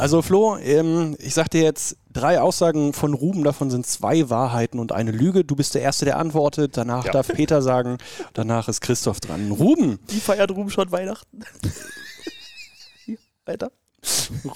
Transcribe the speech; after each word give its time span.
Also 0.00 0.22
Flo, 0.22 0.56
ähm, 0.58 1.16
ich 1.18 1.34
sag 1.34 1.48
dir 1.50 1.62
jetzt 1.62 1.96
drei 2.12 2.40
Aussagen 2.40 2.92
von 2.92 3.14
Ruben, 3.14 3.42
davon 3.42 3.68
sind 3.68 3.84
zwei 3.84 4.30
Wahrheiten 4.30 4.78
und 4.78 4.92
eine 4.92 5.10
Lüge. 5.10 5.44
Du 5.44 5.56
bist 5.56 5.74
der 5.74 5.82
Erste, 5.82 6.04
der 6.04 6.18
antwortet. 6.18 6.76
Danach 6.76 7.04
Ja. 7.06 7.10
darf 7.12 7.26
Peter 7.28 7.62
sagen. 7.62 7.98
Danach 8.32 8.68
ist 8.68 8.80
Christoph 8.80 9.18
dran. 9.18 9.50
Ruben, 9.50 9.98
Wie 10.06 10.20
feiert 10.20 10.52
Ruben 10.52 10.70
schon 10.70 10.92
Weihnachten? 10.92 11.40
Hier, 13.06 13.18
Weiter. 13.44 13.72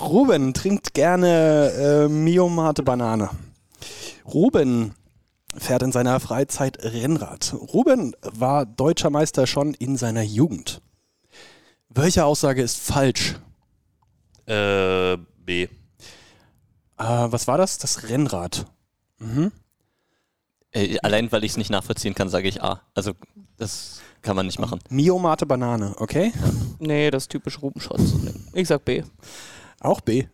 Ruben 0.00 0.54
trinkt 0.54 0.94
gerne 0.94 1.72
äh, 2.06 2.09
Miomate 2.09 2.84
Banane. 2.84 3.29
Ruben 4.24 4.95
fährt 5.59 5.82
in 5.82 5.90
seiner 5.90 6.20
Freizeit 6.20 6.79
Rennrad. 6.84 7.52
Ruben 7.74 8.14
war 8.22 8.64
deutscher 8.64 9.11
Meister 9.11 9.48
schon 9.48 9.74
in 9.74 9.96
seiner 9.96 10.22
Jugend. 10.22 10.80
Welche 11.88 12.24
Aussage 12.24 12.62
ist 12.62 12.79
falsch? 12.79 13.34
Äh, 14.46 15.16
Äh, 15.61 15.69
was 16.98 17.47
war 17.47 17.59
das? 17.59 17.79
Das 17.79 18.09
Rennrad. 18.09 18.66
Mhm. 19.19 19.52
Äh, 20.73 20.98
allein 21.02 21.30
weil 21.33 21.45
ich 21.45 21.52
es 21.52 21.56
nicht 21.56 21.70
nachvollziehen 21.70 22.15
kann, 22.15 22.29
sage 22.29 22.48
ich 22.48 22.62
A. 22.62 22.83
Also 22.95 23.12
das 23.57 24.01
kann 24.23 24.37
man 24.37 24.46
nicht 24.46 24.59
machen. 24.59 24.79
Miomate 24.88 25.46
Banane, 25.46 25.95
okay? 25.98 26.33
Nee, 26.79 27.10
das 27.10 27.24
ist 27.24 27.30
typisch 27.30 27.60
Rubenschotz. 27.60 28.01
Ich 28.52 28.69
sag 28.69 28.84
B. 28.84 29.02
Auch 29.80 30.01
B. 30.01 30.24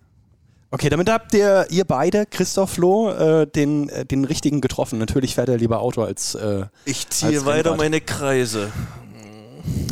Okay, 0.71 0.91
damit 0.91 1.09
habt 1.09 1.33
ihr, 1.33 1.67
ihr 1.71 1.87
beide, 1.87 2.27
Christoph 2.27 2.73
Flo, 2.73 3.11
äh, 3.11 3.47
den, 3.47 3.89
äh, 3.89 4.05
den 4.05 4.27
richtigen 4.27 4.61
getroffen. 4.61 4.99
Natürlich 4.99 5.35
fährt 5.35 5.49
er 5.49 5.57
lieber 5.57 5.81
Auto 5.81 6.03
als. 6.03 6.35
Äh, 6.35 6.67
Ich 6.85 7.09
ziehe 7.09 7.39
Als 7.39 7.47
weiter 7.47 7.71
Rennrad. 7.71 7.79
meine 7.79 8.01
Kreise. 8.03 8.71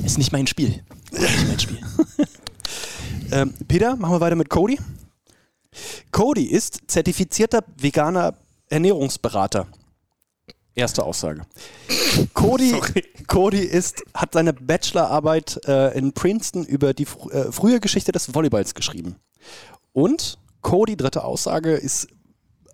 Ist 0.04 0.18
nicht 0.18 0.32
mein 0.32 0.46
Spiel. 0.46 0.82
Nicht 1.12 1.48
mein 1.48 1.58
Spiel. 1.58 1.78
ähm, 3.32 3.54
Peter, 3.66 3.96
machen 3.96 4.12
wir 4.14 4.20
weiter 4.20 4.36
mit 4.36 4.50
Cody. 4.50 4.78
Cody 6.10 6.44
ist 6.44 6.80
zertifizierter 6.86 7.64
veganer 7.76 8.34
Ernährungsberater. 8.68 9.66
Erste 10.74 11.04
Aussage. 11.04 11.42
Cody, 12.34 12.74
Cody 13.26 13.60
ist, 13.60 14.02
hat 14.12 14.34
seine 14.34 14.52
Bachelorarbeit 14.52 15.60
äh, 15.66 15.96
in 15.96 16.12
Princeton 16.12 16.64
über 16.64 16.92
die 16.92 17.06
fr 17.06 17.32
äh, 17.32 17.52
frühe 17.52 17.80
Geschichte 17.80 18.12
des 18.12 18.34
Volleyballs 18.34 18.74
geschrieben. 18.74 19.16
Und 19.92 20.38
Cody, 20.60 20.96
dritte 20.96 21.24
Aussage, 21.24 21.72
ist 21.72 22.08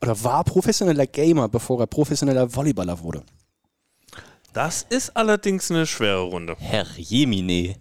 oder 0.01 0.21
war 0.25 0.43
professioneller 0.43 1.07
Gamer, 1.07 1.49
bevor 1.49 1.79
er 1.79 1.87
professioneller 1.87 2.53
Volleyballer 2.53 3.01
wurde. 3.01 3.23
Das 4.53 4.85
ist 4.89 5.17
allerdings 5.17 5.71
eine 5.71 5.87
schwere 5.87 6.23
Runde. 6.23 6.57
Herr 6.59 6.87
Jemine. 6.97 7.77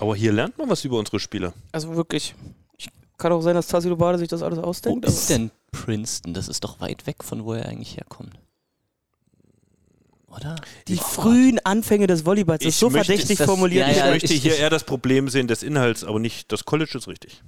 Aber 0.00 0.16
hier 0.16 0.32
lernt 0.32 0.58
man 0.58 0.68
was 0.68 0.84
über 0.84 0.98
unsere 0.98 1.20
Spieler. 1.20 1.54
Also 1.70 1.94
wirklich. 1.94 2.34
Ich, 3.22 3.24
kann 3.24 3.32
auch 3.32 3.40
sein, 3.40 3.54
dass 3.54 3.68
Tassilo 3.68 3.94
Bade 3.96 4.18
sich 4.18 4.26
das 4.26 4.42
alles 4.42 4.58
Wo 4.58 4.62
ausdenkt. 4.62 5.04
ist 5.06 5.30
denn 5.30 5.52
Princeton? 5.70 6.34
Das 6.34 6.48
ist 6.48 6.64
doch 6.64 6.80
weit 6.80 7.06
weg 7.06 7.22
von 7.22 7.44
wo 7.44 7.52
er 7.54 7.66
eigentlich 7.68 7.96
herkommt. 7.96 8.32
Oder? 10.28 10.56
die 10.88 10.96
frühen 10.96 11.58
Anfänge 11.64 12.06
des 12.08 12.24
Volleyballs. 12.24 12.60
Das 12.60 12.68
Ich 12.68 12.74
ist 12.74 12.80
so 12.80 12.88
möchte- 12.90 13.06
verdächtig 13.06 13.30
ist 13.32 13.40
das- 13.40 13.46
formuliert. 13.46 13.86
ja, 13.86 13.92
Ich 13.92 13.98
ja, 13.98 14.06
möchte 14.10 14.32
ich- 14.34 14.42
hier 14.42 14.54
ich- 14.54 14.60
eher 14.60 14.70
das 14.70 14.82
Problem 14.84 15.28
sehen 15.28 15.46
des 15.46 15.62
Inhalts, 15.62 16.02
aber 16.04 16.18
nicht 16.18 16.50
das 16.50 16.64
College 16.64 16.96
ist 16.98 17.06
richtig. 17.06 17.42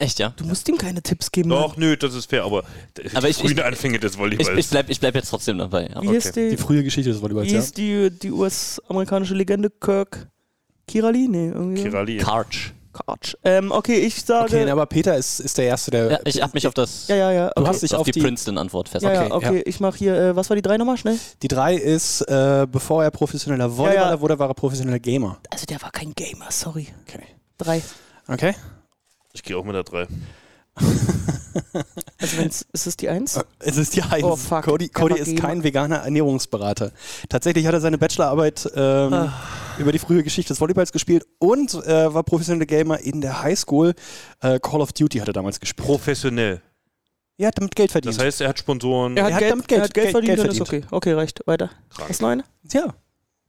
Echt, 0.00 0.18
ja? 0.18 0.30
Du 0.36 0.44
musst 0.44 0.68
ihm 0.68 0.76
keine 0.78 1.00
Tipps 1.02 1.30
geben. 1.32 1.48
Doch, 1.50 1.76
nö, 1.76 1.96
das 1.96 2.14
ist 2.14 2.28
fair, 2.28 2.44
aber, 2.44 2.64
Aber 3.14 3.20
die 3.22 3.28
ich- 3.30 3.36
frühen 3.36 3.52
ich- 3.58 3.64
Anfänge 3.64 3.98
des 4.00 4.12
Ich, 4.12 4.18
Volleyballs. 4.18 4.58
ich, 4.58 4.68
bleib, 4.68 4.90
ich 4.90 5.00
bleib 5.00 5.14
jetzt 5.14 5.30
trotzdem 5.30 5.58
dabei. 5.58 5.88
Ja. 5.94 6.02
Wie 6.02 6.14
ist 6.14 6.36
die, 6.36 6.50
Die 6.50 6.56
frühe 6.56 6.82
Geschichte 6.84 7.10
des 7.10 7.22
Volleyballs, 7.22 7.48
wie 7.48 7.54
ja. 7.54 7.58
ist 7.60 7.76
die, 7.78 8.10
die 8.10 8.30
US-amerikanische 8.32 9.34
Legende 9.34 9.70
Kirk 9.70 10.28
Kirali? 10.86 11.28
Nee, 11.28 11.48
irgendwie. 11.48 11.82
Kirali. 11.82 12.18
Karch. 12.18 12.72
Karch. 12.92 13.36
Ähm, 13.44 13.70
okay, 13.72 13.96
ich 14.00 14.22
sage. 14.24 14.44
Okay, 14.56 14.70
aber 14.70 14.86
Peter 14.86 15.16
ist, 15.16 15.40
ist 15.40 15.56
der 15.58 15.66
Erste, 15.66 15.90
der. 15.90 16.10
Ja, 16.12 16.18
ich 16.24 16.42
hab 16.42 16.54
mich 16.54 16.66
auf 16.66 16.74
das 16.74 17.08
ja, 17.08 17.16
ja, 17.16 17.32
ja. 17.32 17.50
Du 17.54 17.60
Okay. 17.62 17.68
hast 17.70 17.82
dich 17.82 17.94
auf, 17.94 18.00
auf 18.00 18.04
die, 18.06 18.12
die- 18.12 18.20
Princeton-Antwort 18.20 18.88
fest. 18.88 19.04
ja, 19.04 19.12
ja, 19.12 19.22
okay, 19.26 19.32
okay. 19.48 19.56
ja. 19.58 19.62
Ich 19.66 19.80
mache 19.80 19.98
hier, 19.98 20.14
äh, 20.14 20.36
was 20.36 20.48
war 20.50 20.56
die 20.56 20.62
drei 20.62 20.76
nochmal 20.78 20.96
schnell? 20.96 21.18
Die 21.42 21.48
drei 21.48 21.74
ist, 21.74 22.22
äh, 22.22 22.66
bevor 22.70 23.04
er 23.04 23.10
professioneller 23.10 23.76
Volleyballer 23.76 24.06
Ja, 24.08 24.10
ja. 24.14 24.20
wurde, 24.20 24.38
war 24.38 24.48
er 24.48 24.54
professioneller 24.54 24.98
Gamer. 24.98 25.38
Also 25.50 25.66
der 25.66 25.80
war 25.82 25.90
kein 25.90 26.14
Gamer, 26.14 26.46
sorry. 26.50 26.88
Okay. 27.08 27.22
Drei. 27.58 27.82
Okay. 28.26 28.54
Ich 29.32 29.42
gehe 29.42 29.56
auch 29.56 29.64
mit 29.64 29.74
der 29.74 29.84
3. 29.84 30.06
Also 32.20 32.36
wenn's, 32.38 32.66
ist 32.72 32.86
es 32.86 32.96
die 32.96 33.08
Eins? 33.08 33.38
Es 33.60 33.76
ist 33.76 33.94
die 33.94 34.02
Eins. 34.02 34.24
Oh, 34.24 34.36
fuck. 34.36 34.64
Cody, 34.64 34.88
Cody 34.88 35.18
ist 35.18 35.36
kein 35.36 35.62
veganer 35.62 35.98
Ernährungsberater. 35.98 36.92
Tatsächlich 37.28 37.66
hat 37.66 37.74
er 37.74 37.80
seine 37.80 37.98
Bachelorarbeit 37.98 38.68
ähm, 38.74 39.12
Ah. 39.12 39.32
Über 39.78 39.92
die 39.92 39.98
frühe 39.98 40.22
Geschichte 40.22 40.52
des 40.52 40.60
Volleyballs 40.60 40.92
gespielt 40.92 41.24
und 41.38 41.74
äh, 41.74 42.12
war 42.12 42.22
professioneller 42.22 42.66
Gamer 42.66 42.98
in 43.00 43.20
der 43.20 43.42
Highschool. 43.42 43.94
Äh, 44.40 44.58
Call 44.60 44.80
of 44.80 44.92
Duty 44.92 45.18
hat 45.18 45.28
er 45.28 45.32
damals 45.34 45.60
gespielt. 45.60 45.86
Professionell. 45.86 46.60
Er 47.36 47.48
hat 47.48 47.58
damit 47.58 47.76
Geld 47.76 47.92
verdient. 47.92 48.16
Das 48.16 48.24
heißt, 48.24 48.40
er 48.40 48.48
hat 48.48 48.58
Sponsoren. 48.58 49.16
Er 49.16 49.24
hat, 49.24 49.30
Er 49.30 49.34
hat 49.34 49.40
Geld, 49.40 49.52
damit 49.52 49.68
Geld- 49.68 49.80
er 49.80 49.84
hat 49.84 49.94
Geld, 49.94 50.04
Geld- 50.06 50.12
verdient, 50.12 50.36
Geld 50.38 50.52
ist 50.52 50.60
okay. 50.60 50.68
verdient. 50.70 50.92
Okay, 50.92 51.12
reicht. 51.12 51.40
Weiter. 51.46 51.70
Krank. 51.94 52.08
Hast 52.08 52.20
du 52.20 52.24
noch 52.24 52.32
eine? 52.32 52.44
ja. 52.72 52.94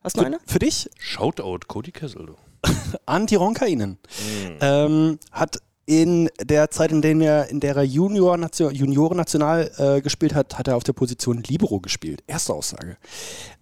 Hast 0.02 0.16
du 0.16 0.22
noch 0.22 0.28
Für, 0.30 0.34
eine? 0.36 0.40
für 0.46 0.60
dich, 0.60 0.90
Shoutout, 0.98 1.60
Cody 1.68 1.92
Kessel. 1.92 2.36
Anti-Ronkainen. 3.06 3.92
Mhm. 3.92 4.58
Ähm, 4.62 5.20
hat 5.32 5.58
in 5.90 6.30
der 6.40 6.70
Zeit, 6.70 6.92
in 6.92 7.02
der 7.02 7.16
er, 7.16 7.50
in 7.50 7.62
der 7.62 7.76
er 7.76 7.82
Junior 7.82 8.38
Nation, 8.38 8.76
Junioren-National 8.76 9.72
äh, 9.78 10.02
gespielt 10.02 10.36
hat, 10.36 10.60
hat 10.60 10.68
er 10.68 10.76
auf 10.76 10.84
der 10.84 10.94
Position 10.94 11.42
Libero 11.42 11.80
gespielt. 11.80 12.22
Erste 12.28 12.54
Aussage. 12.54 12.96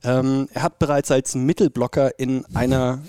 Ähm, 0.04 0.50
er 0.54 0.64
hat 0.64 0.78
bereits 0.78 1.10
als 1.10 1.36
Mittelblocker 1.36 2.20
in 2.20 2.44
einer 2.54 3.00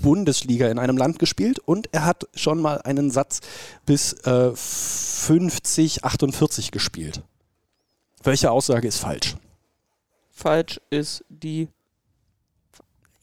Bundesliga 0.00 0.68
in 0.68 0.78
einem 0.78 0.96
Land 0.96 1.18
gespielt 1.18 1.58
und 1.58 1.88
er 1.90 2.04
hat 2.04 2.28
schon 2.36 2.60
mal 2.60 2.80
einen 2.82 3.10
Satz 3.10 3.40
bis 3.84 4.12
äh, 4.26 4.52
50, 4.54 6.04
48 6.04 6.70
gespielt. 6.70 7.20
Welche 8.22 8.52
Aussage 8.52 8.86
ist 8.86 8.98
falsch? 8.98 9.34
Falsch 10.30 10.80
ist 10.88 11.24
die. 11.28 11.66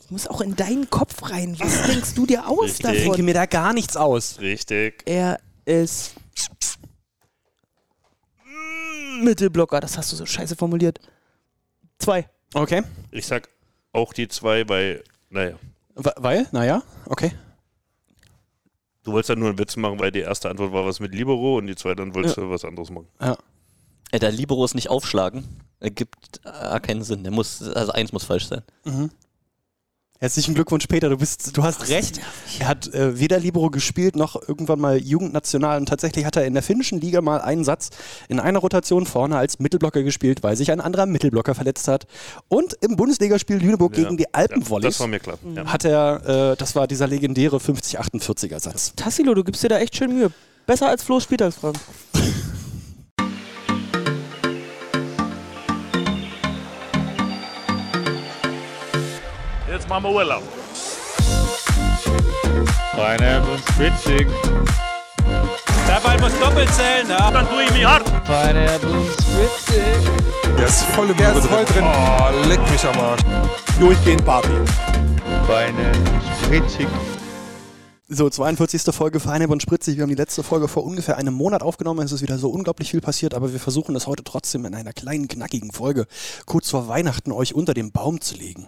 Ich 0.10 0.12
muss 0.12 0.26
auch 0.26 0.42
in 0.42 0.56
deinen 0.56 0.90
Kopf 0.90 1.30
rein. 1.30 1.56
Was 1.60 1.84
denkst 1.86 2.16
du 2.16 2.26
dir 2.26 2.48
aus 2.50 2.64
Richtig. 2.64 2.80
Ich 2.80 2.96
denke 2.96 3.10
davon? 3.12 3.26
mir 3.26 3.34
da 3.36 3.46
gar 3.46 3.74
nichts 3.74 3.96
aus. 3.96 4.40
Richtig. 4.40 5.04
Er 5.06 5.40
ist 5.66 6.16
Mittelblocker. 9.22 9.80
Das 9.80 10.00
hast 10.00 10.12
du 10.12 10.16
so 10.16 10.26
scheiße 10.26 10.56
formuliert. 10.56 11.00
Zwei. 12.00 12.28
Okay. 12.56 12.82
Ich 13.12 13.28
sag 13.28 13.50
auch 13.94 14.12
die 14.14 14.28
2, 14.28 14.68
weil, 14.68 15.04
naja, 15.30 15.60
We- 15.96 16.14
Weil, 16.18 16.48
naja, 16.54 16.82
okay. 17.06 17.32
du 19.04 19.12
wolltest 19.12 19.30
ja 19.30 19.36
nur 19.36 19.50
einen 19.50 19.60
Witz 19.60 19.76
machen, 19.76 20.00
weil 20.00 20.12
die 20.12 20.22
erste 20.22 20.50
Antwort 20.50 20.72
war 20.74 20.86
was 20.88 21.00
mit 21.00 21.14
Libero 21.14 21.58
und 21.58 21.68
die 21.68 21.76
zweite 21.76 21.98
dann 21.98 22.16
wolltest 22.16 22.38
du 22.38 22.50
was 22.50 22.64
anderes 22.66 22.90
machen. 22.90 23.08
Äh, 24.12 24.18
der 24.20 24.32
Liberos 24.32 24.74
nicht 24.74 24.90
aufschlagen, 24.90 25.44
ergibt 25.82 26.40
äh, 26.46 26.80
keinen 26.80 27.04
Sinn. 27.04 27.22
Der 27.24 27.32
muss, 27.32 27.62
also 27.62 27.92
eins 27.92 28.12
muss 28.14 28.24
falsch 28.24 28.48
sein. 28.48 28.64
Mhm. 28.86 29.12
Herzlichen 30.22 30.54
Glückwunsch, 30.54 30.86
Peter. 30.88 31.08
Du 31.08 31.16
bist, 31.18 31.56
du 31.56 31.64
hast 31.64 31.88
recht. 31.88 32.20
Er 32.60 32.68
hat 32.68 32.94
äh, 32.94 33.18
weder 33.18 33.40
Libero 33.40 33.70
gespielt 33.70 34.18
noch 34.18 34.36
irgendwann 34.50 34.78
mal 34.78 34.98
Jugendnational 34.98 35.80
und 35.80 35.86
tatsächlich 35.88 36.26
hat 36.26 36.36
er 36.36 36.46
in 36.46 36.54
der 36.54 36.62
finnischen 36.62 37.00
Liga 37.00 37.22
mal 37.22 37.40
einen 37.40 37.64
Satz 37.64 37.90
in 38.28 38.42
einer 38.42 38.60
Rotation 38.60 39.06
vorne 39.06 39.38
als 39.38 39.60
Mittelblocker 39.60 40.04
gespielt, 40.04 40.44
weil 40.44 40.58
sich 40.58 40.74
ein 40.74 40.82
anderer 40.82 41.06
Mittelblocker 41.06 41.56
verletzt 41.56 41.88
hat. 41.88 42.06
Und 42.50 42.74
im 42.82 42.98
Bundesligaspiel 42.98 43.60
Lüneburg 43.60 43.98
Ja. 43.98 44.04
gegen 44.04 44.18
die 44.18 44.24
Ja, 44.24 44.30
Alpenvolleys 44.34 44.96
das 44.96 45.00
war 45.00 45.08
mir 45.08 45.20
klar. 45.22 45.38
Ja. 45.56 45.66
hat 45.68 45.86
er, 45.86 46.52
äh, 46.52 46.58
das 46.58 46.76
war 46.76 46.86
dieser 46.86 47.08
legendäre 47.08 47.56
50-48er 47.62 48.60
Satz. 48.60 48.92
Tassilo, 48.98 49.34
du 49.34 49.46
gibst 49.46 49.64
dir 49.64 49.70
da 49.70 49.80
echt 49.80 49.96
schön 49.96 50.14
Mühe. 50.14 50.32
Besser 50.68 50.90
als 50.90 51.02
Flo's 51.02 51.24
Spieltagsfragen. 51.24 51.80
Wir 59.90 60.06
Urlaub. 60.06 60.44
Pineapple 62.94 63.58
Spritzig. 63.70 64.28
Der 65.88 66.00
Ball 66.04 66.20
muss 66.20 66.38
doppelt 66.40 66.70
zählen, 66.76 67.10
ja. 67.10 67.32
Dann 67.32 67.50
tue 67.50 67.64
ich 67.64 67.74
mich 67.74 67.84
hart. 67.84 68.06
Pineapple 68.24 69.02
Spritzig. 69.14 69.84
Der 70.58 70.68
ist 70.68 70.84
voll, 70.84 71.08
der 71.16 71.36
ist 71.36 71.48
voll 71.48 71.66
drin. 71.66 71.84
Oh, 71.84 72.48
leck 72.48 72.60
mich 72.72 72.86
am 72.86 73.00
Arsch. 73.00 73.22
Durchgehend 73.80 74.24
Party. 74.24 74.50
Pineapple 75.48 76.22
Spritzig. 76.44 76.88
So, 78.12 78.30
42. 78.30 78.94
Folge 78.94 79.20
Feineb 79.20 79.50
und 79.50 79.62
Spritzig. 79.62 79.98
Wir 79.98 80.04
haben 80.04 80.10
die 80.10 80.16
letzte 80.16 80.44
Folge 80.44 80.68
vor 80.68 80.84
ungefähr 80.84 81.18
einem 81.18 81.34
Monat 81.34 81.64
aufgenommen. 81.64 82.06
Es 82.06 82.12
ist 82.12 82.22
wieder 82.22 82.38
so 82.38 82.50
unglaublich 82.50 82.92
viel 82.92 83.02
passiert, 83.02 83.34
aber 83.34 83.54
wir 83.54 83.60
versuchen 83.60 83.96
es 83.96 84.08
heute 84.08 84.24
trotzdem 84.24 84.66
in 84.66 84.74
einer 84.74 84.94
kleinen, 84.94 85.28
knackigen 85.28 85.72
Folge 85.72 86.06
kurz 86.46 86.70
vor 86.70 86.88
Weihnachten 86.88 87.32
euch 87.32 87.54
unter 87.54 87.74
den 87.74 87.92
Baum 87.92 88.20
zu 88.20 88.36
legen. 88.36 88.68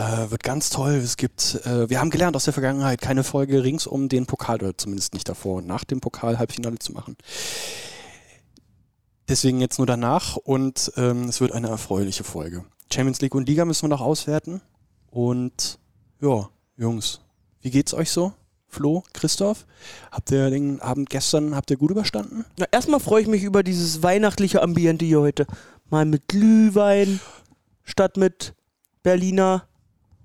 Äh, 0.00 0.30
wird 0.30 0.42
ganz 0.42 0.70
toll. 0.70 0.94
Es 0.94 1.18
gibt, 1.18 1.60
äh, 1.66 1.90
wir 1.90 2.00
haben 2.00 2.08
gelernt 2.08 2.34
aus 2.34 2.44
der 2.44 2.54
Vergangenheit, 2.54 3.02
keine 3.02 3.22
Folge 3.22 3.62
rings 3.62 3.86
um 3.86 4.08
den 4.08 4.24
Pokal 4.24 4.56
oder 4.56 4.76
zumindest 4.76 5.12
nicht 5.12 5.28
davor 5.28 5.60
nach 5.60 5.84
dem 5.84 6.00
Pokal-Halbfinale 6.00 6.78
zu 6.78 6.92
machen. 6.92 7.16
Deswegen 9.28 9.60
jetzt 9.60 9.76
nur 9.76 9.86
danach 9.86 10.36
und 10.36 10.90
ähm, 10.96 11.24
es 11.24 11.42
wird 11.42 11.52
eine 11.52 11.68
erfreuliche 11.68 12.24
Folge. 12.24 12.64
Champions 12.90 13.20
League 13.20 13.34
und 13.34 13.46
Liga 13.46 13.66
müssen 13.66 13.82
wir 13.82 13.88
noch 13.88 14.00
auswerten. 14.00 14.62
Und 15.10 15.78
ja, 16.22 16.48
Jungs, 16.78 17.20
wie 17.60 17.70
geht's 17.70 17.92
euch 17.92 18.10
so? 18.10 18.32
Flo, 18.68 19.04
Christoph, 19.12 19.66
habt 20.10 20.30
ihr 20.30 20.48
den 20.48 20.80
Abend 20.80 21.10
gestern, 21.10 21.54
habt 21.54 21.70
ihr 21.70 21.76
gut 21.76 21.90
überstanden? 21.90 22.46
Na, 22.56 22.66
erstmal 22.70 23.00
freue 23.00 23.20
ich 23.20 23.28
mich 23.28 23.42
über 23.42 23.62
dieses 23.62 24.02
weihnachtliche 24.02 24.62
Ambiente 24.62 25.04
hier 25.04 25.20
heute. 25.20 25.46
Mal 25.90 26.06
mit 26.06 26.26
Glühwein 26.28 27.20
statt 27.84 28.16
mit 28.16 28.54
Berliner, 29.02 29.66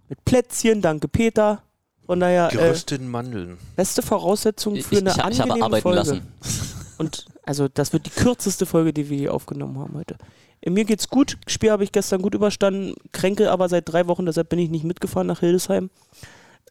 mit 0.10 0.24
Plätzchen, 0.25 0.81
danke 0.81 1.07
Peter. 1.07 1.62
Von 2.06 2.19
daher, 2.19 2.50
äh, 2.52 2.56
Gerösteten 2.56 3.10
Mandeln. 3.10 3.57
beste 3.75 4.02
Voraussetzung 4.02 4.75
Ich, 4.75 4.86
für 4.86 4.98
eine 4.98 5.10
ich, 5.10 5.18
ich 5.18 5.24
angenehme 5.24 5.54
habe 5.54 5.63
arbeiten 5.63 5.81
Folge. 5.84 5.98
lassen. 5.98 6.22
Und 6.98 7.25
also 7.44 7.68
das 7.68 7.94
wird 7.94 8.06
die 8.06 8.12
kürzeste 8.12 8.66
Folge, 8.66 8.94
die 8.94 9.10
wir 9.10 9.18
hier 9.18 9.34
aufgenommen 9.34 9.78
haben 9.80 9.96
heute. 9.96 10.16
Äh, 10.62 10.69
Mir 10.69 10.86
geht's 10.86 11.10
gut. 11.10 11.38
Spiel 11.48 11.72
habe 11.72 11.84
ich 11.84 11.92
gestern 11.92 12.22
gut 12.22 12.36
überstanden. 12.36 12.94
Kränke 13.12 13.52
aber 13.52 13.68
seit 13.69 13.90
drei 13.90 14.07
Wochen, 14.07 14.25
deshalb 14.25 14.50
bin 14.50 14.60
ich 14.60 14.69
nicht 14.69 14.84
mitgefahren 14.86 15.28
nach 15.28 15.40
Hildesheim, 15.40 15.90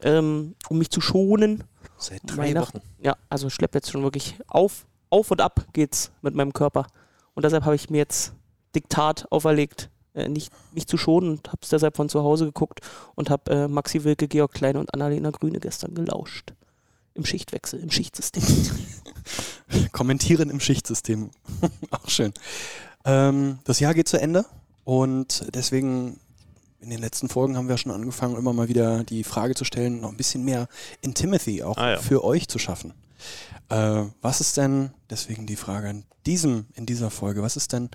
ähm, 0.03 0.55
um 0.69 0.79
mich 0.79 0.91
zu 0.91 1.01
schonen. 1.01 1.65
Seit 1.99 2.37
Weihnachten. 2.37 2.81
Ja, 3.01 3.17
also 3.29 3.51
schlepp 3.51 3.75
jetzt 3.75 3.91
schon 3.91 4.03
wirklich 4.03 4.37
auf, 4.47 4.87
auf 5.11 5.31
und 5.31 5.41
ab 5.41 5.67
geht's 5.73 6.11
mit 6.23 6.35
meinem 6.35 6.53
Körper. 6.53 6.87
Und 7.35 7.45
deshalb 7.45 7.65
habe 7.65 7.75
ich 7.75 7.91
mir 7.91 7.99
jetzt 7.99 8.33
Diktat 8.75 9.27
auferlegt, 9.31 9.91
äh, 10.15 10.29
nicht 10.29 10.53
mich 10.73 10.87
zu 10.87 10.97
schonen 10.97 11.31
und 11.31 11.49
habe 11.49 11.59
es 11.63 11.69
deshalb 11.69 11.97
von 11.97 12.09
zu 12.09 12.23
Hause 12.23 12.47
geguckt 12.47 12.81
und 13.15 13.31
habe 13.31 13.51
äh, 13.53 13.69
Maxi 13.69 14.05
Wilke, 14.05 14.29
Georg 14.29 14.53
Kleine 14.53 14.79
und 14.81 14.93
Annalena 14.95 15.31
Grüne 15.31 15.61
gestern 15.61 15.95
gelauscht. 15.95 16.53
Im 17.15 17.25
Schichtwechsel, 17.25 17.81
im 17.81 17.91
Schichtsystem. 17.91 18.43
Kommentieren 19.93 20.51
im 20.51 20.61
Schichtsystem. 20.61 21.31
Auch 21.91 22.09
schön. 22.09 22.33
Ähm, 23.05 23.59
das 23.65 23.81
Jahr 23.81 23.95
geht 23.95 24.09
zu 24.09 24.21
Ende 24.21 24.45
und 24.85 25.47
deswegen 25.55 26.19
in 26.81 26.91
den 26.91 27.01
letzten 27.01 27.29
Folgen 27.29 27.57
haben 27.57 27.69
wir 27.69 27.79
schon 27.79 27.93
angefangen, 27.93 28.37
immer 28.37 28.53
mal 28.53 28.69
wieder 28.69 29.05
die 29.05 29.25
Frage 29.25 29.55
zu 29.55 29.65
stellen, 29.65 30.01
noch 30.01 30.11
ein 30.11 30.17
bisschen 30.17 30.45
mehr 30.45 30.69
Intimacy 31.01 31.63
auch 31.63 31.77
Ah, 31.79 31.93
ja. 31.93 31.97
für 31.99 32.23
euch 32.25 32.49
zu 32.49 32.59
schaffen. 32.59 32.93
Äh, 33.71 34.05
was 34.21 34.41
ist 34.41 34.57
denn, 34.59 34.91
deswegen 35.09 35.47
die 35.47 35.57
Frage 35.57 35.89
in, 35.89 36.05
diesem, 36.27 36.67
in 36.75 36.85
dieser 36.85 37.11
Folge, 37.11 37.43
was 37.43 37.57
ist 37.57 37.73
denn 37.73 37.89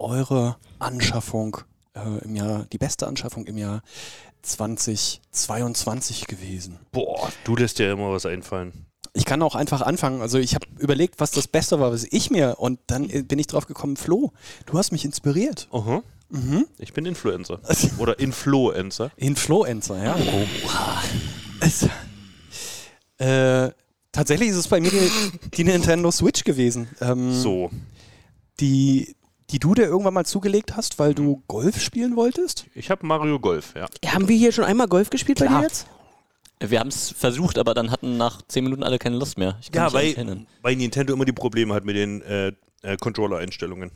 eure 0.00 0.56
Anschaffung 0.78 1.58
äh, 1.94 2.24
im 2.24 2.36
Jahr, 2.36 2.66
die 2.72 2.78
beste 2.78 3.06
Anschaffung 3.06 3.46
im 3.46 3.58
Jahr 3.58 3.82
2022 4.42 6.26
gewesen? 6.26 6.78
Boah, 6.92 7.30
du 7.44 7.56
lässt 7.56 7.78
dir 7.78 7.92
immer 7.92 8.10
was 8.10 8.26
einfallen. 8.26 8.86
Ich 9.12 9.24
kann 9.24 9.42
auch 9.42 9.54
einfach 9.54 9.80
anfangen. 9.82 10.20
Also 10.22 10.38
ich 10.38 10.54
habe 10.54 10.66
überlegt, 10.78 11.18
was 11.18 11.30
das 11.32 11.48
Beste 11.48 11.80
war, 11.80 11.90
was 11.92 12.06
ich 12.10 12.30
mir 12.30 12.56
und 12.58 12.78
dann 12.86 13.10
äh, 13.10 13.22
bin 13.22 13.38
ich 13.38 13.46
drauf 13.48 13.66
gekommen, 13.66 13.96
Flo, 13.96 14.32
du 14.66 14.78
hast 14.78 14.92
mich 14.92 15.04
inspiriert. 15.04 15.68
Aha. 15.72 16.02
Mhm. 16.28 16.66
Ich 16.78 16.92
bin 16.92 17.06
Influencer. 17.06 17.60
Oder 17.98 18.20
Influencer. 18.20 19.10
Influencer, 19.16 20.02
ja. 20.02 20.16
Es, 21.60 21.88
äh, 23.18 23.72
tatsächlich 24.12 24.50
ist 24.50 24.56
es 24.56 24.68
bei 24.68 24.80
mir 24.80 24.90
die, 24.90 25.10
die 25.56 25.64
Nintendo 25.64 26.10
Switch 26.12 26.44
gewesen. 26.44 26.88
Ähm, 27.00 27.34
So. 27.34 27.70
Die, 28.60 29.16
die 29.52 29.58
du 29.58 29.74
dir 29.74 29.84
irgendwann 29.84 30.14
mal 30.14 30.24
zugelegt 30.26 30.76
hast, 30.76 30.98
weil 30.98 31.14
du 31.14 31.42
Golf 31.48 31.80
spielen 31.80 32.16
wolltest? 32.16 32.66
Ich 32.74 32.90
habe 32.90 33.06
Mario 33.06 33.38
Golf, 33.40 33.74
ja. 33.76 33.86
Haben 34.12 34.28
wir 34.28 34.36
hier 34.36 34.52
schon 34.52 34.64
einmal 34.64 34.88
Golf 34.88 35.10
gespielt 35.10 35.38
bei 35.38 35.46
Klar. 35.46 35.60
dir 35.60 35.66
jetzt? 35.66 35.86
Wir 36.62 36.78
haben 36.80 36.88
es 36.88 37.10
versucht, 37.10 37.56
aber 37.58 37.72
dann 37.72 37.90
hatten 37.90 38.16
nach 38.18 38.42
10 38.42 38.64
Minuten 38.64 38.82
alle 38.82 38.98
keine 38.98 39.16
Lust 39.16 39.38
mehr. 39.38 39.56
Ich 39.62 39.72
kann 39.72 39.80
Ja, 39.80 39.84
mich 39.86 39.94
weil, 39.94 40.12
erinnern. 40.14 40.46
weil 40.62 40.76
Nintendo 40.76 41.14
immer 41.14 41.24
die 41.24 41.32
Probleme 41.32 41.72
hat 41.74 41.84
mit 41.84 41.96
den 41.96 42.20
äh, 42.22 42.52
äh, 42.82 42.96
Controller-Einstellungen. 42.98 43.90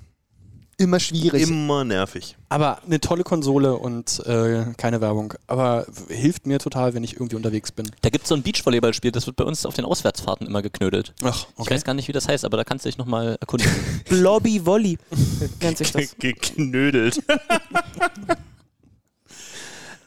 Immer 0.76 0.98
schwierig. 0.98 1.42
Immer 1.48 1.84
nervig. 1.84 2.36
Aber 2.48 2.82
eine 2.84 3.00
tolle 3.00 3.22
Konsole 3.22 3.76
und 3.76 4.20
äh, 4.26 4.64
keine 4.76 5.00
Werbung. 5.00 5.34
Aber 5.46 5.86
hilft 6.08 6.46
mir 6.46 6.58
total, 6.58 6.94
wenn 6.94 7.04
ich 7.04 7.14
irgendwie 7.14 7.36
unterwegs 7.36 7.70
bin. 7.70 7.90
Da 8.02 8.10
gibt 8.10 8.24
es 8.24 8.28
so 8.28 8.34
ein 8.34 8.42
Beachvolleyballspiel, 8.42 9.12
das 9.12 9.26
wird 9.26 9.36
bei 9.36 9.44
uns 9.44 9.66
auf 9.66 9.74
den 9.74 9.84
Auswärtsfahrten 9.84 10.46
immer 10.46 10.62
geknödelt. 10.62 11.14
Ach, 11.22 11.46
Ich 11.58 11.70
weiß 11.70 11.84
gar 11.84 11.94
nicht, 11.94 12.08
wie 12.08 12.12
das 12.12 12.26
heißt, 12.28 12.44
aber 12.44 12.56
da 12.56 12.64
kannst 12.64 12.84
du 12.84 12.88
dich 12.88 12.98
nochmal 12.98 13.36
erkundigen. 13.40 13.72
Blobby 14.08 14.64
Volley 14.66 14.98
nennt 15.60 15.78
sich 15.78 15.92
das. 15.92 16.16
Geknödelt. 16.18 17.22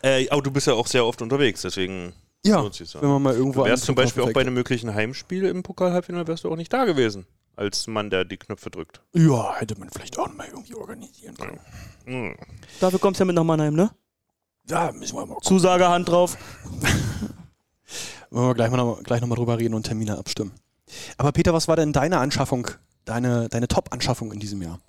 äh, 0.02 0.28
aber 0.30 0.42
du 0.42 0.52
bist 0.52 0.68
ja 0.68 0.74
auch 0.74 0.88
sehr 0.88 1.06
oft 1.06 1.22
unterwegs, 1.22 1.62
deswegen 1.62 2.14
Ja, 2.46 2.64
wenn 3.02 3.10
man 3.10 3.22
mal 3.22 3.36
irgendwo 3.36 3.62
Du 3.64 3.70
wärst 3.70 3.86
zum 3.86 3.96
Beispiel 3.96 4.24
auch 4.24 4.34
bei 4.34 4.42
einem 4.42 4.54
möglichen 4.54 4.94
Heimspiel 4.94 5.46
im 5.46 5.64
Pokal-Halbfinale 5.64 6.28
wärst 6.28 6.44
du 6.44 6.52
auch 6.52 6.58
nicht 6.58 6.74
da 6.74 6.86
gewesen. 6.86 7.26
Als 7.58 7.88
Mann, 7.88 8.10
der 8.10 8.24
die 8.24 8.38
Knöpfe 8.38 8.70
drückt. 8.70 9.02
Ja, 9.14 9.56
hätte 9.56 9.78
man 9.80 9.90
vielleicht 9.90 10.18
auch 10.18 10.32
mal 10.34 10.48
irgendwie 10.48 10.76
organisieren 10.76 11.36
können. 11.36 11.60
Hm. 12.06 12.36
Dafür 12.80 13.00
kommst 13.00 13.20
du 13.20 13.24
ja 13.24 13.26
mit 13.26 13.36
nach 13.36 13.44
Mannheim, 13.44 13.74
ne? 13.74 13.92
Ja, 14.70 14.92
müssen 14.92 15.16
wir 15.16 15.26
mal 15.26 15.34
gucken. 15.34 15.48
Zusage 15.48 15.90
Hand 15.90 16.08
drauf. 16.08 16.38
Wollen 18.30 18.48
wir 18.50 18.54
gleich, 18.54 18.70
mal 18.70 18.78
noch, 18.78 19.02
gleich 19.04 19.22
nochmal 19.22 19.38
drüber 19.38 19.58
reden 19.58 19.74
und 19.74 19.84
Termine 19.84 20.18
abstimmen. 20.18 20.52
Aber 21.18 21.32
Peter, 21.32 21.54
was 21.54 21.68
war 21.68 21.76
denn 21.76 21.94
deine 21.94 22.20
Anschaffung, 22.20 22.68
deine, 23.06 23.50
deine 23.50 23.68
Top-Anschaffung 23.68 24.32
in 24.32 24.40
diesem 24.40 24.62
Jahr? 24.62 24.80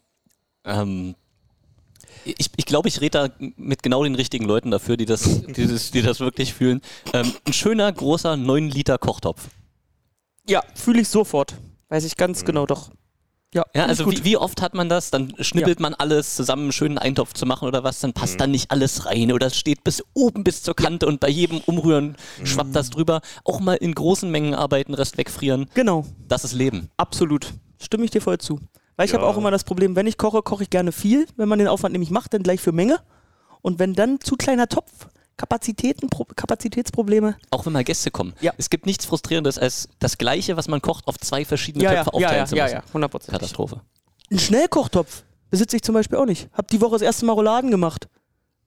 ähm, 0.65 1.15
ich 2.25 2.51
ich 2.57 2.67
glaube, 2.67 2.89
ich 2.89 3.01
rede 3.01 3.31
da 3.39 3.47
mit 3.57 3.83
genau 3.83 4.05
den 4.05 4.15
richtigen 4.15 4.45
Leuten 4.45 4.71
dafür, 4.71 4.97
die 4.97 5.07
das, 5.07 5.23
die 5.47 5.67
das, 5.67 5.91
die 5.91 6.03
das 6.03 6.21
wirklich 6.21 6.53
fühlen. 6.53 6.83
Ähm, 7.13 7.33
ein 7.47 7.53
schöner, 7.53 7.91
großer 7.91 8.37
9 8.37 8.69
Liter 8.69 8.99
Kochtopf. 8.99 9.49
Ja, 10.47 10.63
fühle 10.75 11.01
ich 11.01 11.09
sofort. 11.09 11.55
Weiß 11.89 12.05
ich 12.05 12.17
ganz 12.17 12.45
genau, 12.45 12.67
doch. 12.67 12.91
Ja, 13.55 13.65
Ja, 13.75 13.87
also 13.87 14.05
gut. 14.05 14.19
wie, 14.19 14.25
wie 14.25 14.37
oft 14.37 14.61
hat 14.61 14.75
man 14.75 14.91
das? 14.91 15.11
Dann 15.11 15.33
schnippelt 15.41 15.81
man 15.81 15.95
alles 15.95 16.37
zusammen, 16.37 16.65
einen 16.65 16.73
schönen 16.73 16.99
Eintopf 16.99 17.33
zu 17.33 17.47
machen 17.47 17.67
oder 17.67 17.83
was, 17.83 17.99
dann 18.01 18.13
passt 18.13 18.35
Mhm. 18.35 18.39
dann 18.39 18.51
nicht 18.51 18.71
alles 18.71 19.07
rein 19.07 19.33
oder 19.33 19.47
es 19.47 19.57
steht 19.57 19.85
bis 19.85 20.05
oben 20.13 20.45
bis 20.45 20.63
zur 20.63 20.77
Kante 20.77 21.07
und 21.07 21.19
bei 21.21 21.31
jedem 21.31 21.61
Umrühren 21.65 22.17
schwappt 22.45 22.71
Mhm. 22.71 22.75
das 22.75 22.91
drüber. 22.91 23.23
Auch 23.45 23.61
mal 23.61 23.75
in 23.77 23.95
großen 23.95 24.31
Mengen 24.31 24.55
arbeiten, 24.55 24.93
Rest 24.93 25.17
wegfrieren. 25.17 25.71
Genau, 25.73 26.05
Das 26.29 26.45
ist 26.45 26.53
Leben. 26.53 26.91
absolut. 26.99 27.55
Stimme 27.81 28.05
ich 28.05 28.11
dir 28.11 28.21
voll 28.21 28.37
zu. 28.37 28.61
Weil 28.97 29.07
ich 29.07 29.13
Ja. 29.13 29.19
habe 29.19 29.27
auch 29.29 29.39
immer 29.39 29.51
das 29.51 29.65
Problem, 29.65 29.97
wenn 29.97 30.07
ich 30.07 30.19
koche, 30.19 30.43
koche 30.43 30.65
ich 30.65 30.71
gerne 30.71 30.93
viel. 30.93 31.27
Wenn 31.37 31.49
man 31.49 31.59
den 31.59 31.69
Aufwand 31.69 31.93
nämlich 31.93 32.11
macht, 32.11 32.35
dann 32.35 32.43
gleich 32.43 32.61
für 32.61 32.73
Menge. 32.73 32.99
Und 33.63 33.79
wenn 33.79 33.95
dann 33.95 34.21
zu 34.21 34.37
kleiner 34.37 34.69
Topf, 34.69 35.07
Kapazitäten, 35.39 36.11
Pro- 36.11 36.27
Kapazitätsprobleme. 36.37 37.37
Auch 37.51 37.65
wenn 37.65 37.73
mal 37.73 37.85
Gäste 37.85 38.11
kommen. 38.11 38.35
Ja. 38.41 38.53
Es 38.59 38.69
gibt 38.69 38.85
nichts 38.85 39.07
Frustrierendes 39.07 39.57
als 39.59 39.89
das 40.01 40.19
Gleiche, 40.19 40.57
was 40.59 40.69
man 40.69 40.83
kocht, 40.83 41.07
auf 41.09 41.17
zwei 41.19 41.45
verschiedene 41.47 41.85
Ja, 41.85 41.93
ja, 41.95 42.05
Töpfe 42.05 42.21
ja, 42.21 42.27
aufteilen 42.27 42.43
ja, 42.43 42.47
zu 42.47 42.57
ja, 42.57 42.65
müssen. 42.65 43.03
ja, 43.03 43.07
100%. 43.09 43.31
Katastrophe. 43.31 43.81
Einen 44.31 44.41
Schnellkochtopf 44.41 45.23
besitze 45.51 45.77
ich 45.77 45.83
zum 45.83 45.95
Beispiel 45.95 46.19
auch 46.19 46.27
nicht. 46.27 46.51
Hab 46.53 46.69
die 46.69 46.81
Woche 46.83 46.93
das 46.93 47.03
erste 47.03 47.25
Mal 47.25 47.33
Rouladen 47.33 47.71
gemacht. 47.71 48.09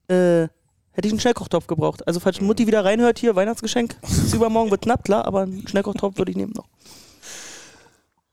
Äh, 0.08 0.48
hätte 0.94 1.06
ich 1.06 1.12
einen 1.12 1.20
Schnellkochtopf 1.20 1.66
gebraucht. 1.68 2.06
Also 2.08 2.18
falls 2.20 2.40
Mutti 2.40 2.66
wieder 2.66 2.84
reinhört 2.84 3.18
hier, 3.18 3.36
Weihnachtsgeschenk, 3.36 3.96
ist 4.02 4.34
übermorgen 4.34 4.70
wird 4.70 4.82
knapp, 4.82 5.04
klar, 5.04 5.24
aber 5.26 5.42
einen 5.42 5.66
Schnellkochtopf 5.68 6.18
würde 6.18 6.30
ich 6.32 6.36
nehmen 6.36 6.52
noch. 6.56 6.66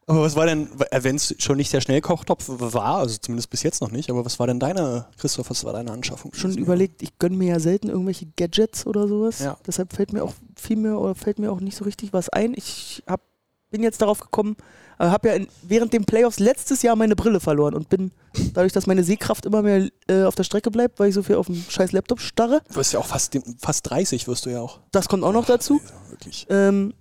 Aber 0.09 0.23
was 0.23 0.35
war 0.35 0.47
denn, 0.47 0.67
wenn 1.01 1.17
es 1.17 1.35
schon 1.38 1.57
nicht 1.57 1.71
der 1.71 1.81
Schnellkochtopf 1.81 2.45
war, 2.47 2.97
also 2.97 3.16
zumindest 3.21 3.51
bis 3.51 3.61
jetzt 3.61 3.80
noch 3.80 3.92
nicht, 3.92 4.09
aber 4.09 4.25
was 4.25 4.39
war 4.39 4.47
denn 4.47 4.59
deine, 4.59 5.06
Christoph, 5.19 5.51
was 5.51 5.63
war 5.66 5.73
deine 5.73 5.92
Anschaffung? 5.92 6.33
Schon 6.33 6.57
überlegt, 6.57 7.04
ich 7.04 7.19
gönne 7.19 7.37
mir 7.37 7.49
ja 7.49 7.59
selten 7.59 7.89
irgendwelche 7.89 8.25
Gadgets 8.35 8.87
oder 8.87 9.07
sowas. 9.07 9.37
Ja. 9.37 9.56
Deshalb 9.68 9.94
fällt 9.94 10.11
mir 10.11 10.23
auch 10.23 10.33
viel 10.56 10.78
mehr 10.78 10.97
oder 10.99 11.13
fällt 11.13 11.37
mir 11.37 11.51
auch 11.51 11.59
nicht 11.59 11.78
so 11.78 11.85
richtig 11.85 12.11
was 12.11 12.30
ein. 12.30 12.56
Ich 12.56 13.04
hab, 13.06 13.21
bin 13.69 13.83
jetzt 13.83 14.01
darauf 14.01 14.19
gekommen, 14.19 14.57
äh, 14.97 15.06
habe 15.06 15.28
ja 15.28 15.35
in, 15.35 15.47
während 15.61 15.94
den 15.94 16.06
Playoffs 16.06 16.39
letztes 16.39 16.81
Jahr 16.81 16.95
meine 16.95 17.16
Brille 17.16 17.39
verloren 17.39 17.75
und 17.75 17.89
bin 17.89 18.09
dadurch, 18.56 18.73
dass 18.73 18.87
meine 18.87 19.04
Sehkraft 19.04 19.45
immer 19.45 19.61
mehr 19.61 19.89
äh, 20.07 20.23
auf 20.23 20.33
der 20.33 20.44
Strecke 20.44 20.71
bleibt, 20.71 20.99
weil 20.99 21.09
ich 21.09 21.13
so 21.13 21.21
viel 21.21 21.35
auf 21.35 21.45
dem 21.45 21.63
scheiß 21.69 21.92
Laptop 21.92 22.19
starre. 22.19 22.63
Du 22.69 22.78
wirst 22.78 22.94
ja 22.94 22.99
auch 22.99 23.06
fast, 23.06 23.37
fast 23.59 23.87
30, 23.87 24.28
wirst 24.28 24.47
du 24.47 24.49
ja 24.49 24.59
auch. 24.59 24.80
Das 24.92 25.07
kommt 25.07 25.23
auch 25.23 25.33
noch 25.33 25.45
dazu. 25.45 25.80
Ja, 25.85 26.09
wirklich. 26.09 26.47
ähm, 26.49 26.95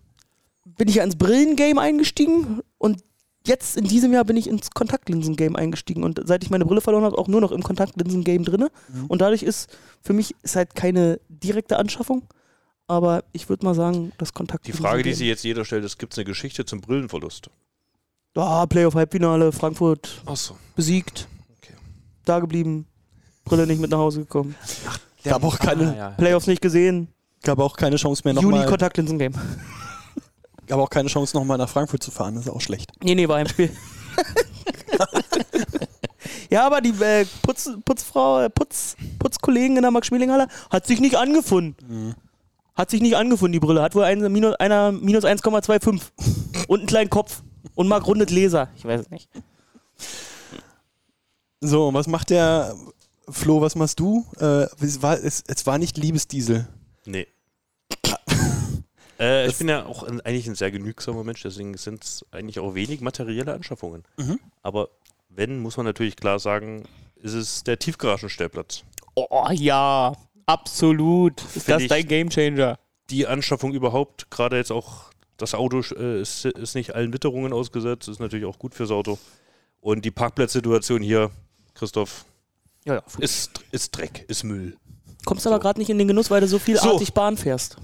bin 0.77 0.89
ich 0.89 0.97
ja 0.97 1.05
ins 1.05 1.17
Brillengame 1.17 1.81
eingestiegen 1.81 2.61
und 2.79 3.03
jetzt 3.47 3.77
in 3.77 3.85
diesem 3.85 4.13
Jahr 4.13 4.25
bin 4.25 4.37
ich 4.37 4.47
ins 4.49 4.71
Kontaktlinsen-Game 4.71 5.57
eingestiegen 5.57 6.03
und 6.05 6.21
seit 6.25 6.43
ich 6.45 6.51
meine 6.51 6.65
Brille 6.67 6.81
verloren 6.81 7.05
habe, 7.05 7.17
auch 7.19 7.29
nur 7.29 7.41
noch 7.41 7.53
im 7.53 7.63
Kontaktlinsen-Game 7.63 8.45
drin. 8.45 8.69
Mhm. 8.89 9.07
Und 9.07 9.21
dadurch 9.21 9.43
ist 9.43 9.71
für 10.03 10.13
mich 10.13 10.35
ist 10.43 10.57
halt 10.57 10.75
keine 10.75 11.19
direkte 11.29 11.79
Anschaffung, 11.79 12.23
aber 12.87 13.25
ich 13.33 13.49
würde 13.49 13.65
mal 13.65 13.75
sagen, 13.75 14.13
das 14.19 14.29
Die 14.31 14.35
Kontaktlinsen. 14.35 14.83
Frage, 14.85 15.03
die 15.03 15.15
sich 15.15 15.27
jetzt 15.29 15.45
jeder 15.45 15.65
stellt, 15.65 15.85
ist, 15.85 15.99
gibt 15.99 16.13
es 16.13 16.19
eine 16.19 16.25
Geschichte 16.27 16.65
zum 16.65 16.81
Brillenverlust? 16.81 17.49
Ah, 18.37 18.67
Playoff-Halbfinale, 18.67 19.51
Frankfurt 19.53 20.23
Achso. 20.27 20.57
besiegt, 20.77 21.27
Okay. 21.61 21.75
da 22.25 22.39
geblieben, 22.41 22.87
Brille 23.45 23.67
nicht 23.67 23.81
mit 23.81 23.91
nach 23.91 23.99
Hause 23.99 24.21
gekommen, 24.21 24.55
Gab 25.25 25.43
auch 25.43 25.59
keine, 25.59 25.97
ja. 25.97 26.11
Playoffs 26.11 26.47
nicht 26.47 26.63
gesehen, 26.63 27.09
gab 27.43 27.59
auch 27.59 27.77
keine 27.77 27.97
Chance 27.97 28.23
mehr 28.25 28.35
Juni 28.35 28.45
nochmal, 28.59 28.69
Kontaktlinsen-Game. 28.69 29.33
Gab 30.69 30.79
auch 30.79 30.91
keine 30.91 31.09
Chance 31.09 31.37
nochmal 31.37 31.59
nach 31.59 31.69
Frankfurt 31.69 32.03
zu 32.03 32.11
fahren, 32.11 32.37
das 32.37 32.47
ist 32.47 32.53
auch 32.53 32.61
schlecht. 32.61 32.93
Nee, 33.03 33.15
nee, 33.15 33.29
war 33.29 33.41
im 33.41 33.49
Spiel. 33.49 33.71
ja, 36.51 36.67
aber 36.67 36.81
die 36.81 36.91
äh, 37.03 37.27
Putz, 37.43 37.71
Putzfrau, 37.85 38.43
äh, 38.43 38.51
Putz, 38.51 38.97
Putzkollegin 39.19 39.77
in 39.77 39.83
der 39.83 39.91
Max-Schmeling-Halle 39.91 40.49
hat 40.71 40.87
sich 40.87 41.01
nicht 41.01 41.17
angefunden. 41.17 42.15
Hat 42.75 42.91
sich 42.91 43.01
nicht 43.01 43.17
angefunden, 43.17 43.53
die 43.53 43.61
Brille. 43.61 43.83
Hat 43.83 43.95
wohl 43.95 44.05
ein, 44.05 44.21
minus, 44.31 44.55
einer 44.57 44.93
minus 44.93 45.25
1,25 45.25 46.01
und 46.69 46.79
einen 46.79 46.87
kleinen 46.87 47.11
Kopf 47.11 47.43
und 47.75 47.89
mag 47.89 48.07
runde 48.07 48.27
Gläser. 48.27 48.69
Ich 48.77 48.85
weiß 48.85 49.01
es 49.01 49.11
nicht. 49.11 49.29
So, 51.61 51.89
und 51.89 51.95
was 51.95 52.07
macht 52.07 52.31
der 52.31 52.77
Flo, 53.29 53.61
was 53.61 53.75
machst 53.75 53.99
du? 53.99 54.25
Äh, 54.39 54.67
es, 54.81 55.03
war, 55.03 55.19
es, 55.19 55.43
es 55.47 55.67
war 55.67 55.79
nicht 55.79 55.97
Liebesdiesel. 55.97 56.69
Nee. 57.05 57.27
Äh, 59.19 59.49
ich 59.49 59.57
bin 59.57 59.69
ja 59.69 59.85
auch 59.87 60.03
ein, 60.03 60.21
eigentlich 60.21 60.47
ein 60.47 60.55
sehr 60.55 60.71
genügsamer 60.71 61.25
Mensch, 61.25 61.43
deswegen 61.43 61.77
sind 61.77 62.05
es 62.05 62.25
eigentlich 62.31 62.61
auch 62.61 62.75
wenig 62.75 63.01
materielle 63.01 63.53
Anschaffungen. 63.53 64.05
Mhm. 64.17 64.39
Aber 64.63 64.89
wenn, 65.29 65.59
muss 65.61 65.77
man 65.77 65.87
natürlich 65.87 66.17
klar 66.17 66.39
sagen, 66.39 66.85
ist 67.17 67.35
es 67.35 67.65
der 67.65 67.79
Tiefgaragenstellplatz. 67.79 68.85
Oh 69.15 69.47
ja, 69.53 70.13
absolut. 70.47 71.43
Ist 71.55 71.69
das 71.69 71.87
dein 71.89 72.07
Gamechanger? 72.07 72.79
Die 73.11 73.27
Anschaffung 73.27 73.73
überhaupt, 73.73 74.31
gerade 74.31 74.57
jetzt 74.57 74.71
auch, 74.71 75.11
das 75.37 75.55
Auto 75.55 75.81
äh, 75.97 76.21
ist, 76.21 76.45
ist 76.45 76.75
nicht 76.75 76.95
allen 76.95 77.13
Witterungen 77.13 77.53
ausgesetzt, 77.53 78.09
ist 78.09 78.21
natürlich 78.21 78.47
auch 78.47 78.59
gut 78.59 78.75
fürs 78.75 78.91
Auto. 78.91 79.19
Und 79.81 80.05
die 80.05 80.11
Parkplatzsituation 80.11 81.03
hier, 81.03 81.31
Christoph, 81.75 82.25
Ja, 82.85 82.95
ja. 82.95 83.03
ist, 83.19 83.65
ist 83.71 83.97
Dreck, 83.97 84.25
ist 84.29 84.45
Müll. 84.45 84.77
Kommst 85.25 85.47
aber 85.47 85.59
gerade 85.61 85.79
nicht 85.81 85.91
in 85.91 85.99
den 85.99 86.09
Genuss, 86.09 86.31
weil 86.31 86.41
du 86.41 86.49
so 86.49 86.59
viel 86.59 86.77
So. 86.77 86.93
artig 86.95 87.13
Bahn 87.15 87.37
fährst. 87.37 87.77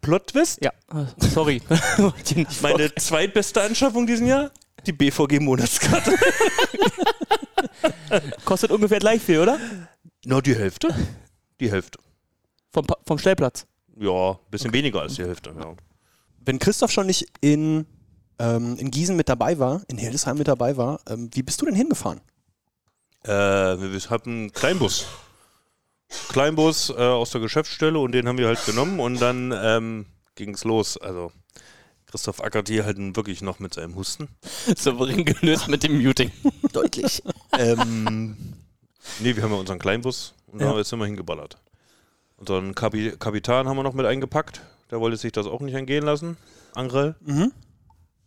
Plot-Twist? 0.00 0.58
Ja, 0.62 0.72
sorry. 1.18 1.60
Meine 2.62 2.94
zweitbeste 2.94 3.62
Anschaffung 3.62 4.06
diesen 4.06 4.26
Jahr? 4.26 4.50
Die 4.86 4.92
BVG-Monatskarte. 4.92 6.14
Kostet 8.44 8.70
ungefähr 8.70 8.98
gleich 8.98 9.22
viel, 9.22 9.40
oder? 9.40 9.58
Na, 10.24 10.40
die 10.40 10.54
Hälfte. 10.54 10.94
Die 11.60 11.70
Hälfte. 11.70 11.98
Vom, 12.72 12.86
Pa- 12.86 12.98
vom 13.06 13.18
Stellplatz. 13.18 13.66
Ja, 13.98 14.38
bisschen 14.50 14.72
weniger 14.72 15.02
als 15.02 15.14
die 15.14 15.24
Hälfte. 15.24 15.54
Ja. 15.58 15.74
Wenn 16.44 16.58
Christoph 16.58 16.90
schon 16.90 17.06
nicht 17.06 17.26
in, 17.40 17.86
ähm, 18.38 18.76
in 18.78 18.90
Gießen 18.90 19.16
mit 19.16 19.28
dabei 19.28 19.58
war, 19.58 19.82
in 19.88 19.98
Hildesheim 19.98 20.38
mit 20.38 20.48
dabei 20.48 20.76
war, 20.76 21.00
ähm, 21.08 21.30
wie 21.34 21.42
bist 21.42 21.60
du 21.60 21.66
denn 21.66 21.74
hingefahren? 21.74 22.20
Äh, 23.24 23.28
wir 23.30 24.00
haben 24.10 24.30
einen 24.30 24.52
Kleinbus. 24.52 25.06
Kleinbus 26.28 26.90
äh, 26.90 26.94
aus 26.94 27.30
der 27.30 27.40
Geschäftsstelle 27.40 27.98
und 27.98 28.12
den 28.12 28.26
haben 28.28 28.38
wir 28.38 28.46
halt 28.48 28.64
genommen 28.66 29.00
und 29.00 29.20
dann 29.20 29.52
ähm, 29.56 30.06
ging 30.34 30.54
es 30.54 30.64
los. 30.64 30.96
Also 30.96 31.32
Christoph 32.06 32.42
ackert 32.42 32.68
hier 32.68 32.84
halt 32.84 32.98
wirklich 33.16 33.42
noch 33.42 33.58
mit 33.60 33.74
seinem 33.74 33.94
Husten. 33.94 34.28
Souverän 34.76 35.24
gelöst 35.24 35.68
mit 35.68 35.82
dem 35.82 36.02
Muting. 36.02 36.30
Deutlich. 36.72 37.22
ähm, 37.58 38.36
nee, 39.20 39.36
wir 39.36 39.42
haben 39.42 39.52
ja 39.52 39.58
unseren 39.58 39.78
Kleinbus 39.78 40.34
und 40.48 40.60
Ja. 40.60 40.72
da 40.72 40.82
sind 40.82 40.98
wir 40.98 41.06
hingeballert. 41.06 41.58
Unseren 42.36 42.74
Kapi 42.74 43.12
Kapitan 43.18 43.68
haben 43.68 43.76
wir 43.76 43.82
noch 43.82 43.92
mit 43.94 44.06
eingepackt. 44.06 44.62
Der 44.90 44.98
wollte 45.00 45.16
sich 45.16 45.30
das 45.32 45.46
auch 45.46 45.60
nicht 45.60 45.74
entgehen 45.74 46.04
lassen. 46.04 46.36
Angrell. 46.74 47.14
Mhm. 47.20 47.52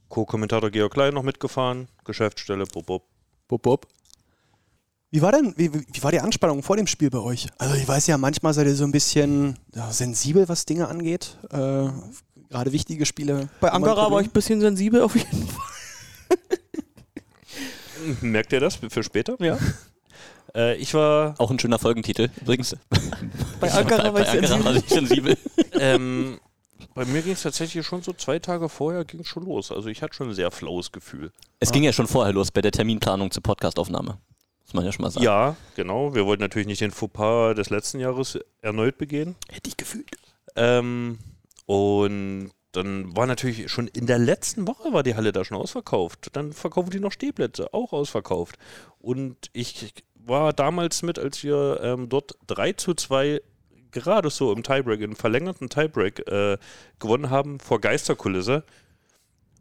Co-Kommentator 0.07 0.69
Georg 0.69 0.93
Klein 0.93 1.13
noch 1.15 1.23
mitgefahren. 1.23 1.87
Geschäftsstelle, 2.05 2.65
bub, 2.65 2.85
bub. 2.85 3.03
Bub, 3.47 3.61
bub. 3.61 3.87
Wie 5.13 5.21
war 5.21 5.31
denn, 5.31 5.53
wie, 5.57 5.71
wie 5.71 6.01
war 6.01 6.11
die 6.11 6.21
Anspannung 6.21 6.63
vor 6.63 6.75
dem 6.75 6.87
Spiel 6.87 7.11
bei 7.11 7.19
euch? 7.19 7.45
Also 7.59 7.75
ich 7.75 7.87
weiß 7.87 8.07
ja, 8.07 8.17
manchmal 8.17 8.51
seid 8.55 8.65
ihr 8.65 8.73
so 8.73 8.83
ein 8.83 8.91
bisschen 8.91 9.59
ja, 9.75 9.91
sensibel, 9.91 10.49
was 10.49 10.65
Dinge 10.65 10.87
angeht. 10.87 11.37
Äh, 11.51 11.89
gerade 12.49 12.71
wichtige 12.71 13.05
Spiele. 13.05 13.47
Bei 13.59 13.71
Ankara 13.71 14.09
war 14.09 14.21
ich 14.21 14.29
ein 14.29 14.31
bisschen 14.31 14.59
sensibel 14.59 15.03
auf 15.03 15.15
jeden 15.15 15.47
Fall. 15.47 16.37
Merkt 18.21 18.53
ihr 18.53 18.59
das 18.59 18.77
für 18.77 19.03
später? 19.03 19.35
Ja. 19.39 19.57
Äh, 20.55 20.75
ich 20.75 20.93
war 20.93 21.33
Auch 21.39 21.49
ein 21.49 21.57
schöner 21.57 21.79
Folgentitel 21.79 22.29
übrigens. 22.39 22.75
Bei 23.59 23.71
Ankara 23.71 24.13
war 24.13 24.21
ich 24.21 24.27
sensibel. 24.27 24.65
war 24.65 24.75
ich 24.75 24.87
sensibel. 24.87 25.37
ähm, 25.79 26.39
bei 26.93 27.05
mir 27.05 27.23
ging 27.23 27.33
es 27.33 27.41
tatsächlich 27.41 27.83
schon 27.83 28.03
so 28.03 28.13
zwei 28.13 28.37
Tage 28.37 28.69
vorher 28.69 29.03
ging 29.03 29.23
schon 29.23 29.45
los. 29.45 29.71
Also 29.71 29.89
ich 29.89 30.03
hatte 30.03 30.13
schon 30.13 30.29
ein 30.29 30.35
sehr 30.35 30.51
flaues 30.51 30.91
Gefühl. 30.91 31.31
Es 31.59 31.71
ging 31.71 31.83
ja 31.83 31.91
schon 31.91 32.05
vorher 32.05 32.33
los 32.33 32.51
bei 32.51 32.61
der 32.61 32.71
Terminplanung 32.71 33.31
zur 33.31 33.41
Podcastaufnahme. 33.41 34.19
Muss 34.63 34.73
man 34.73 34.85
ja 34.85 34.91
schon 34.91 35.03
mal 35.03 35.11
sagen. 35.11 35.25
Ja, 35.25 35.55
genau. 35.75 36.15
Wir 36.15 36.25
wollten 36.25 36.41
natürlich 36.41 36.67
nicht 36.67 36.81
den 36.81 36.91
Fauxpas 36.91 37.55
des 37.55 37.69
letzten 37.69 37.99
Jahres 37.99 38.39
erneut 38.61 38.97
begehen. 38.97 39.35
Hätte 39.49 39.69
ich 39.69 39.77
gefühlt. 39.77 40.11
Ähm, 40.55 41.19
und 41.65 42.51
dann 42.71 43.15
war 43.15 43.27
natürlich 43.27 43.71
schon 43.71 43.87
in 43.87 44.07
der 44.07 44.17
letzten 44.17 44.67
Woche 44.67 44.91
war 44.93 45.03
die 45.03 45.15
Halle 45.15 45.31
da 45.31 45.45
schon 45.45 45.57
ausverkauft. 45.57 46.29
Dann 46.33 46.53
verkaufen 46.53 46.89
die 46.89 46.99
noch 46.99 47.11
Stehplätze, 47.11 47.73
auch 47.73 47.93
ausverkauft. 47.93 48.57
Und 48.99 49.49
ich 49.53 49.93
war 50.15 50.53
damals 50.53 51.03
mit, 51.03 51.19
als 51.19 51.43
wir 51.43 51.79
ähm, 51.83 52.09
dort 52.09 52.35
3 52.47 52.73
zu 52.73 52.93
2 52.95 53.41
gerade 53.91 54.29
so 54.31 54.51
im 54.51 54.63
Tiebreak, 54.63 55.01
im 55.01 55.15
verlängerten 55.15 55.69
Tiebreak 55.69 56.27
äh, 56.27 56.57
gewonnen 56.99 57.29
haben 57.29 57.59
vor 57.59 57.79
Geisterkulisse. 57.79 58.63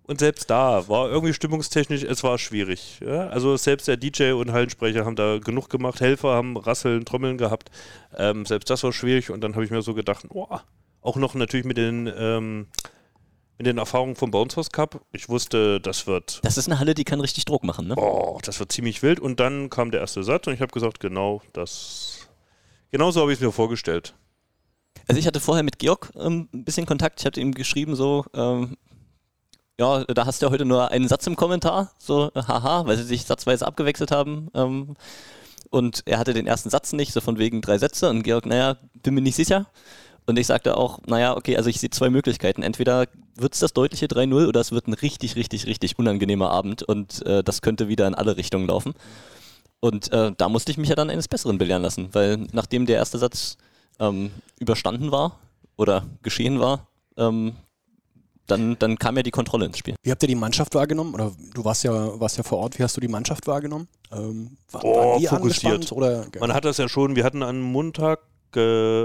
Und 0.05 0.19
selbst 0.19 0.51
da 0.51 0.89
war 0.89 1.09
irgendwie 1.09 1.33
stimmungstechnisch, 1.33 2.03
es 2.03 2.25
war 2.25 2.37
schwierig. 2.39 2.99
Ja? 3.01 3.29
Also 3.29 3.57
selbst 3.57 3.87
der 3.87 3.97
DJ 3.97 4.33
und 4.33 4.53
Hallensprecher 4.53 5.05
haben 5.05 5.17
da 5.17 5.39
genug 5.39 5.71
gemacht, 5.71 6.01
Helfer 6.01 6.35
haben 6.35 6.57
Rasseln, 6.57 7.05
Trommeln 7.05 7.39
gehabt. 7.39 7.71
Ähm, 8.17 8.45
selbst 8.45 8.69
das 8.69 8.83
war 8.83 8.93
schwierig 8.93 9.31
und 9.31 9.43
dann 9.43 9.55
habe 9.55 9.65
ich 9.65 9.71
mir 9.71 9.83
so 9.83 9.95
gedacht, 9.95 10.25
oh, 10.31 10.49
auch 11.03 11.17
noch 11.17 11.35
natürlich 11.35 11.65
mit 11.65 11.77
den, 11.77 12.13
ähm, 12.17 12.67
mit 13.59 13.67
den 13.67 13.79
Erfahrungen 13.79 14.17
vom 14.17 14.33
Bounce 14.33 14.57
House 14.57 14.71
Cup. 14.71 15.05
Ich 15.13 15.29
wusste, 15.29 15.81
das 15.81 16.09
wird, 16.09 16.41
Das 16.43 16.59
ist 16.59 16.67
eine 16.69 16.81
Halle, 16.81 16.95
die 16.95 17.05
kann 17.05 17.21
richtig 17.21 17.45
Druck 17.45 17.63
machen, 17.63 17.87
ne? 17.87 17.95
oh, 17.97 18.41
das 18.43 18.59
wird 18.59 18.73
ziemlich 18.73 19.03
wild. 19.03 19.21
Und 19.21 19.39
dann 19.39 19.71
kam 19.71 19.93
der 19.93 20.01
erste 20.01 20.25
Satz 20.25 20.49
und 20.49 20.55
ich 20.55 20.61
habe 20.61 20.73
gesagt, 20.73 20.99
genau 20.99 21.43
das, 21.53 22.29
genau 22.91 23.13
so 23.13 23.21
habe 23.21 23.33
ich 23.33 23.39
es 23.39 23.45
mir 23.45 23.53
vorgestellt. 23.53 24.15
Also 25.07 25.19
ich 25.19 25.27
hatte 25.27 25.41
vorher 25.41 25.63
mit 25.63 25.79
Georg 25.79 26.13
ähm, 26.17 26.49
ein 26.53 26.65
bisschen 26.65 26.87
Kontakt. 26.87 27.21
Ich 27.21 27.27
hatte 27.27 27.41
ihm 27.41 27.53
geschrieben 27.53 27.95
so, 27.95 28.25
ähm, 28.35 28.77
ja, 29.83 30.05
da 30.05 30.27
hast 30.27 30.41
du 30.41 30.47
ja 30.47 30.53
heute 30.53 30.65
nur 30.65 30.91
einen 30.91 31.09
Satz 31.09 31.27
im 31.27 31.37
Kommentar, 31.37 31.91
so, 31.99 32.31
haha, 32.35 32.87
weil 32.87 32.97
sie 32.97 33.03
sich 33.03 33.25
satzweise 33.25 33.67
abgewechselt 33.67 34.11
haben. 34.11 34.49
Ähm, 34.55 34.95
und 35.71 36.03
er 36.07 36.19
hatte 36.19 36.35
den 36.35 36.47
ersten 36.47 36.71
Satz 36.71 36.93
nicht, 36.93 37.13
so 37.13 37.21
von 37.21 37.39
wegen 37.39 37.63
drei 37.63 37.79
Sätze. 37.79 38.09
Und 38.11 38.23
Georg, 38.23 38.47
naja, 38.47 38.77
bin 39.03 39.15
mir 39.15 39.23
nicht 39.23 39.37
sicher. 39.37 39.67
Und 40.27 40.39
ich 40.39 40.47
sagte 40.47 40.77
auch, 40.77 41.01
naja, 41.07 41.37
okay, 41.37 41.57
also 41.57 41.69
ich 41.69 41.81
sehe 41.81 41.91
zwei 41.91 42.11
Möglichkeiten. 42.11 42.63
Entweder 42.63 43.07
wird 43.35 43.55
es 43.55 43.61
das 43.61 43.73
deutliche 43.73 44.07
3-0 44.07 44.47
oder 44.47 44.61
es 44.61 44.71
wird 44.71 44.87
ein 44.87 44.93
richtig, 44.93 45.35
richtig, 45.35 45.67
richtig 45.67 45.99
unangenehmer 45.99 46.51
Abend 46.51 46.83
und 46.83 47.25
äh, 47.27 47.43
das 47.43 47.63
könnte 47.63 47.89
wieder 47.89 48.07
in 48.07 48.15
alle 48.15 48.37
Richtungen 48.37 48.69
laufen. 48.69 48.95
Und 49.81 50.13
äh, 50.13 50.31
da 50.37 50.49
musste 50.49 50.71
ich 50.71 50.79
mich 50.79 50.91
ja 50.91 50.95
dann 50.95 51.11
eines 51.11 51.27
Besseren 51.27 51.59
belehren 51.59 51.83
lassen, 51.83 52.11
weil 52.13 52.47
nachdem 52.53 52.87
der 52.87 52.97
erste 52.97 53.19
Satz 53.19 53.57
ähm, 53.99 54.31
überstanden 54.61 55.11
war 55.11 55.41
oder 55.77 56.05
geschehen 56.23 56.61
war, 56.61 56.87
ähm, 57.17 57.57
dann, 58.47 58.77
dann 58.79 58.99
kam 58.99 59.17
ja 59.17 59.23
die 59.23 59.31
Kontrolle 59.31 59.67
ins 59.67 59.79
Spiel. 59.79 59.95
Wie 60.03 60.11
habt 60.11 60.23
ihr 60.23 60.29
die 60.29 60.35
Mannschaft 60.35 60.75
wahrgenommen? 60.75 61.15
Oder 61.15 61.33
du 61.55 61.65
warst 61.65 61.85
ja, 61.85 62.19
warst 62.21 62.37
ja 62.37 62.43
vor 62.43 62.59
Ort. 62.59 62.79
Wie 62.79 62.83
hast 62.83 62.97
du 62.97 63.01
die 63.01 63.09
Mannschaft 63.09 63.47
wahrgenommen? 63.47 63.89
Ähm, 64.13 64.57
war, 64.71 64.85
Oh, 64.85 64.97
waren 65.13 65.21
die 65.21 65.27
fokussiert. 65.27 65.73
angespannt 65.73 65.93
Oder? 65.93 66.27
Man 66.41 66.53
hat 66.53 66.65
das 66.65 66.79
ja 66.79 66.89
schon, 66.89 67.17
wir 67.17 67.25
hatten 67.25 67.43
an 67.43 67.61
Montag, 67.61 68.21
äh, 68.57 69.05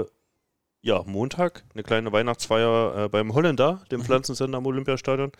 ja, 0.80 1.02
Montag, 1.06 1.64
eine 1.74 1.82
kleine 1.82 2.12
Weihnachtsfeier 2.12 3.04
äh, 3.04 3.08
beim 3.08 3.34
Holländer, 3.34 3.82
dem 3.90 4.02
Pflanzensender 4.04 4.58
am 4.58 4.66
Olympiastadion. 4.66 5.32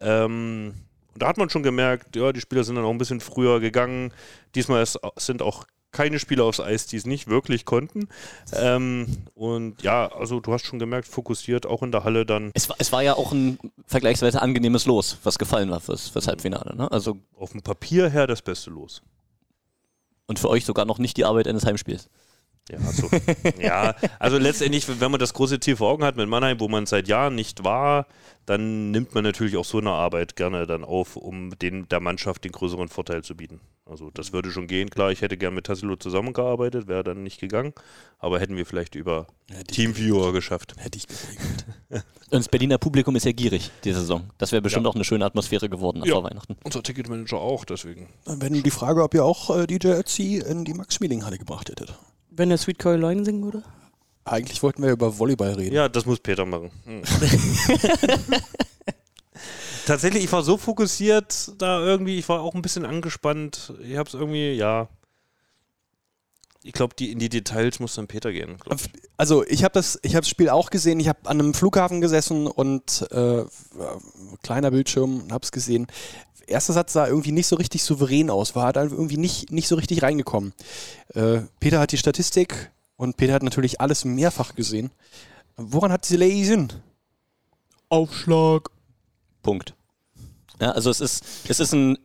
Ähm, 0.00 0.74
und 1.14 1.22
da 1.22 1.28
hat 1.28 1.38
man 1.38 1.50
schon 1.50 1.62
gemerkt, 1.62 2.16
ja, 2.16 2.32
die 2.32 2.40
Spieler 2.40 2.64
sind 2.64 2.76
dann 2.76 2.84
auch 2.84 2.90
ein 2.90 2.98
bisschen 2.98 3.20
früher 3.20 3.60
gegangen. 3.60 4.12
Diesmal 4.54 4.82
ist, 4.82 4.98
sind 5.16 5.42
auch 5.42 5.64
keine 5.92 6.18
Spieler 6.18 6.44
aufs 6.44 6.60
Eis, 6.60 6.86
die 6.86 6.96
es 6.96 7.06
nicht 7.06 7.26
wirklich 7.28 7.64
konnten. 7.64 8.08
Ähm, 8.52 9.24
und 9.34 9.82
ja, 9.82 10.06
also 10.12 10.40
du 10.40 10.52
hast 10.52 10.64
schon 10.64 10.78
gemerkt, 10.78 11.08
fokussiert 11.08 11.66
auch 11.66 11.82
in 11.82 11.92
der 11.92 12.04
Halle 12.04 12.24
dann 12.24 12.50
Es 12.54 12.68
war, 12.68 12.76
es 12.78 12.92
war 12.92 13.02
ja 13.02 13.14
auch 13.14 13.32
ein 13.32 13.58
vergleichsweise 13.86 14.40
angenehmes 14.40 14.86
Los, 14.86 15.18
was 15.24 15.38
gefallen 15.38 15.70
war 15.70 15.80
fürs, 15.80 16.08
fürs 16.08 16.28
Halbfinale. 16.28 16.76
Ne? 16.76 16.90
Also, 16.90 17.18
auf 17.36 17.52
dem 17.52 17.62
Papier 17.62 18.08
her 18.08 18.26
das 18.26 18.42
Beste 18.42 18.70
los. 18.70 19.02
und 20.26 20.38
für 20.38 20.48
euch 20.48 20.64
sogar 20.64 20.84
noch 20.84 20.98
nicht 20.98 21.16
die 21.16 21.24
Arbeit 21.24 21.48
eines 21.48 21.66
Heimspiels. 21.66 22.08
Ja, 22.70 22.78
also, 22.86 23.10
ja, 23.58 23.94
also 24.20 24.38
letztendlich, 24.38 24.86
wenn 25.00 25.10
man 25.10 25.18
das 25.18 25.34
große 25.34 25.58
Ziel 25.58 25.74
vor 25.74 25.90
Augen 25.90 26.04
hat 26.04 26.16
mit 26.16 26.28
Mannheim, 26.28 26.60
wo 26.60 26.68
man 26.68 26.86
seit 26.86 27.08
Jahren 27.08 27.34
nicht 27.34 27.64
war, 27.64 28.06
dann 28.46 28.92
nimmt 28.92 29.12
man 29.12 29.24
natürlich 29.24 29.56
auch 29.56 29.64
so 29.64 29.78
eine 29.78 29.90
Arbeit 29.90 30.36
gerne 30.36 30.66
dann 30.68 30.84
auf, 30.84 31.16
um 31.16 31.50
den, 31.58 31.88
der 31.88 31.98
Mannschaft 31.98 32.44
den 32.44 32.52
größeren 32.52 32.88
Vorteil 32.88 33.24
zu 33.24 33.36
bieten. 33.36 33.60
Also 33.90 34.10
das 34.14 34.32
würde 34.32 34.52
schon 34.52 34.68
gehen. 34.68 34.88
Klar, 34.88 35.10
ich 35.10 35.20
hätte 35.20 35.36
gern 35.36 35.52
mit 35.52 35.66
Tassilo 35.66 35.96
zusammengearbeitet, 35.96 36.86
wäre 36.86 37.02
dann 37.02 37.24
nicht 37.24 37.40
gegangen, 37.40 37.72
aber 38.18 38.38
hätten 38.38 38.56
wir 38.56 38.64
vielleicht 38.64 38.94
über 38.94 39.26
Teamviewer 39.68 40.32
geschafft. 40.32 40.74
Hätte 40.78 40.98
ich 40.98 41.08
geregelt. 41.08 41.66
Und 42.30 42.38
das 42.38 42.48
Berliner 42.48 42.78
Publikum 42.78 43.16
ist 43.16 43.26
ja 43.26 43.32
gierig, 43.32 43.72
die 43.82 43.92
Saison. 43.92 44.30
Das 44.38 44.52
wäre 44.52 44.62
bestimmt 44.62 44.86
auch 44.86 44.94
eine 44.94 45.02
schöne 45.04 45.24
Atmosphäre 45.24 45.68
geworden 45.68 46.02
Ja. 46.04 46.14
vor 46.14 46.22
Weihnachten. 46.22 46.56
Unser 46.62 46.84
Ticketmanager 46.84 47.38
auch, 47.38 47.64
deswegen. 47.64 48.08
Dann 48.24 48.40
wäre 48.40 48.52
die 48.52 48.70
Frage, 48.70 49.02
ob 49.02 49.12
ihr 49.14 49.24
auch 49.24 49.50
äh, 49.56 49.66
DJ 49.66 49.88
Ötzi 49.88 50.36
in 50.36 50.64
die 50.64 50.74
Max-Schmeling-Halle 50.74 51.38
gebracht 51.38 51.68
hättet. 51.68 51.92
Wenn 52.30 52.50
der 52.50 52.58
Sweet 52.58 52.78
Caroline 52.78 53.24
singen 53.24 53.42
würde? 53.42 53.64
Eigentlich 54.24 54.62
wollten 54.62 54.84
wir 54.84 54.92
über 54.92 55.18
Volleyball 55.18 55.54
reden. 55.54 55.74
Ja, 55.74 55.88
das 55.88 56.06
muss 56.06 56.20
Peter 56.20 56.46
machen. 56.46 56.70
Hm. 56.84 57.02
Tatsächlich, 59.90 60.22
ich 60.22 60.30
war 60.30 60.44
so 60.44 60.56
fokussiert 60.56 61.50
da 61.58 61.80
irgendwie, 61.80 62.16
ich 62.16 62.28
war 62.28 62.42
auch 62.42 62.54
ein 62.54 62.62
bisschen 62.62 62.86
angespannt. 62.86 63.74
Ich 63.82 63.96
habe 63.96 64.06
es 64.06 64.14
irgendwie, 64.14 64.52
ja. 64.52 64.88
Ich 66.62 66.74
glaube, 66.74 66.94
die, 66.96 67.10
in 67.10 67.18
die 67.18 67.28
Details 67.28 67.80
muss 67.80 67.96
dann 67.96 68.06
Peter 68.06 68.30
gehen. 68.30 68.58
ich. 68.72 68.88
Also 69.16 69.44
ich 69.46 69.64
habe 69.64 69.72
das, 69.72 69.98
ich 70.02 70.14
habe 70.14 70.20
das 70.20 70.28
Spiel 70.28 70.48
auch 70.48 70.70
gesehen. 70.70 71.00
Ich 71.00 71.08
habe 71.08 71.18
an 71.24 71.40
einem 71.40 71.54
Flughafen 71.54 72.00
gesessen 72.00 72.46
und 72.46 73.04
äh, 73.10 73.42
kleiner 74.44 74.70
Bildschirm, 74.70 75.24
habe 75.32 75.42
es 75.42 75.50
gesehen. 75.50 75.88
Erster 76.46 76.72
Satz 76.72 76.92
sah 76.92 77.08
irgendwie 77.08 77.32
nicht 77.32 77.48
so 77.48 77.56
richtig 77.56 77.82
souverän 77.82 78.30
aus, 78.30 78.54
war 78.54 78.66
halt 78.66 78.76
irgendwie 78.76 79.16
nicht, 79.16 79.50
nicht 79.50 79.66
so 79.66 79.74
richtig 79.74 80.04
reingekommen. 80.04 80.52
Äh, 81.14 81.40
Peter 81.58 81.80
hat 81.80 81.90
die 81.90 81.98
Statistik 81.98 82.70
und 82.94 83.16
Peter 83.16 83.32
hat 83.32 83.42
natürlich 83.42 83.80
alles 83.80 84.04
mehrfach 84.04 84.54
gesehen. 84.54 84.92
Woran 85.56 85.90
hat 85.90 86.04
sie 86.04 86.14
gelesen? 86.14 86.72
Aufschlag. 87.88 88.70
Punkt. 89.42 89.74
Ja, 90.60 90.72
also 90.72 90.90
es 90.90 91.00
ist, 91.00 91.24
es 91.48 91.58
ist 91.60 91.72
ein, 91.72 91.96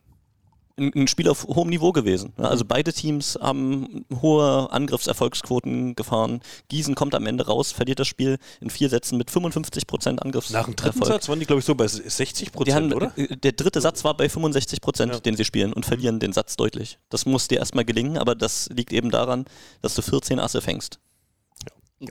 ein, 0.77 1.07
Spiel 1.07 1.29
auf 1.29 1.45
hohem 1.45 1.69
Niveau 1.69 1.91
gewesen. 1.91 2.33
Also 2.37 2.65
beide 2.65 2.91
Teams 2.93 3.37
haben 3.41 4.05
hohe 4.21 4.69
Angriffserfolgsquoten 4.71 5.95
gefahren. 5.95 6.41
Gießen 6.67 6.95
kommt 6.95 7.15
am 7.15 7.25
Ende 7.25 7.45
raus, 7.45 7.71
verliert 7.71 7.99
das 7.99 8.07
Spiel 8.07 8.37
in 8.59 8.69
vier 8.69 8.89
Sätzen 8.89 9.17
mit 9.17 9.31
55 9.31 9.87
Prozent 9.87 10.21
Angriffserfolg. 10.21 10.67
Nach 10.67 10.73
dem 10.73 10.75
dritten 10.75 11.05
Satz 11.05 11.29
waren 11.29 11.39
die, 11.39 11.45
glaube 11.45 11.59
ich, 11.59 11.65
so 11.65 11.75
bei 11.75 11.87
60 11.87 12.51
Die 12.51 12.73
haben, 12.73 12.89
Prozent, 12.89 12.95
oder? 12.95 13.11
äh, 13.17 13.37
Der 13.37 13.53
dritte 13.53 13.79
Satz 13.81 14.03
war 14.03 14.15
bei 14.17 14.27
65 14.27 14.81
Prozent, 14.81 15.13
Ja. 15.13 15.19
den 15.19 15.37
sie 15.37 15.45
spielen 15.45 15.71
und 15.73 15.85
verlieren 15.85 16.19
den 16.19 16.33
Satz 16.33 16.55
deutlich. 16.57 16.97
Das 17.09 17.25
muss 17.25 17.47
dir 17.47 17.59
erstmal 17.59 17.85
gelingen, 17.85 18.17
aber 18.17 18.35
das 18.35 18.69
liegt 18.73 18.91
eben 18.91 19.11
daran, 19.11 19.45
dass 19.81 19.95
du 19.95 20.01
14 20.01 20.39
Asse 20.39 20.61
fängst. 20.61 20.99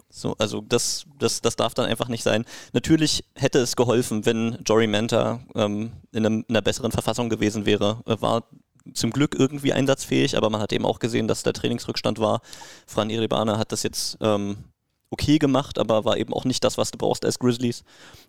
So, 0.08 0.34
also 0.38 0.60
das, 0.62 1.04
das, 1.18 1.40
das 1.40 1.56
darf 1.56 1.74
dann 1.74 1.86
einfach 1.86 2.08
nicht 2.08 2.22
sein. 2.22 2.44
Natürlich 2.72 3.24
hätte 3.34 3.58
es 3.58 3.76
geholfen, 3.76 4.24
wenn 4.24 4.58
Jory 4.64 4.86
Manta 4.86 5.40
ähm, 5.54 5.92
in, 6.12 6.24
einem, 6.24 6.44
in 6.48 6.54
einer 6.54 6.62
besseren 6.62 6.90
Verfassung 6.90 7.28
gewesen 7.28 7.66
wäre. 7.66 8.02
Er 8.06 8.22
war 8.22 8.44
zum 8.94 9.10
Glück 9.10 9.34
irgendwie 9.38 9.72
einsatzfähig, 9.72 10.36
aber 10.36 10.50
man 10.50 10.60
hat 10.60 10.72
eben 10.72 10.86
auch 10.86 10.98
gesehen, 10.98 11.28
dass 11.28 11.42
der 11.42 11.52
Trainingsrückstand 11.52 12.18
war. 12.18 12.40
Fran 12.86 13.10
Iribana 13.10 13.58
hat 13.58 13.72
das 13.72 13.82
jetzt 13.82 14.18
ähm, 14.20 14.56
okay 15.10 15.38
gemacht, 15.38 15.78
aber 15.78 16.04
war 16.04 16.16
eben 16.16 16.34
auch 16.34 16.44
nicht 16.44 16.64
das, 16.64 16.76
was 16.76 16.90
du 16.90 16.98
brauchst 16.98 17.24
als 17.24 17.38
Grizzlies, 17.38 17.84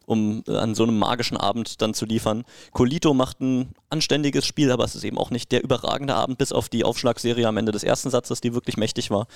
um 0.05 0.43
äh, 0.47 0.55
an 0.55 0.75
so 0.75 0.83
einem 0.83 0.97
magischen 0.97 1.37
Abend 1.37 1.81
dann 1.81 1.93
zu 1.93 2.05
liefern. 2.05 2.43
Colito 2.71 3.13
macht 3.13 3.41
ein 3.41 3.73
anständiges 3.89 4.45
Spiel, 4.45 4.71
aber 4.71 4.83
es 4.83 4.95
ist 4.95 5.03
eben 5.03 5.17
auch 5.17 5.31
nicht 5.31 5.51
der 5.51 5.63
überragende 5.63 6.15
Abend, 6.15 6.37
bis 6.37 6.51
auf 6.51 6.69
die 6.69 6.83
Aufschlagserie 6.83 7.47
am 7.47 7.57
Ende 7.57 7.71
des 7.71 7.83
ersten 7.83 8.09
Satzes, 8.09 8.39
die 8.39 8.53
wirklich 8.53 8.77
mächtig 8.77 9.09
war. 9.09 9.27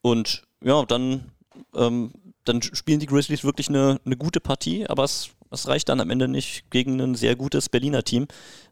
Und 0.00 0.42
ja, 0.62 0.84
dann, 0.84 1.32
ähm, 1.74 2.12
dann 2.44 2.62
spielen 2.62 3.00
die 3.00 3.06
Grizzlies 3.06 3.44
wirklich 3.44 3.68
eine, 3.68 4.00
eine 4.04 4.16
gute 4.16 4.40
Partie, 4.40 4.86
aber 4.86 5.04
es, 5.04 5.30
es 5.50 5.68
reicht 5.68 5.88
dann 5.88 6.00
am 6.00 6.10
Ende 6.10 6.28
nicht 6.28 6.70
gegen 6.70 7.00
ein 7.00 7.14
sehr 7.14 7.36
gutes 7.36 7.68
Berliner 7.68 8.02
Team, 8.02 8.26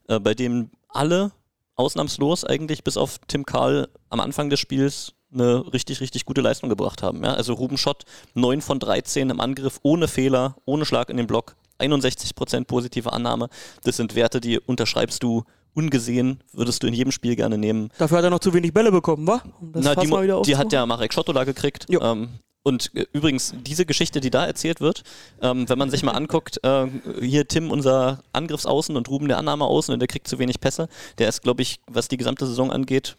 äh, 0.08 0.20
bei 0.20 0.34
dem 0.34 0.70
alle 0.88 1.32
ausnahmslos 1.76 2.44
eigentlich 2.44 2.84
bis 2.84 2.96
auf 2.96 3.18
Tim 3.26 3.44
Karl 3.44 3.88
am 4.10 4.20
Anfang 4.20 4.48
des 4.48 4.60
Spiels 4.60 5.14
eine 5.32 5.72
richtig, 5.72 6.00
richtig 6.00 6.24
gute 6.24 6.40
Leistung 6.40 6.68
gebracht 6.68 7.02
haben. 7.02 7.24
Ja? 7.24 7.34
Also 7.34 7.54
Ruben 7.54 7.76
Schott 7.76 8.04
9 8.34 8.60
von 8.60 8.78
13 8.78 9.30
im 9.30 9.40
Angriff, 9.40 9.80
ohne 9.82 10.06
Fehler, 10.06 10.56
ohne 10.64 10.86
Schlag 10.86 11.10
in 11.10 11.16
den 11.16 11.26
Block, 11.26 11.56
61% 11.80 12.66
positive 12.66 13.12
Annahme. 13.12 13.48
Das 13.82 13.96
sind 13.96 14.14
Werte, 14.14 14.40
die 14.40 14.60
unterschreibst 14.60 15.22
du 15.22 15.42
ungesehen, 15.74 16.40
würdest 16.52 16.82
du 16.82 16.86
in 16.86 16.94
jedem 16.94 17.10
Spiel 17.10 17.34
gerne 17.34 17.58
nehmen. 17.58 17.90
Dafür 17.98 18.18
hat 18.18 18.24
er 18.24 18.30
noch 18.30 18.38
zu 18.38 18.54
wenig 18.54 18.72
Bälle 18.72 18.92
bekommen, 18.92 19.26
wa? 19.26 19.42
Um 19.60 19.72
das 19.72 19.84
Na, 19.84 19.94
die, 19.96 20.42
die 20.46 20.56
hat 20.56 20.70
der 20.70 20.86
Marek 20.86 21.12
Schottola 21.12 21.42
gekriegt. 21.42 21.86
Ähm, 21.90 22.28
und 22.64 22.90
äh, 22.96 23.06
übrigens, 23.12 23.54
diese 23.64 23.86
Geschichte, 23.86 24.20
die 24.20 24.30
da 24.30 24.44
erzählt 24.44 24.80
wird, 24.80 25.04
ähm, 25.40 25.68
wenn 25.68 25.78
man 25.78 25.90
sich 25.90 26.02
mal 26.02 26.12
anguckt, 26.12 26.58
äh, 26.64 26.86
hier 27.20 27.46
Tim, 27.46 27.70
unser 27.70 28.24
Angriffsaußen 28.32 28.96
und 28.96 29.08
Ruben 29.08 29.28
der 29.28 29.38
Annahmeaußen 29.38 29.92
und 29.92 30.00
der 30.00 30.08
kriegt 30.08 30.26
zu 30.26 30.38
wenig 30.40 30.58
Pässe. 30.60 30.88
Der 31.18 31.28
ist, 31.28 31.42
glaube 31.42 31.62
ich, 31.62 31.78
was 31.86 32.08
die 32.08 32.16
gesamte 32.16 32.46
Saison 32.46 32.72
angeht, 32.72 33.16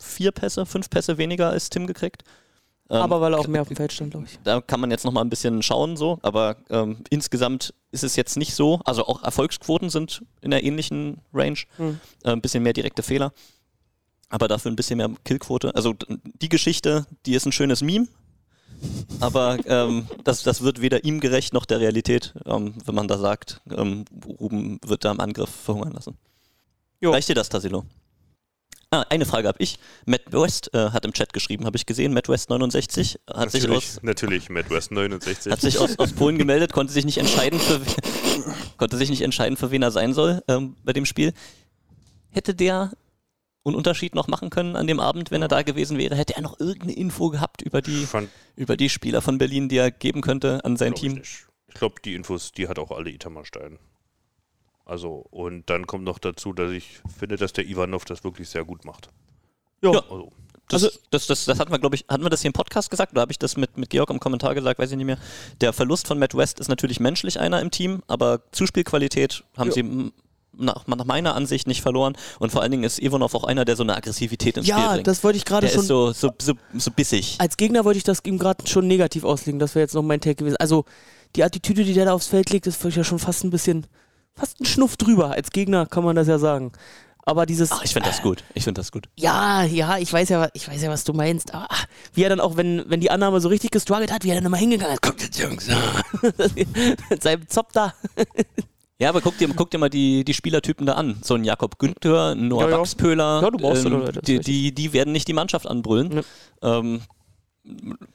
vier 0.00 0.32
Pässe, 0.32 0.66
fünf 0.66 0.90
Pässe 0.90 1.18
weniger 1.18 1.50
als 1.50 1.70
Tim 1.70 1.86
gekriegt. 1.86 2.24
Ähm, 2.90 2.96
Aber 3.02 3.20
weil 3.20 3.34
er 3.34 3.38
auch 3.40 3.46
mehr 3.46 3.60
auf 3.60 3.68
dem 3.68 3.76
Feld 3.76 3.92
stand, 3.92 4.12
glaube 4.12 4.24
ich. 4.26 4.38
da 4.44 4.62
kann 4.62 4.80
man 4.80 4.90
jetzt 4.90 5.04
noch 5.04 5.12
mal 5.12 5.20
ein 5.20 5.28
bisschen 5.28 5.62
schauen, 5.62 5.98
so, 5.98 6.18
aber 6.22 6.56
ähm, 6.70 7.04
insgesamt 7.10 7.74
ist 7.92 8.02
es 8.02 8.16
jetzt 8.16 8.38
nicht 8.38 8.54
so. 8.54 8.80
Also 8.86 9.06
auch 9.06 9.22
Erfolgsquoten 9.22 9.90
sind 9.90 10.22
in 10.40 10.50
der 10.50 10.64
ähnlichen 10.64 11.20
Range, 11.34 11.58
Hm. 11.76 12.00
äh, 12.24 12.30
ein 12.30 12.40
bisschen 12.40 12.62
mehr 12.62 12.72
direkte 12.72 13.02
Fehler, 13.02 13.34
aber 14.30 14.48
dafür 14.48 14.70
ein 14.72 14.76
bisschen 14.76 14.96
mehr 14.96 15.10
Killquote. 15.24 15.74
Also 15.74 15.94
die 16.40 16.48
Geschichte, 16.48 17.06
die 17.26 17.34
ist 17.34 17.44
ein 17.44 17.52
schönes 17.52 17.82
Meme, 17.82 18.08
aber 19.20 19.58
ähm, 19.66 20.06
das, 20.24 20.42
das 20.42 20.62
wird 20.62 20.80
weder 20.80 21.04
ihm 21.04 21.20
gerecht 21.20 21.52
noch 21.52 21.64
der 21.64 21.80
Realität, 21.80 22.34
ähm, 22.46 22.74
wenn 22.84 22.94
man 22.94 23.08
da 23.08 23.18
sagt, 23.18 23.60
ähm, 23.70 24.04
Ruben 24.24 24.78
wird 24.84 25.04
da 25.04 25.10
im 25.10 25.20
Angriff 25.20 25.50
verhungern 25.50 25.92
lassen. 25.92 26.16
Jo. 27.00 27.12
Reicht 27.12 27.28
dir 27.28 27.34
das, 27.34 27.48
Tassilo? 27.48 27.84
Ah, 28.90 29.04
eine 29.10 29.26
Frage 29.26 29.48
habe 29.48 29.58
ich. 29.60 29.78
Matt 30.06 30.32
West 30.32 30.72
äh, 30.72 30.90
hat 30.90 31.04
im 31.04 31.12
Chat 31.12 31.34
geschrieben, 31.34 31.66
habe 31.66 31.76
ich 31.76 31.84
gesehen. 31.84 32.14
Matt 32.14 32.28
West 32.28 32.48
69 32.48 33.18
hat 33.28 33.50
sich 33.50 33.64
natürlich, 33.64 33.76
aus 33.76 34.02
natürlich, 34.02 34.48
Matt 34.48 34.70
West 34.70 34.92
69. 34.92 35.52
hat 35.52 35.60
sich 35.60 35.78
aus, 35.78 35.98
aus 35.98 36.12
Polen 36.12 36.38
gemeldet, 36.38 36.72
konnte 36.72 36.92
sich 36.92 37.04
nicht 37.04 37.18
entscheiden, 37.18 37.60
für, 37.60 37.80
konnte 38.78 38.96
sich 38.96 39.10
nicht 39.10 39.20
entscheiden, 39.20 39.58
für 39.58 39.70
wen 39.70 39.82
er 39.82 39.90
sein 39.90 40.14
soll 40.14 40.42
ähm, 40.48 40.74
bei 40.84 40.94
dem 40.94 41.04
Spiel. 41.04 41.34
Hätte 42.30 42.54
der 42.54 42.92
einen 43.68 43.76
Unterschied 43.76 44.14
noch 44.14 44.28
machen 44.28 44.50
können 44.50 44.76
an 44.76 44.86
dem 44.86 45.00
Abend, 45.00 45.30
wenn 45.30 45.42
er 45.42 45.48
da 45.48 45.62
gewesen 45.62 45.98
wäre? 45.98 46.16
Hätte 46.16 46.34
er 46.36 46.42
noch 46.42 46.58
irgendeine 46.60 46.92
Info 46.94 47.30
gehabt 47.30 47.62
über 47.62 47.80
die, 47.82 48.04
Fand- 48.06 48.28
über 48.56 48.76
die 48.76 48.88
Spieler 48.88 49.22
von 49.22 49.38
Berlin, 49.38 49.68
die 49.68 49.76
er 49.76 49.90
geben 49.90 50.20
könnte 50.20 50.64
an 50.64 50.76
sein 50.76 50.94
Team? 50.94 51.18
Ich, 51.22 51.44
ich 51.68 51.74
glaube, 51.74 51.96
die 52.04 52.14
Infos, 52.14 52.52
die 52.52 52.68
hat 52.68 52.78
auch 52.78 52.90
alle 52.90 53.10
Itamar 53.10 53.44
Stein. 53.44 53.78
Also, 54.84 55.26
und 55.30 55.68
dann 55.68 55.86
kommt 55.86 56.04
noch 56.04 56.18
dazu, 56.18 56.52
dass 56.52 56.70
ich 56.72 57.00
finde, 57.18 57.36
dass 57.36 57.52
der 57.52 57.66
Ivanov 57.66 58.04
das 58.06 58.24
wirklich 58.24 58.48
sehr 58.48 58.64
gut 58.64 58.84
macht. 58.84 59.08
Ja. 59.82 59.90
Also, 59.90 60.32
Das, 60.70 60.84
Also- 60.84 60.98
das, 61.10 61.26
das, 61.26 61.44
das 61.46 61.58
hatten 61.60 61.70
wir, 61.72 61.78
glaube 61.78 61.96
ich, 61.96 62.04
hatten 62.08 62.22
wir 62.24 62.30
das 62.30 62.40
hier 62.42 62.48
im 62.48 62.52
Podcast 62.54 62.90
gesagt 62.90 63.12
oder 63.12 63.20
habe 63.22 63.32
ich 63.32 63.38
das 63.38 63.56
mit, 63.56 63.76
mit 63.78 63.90
Georg 63.90 64.10
im 64.10 64.20
Kommentar 64.20 64.54
gesagt, 64.54 64.78
weiß 64.78 64.90
ich 64.90 64.96
nicht 64.96 65.06
mehr. 65.06 65.18
Der 65.60 65.72
Verlust 65.72 66.06
von 66.06 66.18
Matt 66.18 66.34
West 66.34 66.60
ist 66.60 66.68
natürlich 66.68 67.00
menschlich 67.00 67.38
einer 67.40 67.60
im 67.60 67.70
Team, 67.70 68.02
aber 68.06 68.42
Zuspielqualität 68.52 69.44
haben 69.56 69.68
Ja. 69.68 69.72
sie 69.74 70.12
nach, 70.58 70.86
nach 70.86 71.04
meiner 71.04 71.34
Ansicht 71.34 71.66
nicht 71.66 71.82
verloren 71.82 72.16
und 72.38 72.50
vor 72.52 72.62
allen 72.62 72.70
Dingen 72.70 72.84
ist 72.84 73.00
Ivanov 73.00 73.34
auch 73.34 73.44
einer, 73.44 73.64
der 73.64 73.76
so 73.76 73.82
eine 73.82 73.96
Aggressivität 73.96 74.56
ins 74.56 74.66
Spiel 74.66 74.78
Ja, 74.78 74.92
bringt. 74.92 75.06
das 75.06 75.22
wollte 75.24 75.38
ich 75.38 75.44
gerade 75.44 75.68
schon. 75.68 75.80
ist 75.80 75.86
so, 75.86 76.12
so, 76.12 76.30
so, 76.40 76.52
so 76.74 76.90
bissig. 76.90 77.36
als 77.38 77.56
Gegner 77.56 77.84
wollte 77.84 77.98
ich 77.98 78.04
das 78.04 78.20
ihm 78.24 78.38
gerade 78.38 78.66
schon 78.66 78.86
negativ 78.86 79.24
auslegen. 79.24 79.58
Das 79.58 79.74
wäre 79.74 79.82
jetzt 79.84 79.94
noch 79.94 80.02
mein 80.02 80.20
Take 80.20 80.36
gewesen. 80.36 80.56
Also 80.58 80.84
die 81.36 81.44
Attitüde, 81.44 81.84
die 81.84 81.94
der 81.94 82.06
da 82.06 82.12
aufs 82.12 82.26
Feld 82.26 82.50
legt, 82.50 82.66
ist 82.66 82.82
ja 82.84 83.04
schon 83.04 83.18
fast 83.18 83.44
ein 83.44 83.50
bisschen, 83.50 83.86
fast 84.34 84.60
ein 84.60 84.64
Schnuff 84.64 84.96
drüber. 84.96 85.30
Als 85.30 85.50
Gegner 85.50 85.86
kann 85.86 86.04
man 86.04 86.16
das 86.16 86.26
ja 86.28 86.38
sagen. 86.38 86.72
Aber 87.24 87.44
dieses, 87.44 87.70
Ach, 87.70 87.84
ich 87.84 87.92
finde 87.92 88.08
das 88.08 88.22
gut. 88.22 88.42
Ich 88.54 88.64
finde 88.64 88.78
das 88.80 88.90
gut. 88.90 89.06
ja, 89.16 89.62
ja, 89.62 89.98
ich 89.98 90.10
weiß 90.10 90.30
ja, 90.30 90.48
ich 90.54 90.66
weiß 90.66 90.80
ja, 90.80 90.88
was 90.88 91.04
du 91.04 91.12
meinst. 91.12 91.52
Aber 91.52 91.66
ah, 91.70 91.76
wie 92.14 92.22
er 92.22 92.30
dann 92.30 92.40
auch, 92.40 92.56
wenn, 92.56 92.84
wenn 92.88 93.00
die 93.00 93.10
Annahme 93.10 93.40
so 93.42 93.48
richtig 93.50 93.70
gestruggelt 93.70 94.10
hat, 94.10 94.24
wie 94.24 94.30
er 94.30 94.36
dann 94.36 94.46
immer 94.46 94.56
hingegangen 94.56 94.94
ist. 94.94 95.02
Kommt 95.02 95.20
jetzt, 95.22 95.38
Jungs. 95.38 95.68
ah. 95.68 96.02
Mit 97.10 97.22
seinem 97.22 97.46
Zopf 97.46 97.72
da. 97.74 97.92
Ja, 99.00 99.10
aber 99.10 99.20
guck 99.20 99.38
dir, 99.38 99.48
guck 99.54 99.70
dir 99.70 99.78
mal 99.78 99.88
die, 99.90 100.24
die 100.24 100.34
Spielertypen 100.34 100.84
da 100.86 100.94
an. 100.94 101.18
So 101.22 101.34
ein 101.34 101.44
Jakob 101.44 101.78
Günther, 101.78 102.32
ein 102.34 102.48
Noah 102.48 102.64
Ja, 102.64 102.70
ja. 102.70 102.76
Baxpöhler. 102.78 103.42
Ja, 103.42 103.50
du 103.50 103.58
brauchst 103.58 103.84
ähm, 103.86 103.92
Leute, 103.92 104.12
das 104.14 104.22
die, 104.24 104.40
die, 104.40 104.72
die 104.74 104.92
werden 104.92 105.12
nicht 105.12 105.28
die 105.28 105.32
Mannschaft 105.34 105.66
anbrüllen. 105.68 106.22
Ähm, 106.62 107.00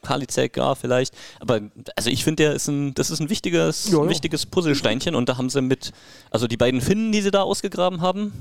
Kalizek, 0.01 0.57
ja, 0.57 0.75
vielleicht. 0.75 1.13
Aber 1.39 1.61
also 1.95 2.09
ich 2.09 2.23
finde, 2.23 2.43
der 2.43 2.53
ist 2.53 2.67
ein, 2.67 2.93
das 2.95 3.11
ist 3.11 3.19
ein 3.21 3.29
wichtiges, 3.29 3.91
Ja, 3.91 4.03
ja. 4.03 4.09
wichtiges 4.09 4.45
Puzzlesteinchen 4.45 5.15
und 5.15 5.29
da 5.29 5.37
haben 5.37 5.49
sie 5.49 5.61
mit, 5.61 5.91
also 6.31 6.47
die 6.47 6.57
beiden 6.57 6.81
Finnen, 6.81 7.11
die 7.11 7.21
sie 7.21 7.31
da 7.31 7.43
ausgegraben 7.43 8.01
haben, 8.01 8.33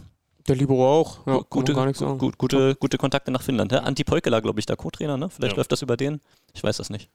Der 0.48 0.57
Libero 0.57 1.00
auch. 1.00 1.24
Ja, 1.26 1.40
gute, 1.48 1.74
gar 1.74 1.85
nichts 1.87 2.00
sagen. 2.00 2.18
gut, 2.18 2.38
gute, 2.38 2.74
gute 2.76 2.98
Kontakte 2.98 3.31
nach 3.31 3.42
Finnland. 3.42 3.70
Ja? 3.72 3.81
Antti 3.81 4.02
Poikela, 4.05 4.40
glaube 4.40 4.59
ich, 4.59 4.66
der 4.66 4.76
Co-Trainer, 4.76 5.16
ne? 5.16 5.28
Vielleicht 5.31 5.52
Ja. 5.52 5.59
läuft 5.59 5.70
das 5.70 5.83
über 5.83 5.96
den. 5.96 6.20
Ich 6.55 6.64
weiß 6.64 6.78
das 6.78 6.90
nicht. 6.90 7.09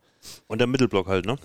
und 0.47 0.59
der 0.59 0.67
Mittelblock 0.67 1.07
halt, 1.07 1.25
ne? 1.25 1.35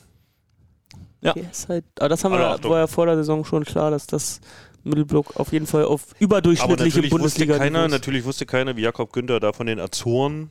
Ja. 1.22 1.32
Der 1.34 1.50
ist 1.50 1.68
halt, 1.68 1.84
aber 1.98 2.08
das 2.08 2.24
haben 2.24 2.32
wir, 2.32 2.40
Achtung. 2.40 2.70
war 2.70 2.80
ja 2.80 2.86
vor 2.86 3.06
der 3.06 3.16
Saison 3.16 3.44
schon 3.44 3.64
klar, 3.64 3.90
dass 3.90 4.06
das 4.06 4.40
Mittelblock 4.82 5.36
auf 5.36 5.52
jeden 5.52 5.66
Fall 5.66 5.84
auf 5.84 6.06
Aber 6.10 6.20
überdurchschnittliche 6.20 6.98
natürlich 6.98 7.12
wusste, 7.12 7.16
Bundesliga 7.16 7.58
keiner, 7.58 7.88
natürlich 7.88 8.24
wusste 8.24 8.46
keiner, 8.46 8.76
wie 8.76 8.82
Jakob 8.82 9.12
Günther 9.12 9.38
da 9.38 9.52
von 9.52 9.66
den 9.66 9.78
Azoren 9.78 10.50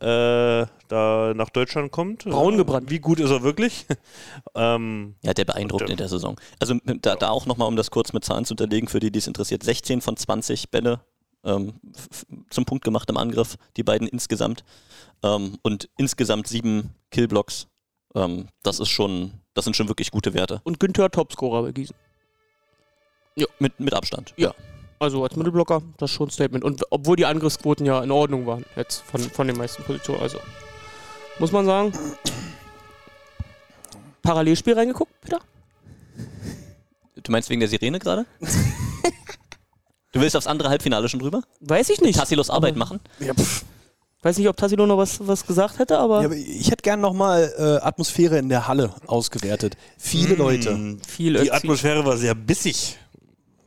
äh, 0.00 0.66
da 0.88 1.32
nach 1.34 1.50
Deutschland 1.50 1.92
kommt. 1.92 2.24
Braun 2.24 2.54
Äh, 2.54 2.56
gebrannt. 2.58 2.90
Wie 2.90 2.98
gut 2.98 3.20
ist 3.20 3.30
er 3.30 3.42
wirklich? 3.42 3.86
ähm, 4.54 5.14
Ja, 5.22 5.34
der 5.34 5.44
beeindruckt 5.44 5.88
in 5.88 5.96
der 5.96 6.08
Saison. 6.08 6.38
Also 6.58 6.74
da, 6.84 7.14
da 7.16 7.30
auch 7.30 7.46
nochmal, 7.46 7.68
um 7.68 7.76
das 7.76 7.90
kurz 7.90 8.12
mit 8.12 8.24
Zahlen 8.24 8.44
zu 8.44 8.54
unterlegen, 8.54 8.88
für 8.88 9.00
die, 9.00 9.10
die 9.10 9.18
es 9.18 9.26
interessiert, 9.26 9.62
16 9.62 10.00
von 10.00 10.16
20 10.16 10.70
Bälle 10.70 11.00
ähm, 11.44 11.74
zum 12.50 12.64
Punkt 12.64 12.84
gemacht 12.84 13.08
im 13.10 13.16
Angriff, 13.16 13.56
die 13.76 13.82
beiden 13.82 14.08
insgesamt. 14.08 14.64
Ähm, 15.22 15.58
und 15.62 15.88
insgesamt 15.96 16.48
sieben 16.48 16.94
Killblocks. 17.10 17.68
Ähm, 18.14 18.48
das 18.62 18.80
ist 18.80 18.88
schon, 18.90 19.32
das 19.54 19.64
sind 19.64 19.76
schon 19.76 19.88
wirklich 19.88 20.10
gute 20.10 20.34
Werte. 20.34 20.60
Und 20.64 20.80
Günther 20.80 21.10
Topscorer 21.10 21.62
bei 21.62 21.72
Gießen. 21.72 21.96
Mit, 23.58 23.80
mit 23.80 23.94
Abstand. 23.94 24.34
Ja. 24.36 24.54
Also 24.98 25.22
als 25.24 25.36
Mittelblocker, 25.36 25.82
das 25.98 26.10
ist 26.10 26.16
schon 26.16 26.28
ein 26.28 26.30
Statement. 26.30 26.64
Und 26.64 26.82
obwohl 26.90 27.16
die 27.16 27.26
Angriffsquoten 27.26 27.84
ja 27.84 28.02
in 28.02 28.10
Ordnung 28.10 28.46
waren, 28.46 28.64
jetzt 28.76 29.02
von, 29.02 29.20
von 29.20 29.46
den 29.46 29.56
meisten 29.56 29.82
Positionen. 29.82 30.20
Also 30.20 30.38
muss 31.38 31.52
man 31.52 31.66
sagen. 31.66 31.92
Parallelspiel 34.22 34.74
reingeguckt, 34.74 35.12
Peter? 35.20 35.40
Du 37.22 37.32
meinst 37.32 37.50
wegen 37.50 37.60
der 37.60 37.68
Sirene 37.68 37.98
gerade? 37.98 38.24
du 40.12 40.20
willst 40.20 40.36
aufs 40.36 40.46
andere 40.46 40.68
Halbfinale 40.68 41.08
schon 41.08 41.20
drüber? 41.20 41.42
Weiß 41.60 41.90
ich 41.90 42.00
nicht. 42.00 42.18
Tassilos 42.18 42.50
Arbeit 42.50 42.76
machen? 42.76 43.00
Weiß 44.24 44.38
nicht, 44.38 44.48
ob 44.48 44.56
Tassilo 44.56 44.86
noch 44.86 44.96
was, 44.98 45.18
was 45.26 45.46
gesagt 45.46 45.78
hätte, 45.78 45.98
aber 45.98 46.20
Ja, 46.20 46.24
aber 46.26 46.34
ich 46.36 46.70
hätte 46.70 46.82
gern 46.82 47.00
nochmal 47.00 47.52
äh, 47.56 47.84
Atmosphäre 47.86 48.38
in 48.38 48.48
der 48.48 48.66
Halle 48.66 48.92
ausgewertet. 49.06 49.76
Viele 49.98 50.34
Leute. 50.34 50.70
mh, 50.74 50.96
viel 51.06 51.34
Die. 51.42 51.52
Atmosphäre 51.52 52.04
war 52.04 52.16
sehr 52.16 52.34
bissig. 52.34 52.96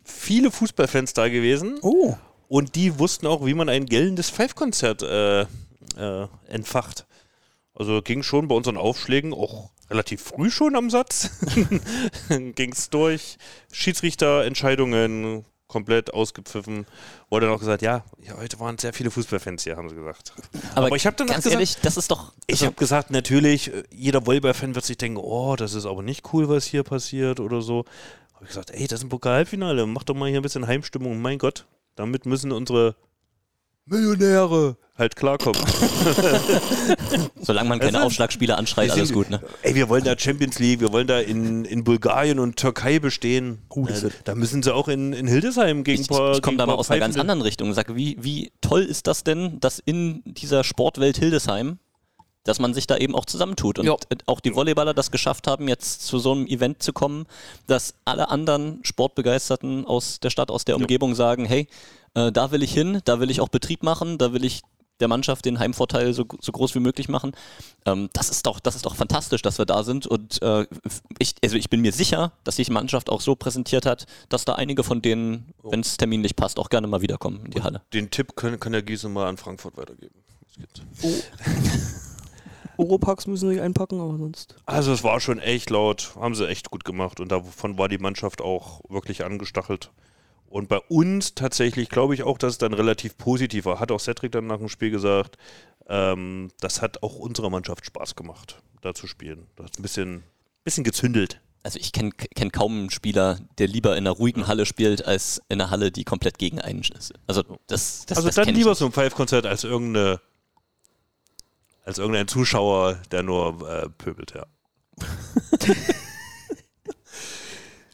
Viele 0.03 0.49
Fußballfans 0.51 1.13
da 1.13 1.29
gewesen 1.29 1.77
Oh, 1.83 2.15
und 2.47 2.75
die 2.75 2.97
wussten 2.97 3.27
auch, 3.27 3.45
wie 3.45 3.53
man 3.53 3.69
ein 3.69 3.85
gellendes 3.85 4.29
Five-Konzert 4.29 5.03
äh, 5.03 5.41
äh, 5.41 6.27
entfacht. 6.47 7.05
Also 7.75 8.01
ging 8.01 8.23
schon 8.23 8.47
bei 8.47 8.55
unseren 8.55 8.77
Aufschlägen 8.77 9.33
auch 9.33 9.69
relativ 9.91 10.21
früh 10.23 10.49
schon 10.49 10.75
am 10.75 10.89
Satz. 10.89 11.29
Ging 12.55 12.71
es 12.73 12.89
durch. 12.89 13.37
Schiedsrichterentscheidungen 13.71 15.45
komplett 15.67 16.13
ausgepfiffen. 16.13 16.85
Wurde 17.29 17.45
dann 17.45 17.55
auch 17.55 17.59
gesagt, 17.59 17.81
ja, 17.81 18.03
ja, 18.21 18.37
heute 18.37 18.59
waren 18.59 18.77
sehr 18.77 18.93
viele 18.93 19.11
Fußballfans 19.11 19.63
hier, 19.63 19.77
haben 19.77 19.89
sie 19.89 19.95
gesagt. 19.95 20.33
Aber, 20.75 20.87
Aber 20.87 20.95
ich 20.95 21.05
habe 21.05 21.15
dann 21.15 21.27
ganz 21.27 21.43
gesagt, 21.43 21.53
ehrlich, 21.53 21.77
das 21.81 21.97
ist 21.97 22.09
doch. 22.11 22.33
ich 22.47 22.63
habe 22.63 22.75
gesagt, 22.75 23.11
natürlich, 23.11 23.73
äh, 23.73 23.83
jeder 23.91 24.25
Volleyball-Fan 24.25 24.75
wird 24.75 24.85
sich 24.85 24.97
denken, 24.97 25.17
oh, 25.17 25.55
das 25.55 25.73
ist 25.73 25.85
aber 25.85 26.03
nicht 26.03 26.33
cool, 26.33 26.49
was 26.49 26.65
hier 26.65 26.83
passiert 26.83 27.39
oder 27.39 27.61
so. 27.61 27.85
Habe 28.33 28.45
ich 28.45 28.49
gesagt, 28.49 28.71
ey, 28.71 28.87
das 28.87 28.99
ist 28.99 29.05
ein 29.05 29.09
Pokalfinale, 29.09 29.85
mach 29.85 30.03
doch 30.03 30.15
mal 30.15 30.29
hier 30.29 30.39
ein 30.39 30.43
bisschen 30.43 30.67
Heimstimmung. 30.67 31.21
Mein 31.21 31.37
Gott, 31.37 31.65
damit 31.95 32.25
müssen 32.25 32.51
unsere 32.51 32.95
Millionäre 33.85 34.77
halt 34.97 35.15
klarkommen. 35.15 35.61
Solange 37.41 37.69
man 37.69 37.79
keine 37.79 37.97
Also, 37.97 38.07
Aufschlagspieler 38.07 38.57
anschreit, 38.57 38.87
wir 38.87 38.93
alles 38.95 39.13
gut, 39.13 39.29
ne? 39.29 39.41
Ey, 39.61 39.75
wir 39.75 39.89
wollen 39.89 40.03
da 40.03 40.17
Champions 40.17 40.59
League, 40.59 40.79
wir 40.79 40.91
wollen 40.91 41.07
da 41.07 41.19
in, 41.19 41.65
in 41.65 41.83
Bulgarien 41.83 42.39
und 42.39 42.55
Türkei 42.57 42.99
bestehen. 42.99 43.59
das 43.87 43.99
Äh, 43.99 44.03
wird- 44.03 44.13
da 44.25 44.35
müssen 44.35 44.63
sie 44.63 44.73
auch 44.73 44.87
in, 44.87 45.13
in 45.13 45.27
Hildesheim 45.27 45.83
gegen 45.83 46.01
Ich, 46.01 46.07
paar. 46.07 46.33
ich 46.33 46.41
komme 46.41 46.57
da 46.57 46.65
mal 46.65 46.73
aus 46.75 46.89
einer 46.91 46.99
ganz 46.99 47.17
anderen 47.17 47.41
Richtung 47.41 47.69
und 47.69 47.73
sage, 47.75 47.95
wie, 47.95 48.17
wie 48.19 48.51
toll 48.61 48.81
ist 48.83 49.07
das 49.07 49.23
denn, 49.23 49.59
dass 49.59 49.79
in 49.79 50.21
dieser 50.25 50.63
Sportwelt 50.63 51.17
Hildesheim, 51.17 51.79
dass 52.43 52.59
man 52.59 52.73
sich 52.73 52.87
da 52.87 52.95
eben 52.97 53.13
auch 53.13 53.25
zusammentut 53.25 53.77
und 53.79 53.87
äh, 53.87 53.95
auch 54.25 54.39
die 54.39 54.55
Volleyballer 54.55 54.93
das 54.93 55.11
geschafft 55.11 55.47
haben, 55.47 55.67
jetzt 55.67 56.05
zu 56.07 56.17
so 56.17 56.31
einem 56.31 56.47
Event 56.47 56.81
zu 56.81 56.93
kommen, 56.93 57.25
dass 57.67 57.93
alle 58.05 58.29
anderen 58.29 58.79
Sportbegeisterten 58.83 59.85
aus 59.85 60.19
der 60.21 60.29
Stadt, 60.29 60.49
aus 60.49 60.63
der 60.65 60.77
Umgebung 60.77 61.13
sagen, 61.13 61.45
hey, 61.45 61.67
äh, 62.15 62.31
da 62.31 62.51
will 62.51 62.63
ich 62.63 62.73
hin, 62.73 63.01
da 63.05 63.19
will 63.19 63.29
ich 63.29 63.41
auch 63.41 63.49
Betrieb 63.49 63.83
machen, 63.83 64.17
da 64.17 64.31
will 64.33 64.45
ich 64.45 64.61
der 64.99 65.07
Mannschaft 65.07 65.45
den 65.45 65.59
Heimvorteil 65.59 66.13
so, 66.13 66.25
so 66.39 66.51
groß 66.51 66.75
wie 66.75 66.79
möglich 66.79 67.09
machen. 67.09 67.33
Ähm, 67.85 68.09
das 68.13 68.29
ist 68.29 68.45
doch, 68.45 68.59
das 68.59 68.75
ist 68.75 68.85
doch 68.85 68.95
fantastisch, 68.95 69.41
dass 69.41 69.57
wir 69.57 69.65
da 69.65 69.83
sind. 69.83 70.07
Und 70.07 70.41
äh, 70.41 70.65
ich, 71.19 71.35
also 71.43 71.55
ich 71.55 71.69
bin 71.69 71.81
mir 71.81 71.91
sicher, 71.91 72.31
dass 72.43 72.57
sich 72.57 72.67
die 72.67 72.73
Mannschaft 72.73 73.09
auch 73.09 73.21
so 73.21 73.35
präsentiert 73.35 73.85
hat, 73.85 74.05
dass 74.29 74.45
da 74.45 74.55
einige 74.55 74.83
von 74.83 75.01
denen, 75.01 75.53
wenn 75.63 75.81
es 75.81 75.97
terminlich 75.97 76.35
passt, 76.35 76.59
auch 76.59 76.69
gerne 76.69 76.87
mal 76.87 77.01
wiederkommen 77.01 77.45
in 77.45 77.51
die 77.51 77.61
Halle. 77.61 77.81
Den 77.93 78.09
Tipp 78.11 78.35
kann, 78.35 78.59
kann 78.59 78.71
der 78.71 78.83
Gießen 78.83 79.11
mal 79.11 79.27
an 79.27 79.37
Frankfurt 79.37 79.77
weitergeben. 79.77 80.15
Geht. 80.55 80.81
Oropax 82.77 83.25
müssen 83.27 83.49
sie 83.49 83.59
einpacken, 83.59 83.99
aber 83.99 84.17
sonst. 84.17 84.55
Also 84.65 84.93
es 84.93 85.03
war 85.03 85.19
schon 85.19 85.39
echt 85.39 85.69
laut, 85.69 86.13
haben 86.15 86.35
sie 86.35 86.47
echt 86.47 86.69
gut 86.69 86.85
gemacht 86.85 87.19
und 87.19 87.31
davon 87.31 87.77
war 87.77 87.89
die 87.89 87.97
Mannschaft 87.97 88.41
auch 88.41 88.81
wirklich 88.89 89.25
angestachelt. 89.25 89.91
Und 90.49 90.69
bei 90.69 90.79
uns 90.79 91.35
tatsächlich 91.35 91.89
glaube 91.89 92.13
ich 92.13 92.23
auch, 92.23 92.37
dass 92.37 92.53
es 92.53 92.57
dann 92.57 92.73
relativ 92.73 93.17
positiv 93.17 93.65
war. 93.65 93.79
Hat 93.79 93.91
auch 93.91 93.99
Cedric 93.99 94.31
dann 94.31 94.47
nach 94.47 94.57
dem 94.57 94.69
Spiel 94.69 94.91
gesagt, 94.91 95.37
ähm, 95.89 96.49
das 96.59 96.81
hat 96.81 97.03
auch 97.03 97.15
unserer 97.15 97.49
Mannschaft 97.49 97.85
Spaß 97.85 98.15
gemacht, 98.15 98.61
da 98.81 98.93
zu 98.93 99.07
spielen. 99.07 99.47
Das 99.55 99.67
hat 99.67 99.79
ein 99.79 99.81
bisschen, 99.81 100.23
bisschen 100.63 100.83
gezündelt. 100.83 101.41
Also 101.63 101.79
ich 101.79 101.91
kenne 101.91 102.11
kenn 102.11 102.51
kaum 102.51 102.77
einen 102.77 102.89
Spieler, 102.89 103.39
der 103.57 103.67
lieber 103.67 103.91
in 103.97 104.07
einer 104.07 104.11
ruhigen 104.11 104.47
Halle 104.47 104.65
spielt, 104.65 105.05
als 105.05 105.41
in 105.49 105.59
einer 105.59 105.69
Halle, 105.69 105.91
die 105.91 106.05
komplett 106.05 106.37
gegen 106.37 106.61
einen 106.61 106.79
ist. 106.79 107.13
Also 107.27 107.43
das, 107.67 108.05
das, 108.05 108.17
also 108.17 108.29
das 108.29 108.35
dann 108.35 108.55
lieber 108.55 108.73
so 108.73 108.85
ein 108.85 108.93
Five-Konzert 108.93 109.45
als 109.45 109.65
irgendeine 109.65 110.21
als 111.83 111.97
irgendein 111.99 112.27
Zuschauer, 112.27 112.99
der 113.11 113.23
nur 113.23 113.69
äh, 113.69 113.89
pöbelt, 113.89 114.33
ja. 114.33 114.45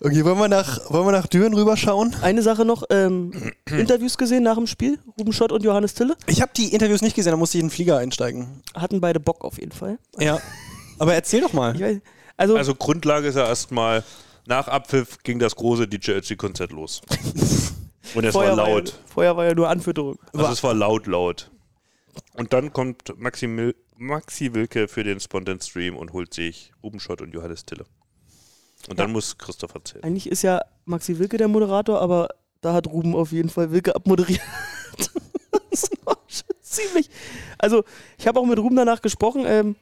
Okay, 0.06 0.26
wollen 0.26 0.38
wir 0.38 0.50
nach, 0.50 0.92
wollen 0.92 1.06
wir 1.08 1.13
nach 1.13 1.28
Düren 1.28 1.54
rüberschauen? 1.54 2.13
Eine 2.22 2.42
Sache 2.42 2.66
noch, 2.66 2.84
ähm, 2.89 3.54
Interviews 3.70 4.18
gesehen 4.18 4.44
nach 4.44 4.56
dem 4.56 4.68
Spiel, 4.68 5.00
Ruben 5.18 5.32
Schott 5.32 5.54
und 5.54 5.63
Johannes 5.63 5.94
Tille. 5.94 6.18
Ich 6.28 6.42
habe 6.42 6.52
die 6.58 6.74
Interviews 6.74 7.02
nicht 7.02 7.16
gesehen, 7.16 7.32
da 7.32 7.38
musste 7.38 7.58
ich 7.58 7.62
in 7.62 7.68
den 7.68 7.74
Flieger 7.74 8.00
einsteigen. 8.00 8.62
Hatten 8.76 9.00
beide 9.00 9.22
Bock 9.22 9.46
auf 9.46 9.58
jeden 9.60 9.72
Fall. 9.72 10.00
Ja. 10.20 10.42
Aber 11.00 11.13
erzähl 11.13 11.39
doch 11.39 11.54
mal. 11.54 11.80
Weiß, 11.80 12.02
also, 12.36 12.58
Also 12.58 12.76
Grundlage 12.76 13.30
ist 13.30 13.36
ja 13.36 13.48
erstmal, 13.48 14.04
nach 14.46 14.68
Abpfiff 14.68 15.20
ging 15.24 15.39
das 15.39 15.56
große 15.56 15.88
DJ-Konzert 15.88 16.74
los. 16.74 17.02
Und 18.13 18.26
es 18.26 18.36
war 18.36 18.54
laut. 18.58 18.89
ja, 18.89 18.96
vorher 19.06 19.38
war 19.38 19.46
ja 19.46 19.56
nur 19.56 19.70
Anfütterung. 19.70 20.20
Also 20.34 20.52
es 20.52 20.63
war 20.63 20.74
laut, 20.74 21.08
laut. 21.08 21.50
Und 22.34 22.52
dann 22.52 22.74
kommt 22.74 23.18
Maxi, 23.18 23.48
Mil 23.48 23.74
Maxi 23.96 24.54
Wilke 24.54 24.89
für 24.89 25.06
den 25.06 25.22
Spontan-Stream 25.22 25.96
und 25.96 26.12
holt 26.12 26.34
sich 26.34 26.74
Ruben 26.84 27.00
Schott 27.00 27.22
und 27.22 27.34
Johannes 27.34 27.66
Tille. 27.66 27.86
Und 28.89 29.00
dann 29.00 29.12
muss 29.12 29.38
Christoph 29.38 29.74
erzählen. 29.76 30.04
Eigentlich 30.04 30.30
ist 30.30 30.41
ja 30.41 30.62
Maxi 30.86 31.19
Wilke 31.19 31.38
der 31.38 31.48
Moderator, 31.48 32.02
aber 32.02 32.30
da 32.62 32.74
hat 32.74 32.88
Ruben 32.88 33.15
auf 33.15 33.32
jeden 33.32 33.50
Fall 33.50 33.72
Wilke 33.72 33.96
abmoderiert. 33.96 34.41
das 35.72 35.89
war 36.06 36.17
schon 36.28 36.56
ziemlich. 36.62 37.10
Also, 37.58 37.84
ich 38.17 38.28
habe 38.28 38.39
auch 38.39 38.46
mit 38.46 38.60
Ruben 38.60 38.76
danach 38.76 39.02
gesprochen. 39.02 39.43
Ähm, 39.46 39.76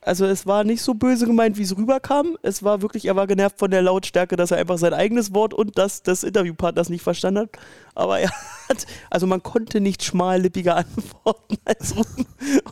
also, 0.00 0.26
es 0.26 0.46
war 0.46 0.62
nicht 0.62 0.80
so 0.80 0.94
böse 0.94 1.26
gemeint, 1.26 1.58
wie 1.58 1.62
es 1.62 1.76
rüberkam. 1.76 2.38
Es 2.42 2.62
war 2.62 2.82
wirklich, 2.82 3.06
er 3.06 3.16
war 3.16 3.26
genervt 3.26 3.58
von 3.58 3.70
der 3.70 3.82
Lautstärke, 3.82 4.36
dass 4.36 4.52
er 4.52 4.58
einfach 4.58 4.78
sein 4.78 4.94
eigenes 4.94 5.34
Wort 5.34 5.52
und 5.52 5.76
das 5.76 6.02
des 6.02 6.22
Interviewpartners 6.22 6.88
nicht 6.88 7.02
verstanden 7.02 7.40
hat. 7.40 7.50
Aber 7.96 8.20
er 8.20 8.30
hat, 8.68 8.86
also 9.10 9.26
man 9.26 9.42
konnte 9.42 9.80
nicht 9.80 10.04
schmallippiger 10.04 10.76
antworten 10.76 11.56
als 11.64 11.96
Ruben. 11.96 12.26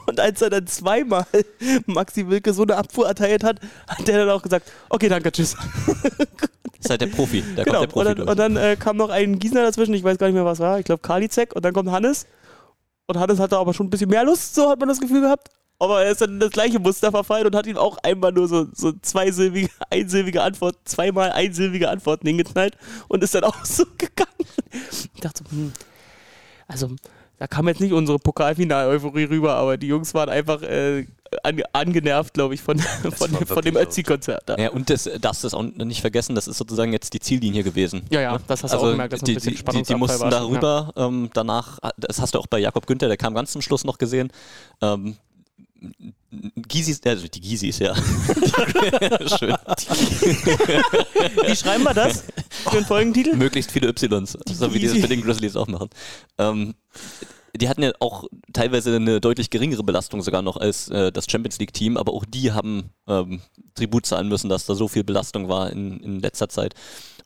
Und 0.07 0.21
als 0.21 0.41
er 0.41 0.51
dann 0.51 0.67
zweimal 0.69 1.27
Maxi 1.87 2.29
Wilke 2.29 2.53
so 2.55 2.63
eine 2.63 2.77
Abfuhr 2.77 3.09
erteilt 3.09 3.43
hat, 3.43 3.61
hat 3.89 4.09
er 4.09 4.19
dann 4.19 4.31
auch 4.31 4.43
gesagt, 4.43 4.71
okay, 4.89 5.09
danke, 5.09 5.33
tschüss. 5.33 5.57
ist 6.79 6.91
halt 6.91 7.01
der 7.01 7.07
Profi, 7.09 7.43
da 7.57 7.65
Genau, 7.65 7.81
kommt 7.81 7.83
der 7.83 7.93
Profi 7.93 8.09
und 8.09 8.19
dann, 8.19 8.29
und 8.29 8.39
dann 8.39 8.57
äh, 8.57 8.77
kam 8.77 8.97
noch 8.97 9.11
ein 9.11 9.39
Gießener 9.41 9.63
dazwischen, 9.63 9.95
ich 9.95 10.05
weiß 10.05 10.19
gar 10.19 10.29
nicht 10.29 10.35
mehr, 10.35 10.45
was 10.45 10.61
war, 10.61 10.79
ich 10.79 10.85
glaube 10.85 11.03
Karliczek 11.03 11.55
und 11.57 11.65
dann 11.65 11.73
kommt 11.73 11.91
Hannes. 11.91 12.27
Und 13.09 13.19
Hannes 13.19 13.39
hatte 13.39 13.57
aber 13.57 13.75
schon 13.75 13.87
ein 13.87 13.91
bisschen 13.91 14.11
mehr 14.11 14.25
Lust, 14.25 14.55
so 14.55 14.71
hat 14.71 14.79
man 14.79 14.89
das 14.89 15.01
Gefühl 15.01 15.21
gehabt. 15.21 15.51
Aber 15.79 16.03
er 16.03 16.13
ist 16.13 16.23
dann 16.23 16.31
in 16.31 16.41
das 16.41 16.51
gleiche 16.51 16.79
Muster 16.79 17.11
verfallen 17.11 17.47
und 17.47 17.55
hat 17.55 17.67
ihm 17.67 17.77
auch 17.77 17.99
einmal 17.99 18.33
nur 18.33 18.49
so, 18.49 18.67
so 18.73 18.93
zweisilbige, 19.03 19.69
einsilbige 19.91 20.43
Antwort, 20.43 20.77
zweimal 20.85 21.33
einsilbige 21.33 21.91
Antworten 21.91 22.27
hingeknallt 22.27 22.77
und 23.09 23.23
ist 23.23 23.35
dann 23.35 23.45
auch 23.45 23.57
so 23.65 23.85
gegangen. 23.99 24.31
Ich 25.15 25.21
dachte 25.21 25.45
so, 25.45 25.51
hm, 25.51 25.73
also 26.67 26.91
da 27.39 27.47
kam 27.47 27.69
jetzt 27.69 27.81
nicht 27.81 27.93
unsere 27.93 28.19
Pokalfinal-Euphorie 28.19 29.25
rüber, 29.25 29.55
aber 29.55 29.77
die 29.77 29.89
Jungs 29.89 30.15
waren 30.15 30.31
einfach 30.31 30.63
äh, 30.63 31.07
an, 31.43 31.63
angenervt, 31.73 32.33
glaube 32.33 32.55
ich, 32.55 32.63
von, 32.63 32.79
von, 32.79 33.31
von 33.47 33.63
dem. 33.63 33.77
Ötzi-Konzert. 33.77 34.45
da. 34.47 34.57
Ja, 34.57 34.71
und 34.71 34.89
das 34.89 35.11
darfst 35.21 35.45
du 35.45 35.49
auch 35.49 35.63
nicht 35.63 36.01
vergessen, 36.01 36.35
das 36.35 36.49
ist 36.49 36.57
sozusagen 36.57 36.95
jetzt 36.95 37.13
die 37.13 37.21
Ziellinie 37.21 37.63
gewesen. 37.63 38.05
Ja, 38.09 38.21
ja, 38.23 38.39
das 38.47 38.63
hast 38.63 38.73
du 38.73 38.77
Also 38.77 38.87
auch 38.87 38.91
gemerkt, 38.93 39.13
dass 39.13 39.21
die, 39.21 39.33
ein 39.33 39.35
bisschen 39.35 39.55
die, 39.75 39.83
die, 39.83 39.95
mussten 39.97 40.21
war 40.21 40.31
da 40.31 40.39
schon, 40.39 40.55
ja. 40.55 40.93
ähm, 40.97 41.31
danach, 41.35 41.79
das 41.99 42.23
hast 42.23 42.35
du 42.35 42.39
auch 42.39 42.47
bei 42.47 42.59
Jakob 42.59 42.87
Günther, 42.87 43.09
der 43.09 43.19
kam 43.19 43.35
ganz 43.35 43.53
zum 43.53 43.61
Schluss 43.61 43.85
noch 43.85 43.99
gesehen. 43.99 44.33
Ähm, 44.81 45.17
Gisis, 46.69 47.01
also 47.05 47.29
die 47.29 47.41
Gisis, 47.41 47.79
ja. 47.79 47.95
Schön. 49.39 49.55
Wie 51.47 51.57
schreiben 51.57 51.85
wir 51.85 51.95
das 51.95 52.25
für 52.65 52.79
einen 52.79 52.87
Folgentitel? 52.87 53.37
Möglichst 53.37 53.71
viele 53.71 53.89
Ys, 53.89 54.39
so 54.53 54.75
wie 54.75 54.79
die 54.79 54.87
das 54.87 54.97
mit 54.97 55.11
den 55.11 55.23
Grizzlies 55.23 55.57
auch 55.57 55.69
machen. 55.69 55.91
Ähm, 56.39 56.75
die 57.59 57.69
hatten 57.69 57.83
ja 57.83 57.93
auch 58.01 58.25
teilweise 58.53 58.97
eine 58.97 59.21
deutlich 59.21 59.51
geringere 59.51 59.83
Belastung 59.83 60.23
sogar 60.23 60.43
noch 60.43 60.57
als 60.57 60.89
äh, 60.89 61.13
das 61.13 61.27
Champions 61.31 61.59
League-Team, 61.59 61.97
aber 61.97 62.13
auch 62.13 62.25
die 62.25 62.53
haben 62.53 62.91
ähm, 63.07 63.41
Tribut 63.75 64.07
zahlen 64.07 64.29
müssen, 64.29 64.49
dass 64.49 64.67
da 64.67 64.75
so 64.75 64.89
viel 64.89 65.05
Belastung 65.05 65.49
war 65.49 65.71
in, 65.71 66.01
in 66.01 66.21
letzter 66.21 66.49
Zeit. 66.49 66.75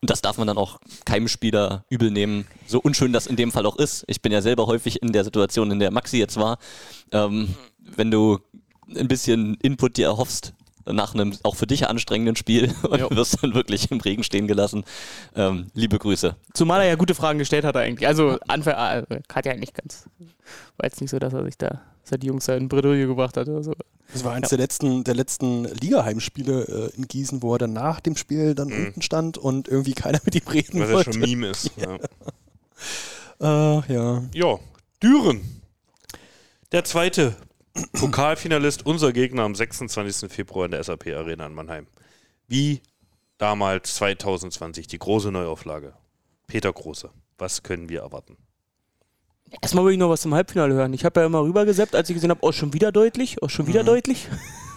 Und 0.00 0.08
das 0.08 0.22
darf 0.22 0.38
man 0.38 0.46
dann 0.46 0.58
auch 0.58 0.78
keinem 1.04 1.28
Spieler 1.28 1.84
übel 1.90 2.10
nehmen, 2.10 2.46
so 2.66 2.80
unschön 2.80 3.12
das 3.12 3.26
in 3.26 3.36
dem 3.36 3.52
Fall 3.52 3.66
auch 3.66 3.76
ist. 3.76 4.04
Ich 4.06 4.22
bin 4.22 4.32
ja 4.32 4.40
selber 4.40 4.66
häufig 4.66 5.02
in 5.02 5.12
der 5.12 5.24
Situation, 5.24 5.70
in 5.70 5.78
der 5.78 5.90
Maxi 5.90 6.18
jetzt 6.18 6.36
war. 6.36 6.58
Ähm, 7.12 7.54
wenn 7.78 8.10
du 8.10 8.38
ein 8.96 9.08
bisschen 9.08 9.56
Input 9.62 9.96
dir 9.96 10.06
erhoffst, 10.06 10.54
nach 10.92 11.14
einem 11.14 11.34
auch 11.42 11.56
für 11.56 11.66
dich 11.66 11.88
anstrengenden 11.88 12.36
Spiel 12.36 12.74
und 12.88 12.98
Ja. 12.98 13.10
wirst 13.10 13.42
dann 13.42 13.54
wirklich 13.54 13.90
im 13.90 14.00
Regen 14.00 14.22
stehen 14.22 14.46
gelassen. 14.46 14.84
Ähm, 15.34 15.66
liebe 15.74 15.98
Grüße. 15.98 16.36
Zumal 16.54 16.80
er 16.82 16.88
ja 16.88 16.94
gute 16.96 17.14
Fragen 17.14 17.38
gestellt 17.38 17.64
hat 17.64 17.76
eigentlich. 17.76 18.06
Also 18.08 18.38
Anfang 18.48 18.74
äh, 18.74 19.20
hat 19.32 19.46
ja 19.46 19.54
nicht 19.56 19.74
ganz. 19.74 20.04
War 20.76 20.84
jetzt 20.86 21.00
nicht 21.00 21.10
so, 21.10 21.18
dass 21.18 21.32
er 21.32 21.44
sich 21.44 21.56
da, 21.58 21.80
dass 22.02 22.12
er 22.12 22.18
die 22.18 22.26
Jungs 22.28 22.46
da 22.46 22.54
in 22.56 22.68
Bredouille 22.68 23.06
gebracht 23.06 23.36
hat 23.36 23.48
oder 23.48 23.62
so. 23.62 23.72
Das 24.12 24.24
war 24.24 24.32
eines 24.32 24.48
der 24.48 24.58
letzten, 24.58 25.04
der 25.04 25.14
letzten 25.14 25.64
Ligaheimspiele 25.66 26.90
äh, 26.92 26.96
in 26.96 27.06
Gießen, 27.06 27.42
wo 27.42 27.54
er 27.54 27.58
dann 27.58 27.72
nach 27.72 28.00
dem 28.00 28.16
Spiel 28.16 28.56
dann 28.56 28.72
unten 28.72 29.02
stand 29.02 29.38
und 29.38 29.68
irgendwie 29.68 29.92
keiner 29.92 30.18
mit 30.24 30.34
ihm 30.34 30.48
reden 30.48 30.78
ja 30.78 30.90
wollte. 30.90 31.12
schon 31.12 31.20
Meme 31.20 31.48
ist. 31.48 31.70
Ja. 31.76 31.96
Ach 33.38 33.88
ja. 33.88 34.22
ja, 34.34 34.58
Düren. 35.02 35.40
Der 36.72 36.84
zweite 36.84 37.34
Pokalfinalist, 37.92 38.84
unser 38.84 39.12
Gegner 39.12 39.42
am 39.42 39.54
26. 39.54 40.30
Februar 40.30 40.64
in 40.64 40.72
der 40.72 40.82
SAP 40.82 41.08
Arena 41.08 41.46
in 41.46 41.54
Mannheim. 41.54 41.86
Wie 42.48 42.82
damals 43.38 43.94
2020, 43.96 44.86
die 44.86 44.98
große 44.98 45.30
Neuauflage. 45.30 45.94
Peter 46.46 46.72
Große. 46.72 47.10
Was 47.38 47.62
können 47.62 47.88
wir 47.88 48.00
erwarten? 48.00 48.36
Erstmal 49.60 49.84
will 49.84 49.92
ich 49.92 49.98
noch 49.98 50.10
was 50.10 50.20
zum 50.20 50.34
Halbfinale 50.34 50.74
hören. 50.74 50.92
Ich 50.92 51.04
habe 51.04 51.20
ja 51.20 51.26
immer 51.26 51.42
rübergesäppt, 51.42 51.94
als 51.94 52.08
ich 52.08 52.14
gesehen 52.14 52.30
habe, 52.30 52.40
oh, 52.42 52.52
schon 52.52 52.72
wieder 52.72 52.92
deutlich, 52.92 53.42
oh, 53.42 53.48
schon 53.48 53.66
wieder 53.66 53.82
deutlich. 53.84 54.28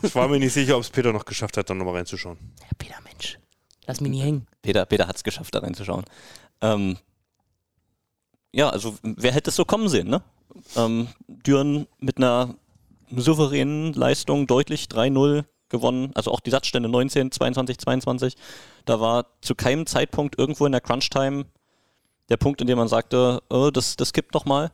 Ich 0.02 0.16
war 0.16 0.28
mir 0.28 0.40
nicht 0.40 0.54
sicher, 0.54 0.76
ob 0.76 0.84
es 0.84 0.90
Peter 0.90 1.14
noch 1.14 1.26
geschafft 1.26 1.56
hat, 1.58 1.70
dann 1.70 1.78
nochmal 1.78 1.96
reinzuschauen. 1.96 2.38
Ja, 2.60 2.68
Peter, 2.78 2.96
Mensch, 3.04 3.40
lass 3.86 4.02
mich 4.02 4.12
nie 4.12 4.22
hängen. 4.22 4.48
Peter, 4.62 4.86
Peter 4.86 5.08
hat 5.08 5.16
es 5.16 5.24
geschafft, 5.24 5.56
da 5.56 5.60
reinzuschauen. 5.60 6.04
Ähm, 6.62 6.98
ja, 8.52 8.70
also 8.70 8.98
wer 9.02 9.32
hätte 9.32 9.50
es 9.50 9.56
so 9.56 9.64
kommen 9.64 9.88
sehen, 9.90 10.10
ne? 10.10 10.24
Ähm, 10.76 11.08
Düren 11.28 11.88
mit 12.00 12.18
einer 12.18 12.56
souveränen 13.10 13.94
Leistung 13.94 14.48
deutlich 14.48 14.86
3-0 14.86 15.46
gewonnen, 15.70 16.12
also 16.14 16.32
auch 16.32 16.40
die 16.40 16.52
Satzstände 16.52 16.90
19, 16.90 17.32
22, 17.32 17.78
22. 17.80 18.36
Da 18.86 19.00
war 19.00 19.26
zu 19.42 19.56
keinem 19.56 19.86
Zeitpunkt 19.86 20.38
irgendwo 20.38 20.66
in 20.66 20.72
der 20.72 20.82
Crunch-Time 20.82 21.46
der 22.30 22.38
Punkt, 22.38 22.62
in 22.62 22.68
dem 22.68 22.78
man 22.78 22.88
sagte, 22.88 23.42
oh, 23.50 23.70
das, 23.72 23.96
das 23.96 24.14
kippt 24.14 24.36
doch 24.36 24.46
mal. 24.46 24.72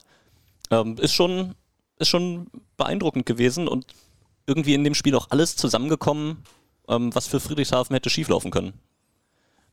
Ähm, 0.71 0.97
ist, 0.97 1.13
schon, 1.13 1.55
ist 1.97 2.09
schon 2.09 2.47
beeindruckend 2.77 3.25
gewesen 3.25 3.67
und 3.67 3.87
irgendwie 4.45 4.73
in 4.73 4.83
dem 4.83 4.93
Spiel 4.93 5.15
auch 5.15 5.27
alles 5.29 5.55
zusammengekommen, 5.55 6.43
ähm, 6.87 7.13
was 7.15 7.27
für 7.27 7.39
Friedrichshafen 7.39 7.93
hätte 7.93 8.09
schieflaufen 8.09 8.51
können. 8.51 8.73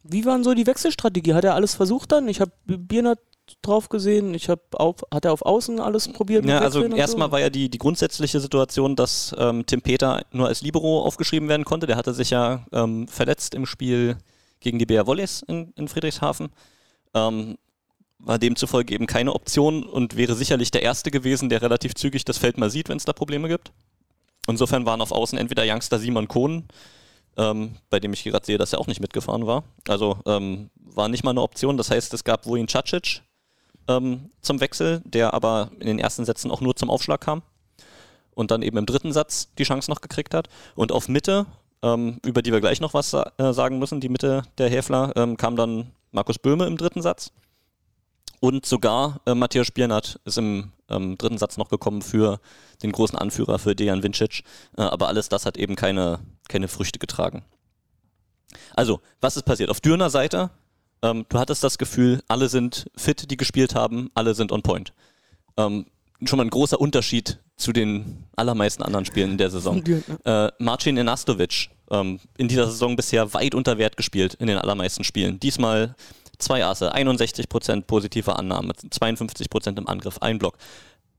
Wie 0.02 0.24
waren 0.24 0.44
so 0.44 0.54
die 0.54 0.66
Wechselstrategie? 0.66 1.34
Hat 1.34 1.44
er 1.44 1.54
alles 1.54 1.74
versucht 1.74 2.12
dann? 2.12 2.28
Ich 2.28 2.40
habe 2.40 2.52
Biernat 2.66 3.18
drauf 3.62 3.88
gesehen, 3.88 4.34
ich 4.34 4.48
habe 4.48 4.62
auf, 4.72 4.96
hat 5.12 5.24
er 5.24 5.32
auf 5.32 5.42
Außen 5.42 5.80
alles 5.80 6.08
probiert? 6.08 6.44
Ja, 6.44 6.60
also 6.60 6.84
erstmal 6.84 7.28
so? 7.28 7.32
war 7.32 7.40
ja 7.40 7.50
die, 7.50 7.68
die 7.68 7.78
grundsätzliche 7.78 8.40
Situation, 8.40 8.96
dass 8.96 9.34
ähm, 9.38 9.64
Tim 9.66 9.82
Peter 9.82 10.24
nur 10.32 10.48
als 10.48 10.62
Libero 10.62 11.02
aufgeschrieben 11.02 11.48
werden 11.48 11.64
konnte. 11.64 11.86
Der 11.86 11.96
hatte 11.96 12.14
sich 12.14 12.30
ja 12.30 12.66
ähm, 12.72 13.08
verletzt 13.08 13.54
im 13.54 13.66
Spiel 13.66 14.16
gegen 14.60 14.78
die 14.78 14.86
BR 14.86 15.06
Volleys 15.06 15.42
in, 15.42 15.72
in 15.76 15.88
Friedrichshafen. 15.88 16.48
Ähm, 17.14 17.56
war 18.18 18.38
demzufolge 18.38 18.94
eben 18.94 19.06
keine 19.06 19.34
Option 19.34 19.84
und 19.84 20.16
wäre 20.16 20.34
sicherlich 20.34 20.70
der 20.70 20.82
Erste 20.82 21.10
gewesen, 21.10 21.48
der 21.48 21.62
relativ 21.62 21.94
zügig 21.94 22.24
das 22.24 22.38
Feld 22.38 22.58
mal 22.58 22.70
sieht, 22.70 22.88
wenn 22.88 22.96
es 22.96 23.04
da 23.04 23.12
Probleme 23.12 23.48
gibt. 23.48 23.72
Insofern 24.48 24.86
waren 24.86 25.00
auf 25.00 25.12
Außen 25.12 25.38
entweder 25.38 25.64
Youngster 25.66 25.98
Simon 25.98 26.28
Kohn, 26.28 26.64
ähm, 27.36 27.76
bei 27.90 28.00
dem 28.00 28.12
ich 28.12 28.24
gerade 28.24 28.46
sehe, 28.46 28.58
dass 28.58 28.72
er 28.72 28.80
auch 28.80 28.86
nicht 28.86 29.00
mitgefahren 29.00 29.46
war. 29.46 29.64
Also 29.86 30.18
ähm, 30.26 30.70
war 30.76 31.08
nicht 31.08 31.24
mal 31.24 31.30
eine 31.30 31.42
Option. 31.42 31.76
Das 31.76 31.90
heißt, 31.90 32.14
es 32.14 32.24
gab 32.24 32.46
Wojin 32.46 32.66
Cacic 32.66 33.22
ähm, 33.88 34.30
zum 34.40 34.60
Wechsel, 34.60 35.02
der 35.04 35.34
aber 35.34 35.70
in 35.78 35.86
den 35.86 35.98
ersten 35.98 36.24
Sätzen 36.24 36.50
auch 36.50 36.60
nur 36.60 36.76
zum 36.76 36.90
Aufschlag 36.90 37.20
kam 37.20 37.42
und 38.34 38.50
dann 38.50 38.62
eben 38.62 38.76
im 38.76 38.86
dritten 38.86 39.12
Satz 39.12 39.48
die 39.58 39.64
Chance 39.64 39.90
noch 39.90 40.00
gekriegt 40.00 40.34
hat. 40.34 40.48
Und 40.74 40.92
auf 40.92 41.08
Mitte, 41.08 41.46
ähm, 41.82 42.20
über 42.24 42.42
die 42.42 42.52
wir 42.52 42.60
gleich 42.60 42.80
noch 42.80 42.94
was 42.94 43.12
äh, 43.14 43.52
sagen 43.52 43.78
müssen, 43.78 44.00
die 44.00 44.08
Mitte 44.08 44.42
der 44.58 44.70
Häfler, 44.70 45.12
ähm, 45.16 45.36
kam 45.36 45.56
dann 45.56 45.92
Markus 46.12 46.38
Böhme 46.38 46.66
im 46.66 46.76
dritten 46.76 47.02
Satz. 47.02 47.32
Und 48.40 48.66
sogar 48.66 49.20
äh, 49.26 49.34
Matthias 49.34 49.66
Spiernat 49.66 50.20
ist 50.24 50.38
im 50.38 50.72
ähm, 50.90 51.16
dritten 51.16 51.38
Satz 51.38 51.56
noch 51.56 51.70
gekommen 51.70 52.02
für 52.02 52.38
den 52.82 52.92
großen 52.92 53.18
Anführer, 53.18 53.58
für 53.58 53.74
Dejan 53.74 54.02
Vincic. 54.02 54.44
Äh, 54.76 54.82
aber 54.82 55.08
alles 55.08 55.28
das 55.28 55.46
hat 55.46 55.56
eben 55.56 55.74
keine, 55.74 56.20
keine 56.48 56.68
Früchte 56.68 56.98
getragen. 56.98 57.44
Also, 58.74 59.00
was 59.20 59.36
ist 59.36 59.44
passiert? 59.44 59.70
Auf 59.70 59.80
Dürner 59.80 60.10
Seite, 60.10 60.50
ähm, 61.02 61.26
du 61.28 61.38
hattest 61.38 61.62
das 61.62 61.78
Gefühl, 61.78 62.22
alle 62.28 62.48
sind 62.48 62.86
fit, 62.96 63.30
die 63.30 63.36
gespielt 63.36 63.74
haben, 63.74 64.10
alle 64.14 64.34
sind 64.34 64.52
on 64.52 64.62
point. 64.62 64.92
Ähm, 65.56 65.86
schon 66.24 66.38
mal 66.38 66.44
ein 66.44 66.50
großer 66.50 66.80
Unterschied 66.80 67.38
zu 67.56 67.72
den 67.72 68.24
allermeisten 68.36 68.82
anderen 68.82 69.04
Spielen 69.04 69.32
in 69.32 69.38
der 69.38 69.50
Saison. 69.50 69.82
Äh, 70.24 70.48
Marcin 70.58 70.96
Enastovic, 70.96 71.70
ähm, 71.90 72.20
in 72.36 72.48
dieser 72.48 72.66
Saison 72.66 72.96
bisher 72.96 73.32
weit 73.34 73.54
unter 73.54 73.78
Wert 73.78 73.96
gespielt 73.96 74.34
in 74.34 74.46
den 74.46 74.58
allermeisten 74.58 75.04
Spielen. 75.04 75.40
Diesmal 75.40 75.94
zwei 76.38 76.64
Asse, 76.64 76.94
61% 76.94 77.82
positive 77.82 78.36
Annahme, 78.36 78.72
52% 78.72 79.78
im 79.78 79.88
Angriff, 79.88 80.18
ein 80.18 80.38
Block. 80.38 80.56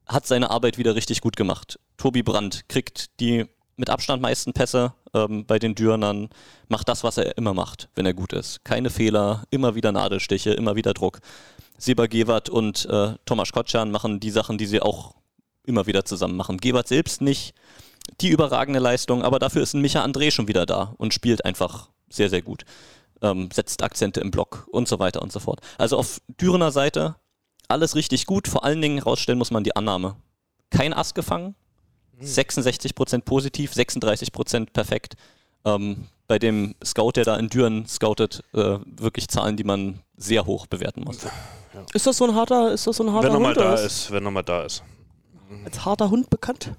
Hat 0.07 0.25
seine 0.25 0.49
Arbeit 0.51 0.77
wieder 0.77 0.95
richtig 0.95 1.21
gut 1.21 1.35
gemacht. 1.35 1.79
Tobi 1.97 2.23
Brandt 2.23 2.69
kriegt 2.69 3.19
die 3.19 3.45
mit 3.75 3.89
Abstand 3.89 4.21
meisten 4.21 4.53
Pässe 4.53 4.93
ähm, 5.17 5.45
bei 5.45 5.59
den 5.59 5.75
Dürnern, 5.75 6.29
macht 6.67 6.89
das, 6.89 7.03
was 7.03 7.17
er 7.17 7.37
immer 7.37 7.53
macht, 7.53 7.89
wenn 7.95 8.05
er 8.05 8.13
gut 8.13 8.33
ist. 8.33 8.63
Keine 8.63 8.89
Fehler, 8.89 9.43
immer 9.49 9.75
wieder 9.75 9.91
Nadelstiche, 9.91 10.51
immer 10.51 10.75
wieder 10.75 10.93
Druck. 10.93 11.19
Seba 11.77 12.07
Gewert 12.07 12.49
und 12.49 12.85
äh, 12.85 13.13
Thomas 13.25 13.51
Kotschan 13.51 13.91
machen 13.91 14.19
die 14.19 14.31
Sachen, 14.31 14.57
die 14.57 14.65
sie 14.65 14.81
auch 14.81 15.15
immer 15.65 15.85
wieder 15.85 16.05
zusammen 16.05 16.35
machen. 16.35 16.57
Gewert 16.57 16.87
selbst 16.87 17.21
nicht 17.21 17.53
die 18.21 18.29
überragende 18.29 18.79
Leistung, 18.79 19.21
aber 19.23 19.37
dafür 19.39 19.61
ist 19.61 19.73
ein 19.73 19.81
Micha 19.81 20.03
André 20.03 20.31
schon 20.31 20.47
wieder 20.47 20.65
da 20.65 20.93
und 20.97 21.13
spielt 21.13 21.45
einfach 21.45 21.89
sehr, 22.09 22.29
sehr 22.29 22.41
gut. 22.41 22.63
Ähm, 23.21 23.49
setzt 23.51 23.83
Akzente 23.83 24.21
im 24.21 24.31
Block 24.31 24.67
und 24.71 24.87
so 24.87 24.99
weiter 24.99 25.21
und 25.21 25.31
so 25.31 25.39
fort. 25.39 25.59
Also 25.77 25.97
auf 25.97 26.21
Dürener 26.39 26.71
Seite 26.71 27.15
alles 27.67 27.95
richtig 27.95 28.25
gut. 28.25 28.47
Vor 28.47 28.63
allen 28.63 28.81
Dingen 28.81 28.99
rausstellen 28.99 29.37
muss 29.37 29.51
man 29.51 29.63
die 29.63 29.75
Annahme. 29.75 30.15
Kein 30.69 30.93
Ass 30.93 31.13
gefangen, 31.13 31.55
66% 32.21 33.21
positiv, 33.21 33.73
36% 33.73 34.67
perfekt. 34.71 35.15
Ähm, 35.65 36.07
bei 36.27 36.39
dem 36.39 36.75
Scout, 36.83 37.11
der 37.15 37.25
da 37.25 37.37
in 37.37 37.49
Düren 37.49 37.87
scoutet, 37.87 38.43
äh, 38.53 38.79
wirklich 38.85 39.27
Zahlen, 39.29 39.55
die 39.55 39.63
man 39.63 39.99
sehr 40.17 40.45
hoch 40.45 40.67
bewerten 40.67 41.03
muss. 41.03 41.19
Ist 41.93 42.07
das 42.07 42.17
so 42.17 42.25
ein 42.25 42.35
harter, 42.35 42.73
ist 42.73 42.85
das 42.87 42.97
so 42.97 43.03
ein 43.03 43.13
harter 43.13 43.27
Wenn 43.29 43.35
er 43.35 43.39
mal 43.39 43.47
Hund? 43.49 43.57
da 43.57 43.73
oder 43.73 43.81
ist, 43.81 44.11
wenn 44.11 44.25
er 44.25 44.31
mal 44.31 44.43
da 44.43 44.63
ist. 44.63 44.83
Als 45.63 45.85
harter 45.85 46.09
Hund 46.09 46.29
bekannt? 46.29 46.73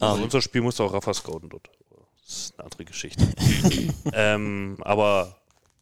Also 0.00 0.16
Ähm, 0.16 0.24
unser 0.24 0.40
Spiel 0.40 0.62
muss 0.62 0.80
auch 0.80 0.92
Rafa 0.92 1.14
scouten 1.14 1.48
dort. 1.50 1.68
Das 2.26 2.36
ist 2.36 2.54
eine 2.58 2.64
andere 2.64 2.84
Geschichte. 2.84 3.28
ähm, 4.12 4.76
aber 4.80 5.36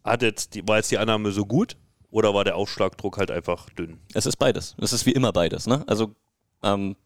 hat 0.04 0.22
jetzt 0.22 0.54
die, 0.54 0.66
war 0.66 0.76
jetzt 0.76 0.90
die 0.90 0.98
Annahme 0.98 1.30
so 1.32 1.46
gut 1.46 1.76
oder 2.10 2.34
war 2.34 2.44
der 2.44 2.56
Aufschlagdruck 2.56 3.18
halt 3.18 3.30
einfach 3.30 3.70
dünn? 3.70 3.98
Es 4.14 4.26
ist 4.26 4.36
beides. 4.36 4.74
Es 4.80 4.92
ist 4.92 5.06
wie 5.06 5.12
immer 5.12 5.32
beides. 5.32 5.66
Ne? 5.66 5.84
Also 5.86 6.14
ähm, 6.62 6.96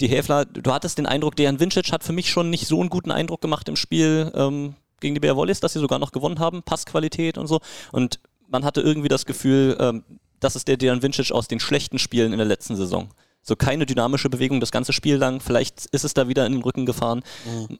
die 0.00 0.08
Häfler, 0.08 0.44
du 0.44 0.72
hattest 0.72 0.98
den 0.98 1.06
Eindruck, 1.06 1.36
Dejan 1.36 1.60
Vincic 1.60 1.92
hat 1.92 2.04
für 2.04 2.12
mich 2.12 2.30
schon 2.30 2.50
nicht 2.50 2.66
so 2.66 2.80
einen 2.80 2.90
guten 2.90 3.10
Eindruck 3.10 3.40
gemacht 3.40 3.68
im 3.68 3.76
Spiel 3.76 4.32
ähm, 4.34 4.74
gegen 5.00 5.14
die 5.14 5.20
Bär 5.20 5.36
Wallis, 5.36 5.60
dass 5.60 5.74
sie 5.74 5.80
sogar 5.80 5.98
noch 5.98 6.12
gewonnen 6.12 6.38
haben, 6.38 6.62
Passqualität 6.62 7.38
und 7.38 7.46
so. 7.46 7.60
Und 7.92 8.20
man 8.48 8.64
hatte 8.64 8.80
irgendwie 8.80 9.08
das 9.08 9.26
Gefühl, 9.26 9.76
ähm, 9.80 10.04
das 10.40 10.56
ist 10.56 10.68
der 10.68 10.76
Dejan 10.76 11.02
Vincic 11.02 11.30
aus 11.32 11.48
den 11.48 11.60
schlechten 11.60 11.98
Spielen 11.98 12.32
in 12.32 12.38
der 12.38 12.46
letzten 12.46 12.76
Saison. 12.76 13.10
So 13.44 13.56
keine 13.56 13.86
dynamische 13.86 14.30
Bewegung 14.30 14.60
das 14.60 14.70
ganze 14.70 14.92
Spiel 14.92 15.16
lang. 15.16 15.40
Vielleicht 15.40 15.86
ist 15.86 16.04
es 16.04 16.14
da 16.14 16.28
wieder 16.28 16.46
in 16.46 16.52
den 16.52 16.62
Rücken 16.62 16.86
gefahren. 16.86 17.24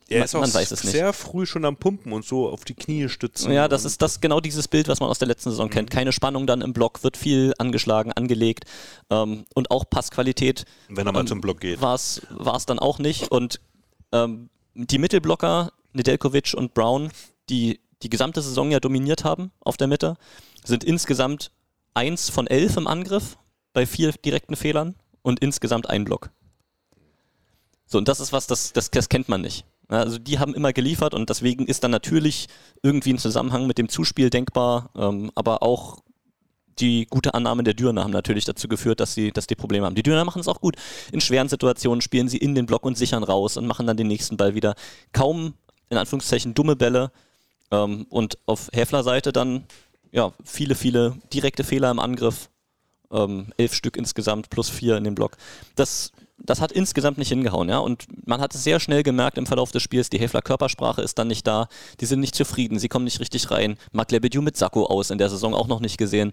Er 0.09 0.19
man, 0.19 0.25
ist 0.25 0.35
auch 0.35 0.41
man 0.41 0.53
weiß 0.53 0.73
es 0.73 0.83
nicht. 0.83 0.93
sehr 0.93 1.13
früh 1.13 1.47
schon 1.47 1.65
am 1.65 1.77
Pumpen 1.77 2.13
und 2.13 2.25
so 2.25 2.49
auf 2.49 2.65
die 2.65 2.75
Knie 2.75 3.09
stützen. 3.09 3.53
Ja, 3.53 3.69
das 3.69 3.85
ist 3.85 4.03
das 4.03 4.21
genau 4.21 4.41
dieses 4.41 4.67
Bild, 4.67 4.89
was 4.89 4.99
man 4.99 5.09
aus 5.09 5.21
der 5.21 5.29
letzten 5.29 5.51
Saison 5.51 5.71
kennt. 5.71 5.91
Keine 5.91 6.11
Spannung 6.11 6.49
dann 6.49 6.63
im 6.63 6.73
Block, 6.73 7.05
wird 7.05 7.17
viel 7.17 7.55
angeschlagen, 7.59 8.13
angelegt 8.13 8.65
ähm, 9.11 9.45
und 9.55 9.71
auch 9.71 9.89
Passqualität 9.89 10.65
wenn 10.89 11.07
er 11.07 11.13
mal 11.13 11.21
ähm, 11.21 11.27
zum 11.29 11.41
Block 11.41 11.61
geht. 11.61 11.81
war 11.81 11.95
es 11.95 12.67
dann 12.67 12.81
auch 12.81 12.99
nicht. 12.99 13.31
Und 13.31 13.61
ähm, 14.11 14.51
die 14.75 14.99
Mittelblocker, 14.99 15.73
Nedeljkovic 15.93 16.55
und 16.55 16.75
Brown, 16.75 17.11
die 17.49 17.79
die 18.03 18.11
gesamte 18.11 18.43
Saison 18.43 18.73
ja 18.73 18.81
dominiert 18.81 19.23
haben 19.23 19.53
auf 19.61 19.77
der 19.77 19.87
Mitte, 19.87 20.17
sind 20.65 20.83
insgesamt 20.83 21.53
eins 21.95 22.31
von 22.31 22.49
elf 22.49 22.77
im 22.77 22.89
Angriff 22.89 23.37
bei 23.73 23.87
vier 23.87 24.13
direkten 24.13 24.57
Fehlern 24.57 24.97
und 25.23 25.41
insgesamt 25.41 25.89
ein 25.89 26.05
Block. 26.05 26.31
So, 27.87 27.99
und 27.99 28.09
das 28.09 28.21
ist 28.21 28.33
was, 28.33 28.47
das, 28.47 28.73
das, 28.73 28.91
das 28.91 29.09
kennt 29.09 29.29
man 29.29 29.41
nicht. 29.41 29.65
Also 29.89 30.19
die 30.19 30.39
haben 30.39 30.55
immer 30.55 30.73
geliefert 30.73 31.13
und 31.13 31.29
deswegen 31.29 31.67
ist 31.67 31.85
dann 31.85 31.91
natürlich 31.91 32.49
irgendwie 32.83 33.13
ein 33.13 33.19
Zusammenhang 33.19 33.67
mit 33.67 33.79
dem 33.79 33.89
Zuspiel 33.89 34.31
denkbar, 34.31 34.91
ähm, 34.97 35.31
aber 35.35 35.63
auch 35.63 36.03
die 36.79 37.07
gute 37.07 37.35
Annahme 37.35 37.63
der 37.63 37.75
Dürner 37.75 38.03
haben 38.03 38.13
natürlich 38.13 38.45
dazu 38.45 38.69
geführt, 38.69 39.01
dass 39.01 39.15
sie, 39.15 39.31
dass 39.31 39.47
die 39.47 39.55
Probleme 39.55 39.85
haben. 39.85 39.95
Die 39.95 40.03
Dürner 40.03 40.25
machen 40.25 40.41
es 40.41 40.49
auch 40.49 40.61
gut. 40.61 40.77
In 41.13 41.21
schweren 41.21 41.49
Situationen 41.49 42.01
spielen 42.01 42.29
sie 42.29 42.39
in 42.39 42.55
den 42.55 42.67
Block 42.67 42.85
und 42.85 42.97
sichern 42.97 43.23
raus 43.23 43.57
und 43.57 43.67
machen 43.67 43.87
dann 43.87 43.97
den 43.97 44.09
nächsten 44.09 44.37
Ball 44.37 44.55
wieder. 44.55 44.75
Kaum, 45.13 45.55
in 45.91 45.99
Anführungszeichen, 45.99 46.55
dumme 46.55 46.77
Bälle. 46.77 47.13
Ähm, 47.71 48.07
und 48.09 48.39
auf 48.47 48.71
Häfler-Seite 48.73 49.33
dann, 49.33 49.65
ja, 50.13 50.33
viele, 50.45 50.75
viele 50.75 51.17
direkte 51.33 51.65
Fehler 51.65 51.91
im 51.91 51.99
Angriff. 51.99 52.49
Ähm, 53.13 53.53
elf 53.57 53.75
Stück 53.75 53.97
insgesamt 53.97 54.51
plus 54.51 54.69
vier 54.69 54.97
in 54.97 55.05
dem 55.05 55.15
Block. 55.15 55.37
Das, 55.77 56.13
das 56.39 56.61
hat 56.61 56.73
insgesamt 56.73 57.19
nicht 57.19 57.29
hingehauen, 57.29 57.69
ja. 57.69 57.79
Und 57.79 58.07
man 58.27 58.41
hat 58.41 58.55
es 58.55 58.65
sehr 58.65 58.81
schnell 58.81 59.03
gemerkt 59.03 59.39
im 59.39 59.47
Verlauf 59.47 59.71
des 59.71 59.83
Spiels, 59.83 60.11
die 60.11 60.19
Häfler 60.19 60.43
Körpersprache 60.43 61.03
ist 61.03 61.19
dann 61.19 61.29
nicht 61.29 61.47
da, 61.47 61.69
die 62.01 62.07
sind 62.07 62.21
nicht 62.21 62.35
zufrieden, 62.35 62.79
sie 62.79 62.89
kommen 62.89 63.05
nicht 63.05 63.21
richtig 63.21 63.51
rein. 63.51 63.77
Marc 63.93 64.11
Lebedew 64.11 64.43
mit 64.43 64.57
Sakko 64.57 64.87
aus 64.87 65.11
in 65.11 65.19
der 65.19 65.31
Saison 65.31 65.55
auch 65.55 65.69
noch 65.69 65.81
nicht 65.81 65.99
gesehen. 65.99 66.33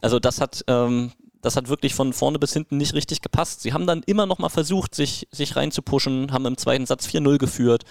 Also 0.00 0.18
das 0.18 0.40
hat, 0.40 0.64
ähm, 0.66 1.12
das 1.42 1.56
hat 1.56 1.68
wirklich 1.68 1.94
von 1.94 2.12
vorne 2.12 2.38
bis 2.38 2.52
hinten 2.52 2.76
nicht 2.76 2.94
richtig 2.94 3.22
gepasst. 3.22 3.62
Sie 3.62 3.72
haben 3.72 3.86
dann 3.86 4.02
immer 4.04 4.26
noch 4.26 4.38
mal 4.38 4.48
versucht, 4.48 4.94
sich, 4.94 5.28
sich 5.30 5.56
reinzupuschen, 5.56 6.32
haben 6.32 6.46
im 6.46 6.56
zweiten 6.56 6.86
Satz 6.86 7.06
4-0 7.06 7.38
geführt, 7.38 7.84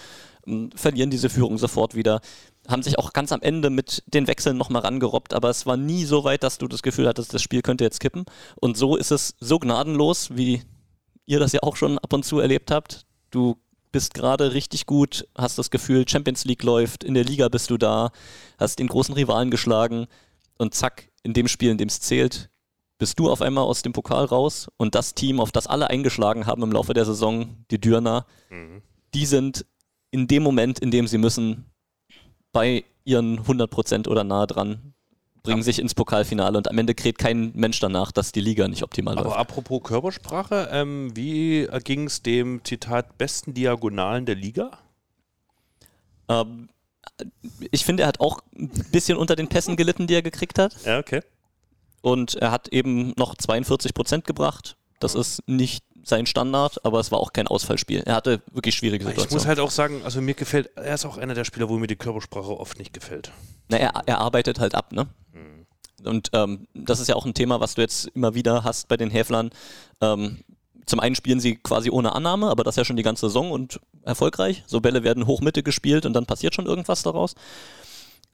ähm, 0.46 0.70
verlieren 0.74 1.10
diese 1.10 1.30
Führung 1.30 1.58
sofort 1.58 1.94
wieder, 1.94 2.20
haben 2.68 2.82
sich 2.82 2.98
auch 2.98 3.12
ganz 3.12 3.32
am 3.32 3.42
Ende 3.42 3.70
mit 3.70 4.02
den 4.06 4.26
Wechseln 4.26 4.56
noch 4.56 4.70
mal 4.70 4.80
rangerobbt, 4.80 5.34
aber 5.34 5.50
es 5.50 5.66
war 5.66 5.76
nie 5.76 6.04
so 6.04 6.24
weit, 6.24 6.42
dass 6.42 6.58
du 6.58 6.68
das 6.68 6.82
Gefühl 6.82 7.08
hattest, 7.08 7.34
das 7.34 7.42
Spiel 7.42 7.62
könnte 7.62 7.84
jetzt 7.84 8.00
kippen. 8.00 8.24
Und 8.60 8.76
so 8.76 8.96
ist 8.96 9.10
es 9.10 9.34
so 9.40 9.58
gnadenlos, 9.58 10.36
wie 10.36 10.62
ihr 11.26 11.40
das 11.40 11.52
ja 11.52 11.60
auch 11.62 11.76
schon 11.76 11.98
ab 11.98 12.12
und 12.12 12.24
zu 12.24 12.38
erlebt 12.38 12.70
habt. 12.70 13.06
Du 13.30 13.56
bist 13.92 14.14
gerade 14.14 14.52
richtig 14.52 14.86
gut, 14.86 15.26
hast 15.36 15.58
das 15.58 15.70
Gefühl, 15.70 16.08
Champions 16.08 16.44
League 16.44 16.62
läuft, 16.62 17.02
in 17.02 17.14
der 17.14 17.24
Liga 17.24 17.48
bist 17.48 17.70
du 17.70 17.76
da, 17.76 18.12
hast 18.58 18.78
den 18.78 18.88
großen 18.88 19.14
Rivalen 19.14 19.50
geschlagen 19.50 20.06
und 20.58 20.74
zack, 20.74 21.10
in 21.22 21.32
dem 21.32 21.48
Spiel, 21.48 21.70
in 21.70 21.78
dem 21.78 21.88
es 21.88 22.00
zählt, 22.00 22.50
bist 22.98 23.18
du 23.18 23.30
auf 23.30 23.42
einmal 23.42 23.64
aus 23.64 23.82
dem 23.82 23.92
Pokal 23.92 24.26
raus 24.26 24.68
und 24.76 24.94
das 24.94 25.14
Team, 25.14 25.40
auf 25.40 25.52
das 25.52 25.66
alle 25.66 25.88
eingeschlagen 25.90 26.46
haben 26.46 26.62
im 26.62 26.72
Laufe 26.72 26.94
der 26.94 27.04
Saison, 27.04 27.64
die 27.70 27.80
Dürner, 27.80 28.26
die 29.14 29.26
sind 29.26 29.66
in 30.10 30.28
dem 30.28 30.42
Moment, 30.42 30.78
in 30.78 30.90
dem 30.90 31.06
sie 31.06 31.18
müssen, 31.18 31.64
bei 32.52 32.84
ihren 33.04 33.40
100% 33.40 34.08
oder 34.08 34.24
nahe 34.24 34.46
dran, 34.46 34.94
bringen 35.42 35.62
sich 35.62 35.78
ins 35.78 35.94
Pokalfinale 35.94 36.58
und 36.58 36.68
am 36.68 36.76
Ende 36.78 36.94
kräht 36.94 37.18
kein 37.18 37.52
Mensch 37.54 37.80
danach, 37.80 38.12
dass 38.12 38.32
die 38.32 38.40
Liga 38.40 38.68
nicht 38.68 38.82
optimal 38.82 39.16
Aber 39.16 39.28
läuft. 39.28 39.38
apropos 39.38 39.82
Körpersprache, 39.82 40.68
ähm, 40.70 41.16
wie 41.16 41.66
ging 41.84 42.06
es 42.06 42.22
dem 42.22 42.62
Zitat 42.64 43.16
besten 43.16 43.54
Diagonalen 43.54 44.26
der 44.26 44.34
Liga? 44.34 44.70
Ähm, 46.28 46.68
ich 47.70 47.84
finde, 47.84 48.02
er 48.02 48.08
hat 48.08 48.20
auch 48.20 48.40
ein 48.56 48.68
bisschen 48.92 49.16
unter 49.16 49.36
den 49.36 49.48
Pässen 49.48 49.76
gelitten, 49.76 50.06
die 50.06 50.14
er 50.14 50.22
gekriegt 50.22 50.58
hat. 50.58 50.76
Ja, 50.84 50.98
okay. 50.98 51.22
Und 52.02 52.34
er 52.34 52.50
hat 52.50 52.68
eben 52.68 53.12
noch 53.16 53.34
42 53.34 53.94
Prozent 53.94 54.26
gebracht. 54.26 54.76
Das 55.00 55.14
ist 55.14 55.42
nicht 55.46 55.84
sein 56.04 56.26
Standard, 56.26 56.84
aber 56.84 57.00
es 57.00 57.10
war 57.12 57.18
auch 57.20 57.32
kein 57.32 57.46
Ausfallspiel. 57.46 58.02
Er 58.06 58.14
hatte 58.14 58.40
wirklich 58.52 58.74
schwierige 58.74 59.04
Ich 59.04 59.08
Situationen. 59.10 59.34
muss 59.36 59.46
halt 59.46 59.60
auch 59.60 59.70
sagen, 59.70 60.02
also 60.04 60.20
mir 60.20 60.34
gefällt, 60.34 60.70
er 60.76 60.94
ist 60.94 61.04
auch 61.04 61.18
einer 61.18 61.34
der 61.34 61.44
Spieler, 61.44 61.68
wo 61.68 61.78
mir 61.78 61.86
die 61.86 61.96
Körpersprache 61.96 62.58
oft 62.58 62.78
nicht 62.78 62.92
gefällt. 62.92 63.30
Na, 63.68 63.76
er, 63.76 63.92
er 64.06 64.18
arbeitet 64.18 64.58
halt 64.58 64.74
ab, 64.74 64.92
ne? 64.92 65.06
Und 66.04 66.30
ähm, 66.32 66.66
das 66.72 66.98
ist 66.98 67.08
ja 67.08 67.14
auch 67.14 67.26
ein 67.26 67.34
Thema, 67.34 67.60
was 67.60 67.74
du 67.74 67.82
jetzt 67.82 68.06
immer 68.14 68.34
wieder 68.34 68.64
hast 68.64 68.88
bei 68.88 68.96
den 68.96 69.10
Häflern. 69.10 69.50
Ähm, 70.00 70.38
zum 70.86 70.98
einen 70.98 71.14
spielen 71.14 71.40
sie 71.40 71.56
quasi 71.56 71.90
ohne 71.90 72.12
Annahme, 72.14 72.48
aber 72.48 72.64
das 72.64 72.76
ja 72.76 72.84
schon 72.84 72.96
die 72.96 73.02
ganze 73.02 73.26
Saison 73.26 73.50
und 73.50 73.80
erfolgreich. 74.02 74.64
So 74.66 74.80
Bälle 74.80 75.04
werden 75.04 75.26
Hochmitte 75.26 75.62
gespielt 75.62 76.06
und 76.06 76.14
dann 76.14 76.24
passiert 76.26 76.54
schon 76.54 76.64
irgendwas 76.66 77.02
daraus. 77.02 77.34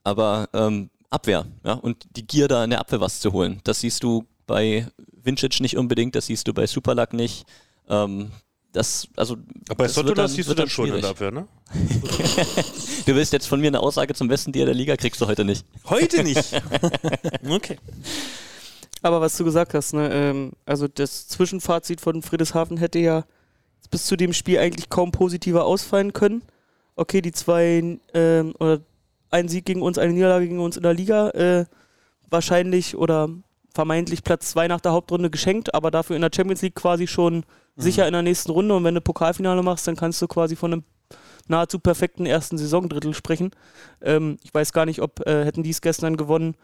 Aber 0.03 0.47
ähm, 0.53 0.89
Abwehr, 1.09 1.45
ja, 1.65 1.73
und 1.73 2.05
die 2.15 2.25
Gier 2.25 2.47
da 2.47 2.63
in 2.63 2.69
der 2.69 2.79
Abwehr 2.79 3.01
was 3.01 3.19
zu 3.19 3.33
holen, 3.33 3.59
das 3.65 3.81
siehst 3.81 4.01
du 4.03 4.25
bei 4.45 4.87
Vincic 5.27 5.59
nicht 5.59 5.77
unbedingt, 5.77 6.15
das 6.15 6.25
siehst 6.25 6.47
du 6.47 6.53
bei 6.53 6.65
Superluck 6.65 7.13
nicht. 7.13 7.45
Ähm, 7.87 8.31
das, 8.71 9.07
also, 9.15 9.37
Aber 9.69 9.87
bei 9.87 10.13
dann- 10.13 10.27
siehst 10.27 10.49
du 10.49 10.53
dann 10.53 10.69
schon 10.69 10.87
in 10.91 11.01
der 11.01 11.09
Abwehr, 11.11 11.31
ne? 11.31 11.47
Du 13.05 13.15
willst 13.15 13.33
jetzt 13.33 13.47
von 13.47 13.61
mir 13.61 13.67
eine 13.67 13.79
Aussage 13.79 14.13
zum 14.13 14.27
besten 14.27 14.51
Tier 14.51 14.65
der 14.65 14.73
Liga, 14.73 14.97
kriegst 14.97 15.21
du 15.21 15.27
heute 15.27 15.45
nicht. 15.45 15.65
Heute 15.85 16.23
nicht. 16.23 16.61
okay. 17.49 17.77
Aber 19.01 19.21
was 19.21 19.37
du 19.37 19.45
gesagt 19.45 19.73
hast, 19.73 19.93
ne, 19.93 20.09
ähm, 20.11 20.51
also 20.65 20.87
das 20.87 21.27
Zwischenfazit 21.27 22.01
von 22.01 22.21
Friedrichshafen 22.21 22.77
hätte 22.77 22.99
ja 22.99 23.25
bis 23.91 24.05
zu 24.05 24.15
dem 24.15 24.33
Spiel 24.33 24.59
eigentlich 24.59 24.89
kaum 24.89 25.11
positiver 25.11 25.65
ausfallen 25.65 26.13
können. 26.13 26.41
Okay, 26.95 27.21
die 27.21 27.31
zwei 27.31 27.99
ähm, 28.13 28.53
oder 28.59 28.81
ein 29.29 29.47
Sieg 29.47 29.65
gegen 29.65 29.81
uns, 29.81 29.97
eine 29.97 30.13
Niederlage 30.13 30.47
gegen 30.47 30.59
uns 30.59 30.77
in 30.77 30.83
der 30.83 30.93
Liga, 30.93 31.29
äh, 31.29 31.65
wahrscheinlich 32.29 32.95
oder 32.97 33.29
vermeintlich 33.73 34.23
Platz 34.23 34.49
zwei 34.49 34.67
nach 34.67 34.81
der 34.81 34.91
Hauptrunde 34.91 35.29
geschenkt, 35.29 35.73
aber 35.73 35.91
dafür 35.91 36.15
in 36.15 36.21
der 36.21 36.31
Champions 36.33 36.61
League 36.61 36.75
quasi 36.75 37.07
schon 37.07 37.43
sicher 37.75 38.07
in 38.07 38.13
der 38.13 38.23
nächsten 38.23 38.51
Runde. 38.51 38.75
Und 38.75 38.83
wenn 38.83 38.95
du 38.95 39.01
Pokalfinale 39.01 39.61
machst, 39.63 39.87
dann 39.87 39.95
kannst 39.95 40.21
du 40.21 40.27
quasi 40.27 40.55
von 40.55 40.73
einem 40.73 40.83
nahezu 41.47 41.79
perfekten 41.79 42.25
ersten 42.25 42.57
Saisondrittel 42.57 43.13
sprechen. 43.13 43.51
Ähm, 44.01 44.37
ich 44.43 44.53
weiß 44.53 44.73
gar 44.73 44.85
nicht, 44.85 45.01
ob 45.01 45.25
äh, 45.25 45.45
hätten 45.45 45.63
die 45.63 45.69
es 45.69 45.81
gestern 45.81 46.17
gewonnen, 46.17 46.55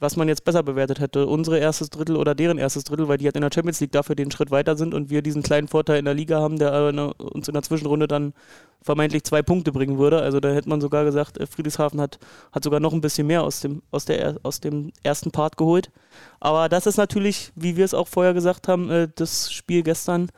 was 0.00 0.16
man 0.16 0.28
jetzt 0.28 0.44
besser 0.44 0.62
bewertet 0.62 1.00
hätte. 1.00 1.26
Unsere 1.26 1.58
erstes 1.58 1.90
Drittel 1.90 2.16
oder 2.16 2.34
deren 2.34 2.58
erstes 2.58 2.84
Drittel, 2.84 3.08
weil 3.08 3.18
die 3.18 3.24
halt 3.24 3.34
in 3.36 3.42
der 3.42 3.50
Champions 3.52 3.80
League 3.80 3.92
dafür 3.92 4.14
den 4.14 4.30
Schritt 4.30 4.50
weiter 4.50 4.76
sind 4.76 4.94
und 4.94 5.10
wir 5.10 5.22
diesen 5.22 5.42
kleinen 5.42 5.66
Vorteil 5.68 5.98
in 5.98 6.04
der 6.04 6.14
Liga 6.14 6.40
haben, 6.40 6.58
der 6.58 6.72
äh, 6.72 6.92
ne, 6.92 7.12
uns 7.14 7.48
in 7.48 7.54
der 7.54 7.62
Zwischenrunde 7.64 8.06
dann 8.06 8.32
vermeintlich 8.80 9.24
zwei 9.24 9.42
Punkte 9.42 9.72
bringen 9.72 9.98
würde. 9.98 10.20
Also 10.22 10.38
da 10.38 10.50
hätte 10.50 10.68
man 10.68 10.80
sogar 10.80 11.04
gesagt, 11.04 11.38
äh, 11.38 11.46
Friedrichshafen 11.46 12.00
hat, 12.00 12.18
hat 12.52 12.62
sogar 12.62 12.78
noch 12.80 12.92
ein 12.92 13.00
bisschen 13.00 13.26
mehr 13.26 13.42
aus 13.42 13.60
dem, 13.60 13.82
aus, 13.90 14.04
der, 14.04 14.20
er- 14.20 14.36
aus 14.44 14.60
dem 14.60 14.92
ersten 15.02 15.32
Part 15.32 15.56
geholt. 15.56 15.90
Aber 16.38 16.68
das 16.68 16.86
ist 16.86 16.96
natürlich, 16.96 17.50
wie 17.56 17.76
wir 17.76 17.84
es 17.84 17.94
auch 17.94 18.06
vorher 18.08 18.34
gesagt 18.34 18.68
haben, 18.68 18.90
äh, 18.90 19.08
das 19.14 19.52
Spiel 19.52 19.82
gestern 19.82 20.28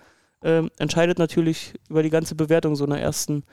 äh, 0.42 0.62
entscheidet 0.78 1.18
natürlich 1.18 1.74
über 1.90 2.02
die 2.02 2.10
ganze 2.10 2.34
Bewertung 2.34 2.76
so 2.76 2.84
einer 2.84 2.98
ersten 2.98 3.44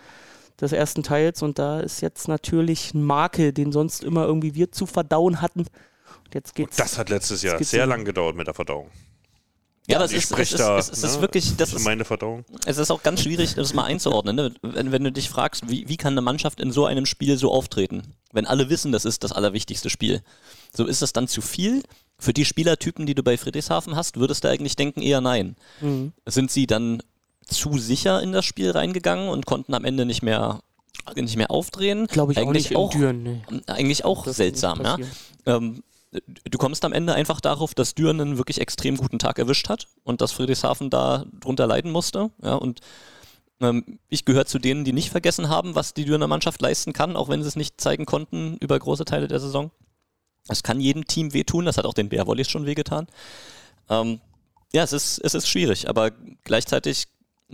des 0.59 0.71
ersten 0.71 1.03
Teils 1.03 1.43
und 1.43 1.59
da 1.59 1.81
ist 1.81 2.01
jetzt 2.01 2.27
natürlich 2.27 2.93
ein 2.95 3.03
Makel, 3.03 3.53
den 3.53 3.71
sonst 3.71 4.03
immer 4.03 4.25
irgendwie 4.25 4.55
wir 4.55 4.71
zu 4.71 4.87
verdauen 4.87 5.41
hatten. 5.41 5.67
Und 6.27 6.35
jetzt 6.35 6.55
geht's. 6.55 6.75
Das 6.75 6.97
hat 6.97 7.09
letztes 7.09 7.41
Jahr 7.41 7.61
sehr 7.63 7.85
lang 7.85 8.03
gedauert 8.03 8.35
mit 8.35 8.47
der 8.47 8.53
Verdauung. 8.53 8.89
Ja, 9.89 9.99
das 9.99 10.11
ich 10.11 10.17
ist, 10.17 10.31
es 10.37 10.51
ist, 10.51 10.59
da. 10.59 10.77
es 10.77 10.89
ist, 10.89 10.97
es 10.97 11.03
ist 11.03 11.15
ne? 11.15 11.21
wirklich, 11.21 11.55
das 11.55 11.71
ist, 11.71 11.85
meine 11.85 12.03
Verdauung. 12.03 12.43
es 12.65 12.77
ist 12.77 12.91
auch 12.91 13.03
ganz 13.03 13.23
schwierig, 13.23 13.55
das 13.55 13.73
mal 13.73 13.85
einzuordnen. 13.85 14.35
Ne? 14.35 14.53
Wenn, 14.61 14.91
wenn 14.91 15.03
du 15.05 15.13
dich 15.13 15.29
fragst, 15.29 15.69
wie, 15.69 15.87
wie 15.87 15.95
kann 15.95 16.13
eine 16.13 16.21
Mannschaft 16.21 16.59
in 16.59 16.73
so 16.73 16.85
einem 16.85 17.05
Spiel 17.05 17.37
so 17.37 17.53
auftreten? 17.53 18.01
Wenn 18.33 18.45
alle 18.45 18.69
wissen, 18.69 18.91
das 18.91 19.05
ist 19.05 19.23
das 19.23 19.31
allerwichtigste 19.31 19.89
Spiel. 19.89 20.21
So 20.75 20.85
ist 20.85 21.01
das 21.01 21.13
dann 21.13 21.29
zu 21.29 21.39
viel? 21.39 21.83
Für 22.19 22.33
die 22.33 22.43
Spielertypen, 22.43 23.05
die 23.05 23.15
du 23.15 23.23
bei 23.23 23.37
Friedrichshafen 23.37 23.95
hast, 23.95 24.19
würdest 24.19 24.43
du 24.43 24.49
eigentlich 24.49 24.75
denken, 24.75 25.01
eher 25.01 25.21
nein. 25.21 25.55
Mhm. 25.79 26.11
Sind 26.25 26.51
sie 26.51 26.67
dann 26.67 27.01
zu 27.45 27.77
sicher 27.77 28.21
in 28.21 28.33
das 28.33 28.43
Spiel 28.43 28.71
reingegangen 28.71 29.29
und 29.29 29.45
konnten 29.45 29.73
am 29.73 29.85
Ende 29.85 30.05
nicht 30.05 30.21
mehr, 30.21 30.59
nicht 31.15 31.37
mehr 31.37 31.49
aufdrehen? 31.49 32.07
Glaube 32.07 32.33
ich 32.33 32.37
eigentlich 32.39 32.75
auch 32.75 32.91
nicht 32.91 32.95
in 32.95 32.99
Düren. 32.99 33.23
Nee. 33.23 33.61
Eigentlich 33.67 34.03
auch 34.03 34.25
Das 34.25 34.35
seltsam, 34.35 34.81
ja. 34.83 34.97
Ähm, 35.45 35.81
du 36.25 36.57
kommst 36.57 36.85
am 36.85 36.93
Ende 36.93 37.13
einfach 37.13 37.41
darauf, 37.41 37.73
dass 37.73 37.95
Düren 37.95 38.21
einen 38.21 38.37
wirklich 38.37 38.61
extrem 38.61 38.97
guten 38.97 39.19
Tag 39.19 39.39
erwischt 39.39 39.69
hat 39.69 39.87
und 40.03 40.21
dass 40.21 40.31
Friedrichshafen 40.31 40.89
da 40.89 41.25
drunter 41.39 41.67
leiden 41.67 41.91
musste. 41.91 42.31
Ja, 42.41 42.55
und 42.55 42.81
ähm, 43.59 43.99
ich 44.09 44.25
gehöre 44.25 44.45
zu 44.45 44.59
denen, 44.59 44.83
die 44.85 44.93
nicht 44.93 45.09
vergessen 45.09 45.49
haben, 45.49 45.75
was 45.75 45.93
die 45.93 46.05
Dürener 46.05 46.27
Mannschaft 46.27 46.61
leisten 46.61 46.93
kann, 46.93 47.15
auch 47.15 47.29
wenn 47.29 47.41
sie 47.41 47.47
es 47.47 47.55
nicht 47.55 47.81
zeigen 47.81 48.05
konnten 48.05 48.57
über 48.59 48.77
große 48.77 49.05
Teile 49.05 49.27
der 49.27 49.39
Saison. 49.39 49.71
Das 50.47 50.63
kann 50.63 50.79
jedem 50.79 51.05
Team 51.05 51.33
wehtun, 51.33 51.65
das 51.65 51.77
hat 51.77 51.85
auch 51.85 51.93
den 51.93 52.09
Bärwollis 52.09 52.49
schon 52.49 52.65
wehgetan. 52.65 53.07
Ähm, 53.89 54.21
ja, 54.73 54.83
es 54.83 54.93
ist, 54.93 55.19
es 55.19 55.33
ist 55.33 55.47
schwierig, 55.47 55.89
aber 55.89 56.11
gleichzeitig 56.43 57.07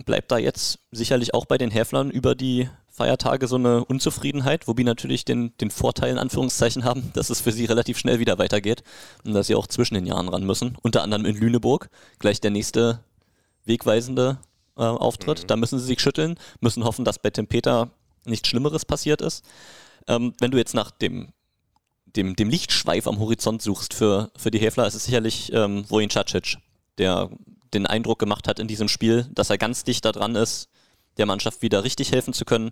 bleibt 0.05 0.31
da 0.31 0.37
jetzt 0.37 0.79
sicherlich 0.91 1.33
auch 1.33 1.45
bei 1.45 1.57
den 1.57 1.71
Häflern 1.71 2.11
über 2.11 2.35
die 2.35 2.69
Feiertage 2.93 3.47
so 3.47 3.55
eine 3.55 3.83
Unzufriedenheit, 3.83 4.67
wobei 4.67 4.83
natürlich 4.83 5.25
den, 5.25 5.57
den 5.57 5.71
Vorteil 5.71 6.11
in 6.11 6.19
Anführungszeichen 6.19 6.83
haben, 6.83 7.11
dass 7.13 7.31
es 7.31 7.41
für 7.41 7.51
sie 7.51 7.65
relativ 7.65 7.97
schnell 7.97 8.19
wieder 8.19 8.37
weitergeht 8.37 8.83
und 9.25 9.33
dass 9.33 9.47
sie 9.47 9.55
auch 9.55 9.65
zwischen 9.65 9.95
den 9.95 10.05
Jahren 10.05 10.29
ran 10.29 10.45
müssen. 10.45 10.77
Unter 10.83 11.01
anderem 11.01 11.25
in 11.25 11.35
Lüneburg, 11.35 11.89
gleich 12.19 12.39
der 12.39 12.51
nächste 12.51 12.99
wegweisende 13.65 14.37
äh, 14.77 14.81
Auftritt. 14.81 15.49
Da 15.49 15.55
müssen 15.55 15.79
sie 15.79 15.85
sich 15.85 16.01
schütteln, 16.01 16.37
müssen 16.61 16.83
hoffen, 16.83 17.03
dass 17.03 17.19
bei 17.19 17.31
Tim 17.31 17.47
Peter 17.47 17.89
nichts 18.25 18.47
Schlimmeres 18.47 18.85
passiert 18.85 19.21
ist. 19.21 19.43
Ähm, 20.07 20.33
wenn 20.39 20.51
du 20.51 20.57
jetzt 20.57 20.75
nach 20.75 20.91
dem, 20.91 21.29
dem, 22.05 22.35
dem 22.35 22.49
Lichtschweif 22.49 23.07
am 23.07 23.19
Horizont 23.19 23.61
suchst 23.61 23.93
für, 23.95 24.31
für 24.35 24.51
die 24.51 24.59
Häfler, 24.59 24.85
ist 24.85 24.93
es 24.95 25.05
sicherlich 25.05 25.51
ähm, 25.53 25.89
Vojin 25.89 26.09
Cacic, 26.09 26.57
der 26.99 27.29
den 27.73 27.87
Eindruck 27.87 28.19
gemacht 28.19 28.47
hat 28.47 28.59
in 28.59 28.67
diesem 28.67 28.87
Spiel, 28.87 29.27
dass 29.31 29.49
er 29.49 29.57
ganz 29.57 29.83
dicht 29.83 30.05
da 30.05 30.11
dran 30.11 30.35
ist, 30.35 30.69
der 31.17 31.25
Mannschaft 31.25 31.61
wieder 31.61 31.83
richtig 31.83 32.11
helfen 32.11 32.33
zu 32.33 32.45
können. 32.45 32.71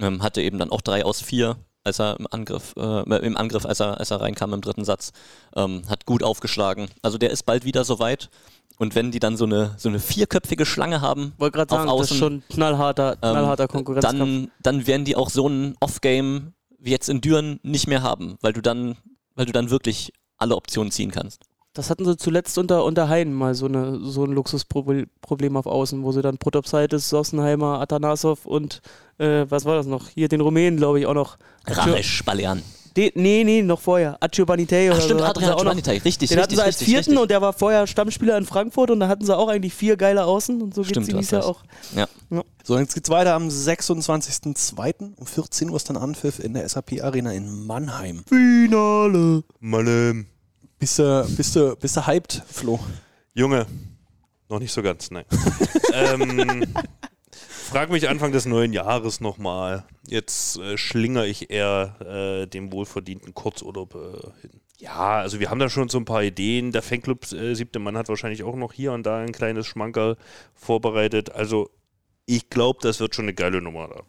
Ähm, 0.00 0.22
hatte 0.22 0.42
eben 0.42 0.58
dann 0.58 0.70
auch 0.70 0.80
drei 0.80 1.04
aus 1.04 1.20
vier, 1.20 1.56
als 1.84 1.98
er 1.98 2.18
im 2.18 2.26
Angriff, 2.30 2.74
äh, 2.76 3.18
im 3.18 3.36
Angriff, 3.36 3.66
als 3.66 3.80
er, 3.80 3.98
als 3.98 4.10
er 4.10 4.20
reinkam 4.20 4.52
im 4.52 4.60
dritten 4.60 4.84
Satz. 4.84 5.12
Ähm, 5.56 5.82
hat 5.88 6.06
gut 6.06 6.22
aufgeschlagen. 6.22 6.88
Also 7.02 7.18
der 7.18 7.30
ist 7.30 7.44
bald 7.44 7.64
wieder 7.64 7.84
soweit. 7.84 8.30
Und 8.78 8.94
wenn 8.94 9.10
die 9.10 9.18
dann 9.18 9.36
so 9.36 9.44
eine, 9.44 9.74
so 9.76 9.88
eine 9.88 9.98
vierköpfige 9.98 10.64
Schlange 10.64 11.00
haben, 11.00 11.32
Wollte 11.38 11.56
gerade 11.56 11.70
sagen, 11.70 11.86
das 11.86 11.92
Außen, 11.92 12.14
ist 12.16 12.18
schon 12.20 12.42
knallharter, 12.48 13.12
ähm, 13.14 13.18
knallharter 13.18 13.66
Konkurrenzkampf. 13.66 14.18
dann, 14.18 14.50
dann 14.60 14.86
werden 14.86 15.04
die 15.04 15.16
auch 15.16 15.30
so 15.30 15.48
ein 15.48 15.74
Off-Game 15.80 16.52
wie 16.78 16.90
jetzt 16.90 17.08
in 17.08 17.20
Düren 17.20 17.58
nicht 17.64 17.88
mehr 17.88 18.02
haben, 18.02 18.38
weil 18.40 18.52
du 18.52 18.60
dann, 18.60 18.96
weil 19.34 19.46
du 19.46 19.52
dann 19.52 19.70
wirklich 19.70 20.12
alle 20.36 20.54
Optionen 20.54 20.92
ziehen 20.92 21.10
kannst. 21.10 21.42
Das 21.78 21.90
hatten 21.90 22.04
sie 22.04 22.16
zuletzt 22.16 22.58
unter, 22.58 22.84
unter 22.84 23.08
Hain 23.08 23.32
mal 23.32 23.54
so, 23.54 23.66
eine, 23.66 24.00
so 24.02 24.24
ein 24.24 24.32
Luxusproblem 24.32 25.56
auf 25.56 25.66
Außen, 25.66 26.02
wo 26.02 26.10
sie 26.10 26.22
dann 26.22 26.36
Protopsaitis, 26.36 27.08
Sossenheimer, 27.08 27.80
Atanasov 27.80 28.46
und 28.46 28.82
äh, 29.18 29.46
was 29.48 29.64
war 29.64 29.76
das 29.76 29.86
noch? 29.86 30.08
Hier 30.08 30.26
den 30.26 30.40
Rumänen, 30.40 30.76
glaube 30.76 30.98
ich, 30.98 31.06
auch 31.06 31.14
noch. 31.14 31.36
Ramesh 31.68 32.24
Balean. 32.24 32.64
De, 32.96 33.12
nee, 33.14 33.44
nee, 33.44 33.62
noch 33.62 33.78
vorher. 33.78 34.20
Accio 34.20 34.44
Banitei 34.44 34.90
Ach 34.90 34.94
oder 34.94 35.04
stimmt, 35.04 35.20
so. 35.20 35.26
Adrian. 35.26 35.56
Giovannitei, 35.56 35.98
richtig, 35.98 36.30
Den 36.30 36.38
hatten 36.38 36.48
richtig, 36.48 36.58
sie 36.58 36.64
als 36.64 36.80
richtig, 36.80 36.88
vierten 36.88 37.10
richtig. 37.10 37.22
und 37.22 37.30
der 37.30 37.42
war 37.42 37.52
vorher 37.52 37.86
Stammspieler 37.86 38.36
in 38.36 38.44
Frankfurt 38.44 38.90
und 38.90 38.98
da 38.98 39.06
hatten 39.06 39.24
sie 39.24 39.36
auch 39.36 39.48
eigentlich 39.48 39.72
vier 39.72 39.96
geile 39.96 40.24
Außen 40.24 40.60
und 40.60 40.74
so 40.74 40.82
geht 40.82 40.96
Jahr 41.06 41.20
recht. 41.20 41.34
auch. 41.34 41.62
So, 42.64 42.76
jetzt 42.76 42.94
geht's 42.96 43.08
weiter 43.08 43.34
am 43.34 43.46
26.02. 43.46 45.12
um 45.14 45.26
14 45.26 45.70
Uhr 45.70 45.76
ist 45.76 45.88
dann 45.88 45.96
Anpfiff 45.96 46.40
in 46.40 46.54
der 46.54 46.68
SAP 46.68 47.04
Arena 47.04 47.30
in 47.30 47.66
Mannheim. 47.68 48.24
Finale. 48.28 49.44
Malle. 49.60 50.26
Bist 50.78 51.00
du, 51.00 51.26
bist 51.36 51.56
du, 51.56 51.74
bist 51.74 51.96
du 51.96 52.06
hyped, 52.06 52.42
Flo? 52.46 52.78
Junge, 53.34 53.66
noch 54.48 54.60
nicht 54.60 54.72
so 54.72 54.80
ganz, 54.80 55.10
nein. 55.10 55.24
ähm, 55.92 56.72
frag 57.32 57.90
mich 57.90 58.08
Anfang 58.08 58.30
des 58.30 58.46
neuen 58.46 58.72
Jahres 58.72 59.20
nochmal. 59.20 59.84
Jetzt 60.06 60.56
äh, 60.58 60.78
schlingere 60.78 61.26
ich 61.26 61.50
eher 61.50 61.96
äh, 62.00 62.46
dem 62.46 62.70
wohlverdienten 62.70 63.34
Kurzurlaub 63.34 63.96
äh, 63.96 64.40
hin. 64.40 64.60
Ja, 64.78 65.18
also 65.18 65.40
wir 65.40 65.50
haben 65.50 65.58
da 65.58 65.68
schon 65.68 65.88
so 65.88 65.98
ein 65.98 66.04
paar 66.04 66.22
Ideen. 66.22 66.70
Der 66.70 66.82
Fanclub 66.82 67.32
äh, 67.32 67.54
Siebte 67.54 67.80
Mann 67.80 67.96
hat 67.96 68.08
wahrscheinlich 68.08 68.44
auch 68.44 68.54
noch 68.54 68.72
hier 68.72 68.92
und 68.92 69.04
da 69.04 69.18
ein 69.18 69.32
kleines 69.32 69.66
Schmankerl 69.66 70.16
vorbereitet. 70.54 71.32
Also 71.32 71.70
ich 72.24 72.50
glaube, 72.50 72.78
das 72.82 73.00
wird 73.00 73.16
schon 73.16 73.24
eine 73.24 73.34
geile 73.34 73.60
Nummer 73.60 73.88
da. 73.88 74.02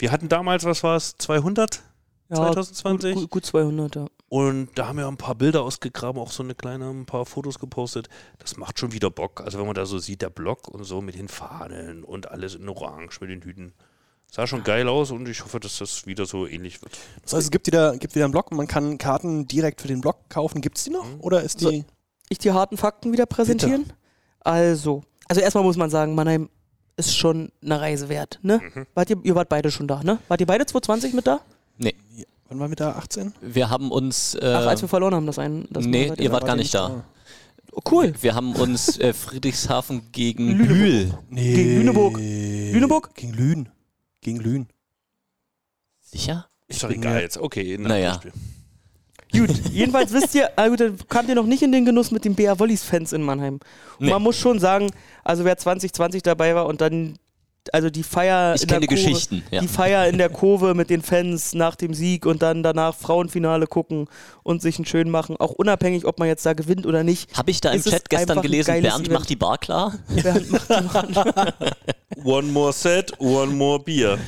Wir 0.00 0.10
hatten 0.10 0.28
damals, 0.28 0.64
was 0.64 0.82
war 0.82 0.96
es, 0.96 1.16
200? 1.18 1.82
Ja, 2.28 2.36
2020? 2.36 3.14
Gut, 3.14 3.22
gut, 3.22 3.30
gut 3.30 3.46
200, 3.46 3.96
ja. 3.96 4.06
Und 4.28 4.70
da 4.74 4.88
haben 4.88 4.98
wir 4.98 5.06
ein 5.06 5.16
paar 5.16 5.36
Bilder 5.36 5.62
ausgegraben, 5.62 6.20
auch 6.20 6.32
so 6.32 6.42
eine 6.42 6.56
kleine, 6.56 6.90
ein 6.90 7.06
paar 7.06 7.24
Fotos 7.26 7.58
gepostet. 7.60 8.08
Das 8.40 8.56
macht 8.56 8.80
schon 8.80 8.92
wieder 8.92 9.10
Bock. 9.10 9.40
Also 9.40 9.58
wenn 9.58 9.66
man 9.66 9.76
da 9.76 9.86
so 9.86 9.98
sieht, 9.98 10.22
der 10.22 10.30
Block 10.30 10.66
und 10.68 10.82
so 10.84 11.00
mit 11.00 11.14
den 11.16 11.28
Fahnen 11.28 12.02
und 12.02 12.30
alles 12.30 12.56
in 12.56 12.68
Orange 12.68 13.20
mit 13.20 13.30
den 13.30 13.42
Hüten. 13.42 13.72
Sah 14.28 14.48
schon 14.48 14.64
geil 14.64 14.88
aus 14.88 15.12
und 15.12 15.28
ich 15.28 15.44
hoffe, 15.44 15.60
dass 15.60 15.78
das 15.78 16.06
wieder 16.06 16.26
so 16.26 16.48
ähnlich 16.48 16.82
wird. 16.82 16.98
Das 17.22 17.34
heißt, 17.34 17.44
es 17.44 17.50
gibt 17.52 17.68
wieder, 17.68 17.96
gibt 17.96 18.16
wieder 18.16 18.24
einen 18.24 18.32
Blog 18.32 18.50
und 18.50 18.56
man 18.56 18.66
kann 18.66 18.98
Karten 18.98 19.46
direkt 19.46 19.80
für 19.80 19.88
den 19.88 20.00
Blog 20.00 20.28
kaufen. 20.28 20.60
Gibt 20.60 20.78
es 20.78 20.84
die 20.84 20.90
noch? 20.90 21.06
Oder 21.20 21.42
ist 21.42 21.60
die. 21.60 21.84
ich 22.28 22.38
die 22.38 22.50
harten 22.50 22.76
Fakten 22.76 23.12
wieder 23.12 23.26
präsentieren? 23.26 23.92
Also, 24.40 25.04
also 25.28 25.40
erstmal 25.40 25.62
muss 25.62 25.76
man 25.76 25.90
sagen, 25.90 26.16
Mannheim 26.16 26.50
ist 26.96 27.16
schon 27.16 27.52
eine 27.62 27.80
Reise 27.80 28.08
wert, 28.08 28.40
ne? 28.42 28.60
Wart 28.94 29.10
ihr, 29.10 29.18
ihr 29.22 29.34
wart 29.36 29.48
beide 29.48 29.70
schon 29.70 29.86
da, 29.86 30.02
ne? 30.02 30.18
Wart 30.26 30.40
ihr 30.40 30.46
beide 30.46 30.66
2020 30.66 31.14
mit 31.14 31.26
da? 31.26 31.40
Nee. 31.78 31.94
Wann 32.48 32.60
waren 32.60 32.70
wir 32.70 32.76
da? 32.76 32.92
18? 32.92 33.32
Wir 33.40 33.70
haben 33.70 33.90
uns. 33.90 34.34
Äh, 34.36 34.40
Ach, 34.44 34.66
als 34.66 34.80
wir 34.82 34.88
verloren 34.88 35.14
haben, 35.14 35.26
das 35.26 35.38
ein. 35.38 35.66
Das 35.70 35.84
nee, 35.84 36.12
ihr 36.18 36.30
wart 36.32 36.44
da. 36.44 36.46
gar 36.48 36.56
nicht 36.56 36.72
da. 36.74 37.04
Oh, 37.72 37.80
cool. 37.90 38.14
Wir 38.20 38.34
haben 38.34 38.54
uns 38.54 38.98
äh, 38.98 39.12
Friedrichshafen 39.12 40.10
gegen 40.12 40.50
Lühl. 40.52 41.12
Nee. 41.28 41.54
Gegen 41.54 41.76
Lüneburg. 41.78 42.18
Lüneburg? 42.18 43.14
Gegen 43.14 43.32
Lünen. 43.32 43.68
Gegen 44.20 44.38
Lünen. 44.40 44.68
Sicher? 46.00 46.48
Ist 46.68 46.82
doch 46.82 46.90
egal 46.90 47.20
jetzt. 47.20 47.36
Okay, 47.38 47.76
Naja. 47.78 48.20
Gut, 49.32 49.50
jedenfalls 49.72 50.12
wisst 50.12 50.34
ihr, 50.36 50.50
ah, 50.56 50.68
gut, 50.68 50.80
dann 50.80 50.96
kamt 51.08 51.28
ihr 51.28 51.34
noch 51.34 51.44
nicht 51.46 51.62
in 51.62 51.72
den 51.72 51.84
Genuss 51.84 52.10
mit 52.12 52.24
den 52.24 52.34
BR 52.34 52.58
Wollies 52.58 52.84
Fans 52.84 53.12
in 53.12 53.22
Mannheim. 53.22 53.54
Und 53.98 54.06
Nee. 54.06 54.10
man 54.10 54.22
muss 54.22 54.36
schon 54.36 54.58
sagen, 54.60 54.88
also 55.24 55.44
wer 55.44 55.56
2020 55.58 56.22
dabei 56.22 56.54
war 56.54 56.66
und 56.66 56.80
dann 56.80 57.18
also 57.74 57.90
die 57.90 58.02
Feier 58.02 58.54
Ich 58.54 58.62
in 58.62 58.68
der 58.68 58.78
kenne 58.78 58.86
Kurve, 58.86 59.02
Geschichten, 59.02 59.42
ja. 59.50 59.60
die 59.60 59.68
Feier 59.68 60.06
in 60.08 60.18
der 60.18 60.28
Kurve 60.28 60.74
mit 60.74 60.90
den 60.90 61.02
Fans 61.02 61.54
nach 61.54 61.76
dem 61.76 61.94
Sieg 61.94 62.26
und 62.26 62.42
dann 62.42 62.62
danach 62.62 62.94
Frauenfinale 62.94 63.66
gucken 63.66 64.08
und 64.42 64.62
sich 64.62 64.76
einen 64.76 64.86
schön 64.86 65.10
machen, 65.10 65.36
auch 65.38 65.52
unabhängig, 65.52 66.04
ob 66.04 66.18
man 66.18 66.28
jetzt 66.28 66.44
da 66.46 66.52
gewinnt 66.52 66.86
oder 66.86 67.04
nicht. 67.04 67.36
Habe 67.36 67.50
ich 67.50 67.60
da 67.60 67.72
im 67.72 67.82
Chat 67.82 68.08
gestern 68.08 68.42
gelesen, 68.42 68.82
Bernd 68.82 68.86
Event. 68.86 69.10
macht 69.12 69.28
die 69.28 69.36
Bar 69.36 69.58
klar? 69.58 69.94
Bernd 70.08 70.50
macht 70.50 70.68
die 70.70 72.24
One 72.24 72.48
more 72.52 72.72
set, 72.72 73.12
one 73.20 73.52
more 73.52 73.78
beer. 73.80 74.18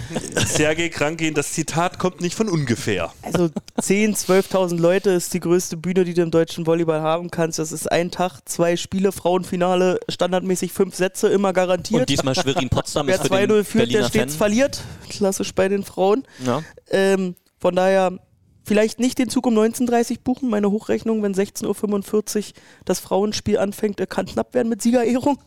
Sergei 0.47 0.89
Krankin, 0.89 1.35
das 1.35 1.53
Zitat 1.53 1.99
kommt 1.99 2.21
nicht 2.21 2.35
von 2.35 2.49
ungefähr. 2.49 3.13
Also 3.23 3.51
10.000, 3.81 4.27
12.000 4.51 4.81
Leute 4.81 5.11
ist 5.11 5.33
die 5.33 5.41
größte 5.41 5.77
Bühne, 5.77 6.05
die 6.05 6.13
du 6.13 6.23
im 6.23 6.31
deutschen 6.31 6.67
Volleyball 6.67 7.01
haben 7.01 7.31
kannst. 7.31 7.59
Das 7.59 7.73
ist 7.73 7.91
ein 7.91 8.11
Tag, 8.11 8.41
zwei 8.47 8.77
Spiele, 8.77 9.13
Frauenfinale, 9.13 10.01
standardmäßig 10.09 10.73
fünf 10.73 10.97
Sätze, 10.97 11.29
immer 11.29 11.53
garantiert. 11.53 12.01
Und 12.01 12.09
diesmal 12.09 12.35
Schwerin-Potsdam 12.35 13.07
Wer 13.09 13.15
ist 13.23 13.28
2-0 13.31 13.47
den 13.47 13.65
führt, 13.65 13.93
der 13.93 14.05
stets 14.05 14.35
Fan. 14.35 14.39
verliert. 14.39 14.83
Klassisch 15.09 15.55
bei 15.55 15.69
den 15.69 15.85
Frauen. 15.85 16.25
Ja. 16.45 16.63
Ähm, 16.91 17.35
von 17.59 17.75
daher 17.75 18.19
vielleicht 18.65 19.01
nicht 19.01 19.19
den 19.19 19.31
Zug 19.31 19.47
um 19.47 19.59
19.30 19.59 20.11
Uhr 20.11 20.17
buchen. 20.25 20.51
Meine 20.51 20.71
Hochrechnung, 20.71 21.23
wenn 21.23 21.35
16.45 21.35 22.37
Uhr 22.37 22.45
das 22.85 23.01
Frauenspiel 23.01 23.59
anfängt, 23.59 23.99
kann 24.11 24.27
knapp 24.27 24.55
werden 24.55 24.69
mit 24.69 24.83
Siegerehrung. 24.83 25.39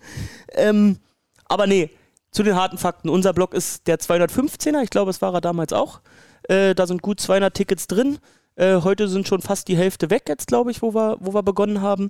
Ähm, 0.54 0.98
aber 1.46 1.68
nee, 1.68 1.90
zu 2.32 2.44
den 2.44 2.56
harten 2.56 2.78
Fakten. 2.78 3.10
Unser 3.10 3.34
Block 3.34 3.54
ist 3.54 3.88
der 3.88 4.00
215er. 4.00 4.82
Ich 4.84 4.90
glaube, 4.90 5.12
es 5.12 5.22
war 5.22 5.34
er 5.34 5.42
damals 5.42 5.74
auch. 5.74 6.02
Äh, 6.44 6.74
da 6.76 6.88
sind 6.88 7.02
gut 7.02 7.20
200 7.20 7.54
Tickets 7.54 7.88
drin. 7.88 8.20
Äh, 8.56 8.82
heute 8.82 9.08
sind 9.08 9.28
schon 9.28 9.42
fast 9.42 9.68
die 9.68 9.78
Hälfte 9.78 10.10
weg 10.10 10.24
jetzt, 10.28 10.48
glaube 10.48 10.72
ich, 10.72 10.82
wo 10.82 10.94
wir, 10.94 11.18
wo 11.20 11.34
wir 11.34 11.44
begonnen 11.44 11.82
haben 11.82 12.10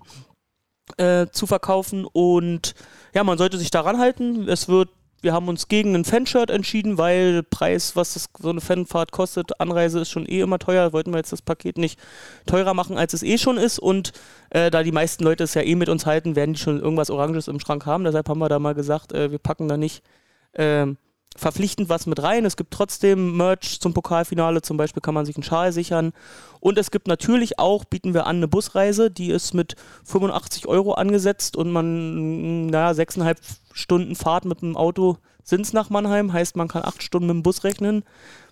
äh, 0.98 1.28
zu 1.32 1.48
verkaufen. 1.48 2.06
Und 2.06 2.74
ja, 3.14 3.24
man 3.24 3.38
sollte 3.38 3.58
sich 3.58 3.72
daran 3.72 4.00
halten. 4.00 4.48
Es 4.48 4.68
wird, 4.68 4.90
wir 5.22 5.34
haben 5.34 5.48
uns 5.48 5.68
gegen 5.68 5.96
ein 5.96 6.06
Fanshirt 6.06 6.50
entschieden, 6.50 6.98
weil 6.98 7.44
Preis, 7.44 7.96
was 7.96 8.14
das, 8.14 8.30
so 8.40 8.50
eine 8.50 8.62
Fanfahrt 8.62 9.12
kostet, 9.12 9.60
Anreise 9.60 10.00
ist 10.00 10.10
schon 10.10 10.26
eh 10.26 10.42
immer 10.42 10.60
teuer. 10.60 10.94
Wollten 10.94 11.12
wir 11.12 11.18
jetzt 11.18 11.32
das 11.32 11.42
Paket 11.42 11.78
nicht 11.78 12.00
teurer 12.46 12.74
machen, 12.74 12.98
als 12.98 13.14
es 13.14 13.24
eh 13.24 13.38
schon 13.38 13.58
ist. 13.58 13.80
Und 13.80 14.12
äh, 14.50 14.72
da 14.72 14.84
die 14.84 14.92
meisten 14.92 15.24
Leute 15.24 15.44
es 15.44 15.54
ja 15.54 15.62
eh 15.62 15.76
mit 15.76 15.90
uns 15.90 16.06
halten, 16.06 16.36
werden 16.36 16.54
die 16.54 16.60
schon 16.60 16.80
irgendwas 16.80 17.10
Oranges 17.10 17.48
im 17.48 17.60
Schrank 17.60 17.86
haben. 17.86 18.04
Deshalb 18.04 18.28
haben 18.30 18.40
wir 18.40 18.50
da 18.50 18.60
mal 18.60 18.74
gesagt, 18.74 19.14
äh, 19.14 19.32
wir 19.32 19.40
packen 19.40 19.68
da 19.68 19.78
nicht 19.78 20.04
ähm, 20.56 20.98
verpflichtend 21.36 21.90
was 21.90 22.08
mit 22.08 22.22
rein. 22.22 22.46
Es 22.46 22.58
gibt 22.58 22.72
trotzdem 22.72 23.38
Merch 23.38 23.80
zum 23.80 23.94
Pokalfinale, 23.94 24.62
zum 24.62 24.78
Beispiel 24.78 25.02
kann 25.02 25.14
man 25.14 25.26
sich 25.26 25.36
einen 25.36 25.44
Schal 25.44 25.72
sichern. 25.72 26.14
Und 26.60 26.78
es 26.78 26.92
gibt 26.92 27.08
natürlich 27.08 27.58
auch, 27.58 27.86
bieten 27.86 28.14
wir 28.14 28.28
an, 28.28 28.38
eine 28.38 28.48
Busreise, 28.48 29.10
die 29.10 29.32
ist 29.32 29.54
mit 29.54 29.76
85 30.04 30.68
Euro 30.68 30.94
angesetzt 30.94 31.56
und 31.56 31.72
man, 31.72 32.68
naja, 32.68 32.94
sechseinhalb 32.94 33.40
Stunden 33.74 34.16
Fahrt 34.16 34.46
mit 34.46 34.62
dem 34.62 34.76
Auto 34.76 35.18
sind 35.44 35.62
es 35.62 35.74
nach 35.74 35.90
Mannheim, 35.90 36.34
heißt 36.34 36.56
man 36.56 36.68
kann 36.68 36.84
acht 36.84 37.02
Stunden 37.02 37.28
mit 37.28 37.36
dem 37.36 37.44
Bus 37.44 37.64
rechnen. 37.64 38.04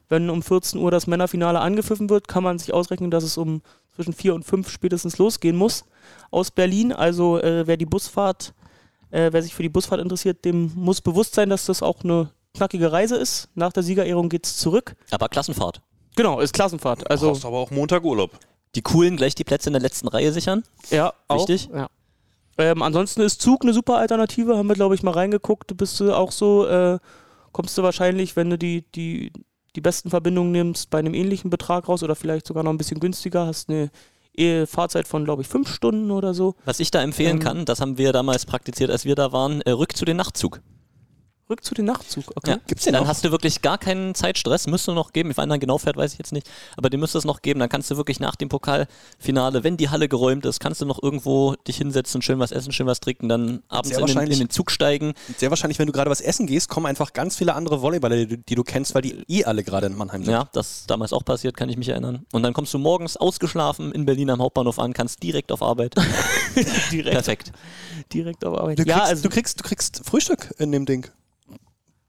Wenn 0.08 0.30
um 0.32 0.42
14 0.42 0.80
Uhr 0.80 0.90
das 0.90 1.06
Männerfinale 1.06 1.60
angepfiffen 1.60 2.10
wird, 2.10 2.28
kann 2.28 2.44
man 2.44 2.58
sich 2.58 2.74
ausrechnen, 2.74 3.12
dass 3.12 3.24
es 3.24 3.38
um 3.38 3.62
zwischen 3.96 4.14
vier 4.14 4.34
und 4.34 4.44
fünf 4.44 4.70
spätestens 4.70 5.20
losgehen 5.20 5.56
muss 5.56 5.86
aus 6.32 6.50
Berlin. 6.50 6.92
Also 6.92 7.40
äh, 7.40 7.68
wer 7.68 7.78
die 7.78 7.86
Busfahrt, 7.86 8.54
äh, 9.12 9.30
wer 9.32 9.44
sich 9.44 9.54
für 9.54 9.62
die 9.62 9.70
Busfahrt 9.70 10.02
interessiert, 10.02 10.46
dem 10.46 10.72
muss 10.74 11.02
bewusst 11.02 11.36
sein, 11.36 11.50
dass 11.50 11.68
das 11.68 11.84
auch 11.84 12.04
eine 12.04 12.32
knackige 12.56 12.92
Reise 12.92 13.16
ist. 13.16 13.50
Nach 13.56 13.72
der 13.72 13.84
Siegerehrung 13.84 14.30
geht 14.30 14.46
es 14.46 14.58
zurück. 14.58 14.96
Aber 15.12 15.30
Klassenfahrt. 15.30 15.82
Genau, 16.16 16.40
ist 16.40 16.54
Klassenfahrt. 16.54 17.10
Also 17.10 17.28
Brauchst 17.32 17.46
aber 17.46 17.58
auch 17.58 17.72
Montag 17.72 18.04
Urlaub. 18.04 18.32
Die 18.76 18.82
Coolen 18.82 19.18
gleich 19.18 19.36
die 19.36 19.44
Plätze 19.44 19.70
in 19.70 19.74
der 19.74 19.82
letzten 19.82 20.08
Reihe 20.08 20.32
sichern. 20.32 20.64
ja, 20.90 21.14
auch, 21.28 21.48
Wichtig. 21.48 21.70
Ja. 21.74 21.90
Ähm, 22.58 22.82
ansonsten 22.82 23.22
ist 23.22 23.42
Zug 23.42 23.64
eine 23.64 23.74
super 23.74 23.98
Alternative, 23.98 24.58
haben 24.58 24.68
wir 24.68 24.76
glaube 24.76 24.94
ich 24.96 25.02
mal 25.02 25.12
reingeguckt. 25.12 25.76
Bist 25.78 26.00
du 26.00 26.14
auch 26.14 26.32
so, 26.32 26.68
äh, 26.68 27.00
kommst 27.52 27.78
du 27.78 27.84
wahrscheinlich, 27.84 28.36
wenn 28.36 28.50
du 28.50 28.58
die, 28.58 28.84
die, 28.94 29.32
die 29.76 29.82
besten 29.82 30.10
Verbindungen 30.10 30.52
nimmst, 30.52 30.90
bei 30.90 31.00
einem 31.00 31.14
ähnlichen 31.14 31.50
Betrag 31.50 31.88
raus 31.88 32.04
oder 32.04 32.16
vielleicht 32.16 32.46
sogar 32.46 32.64
noch 32.64 32.72
ein 32.72 32.78
bisschen 32.78 33.00
günstiger, 33.00 33.46
hast 33.48 33.70
eine 33.70 33.90
Fahrzeit 34.68 35.08
von 35.08 35.26
glaube 35.26 35.42
ich 35.42 35.48
fünf 35.48 35.74
Stunden 35.74 36.12
oder 36.12 36.34
so. 36.34 36.56
Was 36.66 36.80
ich 36.80 36.92
da 36.92 37.02
empfehlen 37.02 37.38
Ähm. 37.38 37.44
kann, 37.44 37.66
das 37.66 37.82
haben 37.82 37.98
wir 37.98 38.14
damals 38.14 38.46
praktiziert, 38.46 38.92
als 38.92 39.06
wir 39.06 39.16
da 39.16 39.32
waren, 39.32 39.62
äh, 39.62 39.72
rück 39.72 39.96
zu 39.96 40.06
den 40.06 40.18
Nachtzug. 40.18 40.62
Rück 41.50 41.64
zu 41.64 41.74
den 41.74 41.86
Nachtzug, 41.86 42.26
okay. 42.36 42.52
Ja. 42.52 42.60
Gibt's 42.68 42.84
den 42.84 42.94
Dann 42.94 43.04
noch? 43.04 43.10
hast 43.10 43.26
du 43.26 43.32
wirklich 43.32 43.64
gar 43.64 43.80
keinen 43.80 44.14
Zeitstress, 44.14 44.68
müsste 44.68 44.94
noch 44.94 45.14
geben. 45.14 45.32
Wann 45.34 45.50
er 45.50 45.58
genau 45.58 45.80
fährt, 45.80 45.98
weiß 45.98 46.14
ich 46.14 46.20
jetzt 46.20 46.32
nicht. 46.32 46.48
Aber 46.78 46.92
den 46.92 47.00
müsste 47.00 47.18
es 47.18 47.26
noch 47.26 47.42
geben. 47.42 47.60
Dann 47.60 47.70
kannst 47.70 47.90
du 47.90 47.98
wirklich 47.98 48.20
nach 48.20 48.36
dem 48.36 48.50
Pokalfinale, 48.50 49.64
wenn 49.64 49.76
die 49.76 49.90
Halle 49.90 50.08
geräumt 50.08 50.46
ist, 50.46 50.60
kannst 50.60 50.80
du 50.80 50.86
noch 50.86 51.02
irgendwo 51.02 51.56
dich 51.68 51.78
hinsetzen, 51.78 52.22
schön 52.22 52.38
was 52.38 52.52
essen, 52.52 52.72
schön 52.72 52.86
was 52.86 53.00
trinken, 53.00 53.30
dann 53.30 53.64
abends 53.68 53.98
in 53.98 54.06
den, 54.06 54.32
in 54.32 54.40
den 54.40 54.50
Zug 54.52 54.70
steigen. 54.70 55.14
Sehr 55.38 55.50
wahrscheinlich, 55.50 55.80
wenn 55.80 55.88
du 55.88 55.92
gerade 55.92 56.12
was 56.12 56.22
essen 56.22 56.46
gehst, 56.46 56.70
kommen 56.70 56.86
einfach 56.86 57.14
ganz 57.14 57.36
viele 57.36 57.56
andere 57.56 57.82
Volleyballer, 57.82 58.28
die, 58.28 58.38
die 58.38 58.56
du 58.56 58.64
kennst, 58.64 58.94
weil 58.94 59.02
die 59.02 59.24
eh 59.28 59.44
alle 59.44 59.64
gerade 59.64 59.88
in 59.88 59.98
Mannheim 59.98 60.24
sind. 60.24 60.34
Ja, 60.34 60.48
das 60.54 60.82
ist 60.82 60.92
damals 60.92 61.14
auch 61.14 61.26
passiert, 61.26 61.58
kann 61.58 61.68
ich 61.70 61.78
mich 61.78 61.90
erinnern. 61.90 62.28
Und 62.32 62.44
dann 62.44 62.54
kommst 62.54 62.76
du 62.76 62.78
morgens 62.78 63.18
ausgeschlafen 63.18 63.92
in 63.92 64.06
Berlin 64.06 64.30
am 64.30 64.40
Hauptbahnhof 64.40 64.78
an, 64.78 64.94
kannst 64.94 65.24
direkt 65.24 65.52
auf 65.52 65.64
Arbeit. 65.64 65.96
direkt, 66.92 67.12
Perfekt. 67.12 67.52
direkt 68.14 68.46
auf 68.46 68.56
Arbeit. 68.56 68.78
Du, 68.78 68.84
ja, 68.84 68.98
kriegst, 68.98 69.10
also 69.10 69.24
du, 69.24 69.30
kriegst, 69.30 69.60
du 69.60 69.64
kriegst 69.64 70.02
Frühstück 70.06 70.54
in 70.60 70.72
dem 70.72 70.86
Ding. 70.86 71.08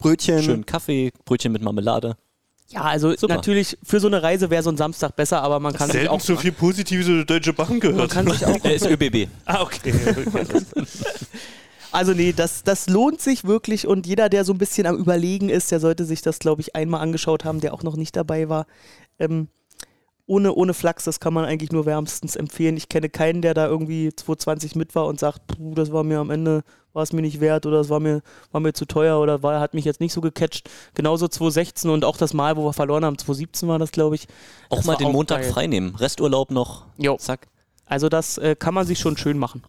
Brötchen. 0.01 0.43
Schön 0.43 0.67
Kaffee, 0.67 1.13
Brötchen 1.25 1.53
mit 1.53 1.63
Marmelade. 1.63 2.17
Ja, 2.69 2.83
also 2.83 3.15
Super. 3.17 3.35
natürlich 3.35 3.77
für 3.83 4.01
so 4.01 4.07
eine 4.07 4.23
Reise 4.23 4.49
wäre 4.51 4.63
so 4.63 4.71
ein 4.71 4.77
Samstag 4.77 5.17
besser, 5.17 5.43
aber 5.43 5.59
man 5.61 5.73
kann 5.73 5.89
sich 5.89 5.95
Selten 5.95 6.09
auch 6.09 6.21
so 6.21 6.37
viel 6.37 6.53
Positives 6.53 7.09
über 7.09 7.25
Deutsche 7.25 7.53
Bahn 7.53 7.69
man 7.69 7.81
gehört. 7.81 8.11
kann 8.11 8.31
sich 8.31 8.45
auch 8.47 8.59
Er 8.65 8.75
ist 8.75 8.87
ÖBB. 8.87 9.29
Ah, 9.45 9.63
okay. 9.63 9.93
Also 11.93 12.13
nee, 12.13 12.33
das, 12.33 12.63
das 12.63 12.89
lohnt 12.89 13.21
sich 13.21 13.45
wirklich 13.45 13.87
und 13.89 14.07
jeder, 14.07 14.29
der 14.29 14.45
so 14.45 14.53
ein 14.53 14.59
bisschen 14.59 14.87
am 14.87 14.97
Überlegen 14.97 15.49
ist, 15.49 15.73
der 15.73 15.81
sollte 15.81 16.05
sich 16.05 16.23
das, 16.23 16.39
glaube 16.39 16.61
ich, 16.61 16.77
einmal 16.77 17.01
angeschaut 17.01 17.45
haben, 17.45 17.61
der 17.61 17.75
auch 17.75 17.83
noch 17.83 17.97
nicht 17.97 18.15
dabei 18.15 18.49
war. 18.49 18.67
Ähm, 19.19 19.49
ohne, 20.27 20.55
ohne 20.55 20.75
Flachs, 20.75 21.03
das 21.03 21.19
kann 21.19 21.35
man 21.35 21.45
eigentlich 21.45 21.73
nur 21.73 21.87
wärmstens 21.87 22.37
empfehlen. 22.37 22.77
Ich 22.77 22.89
kenne 22.89 23.09
keinen, 23.09 23.43
der 23.43 23.55
da 23.55 23.67
irgendwie 23.67 24.15
220 24.15 24.77
mit 24.77 24.95
war 24.95 25.07
und 25.07 25.19
sagt, 25.19 25.49
puh, 25.49 25.75
das 25.75 25.91
war 25.91 26.05
mir 26.05 26.21
am 26.21 26.31
Ende, 26.31 26.63
war 26.93 27.03
es 27.03 27.13
mir 27.13 27.23
nicht 27.23 27.41
wert 27.41 27.67
oder 27.67 27.81
es 27.81 27.89
war 27.89 28.01
mir, 28.01 28.23
war 28.53 28.61
mir 28.61 28.73
zu 28.73 28.85
teuer 28.85 29.21
oder 29.21 29.43
war, 29.43 29.61
hat 29.61 29.75
mich 29.75 29.85
jetzt 29.85 30.01
nicht 30.01 30.13
so 30.13 30.21
gecatcht. 30.21 30.69
Genauso 30.95 31.29
216 31.29 31.91
und 31.91 32.05
auch 32.05 32.17
das 32.17 32.35
Mal, 32.35 32.57
wo 32.57 32.65
wir 32.65 32.73
verloren 32.73 33.05
haben, 33.05 33.19
217 33.19 33.69
war 33.69 33.79
das, 33.79 33.93
glaube 33.93 34.15
ich. 34.17 34.27
Auch 34.69 34.79
Das 34.79 34.87
mal 34.87 34.97
den 34.97 35.09
auch 35.09 35.13
Montag 35.13 35.43
geil. 35.43 35.53
frei 35.53 35.67
nehmen. 35.67 35.95
Resturlaub 35.95 36.51
noch. 36.51 36.87
Jo. 36.99 37.17
Zack. 37.17 37.49
Also 37.87 38.09
das 38.09 38.39
äh, 38.39 38.55
kann 38.57 38.75
man 38.75 38.87
sich 38.87 38.99
schon 38.99 39.17
schön 39.17 39.39
machen. 39.39 39.63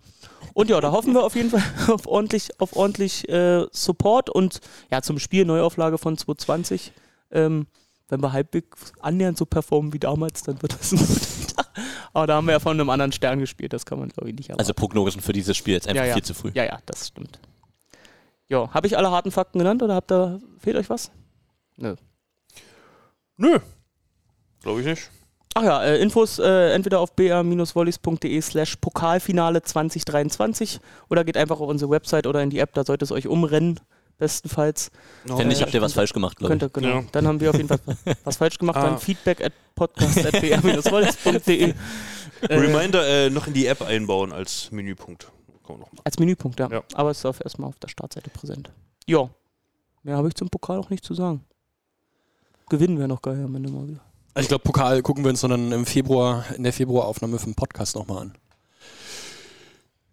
Und 0.53 0.69
ja, 0.69 0.81
da 0.81 0.91
hoffen 0.91 1.13
wir 1.13 1.23
auf 1.23 1.35
jeden 1.35 1.49
Fall 1.49 1.63
auf 1.93 2.05
ordentlich, 2.07 2.59
auf 2.59 2.75
ordentlich 2.75 3.27
äh, 3.29 3.65
Support 3.71 4.29
und 4.29 4.59
ja, 4.91 5.01
zum 5.01 5.17
Spiel 5.19 5.45
Neuauflage 5.45 5.97
von 5.97 6.17
220. 6.17 6.91
Ähm, 7.31 7.67
wenn 8.09 8.21
wir 8.21 8.33
halbwegs 8.33 8.91
annähernd 8.99 9.37
so 9.37 9.45
performen 9.45 9.93
wie 9.93 9.99
damals, 9.99 10.43
dann 10.43 10.61
wird 10.61 10.73
das 10.77 10.91
ein 10.91 10.97
guter. 10.97 11.40
Aber 12.13 12.27
da 12.27 12.35
haben 12.35 12.45
wir 12.45 12.53
ja 12.53 12.59
von 12.59 12.79
einem 12.79 12.89
anderen 12.89 13.11
Stern 13.11 13.39
gespielt, 13.39 13.73
das 13.73 13.85
kann 13.85 13.99
man 13.99 14.09
glaube 14.09 14.29
ich 14.29 14.35
nicht 14.35 14.49
erwarten. 14.49 14.61
Also 14.61 14.73
Prognosen 14.73 15.21
für 15.21 15.33
dieses 15.33 15.57
Spiel 15.57 15.73
jetzt 15.73 15.87
einfach 15.87 16.03
ja, 16.03 16.09
ja. 16.09 16.13
viel 16.13 16.23
zu 16.23 16.33
früh. 16.33 16.51
Ja, 16.53 16.63
ja, 16.63 16.79
das 16.85 17.07
stimmt. 17.07 17.39
Ja, 18.47 18.69
habe 18.73 18.87
ich 18.87 18.97
alle 18.97 19.11
harten 19.11 19.31
Fakten 19.31 19.59
genannt 19.59 19.81
oder 19.81 19.95
habt 19.95 20.11
ihr, 20.11 20.41
fehlt 20.59 20.75
euch 20.75 20.89
was? 20.89 21.11
Nö. 21.77 21.95
Nö. 23.37 23.59
Glaube 24.61 24.81
ich 24.81 24.85
nicht. 24.85 25.09
Ach 25.53 25.63
ja, 25.63 25.83
äh, 25.83 26.01
Infos 26.01 26.39
äh, 26.39 26.71
entweder 26.73 26.99
auf 26.99 27.15
br-volleys.de 27.15 28.41
slash 28.41 28.77
Pokalfinale 28.77 29.61
2023 29.61 30.79
oder 31.09 31.25
geht 31.25 31.35
einfach 31.35 31.59
auf 31.59 31.67
unsere 31.67 31.91
Website 31.91 32.25
oder 32.25 32.41
in 32.41 32.49
die 32.49 32.59
App, 32.59 32.73
da 32.73 32.85
sollte 32.85 33.03
es 33.03 33.11
euch 33.11 33.27
umrennen, 33.27 33.79
bestenfalls. 34.21 34.91
Wenn 35.25 35.47
nicht, 35.47 35.61
Äh, 35.61 35.63
habt 35.63 35.73
ihr 35.73 35.81
was 35.81 35.93
falsch 35.93 36.13
gemacht, 36.13 36.37
glaube 36.37 36.53
ich. 36.53 36.73
Genau. 36.73 36.87
Ja. 36.87 37.03
Dann 37.11 37.27
haben 37.27 37.39
wir 37.39 37.49
auf 37.49 37.57
jeden 37.57 37.67
Fall 37.67 37.79
was 38.23 38.37
falsch 38.37 38.59
gemacht. 38.59 38.77
Ah. 38.77 38.83
Dann 38.83 38.99
feedback 38.99 39.43
at 39.43 39.51
podcast.br-volleys.de 39.73 41.69
äh, 42.41 42.55
Reminder 42.55 43.07
äh, 43.07 43.31
noch 43.31 43.47
in 43.47 43.53
die 43.53 43.65
App 43.65 43.81
einbauen 43.81 44.31
als 44.31 44.71
Menüpunkt. 44.71 45.31
Als 46.03 46.19
Menüpunkt, 46.19 46.59
ja. 46.59 46.69
Ja. 46.69 46.83
Aber 46.93 47.09
es 47.09 47.17
ist 47.19 47.25
auf 47.25 47.41
erstmal 47.41 47.69
auf 47.69 47.79
der 47.79 47.87
Startseite 47.87 48.29
präsent. 48.29 48.69
Ja, 49.07 49.27
mehr 50.03 50.17
habe 50.17 50.27
ich 50.27 50.35
zum 50.35 50.49
Pokal 50.49 50.77
auch 50.77 50.91
nicht 50.91 51.03
zu 51.03 51.15
sagen. 51.15 51.43
Gewinnen 52.69 52.99
wäre 52.99 53.07
noch 53.07 53.23
geil 53.23 53.43
am 53.43 53.55
Ende 53.55 53.71
mal 53.71 53.87
wieder. 53.87 54.01
Also 54.35 54.45
ich 54.45 54.49
glaube, 54.49 54.63
Pokal 54.63 55.01
gucken 55.01 55.23
wir 55.23 55.29
uns 55.29 55.41
dann 55.41 55.71
im 55.71 55.85
Februar, 55.87 56.45
in 56.55 56.61
der 56.63 56.73
Februaraufnahme 56.73 57.39
für 57.39 57.45
den 57.45 57.55
Podcast 57.55 57.95
nochmal 57.95 58.21
an. 58.23 58.33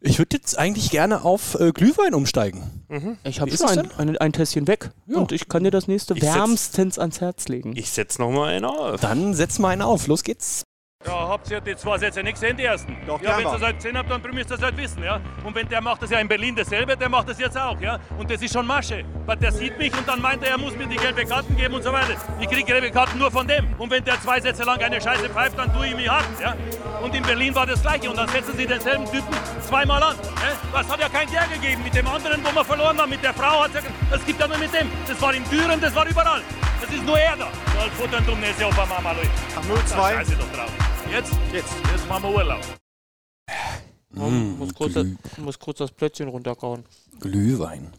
Ich 0.00 0.18
würde 0.18 0.36
jetzt 0.36 0.56
eigentlich 0.56 0.90
gerne 0.90 1.24
auf 1.24 1.58
äh, 1.58 1.72
Glühwein 1.72 2.14
umsteigen. 2.14 2.84
Ich 3.24 3.40
habe 3.40 3.50
schon 3.56 3.68
ein, 3.68 3.90
ein, 3.98 4.16
ein 4.18 4.32
Tässchen 4.32 4.68
weg. 4.68 4.90
Ja. 5.06 5.18
Und 5.18 5.32
ich 5.32 5.48
kann 5.48 5.64
dir 5.64 5.70
das 5.72 5.88
nächste 5.88 6.14
Ich 6.14 6.22
setz- 6.22 6.34
wärmstens 6.34 6.98
ans 6.98 7.20
Herz 7.20 7.48
legen. 7.48 7.74
Ich 7.76 7.90
setz 7.90 8.18
noch 8.18 8.30
mal 8.30 8.48
einen 8.54 8.64
auf. 8.64 9.00
Dann 9.00 9.34
setz 9.34 9.58
mal 9.58 9.70
einen 9.70 9.82
auf. 9.82 10.06
Los 10.06 10.22
geht's. 10.22 10.62
Ja, 11.06 11.28
habt 11.28 11.48
ihr 11.48 11.60
die 11.60 11.76
zwei 11.76 11.96
Sätze 11.96 12.24
nicht 12.24 12.34
gesehen, 12.34 12.56
die 12.56 12.64
ersten? 12.64 12.96
Doch, 13.06 13.22
ja, 13.22 13.38
wenn 13.38 13.46
ihr 13.46 13.52
das 13.52 13.62
halt 13.62 13.76
gesehen 13.76 13.96
habt, 13.96 14.10
dann 14.10 14.20
müsst 14.32 14.50
ihr 14.50 14.56
es 14.56 14.62
halt 14.62 14.76
wissen, 14.76 15.04
ja. 15.04 15.20
Und 15.44 15.54
wenn 15.54 15.68
der 15.68 15.80
macht 15.80 16.02
das 16.02 16.10
ja 16.10 16.18
in 16.18 16.26
Berlin 16.26 16.56
dasselbe, 16.56 16.96
der 16.96 17.08
macht 17.08 17.28
das 17.28 17.38
jetzt 17.38 17.56
auch, 17.56 17.80
ja. 17.80 18.00
Und 18.18 18.28
das 18.28 18.42
ist 18.42 18.52
schon 18.52 18.66
Masche. 18.66 19.04
Weil 19.24 19.36
der 19.36 19.52
sieht 19.52 19.78
mich 19.78 19.96
und 19.96 20.08
dann 20.08 20.20
meint 20.20 20.42
er, 20.42 20.50
er 20.50 20.58
muss 20.58 20.76
mir 20.76 20.88
die 20.88 20.96
gelbe 20.96 21.24
Karten 21.24 21.56
geben 21.56 21.74
und 21.74 21.84
so 21.84 21.92
weiter. 21.92 22.16
Ich 22.40 22.48
kriege 22.48 22.64
gelbe 22.64 22.90
Karten 22.90 23.16
nur 23.16 23.30
von 23.30 23.46
dem. 23.46 23.72
Und 23.78 23.92
wenn 23.92 24.02
der 24.04 24.20
zwei 24.20 24.40
Sätze 24.40 24.64
lang 24.64 24.80
eine 24.80 25.00
Scheiße 25.00 25.28
pfeift, 25.30 25.56
dann 25.56 25.72
tue 25.72 25.86
ich 25.86 25.94
mich 25.94 26.10
haken, 26.10 26.34
ja. 26.42 26.56
Und 27.00 27.14
in 27.14 27.22
Berlin 27.22 27.54
war 27.54 27.64
das 27.64 27.80
gleiche. 27.80 28.10
Und 28.10 28.18
dann 28.18 28.28
setzen 28.28 28.54
sie 28.56 28.66
denselben 28.66 29.04
Typen 29.06 29.34
zweimal 29.68 30.02
an. 30.02 30.16
Ja? 30.16 30.80
Das 30.80 30.90
hat 30.90 30.98
ja 30.98 31.08
kein 31.08 31.30
Der 31.30 31.46
gegeben. 31.46 31.84
Mit 31.84 31.94
dem 31.94 32.08
anderen, 32.08 32.42
wo 32.44 32.52
wir 32.52 32.64
verloren 32.64 32.98
haben, 32.98 33.10
mit 33.10 33.22
der 33.22 33.34
Frau 33.34 33.62
hat 33.62 33.70
es 33.72 33.84
ja... 33.84 33.90
Das 34.10 34.26
gibt 34.26 34.40
ja 34.40 34.48
nur 34.48 34.58
mit 34.58 34.74
dem. 34.74 34.90
Das 35.06 35.22
war 35.22 35.32
in 35.32 35.48
Düren, 35.48 35.80
das 35.80 35.94
war 35.94 36.06
überall. 36.08 36.42
Das 36.80 36.90
ist 36.90 37.04
nur 37.04 37.18
er 37.18 37.36
da. 37.36 37.44
Ja, 37.44 37.82
als 37.84 37.92
Futter 37.94 38.18
und 38.18 38.28
Dumnäse 38.28 38.66
auf 38.66 38.74
der 38.74 38.86
Mama, 38.86 39.12
Leute. 39.12 39.30
0-2. 39.68 40.14
Scheiße 40.14 40.36
doch 40.36 40.52
drauf. 40.52 40.70
Jetzt? 41.10 41.32
Jetzt. 41.52 41.72
Jetzt 41.90 42.08
machen 42.08 42.24
wir 42.24 42.34
Urlaub. 42.34 42.60
Ich 44.10 44.18
muss, 44.20 44.74
kurz, 44.74 44.94
muss 45.38 45.58
kurz 45.58 45.78
das 45.78 45.90
Plätzchen 45.90 46.28
runterkauen. 46.28 46.84
Glühwein. 47.20 47.92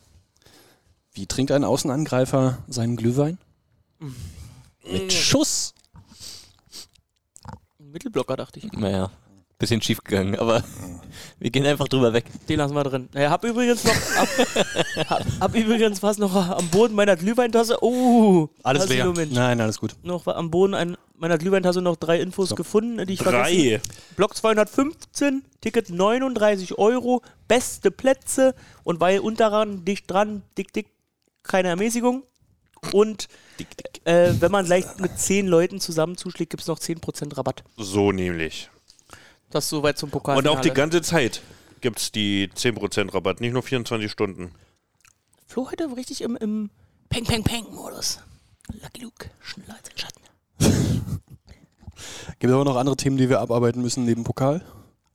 Wie 1.14 1.26
trinkt 1.26 1.52
ein 1.52 1.64
Außenangreifer 1.64 2.60
seinen 2.68 2.98
Glühwein? 2.98 3.38
Mit 4.90 5.12
Schuss. 5.12 5.74
Ein 7.80 7.92
Mittelblocker, 7.92 8.36
dachte 8.38 8.60
ich. 8.60 8.72
Naja, 8.74 9.12
bisschen 9.60 9.82
schief 9.82 10.04
gegangen, 10.04 10.38
aber 10.40 10.64
wir 11.40 11.50
gehen 11.52 11.66
einfach 11.66 11.88
drüber 11.88 12.14
weg. 12.14 12.26
Den 12.48 12.58
lassen 12.58 12.74
wir 12.74 12.84
drin. 12.84 13.10
Ich 13.14 13.22
hab 13.28 13.44
übrigens 13.44 13.84
noch, 13.84 13.94
hab, 13.94 14.30
hab, 15.10 15.26
hab 15.42 15.56
übrigens 15.56 16.02
was 16.02 16.18
noch 16.18 16.34
am 16.36 16.68
Boden 16.70 16.96
meiner 16.96 17.16
Glühweintasse. 17.16 17.78
Oh, 17.84 18.48
Alles 18.64 18.88
leer. 18.90 19.14
Nein, 19.30 19.60
alles 19.62 19.80
gut. 19.80 19.96
Noch 20.02 20.26
am 20.28 20.50
Boden 20.50 20.74
ein, 20.74 20.98
meiner 21.18 21.38
Glühweintasse 21.38 21.82
noch 21.82 21.98
drei 21.98 22.20
Infos 22.22 22.50
So. 22.50 22.56
gefunden, 22.56 23.06
die 23.06 23.14
ich 23.14 23.22
vergessen 23.22 23.58
Drei. 23.58 23.82
Block 24.16 24.36
215, 24.36 25.44
Ticket 25.62 25.90
39 25.90 26.78
Euro, 26.78 27.22
beste 27.48 27.92
Plätze 27.92 28.56
und 28.84 29.00
weil 29.02 29.20
unterran, 29.20 29.84
dicht 29.86 30.10
dran, 30.10 30.42
dick, 30.58 30.72
dick, 30.74 30.88
keine 31.44 31.68
Ermäßigung. 31.70 32.24
Und 32.94 33.28
Äh, 34.06 34.36
wenn 34.40 34.52
man 34.54 34.66
gleich 34.66 34.86
mit 35.00 35.20
10 35.20 35.46
Leuten 35.48 35.82
zusammen 35.82 36.16
zuschlägt, 36.16 36.52
gibt 36.52 36.62
es 36.62 36.68
noch 36.68 36.80
10% 36.80 37.36
Rabatt. 37.38 37.66
So 37.76 38.14
nämlich. 38.14 38.70
Das 39.50 39.66
ist 39.66 39.70
soweit 39.70 39.98
zum 39.98 40.10
Pokal. 40.10 40.38
Und 40.38 40.48
auch 40.48 40.62
die 40.62 40.72
ganze 40.72 41.02
Zeit 41.02 41.42
gibt 41.82 42.00
es 42.00 42.12
die 42.12 42.50
10% 42.50 43.14
Rabatt, 43.14 43.42
nicht 43.42 43.54
nur 43.54 43.64
24 43.64 44.12
Stunden. 44.12 44.52
Flo 45.48 45.70
heute 45.72 45.90
richtig 45.96 46.22
im, 46.22 46.36
im 46.36 46.70
Peng, 47.10 47.24
Peng, 47.24 47.44
Peng-Modus. 47.44 48.20
Lucky 48.84 49.02
Luke, 49.02 49.30
schneller 49.42 49.76
als 49.76 49.90
ein 49.90 49.98
Schatten. 49.98 50.22
Gibt 52.40 52.54
aber 52.54 52.64
noch 52.64 52.76
andere 52.76 52.96
Themen, 52.96 53.18
die 53.18 53.30
wir 53.30 53.40
abarbeiten 53.40 53.82
müssen 53.82 54.06
neben 54.06 54.24
Pokal. 54.24 54.64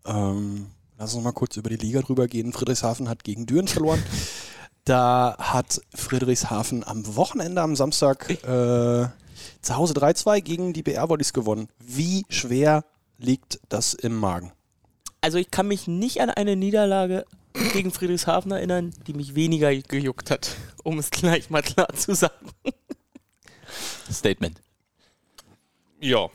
Ähm, 0.05 0.67
lass 0.99 1.15
uns 1.15 1.23
mal 1.23 1.33
kurz 1.33 1.57
über 1.57 1.71
die 1.71 1.77
Liga 1.77 2.03
drüber 2.03 2.27
gehen. 2.27 2.53
Friedrichshafen 2.53 3.09
hat 3.09 3.23
gegen 3.25 3.47
Düren 3.47 3.69
verloren. 3.69 4.03
Da 4.87 5.37
hat 5.39 5.81
Friedrichshafen 5.95 6.87
am 6.87 7.17
Wochenende, 7.17 7.63
am 7.63 7.75
Samstag, 7.75 8.29
äh, 8.29 9.09
zu 9.63 9.77
Hause 9.77 9.95
3-2 9.95 10.43
gegen 10.43 10.73
die 10.75 10.83
BR 10.83 11.09
Volleys 11.09 11.33
gewonnen. 11.33 11.69
Wie 11.79 12.27
schwer 12.29 12.85
liegt 13.25 13.61
das 13.69 13.95
im 13.95 14.17
Magen? 14.17 14.53
Also 15.21 15.39
ich 15.39 15.51
kann 15.51 15.67
mich 15.67 15.89
nicht 15.89 16.21
an 16.21 16.31
eine 16.31 16.55
Niederlage 16.57 17.25
gegen 17.73 17.91
Friedrichshafen 17.91 18.53
erinnern, 18.53 18.93
die 19.07 19.15
mich 19.15 19.35
weniger 19.35 19.75
gejuckt 19.75 20.31
hat, 20.31 20.57
um 20.83 20.99
es 20.99 21.11
gleich 21.11 21.51
mal 21.51 21.63
klar 21.63 21.89
zu 21.95 22.15
sagen. 22.15 22.51
Statement. 24.11 24.61
Ja. 26.01 26.29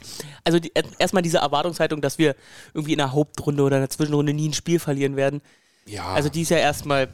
Also 0.43 0.59
die, 0.59 0.71
erstmal 0.97 1.21
diese 1.21 1.37
Erwartungshaltung, 1.37 2.01
dass 2.01 2.17
wir 2.17 2.35
irgendwie 2.73 2.93
in 2.93 2.97
der 2.97 3.13
Hauptrunde 3.13 3.61
oder 3.61 3.77
in 3.77 3.83
der 3.83 3.89
Zwischenrunde 3.89 4.33
nie 4.33 4.49
ein 4.49 4.53
Spiel 4.53 4.79
verlieren 4.79 5.15
werden. 5.15 5.41
Ja. 5.85 6.07
Also 6.13 6.29
die 6.29 6.41
ist 6.41 6.49
ja 6.49 6.57
erstmal 6.57 7.09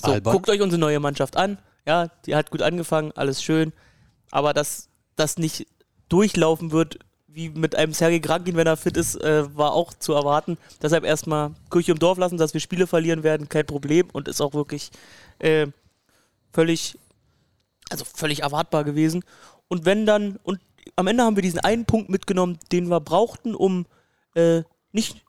so, 0.00 0.12
Albern. 0.12 0.32
guckt 0.32 0.50
euch 0.50 0.60
unsere 0.60 0.80
neue 0.80 0.98
Mannschaft 0.98 1.36
an. 1.36 1.58
Ja, 1.86 2.08
die 2.26 2.34
hat 2.34 2.50
gut 2.50 2.62
angefangen, 2.62 3.12
alles 3.12 3.42
schön. 3.42 3.72
Aber 4.32 4.52
dass 4.52 4.88
das 5.14 5.38
nicht 5.38 5.66
durchlaufen 6.08 6.72
wird, 6.72 6.98
wie 7.36 7.50
mit 7.50 7.76
einem 7.76 7.92
Sergei 7.92 8.18
Krankin, 8.18 8.56
wenn 8.56 8.66
er 8.66 8.78
fit 8.78 8.96
ist, 8.96 9.14
äh, 9.22 9.44
war 9.54 9.74
auch 9.74 9.92
zu 9.92 10.14
erwarten. 10.14 10.56
Deshalb 10.80 11.04
erstmal 11.04 11.50
Kirche 11.70 11.92
im 11.92 11.98
Dorf 11.98 12.16
lassen, 12.16 12.38
dass 12.38 12.54
wir 12.54 12.62
Spiele 12.62 12.86
verlieren 12.86 13.22
werden, 13.22 13.50
kein 13.50 13.66
Problem. 13.66 14.08
Und 14.14 14.26
ist 14.26 14.40
auch 14.40 14.54
wirklich 14.54 14.90
äh, 15.38 15.66
völlig, 16.50 16.98
also 17.90 18.06
völlig 18.06 18.40
erwartbar 18.40 18.84
gewesen. 18.84 19.22
Und 19.68 19.84
wenn 19.84 20.06
dann, 20.06 20.38
und 20.44 20.60
am 20.96 21.06
Ende 21.08 21.24
haben 21.24 21.36
wir 21.36 21.42
diesen 21.42 21.60
einen 21.60 21.84
Punkt 21.84 22.08
mitgenommen, 22.08 22.58
den 22.72 22.88
wir 22.88 23.00
brauchten, 23.00 23.54
um 23.54 23.84
äh, 24.34 24.62
nicht 24.92 25.22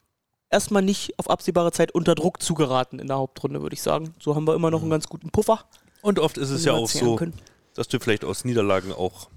erstmal 0.49 0.84
nicht 0.84 1.20
auf 1.20 1.30
absehbare 1.30 1.74
Zeit 1.74 1.91
unter 1.91 2.16
Druck 2.16 2.41
zu 2.41 2.53
geraten 2.53 2.99
in 2.99 3.08
der 3.08 3.18
Hauptrunde, 3.18 3.62
würde 3.62 3.74
ich 3.74 3.82
sagen. 3.82 4.14
So 4.22 4.34
haben 4.34 4.47
wir 4.47 4.55
immer 4.55 4.72
noch 4.72 4.82
einen 4.82 4.91
ganz 4.91 5.08
guten 5.08 5.30
Puffer. 5.30 5.66
Und 6.01 6.20
oft 6.20 6.38
ist 6.38 6.51
es 6.51 6.64
ja 6.64 6.72
auch 6.72 6.88
so, 6.88 7.18
können. 7.18 7.34
dass 7.74 7.89
du 7.89 7.99
vielleicht 7.99 8.24
aus 8.24 8.45
Niederlagen 8.45 8.93
auch 8.93 9.28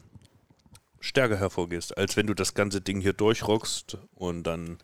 stärker 1.01 1.37
hervorgehst, 1.37 1.97
als 1.97 2.17
wenn 2.17 2.27
du 2.27 2.35
das 2.35 2.55
ganze 2.55 2.81
Ding 2.81 3.01
hier 3.01 3.13
durchrockst 3.13 3.99
und 4.15 4.45
dann 4.45 4.79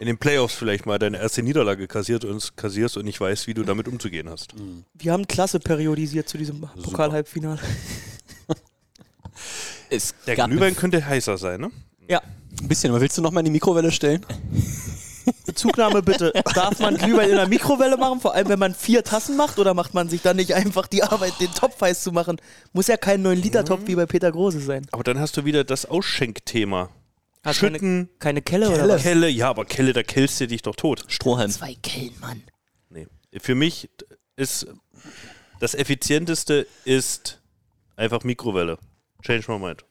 in 0.00 0.06
den 0.06 0.18
Playoffs 0.18 0.54
vielleicht 0.54 0.86
mal 0.86 0.98
deine 0.98 1.18
erste 1.18 1.42
Niederlage 1.42 1.86
kassiert 1.86 2.24
und, 2.24 2.56
kassierst 2.56 2.96
und 2.96 3.04
nicht 3.04 3.20
weißt, 3.20 3.46
wie 3.46 3.54
du 3.54 3.62
damit 3.62 3.86
umzugehen 3.86 4.28
hast. 4.28 4.54
Wir 4.94 5.12
haben 5.12 5.28
Klasse 5.28 5.60
periodisiert 5.60 6.28
zu 6.28 6.36
diesem 6.38 6.60
Pokal-Halbfinale. 6.60 7.60
Der 10.26 10.34
Glühwein 10.36 10.74
könnte 10.74 11.04
heißer 11.04 11.38
sein, 11.38 11.60
ne? 11.60 11.70
Ja, 12.08 12.20
Ein 12.60 12.68
bisschen, 12.68 12.90
aber 12.90 13.00
willst 13.00 13.16
du 13.16 13.22
noch 13.22 13.30
mal 13.30 13.40
in 13.40 13.44
die 13.46 13.52
Mikrowelle 13.52 13.92
stellen? 13.92 14.24
Bezugnahme 15.46 16.02
bitte. 16.02 16.32
Darf 16.54 16.78
man 16.78 16.96
Glühwein 16.96 17.30
in 17.30 17.36
der 17.36 17.48
Mikrowelle 17.48 17.96
machen, 17.96 18.20
vor 18.20 18.34
allem 18.34 18.48
wenn 18.48 18.58
man 18.58 18.74
vier 18.74 19.04
Tassen 19.04 19.36
macht, 19.36 19.58
oder 19.58 19.74
macht 19.74 19.94
man 19.94 20.08
sich 20.08 20.22
dann 20.22 20.36
nicht 20.36 20.54
einfach 20.54 20.86
die 20.86 21.02
Arbeit, 21.02 21.34
den 21.40 21.52
Topf 21.52 21.80
heiß 21.80 22.02
zu 22.02 22.12
machen? 22.12 22.40
Muss 22.72 22.86
ja 22.86 22.96
kein 22.96 23.26
9-Liter-Topf 23.26 23.82
wie 23.86 23.94
bei 23.94 24.06
Peter 24.06 24.30
Große 24.30 24.60
sein. 24.60 24.86
Aber 24.92 25.04
dann 25.04 25.18
hast 25.18 25.36
du 25.36 25.44
wieder 25.44 25.64
das 25.64 25.86
Ausschenkthema. 25.86 26.90
Hast 27.44 27.60
keine, 27.60 27.72
Schütten, 27.72 28.08
keine 28.18 28.40
Kelle, 28.40 28.68
oder 28.68 28.76
Kelle. 28.78 28.94
was? 28.94 29.02
Kelle, 29.02 29.28
ja, 29.28 29.50
aber 29.50 29.64
Kelle, 29.66 29.92
da 29.92 30.02
killst 30.02 30.40
du 30.40 30.46
dich 30.46 30.62
doch 30.62 30.76
tot. 30.76 31.04
Strohhalm. 31.08 31.50
Zwei 31.50 31.74
Kellen, 31.82 32.14
Mann. 32.20 32.42
Nee. 32.88 33.06
Für 33.38 33.54
mich 33.54 33.90
ist 34.36 34.66
das 35.60 35.74
effizienteste 35.74 36.66
ist 36.84 37.40
einfach 37.96 38.24
Mikrowelle. 38.24 38.78
Change 39.22 39.50
my 39.52 39.58
mind. 39.58 39.84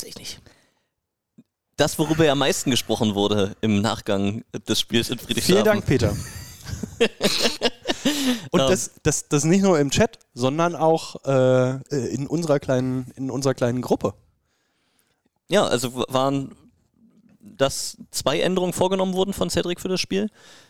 Sehe 0.00 0.10
ich 0.10 0.16
nicht. 0.16 0.40
Das, 1.82 1.98
worüber 1.98 2.24
ja 2.24 2.30
am 2.30 2.38
meisten 2.38 2.70
gesprochen 2.70 3.16
wurde 3.16 3.56
im 3.60 3.80
Nachgang 3.80 4.44
des 4.68 4.78
Spiels 4.78 5.10
in 5.10 5.18
Friedrichshafen. 5.18 5.54
Vielen 5.54 5.64
Dank, 5.64 5.84
Peter. 5.84 6.10
Und 8.52 8.60
Ähm. 8.60 8.68
das, 8.68 8.92
das, 9.02 9.26
das 9.26 9.42
nicht 9.42 9.62
nur 9.62 9.80
im 9.80 9.90
Chat, 9.90 10.20
sondern 10.32 10.76
auch 10.76 11.16
äh, 11.24 11.80
in, 12.14 12.28
unserer 12.28 12.60
kleinen, 12.60 13.10
in 13.16 13.32
unserer 13.32 13.54
kleinen 13.54 13.82
Gruppe. 13.82 14.14
Ja, 15.48 15.64
also 15.66 16.04
waren, 16.06 16.54
dass 17.40 17.96
zwei 18.12 18.38
Änderungen 18.38 18.72
vorgenommen 18.74 19.14
wurden 19.14 19.32
von 19.32 19.50
Cedric 19.50 19.80
für 19.80 19.88
das 19.88 20.00
Spiel. 20.00 20.28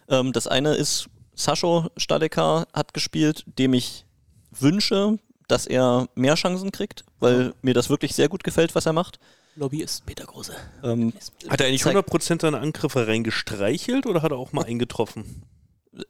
Ähm, 0.08 0.32
das 0.32 0.46
eine 0.46 0.76
ist, 0.76 1.10
Sascho 1.34 1.90
Stadekar 1.98 2.68
hat 2.72 2.94
gespielt, 2.94 3.44
dem 3.58 3.74
ich 3.74 4.06
wünsche, 4.50 5.18
dass 5.46 5.66
er 5.66 6.08
mehr 6.14 6.36
Chancen 6.36 6.72
kriegt, 6.72 7.04
weil 7.20 7.52
mir 7.60 7.74
das 7.74 7.90
wirklich 7.90 8.14
sehr 8.14 8.30
gut 8.30 8.44
gefällt, 8.44 8.74
was 8.74 8.86
er 8.86 8.94
macht. 8.94 9.18
Lobbyist 9.56 10.06
Peter 10.06 10.24
Große. 10.24 10.54
Ähm, 10.82 11.12
Hat 11.48 11.60
er 11.60 11.66
eigentlich 11.66 11.82
Zeig- 11.82 11.94
100% 11.96 12.40
seine 12.40 12.58
Angriffe 12.60 13.06
reingestreichelt 13.06 14.06
oder 14.06 14.22
hat 14.22 14.32
er 14.32 14.38
auch 14.38 14.52
mal 14.52 14.64
eingetroffen? 14.64 15.42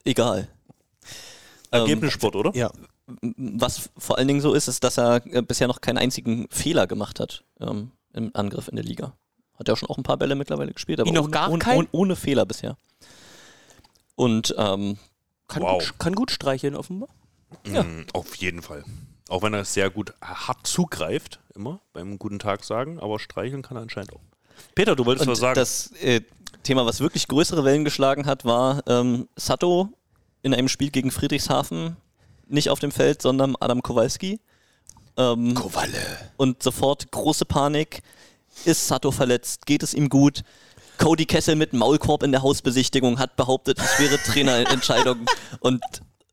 egal. 0.04 0.48
Ähm, 1.72 1.80
Ergebnissport, 1.80 2.36
oder? 2.36 2.54
Ja. 2.54 2.70
was 3.36 3.90
vor 3.98 4.16
allen 4.18 4.28
Dingen 4.28 4.40
so 4.40 4.54
ist, 4.54 4.68
ist, 4.68 4.84
dass 4.84 4.96
er 4.98 5.22
äh, 5.26 5.42
bisher 5.42 5.66
noch 5.66 5.80
keinen 5.80 5.98
einzigen 5.98 6.46
Fehler 6.50 6.86
gemacht 6.86 7.18
hat 7.18 7.44
ähm, 7.60 7.90
im 8.12 8.30
Angriff 8.34 8.68
in 8.68 8.76
der 8.76 8.84
Liga. 8.84 9.16
Hat 9.58 9.66
ja 9.68 9.74
auch 9.74 9.78
schon 9.78 9.88
auch 9.90 9.96
ein 9.98 10.02
paar 10.04 10.18
Bälle 10.18 10.34
mittlerweile 10.36 10.72
gespielt, 10.72 11.00
aber 11.00 11.10
noch 11.10 11.22
ohne, 11.24 11.30
gar 11.30 11.50
ohne, 11.50 11.58
keinen? 11.58 11.78
ohne, 11.78 11.88
ohne 11.92 12.16
Fehler 12.16 12.46
bisher. 12.46 12.76
Und 14.14 14.54
ähm, 14.56 14.98
Kann, 15.48 15.62
Wow. 15.62 15.82
gut, 15.84 15.98
kann 15.98 16.14
gut 16.14 16.30
streicheln, 16.30 16.76
offenbar. 16.76 17.08
Ja. 17.66 17.82
Mm, 17.82 18.06
Auf 18.12 18.34
jeden 18.36 18.62
Fall. 18.62 18.84
Auch 19.28 19.42
wenn 19.42 19.54
er 19.54 19.64
sehr 19.64 19.90
gut 19.90 20.14
hart 20.22 20.66
zugreift, 20.66 21.40
immer 21.54 21.80
beim 21.92 22.18
guten 22.18 22.38
Tag 22.38 22.64
sagen, 22.64 22.98
aber 23.00 23.18
streicheln 23.18 23.62
kann 23.62 23.76
er 23.76 23.82
anscheinend 23.82 24.12
auch. 24.12 24.20
Peter, 24.74 24.96
du 24.96 25.04
wolltest 25.06 25.26
Und 25.26 25.32
was 25.32 25.38
sagen. 25.40 25.54
das 25.54 25.92
äh, 26.02 26.20
Thema, 26.62 26.86
was 26.86 27.00
wirklich 27.00 27.28
größere 27.28 27.64
Wellen 27.64 27.84
geschlagen 27.84 28.26
hat, 28.26 28.44
war 28.44 28.82
ähm, 28.86 29.28
Sato 29.36 29.88
in 30.42 30.54
einem 30.54 30.68
Spiel 30.68 30.90
gegen 30.90 31.10
Friedrichshafen 31.10 31.96
nicht 32.48 32.68
auf 32.68 32.80
dem 32.80 32.90
Feld, 32.92 33.22
sondern 33.22 33.56
Adam 33.60 33.82
Kowalski. 33.82 34.40
Ähm, 35.16 35.54
Kowalle. 35.54 36.30
und 36.36 36.62
sofort 36.62 37.10
große 37.10 37.44
Panik. 37.44 38.02
Ist 38.64 38.86
Sato 38.86 39.10
verletzt? 39.10 39.66
Geht 39.66 39.82
es 39.82 39.94
ihm 39.94 40.08
gut? 40.08 40.42
Cody 40.98 41.26
Kessel 41.26 41.56
mit 41.56 41.72
Maulkorb 41.72 42.22
in 42.22 42.32
der 42.32 42.42
Hausbesichtigung 42.42 43.18
hat 43.18 43.36
behauptet, 43.36 43.78
es 43.78 43.98
wäre 43.98 44.18
Trainerentscheidung. 44.22 45.26
Und 45.60 45.82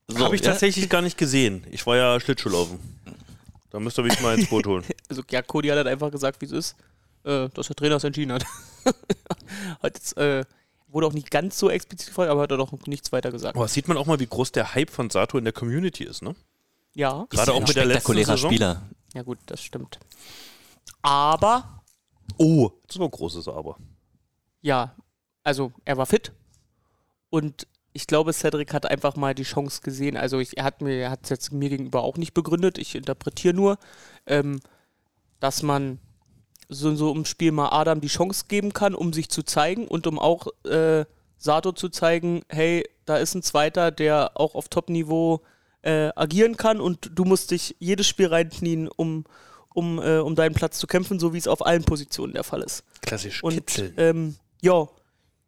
so, 0.08 0.20
Habe 0.20 0.36
ich 0.36 0.42
ja? 0.42 0.52
tatsächlich 0.52 0.90
gar 0.90 1.02
nicht 1.02 1.18
gesehen. 1.18 1.66
Ich 1.72 1.86
war 1.86 1.96
ja 1.98 2.20
Schlittschuhlaufen. 2.20 2.80
Da 3.72 3.80
müsst 3.80 3.98
ihr 4.00 4.04
mich 4.04 4.20
mal 4.22 4.38
ins 4.38 4.50
Boot 4.50 4.66
holen. 4.66 4.84
Also 5.10 5.24
ja, 5.32 5.42
Cody 5.42 5.70
hat 5.70 5.78
halt 5.78 5.88
einfach 5.88 6.12
gesagt, 6.12 6.40
wie 6.42 6.46
es 6.46 6.52
ist, 6.52 6.76
äh, 7.24 7.50
dass 7.50 7.68
der 7.68 7.76
Trainer 7.76 7.96
es 7.96 8.04
entschieden 8.04 8.32
hat. 8.32 8.46
hat 9.82 9.96
jetzt, 9.96 10.16
äh, 10.18 10.46
wurde 10.88 11.08
auch 11.08 11.14
nicht 11.14 11.32
ganz 11.32 11.58
so 11.58 11.70
explizit 11.70 12.08
gefragt, 12.10 12.30
aber 12.30 12.42
hat 12.42 12.52
er 12.52 12.58
doch 12.58 12.72
nichts 12.86 13.12
weiter 13.12 13.32
gesagt. 13.32 13.56
Aber 13.56 13.68
sieht 13.68 13.88
man 13.88 13.98
auch 13.98 14.06
mal, 14.06 14.20
wie 14.20 14.28
groß 14.28 14.52
der 14.52 14.76
Hype 14.76 14.92
von 14.92 15.10
Sato 15.10 15.38
in 15.40 15.44
der 15.46 15.54
Community 15.54 16.04
ist, 16.04 16.22
ne? 16.22 16.36
Ja, 16.94 17.26
Gerade 17.30 17.54
auch 17.54 17.60
mit 17.60 17.76
der 17.76 17.86
letzten 17.86 18.14
Saison. 18.16 18.52
Spieler. 18.52 18.84
ja 19.14 19.24
gut, 19.24 19.40
das 19.48 19.64
stimmt. 19.64 20.00
Aber, 21.02 21.82
Oh, 22.38 22.70
das 22.86 22.96
ist 22.96 23.00
noch 23.00 23.08
ein 23.08 23.12
großes 23.12 23.48
Aber. 23.48 23.78
ja, 24.62 24.96
also 25.44 25.72
er 25.86 25.98
war 25.98 26.06
fit 26.06 26.32
und 27.32 27.66
ich 27.94 28.08
glaube, 28.08 28.34
Cedric 28.34 28.74
hat 28.74 28.86
einfach 28.86 29.16
mal 29.16 29.34
die 29.34 29.44
Chance 29.44 29.82
gesehen. 29.84 30.16
Also 30.18 30.40
ich, 30.40 30.58
er 30.58 30.64
hat 30.64 30.82
mir, 30.82 30.96
er 30.96 31.12
hat 31.12 31.22
es 31.24 31.30
jetzt 31.30 31.52
mir 31.52 31.70
gegenüber 31.70 32.04
auch 32.04 32.18
nicht 32.18 32.34
begründet. 32.34 32.78
Ich 32.78 32.96
interpretiere 32.96 33.54
nur, 33.54 33.78
ähm, 34.28 34.60
dass 35.40 35.64
man 35.64 36.00
so, 36.68 36.94
so 36.96 37.12
im 37.14 37.26
Spiel 37.26 37.52
mal 37.52 37.70
Adam 37.70 38.00
die 38.02 38.08
Chance 38.08 38.46
geben 38.48 38.74
kann, 38.74 38.94
um 38.94 39.12
sich 39.12 39.30
zu 39.30 39.44
zeigen 39.44 39.88
und 39.88 40.06
um 40.06 40.20
auch 40.20 40.48
äh, 40.66 41.06
Sato 41.38 41.72
zu 41.72 41.90
zeigen, 41.90 42.42
hey, 42.50 42.88
da 43.06 43.18
ist 43.18 43.34
ein 43.34 43.42
Zweiter, 43.42 43.92
der 43.92 44.32
auch 44.36 44.54
auf 44.56 44.68
Top-Niveau 44.70 45.42
äh, 45.82 46.10
agieren 46.16 46.58
kann 46.58 46.80
und 46.82 47.12
du 47.16 47.24
musst 47.24 47.52
dich 47.52 47.76
jedes 47.80 48.08
Spiel 48.08 48.28
reinknien, 48.28 48.88
um, 48.88 49.24
um, 49.74 50.00
äh, 50.00 50.18
um 50.18 50.36
deinen 50.36 50.54
Platz 50.54 50.78
zu 50.78 50.86
kämpfen, 50.86 51.20
so 51.20 51.34
wie 51.34 51.38
es 51.38 51.48
auf 51.48 51.66
allen 51.66 51.84
Positionen 51.84 52.34
der 52.34 52.44
Fall 52.44 52.62
ist. 52.62 52.84
Klassisch 53.02 53.42
Und 53.44 53.54
kitzeln. 53.54 53.94
ähm, 53.98 54.36
ja, 54.62 54.88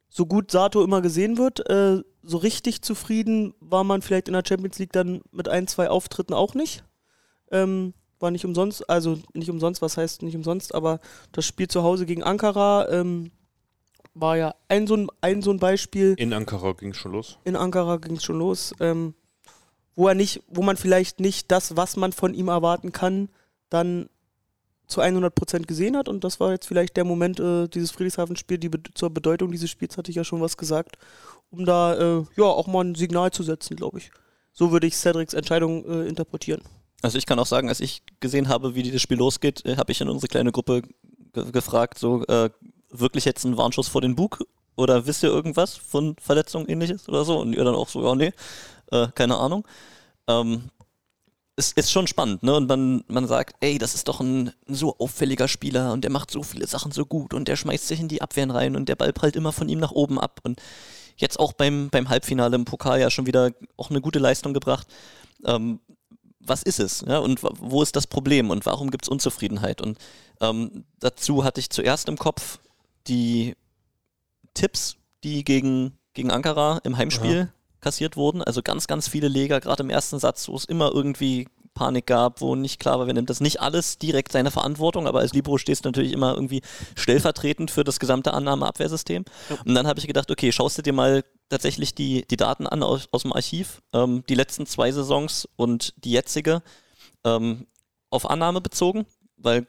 so 0.09 0.25
gut 0.25 0.49
Sato 0.51 0.83
immer 0.83 1.01
gesehen 1.01 1.37
wird, 1.37 1.69
äh, 1.69 2.01
so 2.23 2.37
richtig 2.37 2.81
zufrieden 2.81 3.53
war 3.59 3.83
man 3.83 4.01
vielleicht 4.01 4.27
in 4.27 4.33
der 4.33 4.43
Champions 4.47 4.79
League 4.79 4.91
dann 4.93 5.21
mit 5.31 5.47
ein, 5.49 5.67
zwei 5.67 5.89
Auftritten 5.89 6.33
auch 6.33 6.53
nicht. 6.53 6.83
Ähm, 7.51 7.93
war 8.19 8.31
nicht 8.31 8.45
umsonst, 8.45 8.87
also 8.89 9.17
nicht 9.33 9.49
umsonst, 9.49 9.81
was 9.81 9.97
heißt 9.97 10.21
nicht 10.21 10.35
umsonst, 10.35 10.75
aber 10.75 10.99
das 11.31 11.45
Spiel 11.45 11.67
zu 11.67 11.83
Hause 11.83 12.05
gegen 12.05 12.23
Ankara 12.23 12.87
ähm, 12.89 13.31
war 14.13 14.37
ja 14.37 14.55
ein 14.67 14.87
so 14.87 14.95
ein, 14.95 15.07
ein, 15.21 15.41
so 15.41 15.51
ein 15.51 15.59
Beispiel. 15.59 16.15
In 16.17 16.33
Ankara 16.33 16.73
ging 16.73 16.93
schon 16.93 17.13
los. 17.13 17.39
In 17.43 17.55
Ankara 17.55 17.97
ging 17.97 18.17
es 18.17 18.23
schon 18.23 18.37
los, 18.37 18.73
ähm, 18.79 19.15
wo 19.95 20.07
er 20.07 20.15
nicht, 20.15 20.43
wo 20.47 20.61
man 20.61 20.77
vielleicht 20.77 21.19
nicht 21.19 21.51
das, 21.51 21.75
was 21.75 21.97
man 21.97 22.11
von 22.11 22.33
ihm 22.33 22.47
erwarten 22.47 22.91
kann, 22.91 23.29
dann 23.69 24.09
zu 24.87 25.01
100% 25.01 25.65
gesehen 25.65 25.95
hat 25.95 26.09
und 26.09 26.23
das 26.23 26.39
war 26.39 26.51
jetzt 26.51 26.67
vielleicht 26.67 26.97
der 26.97 27.05
Moment, 27.05 27.39
äh, 27.39 27.67
dieses 27.69 27.91
Friedrichshafen-Spiel, 27.91 28.57
die 28.57 28.67
Be 28.67 28.79
zur 28.93 29.09
Bedeutung 29.09 29.51
dieses 29.51 29.69
Spiels 29.69 29.97
hatte 29.97 30.11
ich 30.11 30.17
ja 30.17 30.25
schon 30.25 30.41
was 30.41 30.57
gesagt, 30.57 30.97
um 31.51 31.65
da 31.65 31.95
äh, 31.95 32.25
ja 32.35 32.45
auch 32.45 32.67
mal 32.67 32.83
ein 32.83 32.95
Signal 32.95 33.31
zu 33.31 33.43
setzen, 33.43 33.75
glaube 33.75 33.99
ich. 33.99 34.11
So 34.53 34.71
würde 34.71 34.87
ich 34.87 34.97
Cedrics 34.97 35.33
Entscheidung 35.33 35.85
äh, 35.85 36.07
interpretieren. 36.07 36.61
Also 37.01 37.17
ich 37.17 37.25
kann 37.25 37.39
auch 37.39 37.45
sagen, 37.45 37.69
als 37.69 37.79
ich 37.79 38.03
gesehen 38.19 38.47
habe, 38.47 38.75
wie 38.75 38.83
dieses 38.83 39.01
Spiel 39.01 39.17
losgeht, 39.17 39.65
äh, 39.65 39.77
habe 39.77 39.91
ich 39.91 40.01
in 40.01 40.09
unsere 40.09 40.27
kleine 40.27 40.51
Gruppe 40.51 40.81
ge 41.33 41.51
gefragt, 41.51 41.97
so 41.97 42.25
äh, 42.25 42.49
wirklich 42.89 43.25
jetzt 43.25 43.45
ein 43.45 43.57
Warnschuss 43.57 43.87
vor 43.87 44.01
den 44.01 44.15
Bug 44.15 44.43
oder 44.75 45.05
wisst 45.05 45.23
ihr 45.23 45.29
irgendwas 45.29 45.75
von 45.75 46.15
Verletzungen 46.19 46.67
ähnliches 46.67 47.07
oder 47.07 47.23
so? 47.23 47.39
Und 47.39 47.53
ihr 47.53 47.63
dann 47.63 47.75
auch 47.75 47.89
so, 47.89 48.03
ja 48.03 48.15
nee, 48.15 48.33
äh, 48.91 49.07
keine 49.15 49.37
Ahnung. 49.37 49.65
Ähm, 50.27 50.69
es 51.55 51.73
ist 51.73 51.91
schon 51.91 52.07
spannend, 52.07 52.43
ne? 52.43 52.55
Und 52.55 52.67
man, 52.67 53.03
man 53.07 53.27
sagt, 53.27 53.55
ey, 53.59 53.77
das 53.77 53.93
ist 53.93 54.07
doch 54.07 54.19
ein, 54.19 54.51
ein 54.67 54.75
so 54.75 54.97
auffälliger 54.97 55.47
Spieler 55.47 55.91
und 55.93 56.01
der 56.01 56.11
macht 56.11 56.31
so 56.31 56.43
viele 56.43 56.65
Sachen 56.67 56.91
so 56.91 57.05
gut 57.05 57.33
und 57.33 57.47
der 57.47 57.55
schmeißt 57.55 57.87
sich 57.87 57.99
in 57.99 58.07
die 58.07 58.21
Abwehren 58.21 58.51
rein 58.51 58.75
und 58.75 58.87
der 58.89 58.95
Ball 58.95 59.13
prallt 59.13 59.35
immer 59.35 59.51
von 59.51 59.69
ihm 59.69 59.79
nach 59.79 59.91
oben 59.91 60.19
ab 60.19 60.39
und 60.43 60.61
jetzt 61.21 61.39
auch 61.39 61.53
beim, 61.53 61.89
beim 61.89 62.09
Halbfinale 62.09 62.55
im 62.55 62.65
Pokal 62.65 62.99
ja 62.99 63.09
schon 63.09 63.25
wieder 63.25 63.51
auch 63.77 63.89
eine 63.89 64.01
gute 64.01 64.19
Leistung 64.19 64.53
gebracht. 64.53 64.87
Ähm, 65.45 65.79
was 66.39 66.63
ist 66.63 66.79
es? 66.79 67.03
Ja? 67.07 67.19
Und 67.19 67.41
wo 67.43 67.81
ist 67.81 67.95
das 67.95 68.07
Problem 68.07 68.49
und 68.49 68.65
warum 68.65 68.91
gibt 68.91 69.05
es 69.05 69.09
Unzufriedenheit? 69.09 69.81
Und 69.81 69.97
ähm, 70.39 70.85
dazu 70.99 71.43
hatte 71.43 71.59
ich 71.59 71.69
zuerst 71.69 72.09
im 72.09 72.17
Kopf 72.17 72.59
die 73.07 73.55
Tipps, 74.53 74.97
die 75.23 75.43
gegen, 75.43 75.97
gegen 76.13 76.31
Ankara 76.31 76.79
im 76.83 76.97
Heimspiel 76.97 77.51
kassiert 77.79 78.15
wurden. 78.15 78.41
Also 78.41 78.61
ganz, 78.61 78.87
ganz 78.87 79.07
viele 79.07 79.27
Leger, 79.27 79.59
gerade 79.59 79.83
im 79.83 79.89
ersten 79.89 80.19
Satz, 80.19 80.47
wo 80.47 80.55
es 80.55 80.65
immer 80.65 80.91
irgendwie 80.93 81.47
Panik 81.73 82.05
gab, 82.05 82.41
wo 82.41 82.55
nicht 82.55 82.79
klar 82.79 82.99
war, 82.99 83.07
wer 83.07 83.13
nimmt 83.13 83.29
das 83.29 83.39
nicht 83.39 83.61
alles 83.61 83.97
direkt 83.97 84.31
seine 84.31 84.51
Verantwortung, 84.51 85.07
aber 85.07 85.19
als 85.19 85.33
Libero 85.33 85.57
stehst 85.57 85.85
du 85.85 85.89
natürlich 85.89 86.11
immer 86.11 86.33
irgendwie 86.33 86.61
stellvertretend 86.95 87.71
für 87.71 87.83
das 87.83 87.99
gesamte 87.99 88.33
Annahme-Abwehrsystem. 88.33 89.23
Und 89.65 89.75
dann 89.75 89.87
habe 89.87 89.99
ich 89.99 90.07
gedacht, 90.07 90.29
okay, 90.29 90.51
schaust 90.51 90.77
du 90.77 90.81
dir 90.81 90.93
mal 90.93 91.23
tatsächlich 91.49 91.95
die, 91.95 92.25
die 92.27 92.37
Daten 92.37 92.67
an 92.67 92.83
aus, 92.83 93.07
aus 93.11 93.23
dem 93.23 93.33
Archiv, 93.33 93.81
ähm, 93.93 94.23
die 94.27 94.35
letzten 94.35 94.65
zwei 94.65 94.91
Saisons 94.91 95.47
und 95.55 95.93
die 95.97 96.11
jetzige 96.11 96.61
ähm, 97.23 97.67
auf 98.09 98.29
Annahme 98.29 98.61
bezogen, 98.61 99.05
weil 99.37 99.67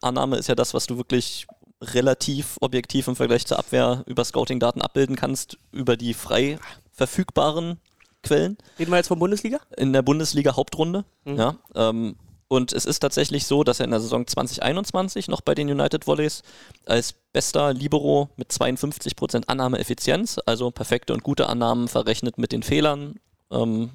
Annahme 0.00 0.36
ist 0.36 0.48
ja 0.48 0.54
das, 0.54 0.74
was 0.74 0.86
du 0.86 0.96
wirklich 0.96 1.46
relativ 1.80 2.56
objektiv 2.60 3.08
im 3.08 3.16
Vergleich 3.16 3.46
zur 3.46 3.58
Abwehr 3.58 4.02
über 4.06 4.24
Scouting-Daten 4.24 4.82
abbilden 4.82 5.16
kannst, 5.16 5.58
über 5.72 5.96
die 5.96 6.14
frei 6.14 6.58
verfügbaren 6.92 7.80
Quellen 8.24 8.56
Reden 8.78 8.90
wir 8.90 8.96
jetzt 8.96 9.08
von 9.08 9.18
Bundesliga? 9.18 9.60
in 9.76 9.92
der 9.92 10.02
Bundesliga 10.02 10.56
Hauptrunde. 10.56 11.04
Mhm. 11.24 11.36
Ja, 11.36 11.56
ähm, 11.74 12.16
und 12.48 12.72
es 12.72 12.84
ist 12.84 13.00
tatsächlich 13.00 13.46
so, 13.46 13.64
dass 13.64 13.80
er 13.80 13.84
in 13.84 13.90
der 13.90 14.00
Saison 14.00 14.26
2021 14.26 15.28
noch 15.28 15.40
bei 15.40 15.54
den 15.54 15.68
United 15.68 16.06
Volleys 16.06 16.42
als 16.86 17.14
bester 17.32 17.72
Libero 17.72 18.28
mit 18.36 18.52
52% 18.52 19.48
Annahmeeffizienz, 19.48 20.38
also 20.44 20.70
perfekte 20.70 21.14
und 21.14 21.22
gute 21.22 21.48
Annahmen 21.48 21.88
verrechnet 21.88 22.38
mit 22.38 22.52
den 22.52 22.62
Fehlern, 22.62 23.18
ähm, 23.50 23.92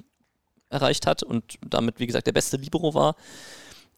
erreicht 0.68 1.06
hat 1.06 1.22
und 1.22 1.58
damit, 1.66 2.00
wie 2.00 2.06
gesagt, 2.06 2.26
der 2.26 2.32
beste 2.32 2.56
Libero 2.56 2.92
war. 2.94 3.16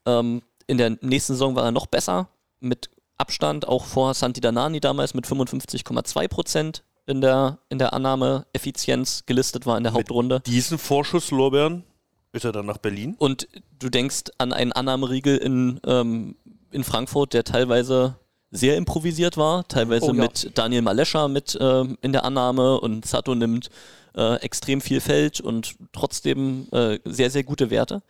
Ähm, 0.07 0.43
in 0.67 0.79
der 0.79 0.91
nächsten 1.01 1.33
Saison 1.33 1.57
war 1.57 1.65
er 1.65 1.73
noch 1.73 1.87
besser, 1.87 2.29
mit 2.61 2.91
Abstand 3.19 3.67
auch 3.67 3.85
vor 3.85 4.15
Santi 4.15 4.41
Danani 4.41 4.81
damals 4.81 5.15
mit 5.15 5.27
55,2% 5.27 6.83
in 7.13 7.21
der, 7.21 7.59
in 7.69 7.79
der 7.79 7.93
Annahmeeffizienz 7.93 9.25
gelistet 9.27 9.67
war 9.67 9.77
in 9.77 9.85
der 9.85 9.93
Mit 9.93 10.01
Hauptrunde. 10.01 10.41
Diesen 10.41 10.79
Vorschusslorbeeren 10.79 11.85
ist 12.33 12.45
er 12.45 12.53
dann 12.53 12.67
nach 12.67 12.79
Berlin. 12.79 13.15
Und 13.19 13.47
du 13.79 13.91
denkst 13.91 14.25
an 14.39 14.53
einen 14.53 14.73
Annahmeriegel 14.73 15.37
in, 15.37 15.81
ähm, 15.87 16.37
in 16.71 16.83
Frankfurt, 16.83 17.35
der 17.35 17.45
teilweise 17.45 18.17
sehr 18.51 18.77
improvisiert 18.77 19.37
war, 19.37 19.69
teilweise 19.69 20.07
Oh 20.07 20.15
ja. 20.15 20.23
mit 20.23 20.51
Daniel 20.57 20.83
Malescha 20.83 21.29
mit 21.29 21.57
ähm, 21.61 21.97
in 22.03 22.13
der 22.13 22.25
Annahme 22.25 22.81
und 22.81 23.07
Sato 23.07 23.35
nimmt 23.35 23.71
äh, 24.15 24.37
extrem 24.37 24.81
viel 24.81 25.01
Feld 25.01 25.41
und 25.41 25.77
trotzdem 25.93 26.69
äh, 26.73 26.99
sehr, 27.05 27.31
sehr 27.31 27.45
gute 27.45 27.71
Werte. 27.71 28.03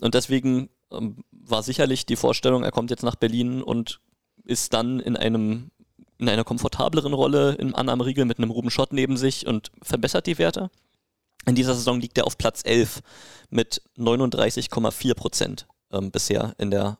Und 0.00 0.14
deswegen 0.14 0.68
ähm, 0.90 1.24
war 1.30 1.62
sicherlich 1.62 2.06
die 2.06 2.16
Vorstellung, 2.16 2.64
er 2.64 2.72
kommt 2.72 2.90
jetzt 2.90 3.02
nach 3.02 3.16
Berlin 3.16 3.62
und 3.62 4.00
ist 4.44 4.72
dann 4.74 5.00
in 5.00 5.16
einem 5.16 5.70
in 6.18 6.28
einer 6.28 6.44
komfortableren 6.44 7.12
Rolle 7.12 7.54
im 7.54 7.74
Annahmeriegel 7.74 8.24
mit 8.24 8.38
einem 8.38 8.50
Ruben 8.50 8.70
Schott 8.70 8.92
neben 8.92 9.16
sich 9.16 9.46
und 9.46 9.70
verbessert 9.82 10.26
die 10.26 10.38
Werte. 10.38 10.70
In 11.46 11.54
dieser 11.54 11.74
Saison 11.74 12.00
liegt 12.00 12.18
er 12.18 12.26
auf 12.26 12.38
Platz 12.38 12.62
11 12.64 13.00
mit 13.50 13.82
39,4 13.96 15.14
Prozent 15.14 15.66
ähm, 15.92 16.10
bisher 16.10 16.54
in 16.58 16.70
der 16.70 16.98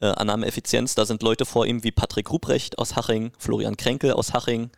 äh, 0.00 0.06
Annahmeeffizienz. 0.06 0.94
Da 0.94 1.06
sind 1.06 1.22
Leute 1.22 1.44
vor 1.44 1.66
ihm 1.66 1.82
wie 1.82 1.90
Patrick 1.90 2.30
Ruprecht 2.30 2.78
aus 2.78 2.96
Haching, 2.96 3.32
Florian 3.38 3.76
Kränkel 3.76 4.12
aus 4.12 4.32
Haching, 4.32 4.70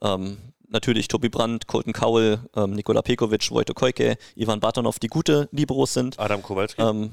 ähm, 0.00 0.38
natürlich 0.68 1.08
Tobi 1.08 1.28
Brandt, 1.28 1.66
Colton 1.66 1.92
Kaul, 1.92 2.38
ähm, 2.56 2.72
Nikola 2.72 3.02
Pekovic, 3.02 3.50
Wojtek 3.50 3.76
Koike, 3.76 4.16
Ivan 4.36 4.60
Batonov, 4.60 4.98
die 4.98 5.08
gute 5.08 5.48
Liberos 5.52 5.92
sind. 5.92 6.18
Adam 6.18 6.42
Kowalski. 6.42 6.80
Ähm, 6.80 7.10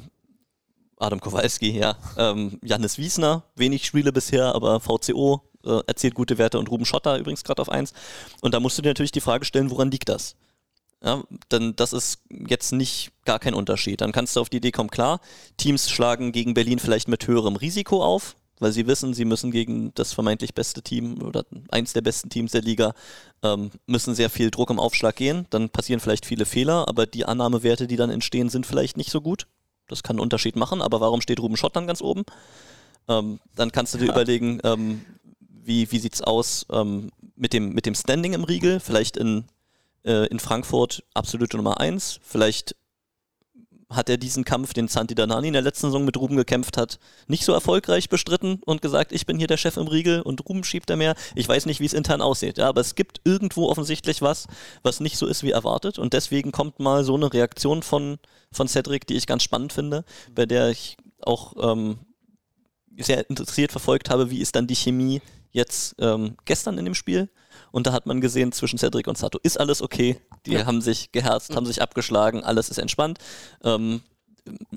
Adam 0.97 1.19
Kowalski, 1.19 1.77
ja. 1.77 1.95
Ähm, 2.17 2.59
Jannis 2.63 2.97
Wiesner, 2.97 3.43
wenig 3.55 3.85
Spiele 3.85 4.11
bisher, 4.11 4.55
aber 4.55 4.79
VCO 4.79 5.41
äh, 5.67 5.83
erzielt 5.87 6.15
gute 6.15 6.37
Werte 6.37 6.59
und 6.59 6.69
Ruben 6.69 6.85
Schotter 6.85 7.17
übrigens 7.17 7.43
gerade 7.43 7.61
auf 7.61 7.69
1. 7.69 7.93
Und 8.41 8.53
da 8.53 8.59
musst 8.59 8.77
du 8.77 8.81
dir 8.81 8.89
natürlich 8.89 9.11
die 9.11 9.21
Frage 9.21 9.45
stellen, 9.45 9.69
woran 9.69 9.91
liegt 9.91 10.09
das? 10.09 10.35
Ja, 11.03 11.23
denn 11.51 11.75
das 11.75 11.93
ist 11.93 12.21
jetzt 12.29 12.71
nicht 12.71 13.11
gar 13.23 13.37
kein 13.37 13.53
Unterschied. 13.53 14.01
Dann 14.01 14.11
kannst 14.11 14.35
du 14.35 14.41
auf 14.41 14.49
die 14.49 14.57
Idee 14.57 14.71
kommen, 14.71 14.89
klar, 14.89 15.19
Teams 15.57 15.89
schlagen 15.89 16.31
gegen 16.31 16.55
Berlin 16.55 16.79
vielleicht 16.79 17.07
mit 17.07 17.27
höherem 17.27 17.55
Risiko 17.55 18.03
auf, 18.03 18.35
weil 18.59 18.71
sie 18.71 18.87
wissen, 18.87 19.13
sie 19.13 19.25
müssen 19.25 19.51
gegen 19.51 19.93
das 19.93 20.13
vermeintlich 20.13 20.55
beste 20.55 20.81
Team 20.81 21.21
oder 21.21 21.45
eins 21.69 21.93
der 21.93 22.01
besten 22.01 22.29
Teams 22.29 22.51
der 22.51 22.63
Liga, 22.63 22.95
ähm, 23.43 23.69
müssen 23.85 24.15
sehr 24.15 24.31
viel 24.31 24.49
Druck 24.49 24.71
im 24.71 24.79
Aufschlag 24.79 25.15
gehen. 25.15 25.45
Dann 25.51 25.69
passieren 25.69 25.99
vielleicht 25.99 26.25
viele 26.25 26.45
Fehler, 26.45 26.87
aber 26.87 27.05
die 27.05 27.25
Annahmewerte, 27.25 27.85
die 27.85 27.95
dann 27.95 28.09
entstehen, 28.09 28.49
sind 28.49 28.65
vielleicht 28.65 28.97
nicht 28.97 29.11
so 29.11 29.21
gut. 29.21 29.45
Das 29.87 30.01
kann 30.01 30.15
einen 30.15 30.23
Unterschied 30.23 30.55
machen, 30.55 30.81
aber 30.81 30.99
warum 30.99 31.21
steht 31.21 31.39
Ruben 31.39 31.57
Schott 31.57 31.75
dann 31.75 31.87
ganz 31.87 32.01
oben? 32.01 32.23
Ähm, 33.07 33.39
dann 33.55 33.71
kannst 33.71 33.93
du 33.93 33.99
dir 33.99 34.09
überlegen, 34.09 34.59
ähm, 34.63 35.05
wie, 35.67 35.91
wie 35.91 35.99
sieht 35.99 36.15
es 36.15 36.21
aus 36.21 36.65
ähm, 36.71 37.11
mit, 37.35 37.53
dem, 37.53 37.73
mit 37.73 37.85
dem 37.85 37.93
Standing 37.93 38.33
im 38.33 38.43
Riegel? 38.43 38.79
Vielleicht 38.79 39.17
in, 39.17 39.45
äh, 40.03 40.27
in 40.27 40.39
Frankfurt 40.39 41.03
absolute 41.13 41.57
Nummer 41.57 41.79
1, 41.79 42.19
vielleicht 42.23 42.75
hat 43.89 44.09
er 44.09 44.17
diesen 44.17 44.43
Kampf, 44.43 44.73
den 44.73 44.89
Santi 44.89 45.15
Danani 45.15 45.47
in 45.47 45.53
der 45.53 45.61
letzten 45.61 45.87
Saison 45.87 46.03
mit 46.03 46.17
Ruben 46.17 46.35
gekämpft 46.35 46.75
hat, 46.75 46.99
nicht 47.27 47.45
so 47.45 47.53
erfolgreich 47.53 48.09
bestritten 48.09 48.59
und 48.65 48.81
gesagt, 48.81 49.13
ich 49.13 49.25
bin 49.25 49.37
hier 49.37 49.47
der 49.47 49.55
Chef 49.55 49.77
im 49.77 49.87
Riegel 49.87 50.21
und 50.21 50.47
Ruben 50.47 50.65
schiebt 50.65 50.89
er 50.89 50.97
mehr. 50.97 51.15
Ich 51.35 51.47
weiß 51.47 51.65
nicht, 51.65 51.79
wie 51.79 51.85
es 51.85 51.93
intern 51.93 52.21
aussieht, 52.21 52.57
ja, 52.57 52.67
aber 52.67 52.81
es 52.81 52.95
gibt 52.95 53.21
irgendwo 53.23 53.69
offensichtlich 53.69 54.21
was, 54.21 54.47
was 54.83 54.99
nicht 54.99 55.17
so 55.17 55.25
ist 55.25 55.43
wie 55.43 55.51
erwartet 55.51 55.99
und 55.99 56.13
deswegen 56.13 56.51
kommt 56.51 56.79
mal 56.79 57.05
so 57.05 57.15
eine 57.15 57.31
Reaktion 57.31 57.81
von, 57.81 58.17
von 58.51 58.67
Cedric, 58.67 59.07
die 59.07 59.15
ich 59.15 59.27
ganz 59.27 59.43
spannend 59.43 59.71
finde, 59.71 60.03
bei 60.35 60.45
der 60.45 60.69
ich 60.69 60.97
auch 61.21 61.53
ähm, 61.57 61.99
sehr 62.97 63.29
interessiert 63.29 63.71
verfolgt 63.71 64.09
habe, 64.09 64.31
wie 64.31 64.41
ist 64.41 64.55
dann 64.55 64.67
die 64.67 64.75
Chemie 64.75 65.21
jetzt 65.51 65.95
ähm, 65.99 66.37
gestern 66.45 66.77
in 66.77 66.85
dem 66.85 66.95
Spiel. 66.95 67.29
Und 67.71 67.87
da 67.87 67.93
hat 67.93 68.05
man 68.05 68.21
gesehen, 68.21 68.51
zwischen 68.51 68.79
Cedric 68.79 69.07
und 69.07 69.17
Sato 69.17 69.39
ist 69.43 69.59
alles 69.59 69.81
okay. 69.81 70.19
Die 70.45 70.63
haben 70.63 70.81
sich 70.81 71.11
geherzt, 71.11 71.55
haben 71.55 71.65
sich 71.65 71.81
abgeschlagen, 71.81 72.43
alles 72.43 72.69
ist 72.69 72.77
entspannt. 72.77 73.19
Ähm, 73.63 74.01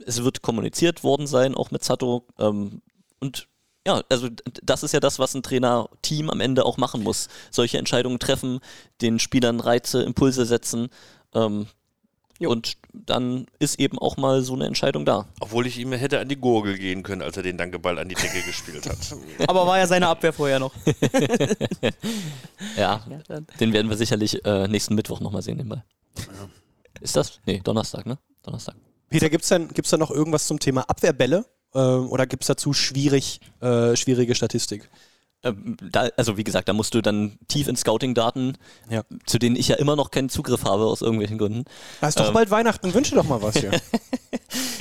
es 0.06 0.22
wird 0.24 0.42
kommuniziert 0.42 1.04
worden 1.04 1.26
sein, 1.26 1.54
auch 1.54 1.70
mit 1.70 1.84
Sato. 1.84 2.26
Ähm, 2.38 2.82
und 3.20 3.46
ja, 3.86 4.02
also 4.08 4.28
das 4.62 4.82
ist 4.82 4.92
ja 4.92 5.00
das, 5.00 5.18
was 5.18 5.34
ein 5.34 5.42
Trainer-Team 5.42 6.30
am 6.30 6.40
Ende 6.40 6.64
auch 6.64 6.76
machen 6.76 7.02
muss. 7.02 7.28
Solche 7.50 7.78
Entscheidungen 7.78 8.18
treffen, 8.18 8.60
den 9.00 9.18
Spielern 9.18 9.60
Reize, 9.60 10.02
Impulse 10.02 10.44
setzen. 10.44 10.88
Ähm, 11.34 11.66
und 12.46 12.76
dann 12.92 13.46
ist 13.58 13.78
eben 13.78 13.98
auch 13.98 14.16
mal 14.16 14.42
so 14.42 14.54
eine 14.54 14.66
Entscheidung 14.66 15.04
da. 15.04 15.26
Obwohl 15.40 15.66
ich 15.66 15.78
ihm 15.78 15.92
hätte 15.92 16.20
an 16.20 16.28
die 16.28 16.36
Gurgel 16.36 16.78
gehen 16.78 17.02
können, 17.02 17.22
als 17.22 17.36
er 17.36 17.42
den 17.42 17.56
Dankeball 17.56 17.98
an 17.98 18.08
die 18.08 18.14
Decke 18.14 18.42
gespielt 18.42 18.88
hat. 18.88 18.98
Aber 19.48 19.66
war 19.66 19.78
ja 19.78 19.86
seine 19.86 20.08
Abwehr 20.08 20.32
vorher 20.32 20.58
noch. 20.58 20.72
Ja, 22.76 23.04
den 23.58 23.72
werden 23.72 23.88
wir 23.88 23.96
sicherlich 23.96 24.44
äh, 24.44 24.68
nächsten 24.68 24.94
Mittwoch 24.94 25.20
nochmal 25.20 25.40
sehen, 25.42 25.56
den 25.56 25.68
Ball. 25.68 25.82
Ist 27.00 27.16
das? 27.16 27.40
Nee, 27.46 27.60
Donnerstag, 27.64 28.04
ne? 28.04 28.18
Donnerstag. 28.42 28.74
Peter, 29.08 29.30
gibt 29.30 29.42
es 29.42 29.48
denn, 29.48 29.68
gibt's 29.68 29.90
da 29.90 29.96
noch 29.96 30.10
irgendwas 30.10 30.46
zum 30.46 30.60
Thema 30.60 30.82
Abwehrbälle? 30.82 31.46
Ähm, 31.74 32.08
oder 32.10 32.26
gibt 32.26 32.42
es 32.42 32.48
dazu 32.48 32.72
schwierig, 32.72 33.40
äh, 33.60 33.96
schwierige 33.96 34.34
Statistik? 34.34 34.88
Ähm, 35.42 35.76
da, 35.90 36.08
also 36.18 36.36
wie 36.36 36.44
gesagt, 36.44 36.68
da 36.68 36.74
musst 36.74 36.92
du 36.94 37.00
dann 37.00 37.38
tief 37.48 37.66
in 37.66 37.74
Scouting-Daten, 37.76 38.58
Ja. 38.90 39.04
zu 39.24 39.38
denen 39.38 39.56
ich 39.56 39.68
ja 39.68 39.76
immer 39.76 39.96
noch 39.96 40.10
keinen 40.10 40.28
Zugriff 40.28 40.64
habe 40.64 40.84
aus 40.84 41.00
irgendwelchen 41.00 41.38
Gründen. 41.38 41.64
Da 42.02 42.08
ist 42.08 42.20
doch 42.20 42.28
Ähm. 42.28 42.34
bald 42.34 42.50
Weihnachten, 42.50 42.92
wünsche 42.92 43.14
doch 43.14 43.24
mal 43.24 43.40
was 43.42 43.56
hier. 43.56 43.70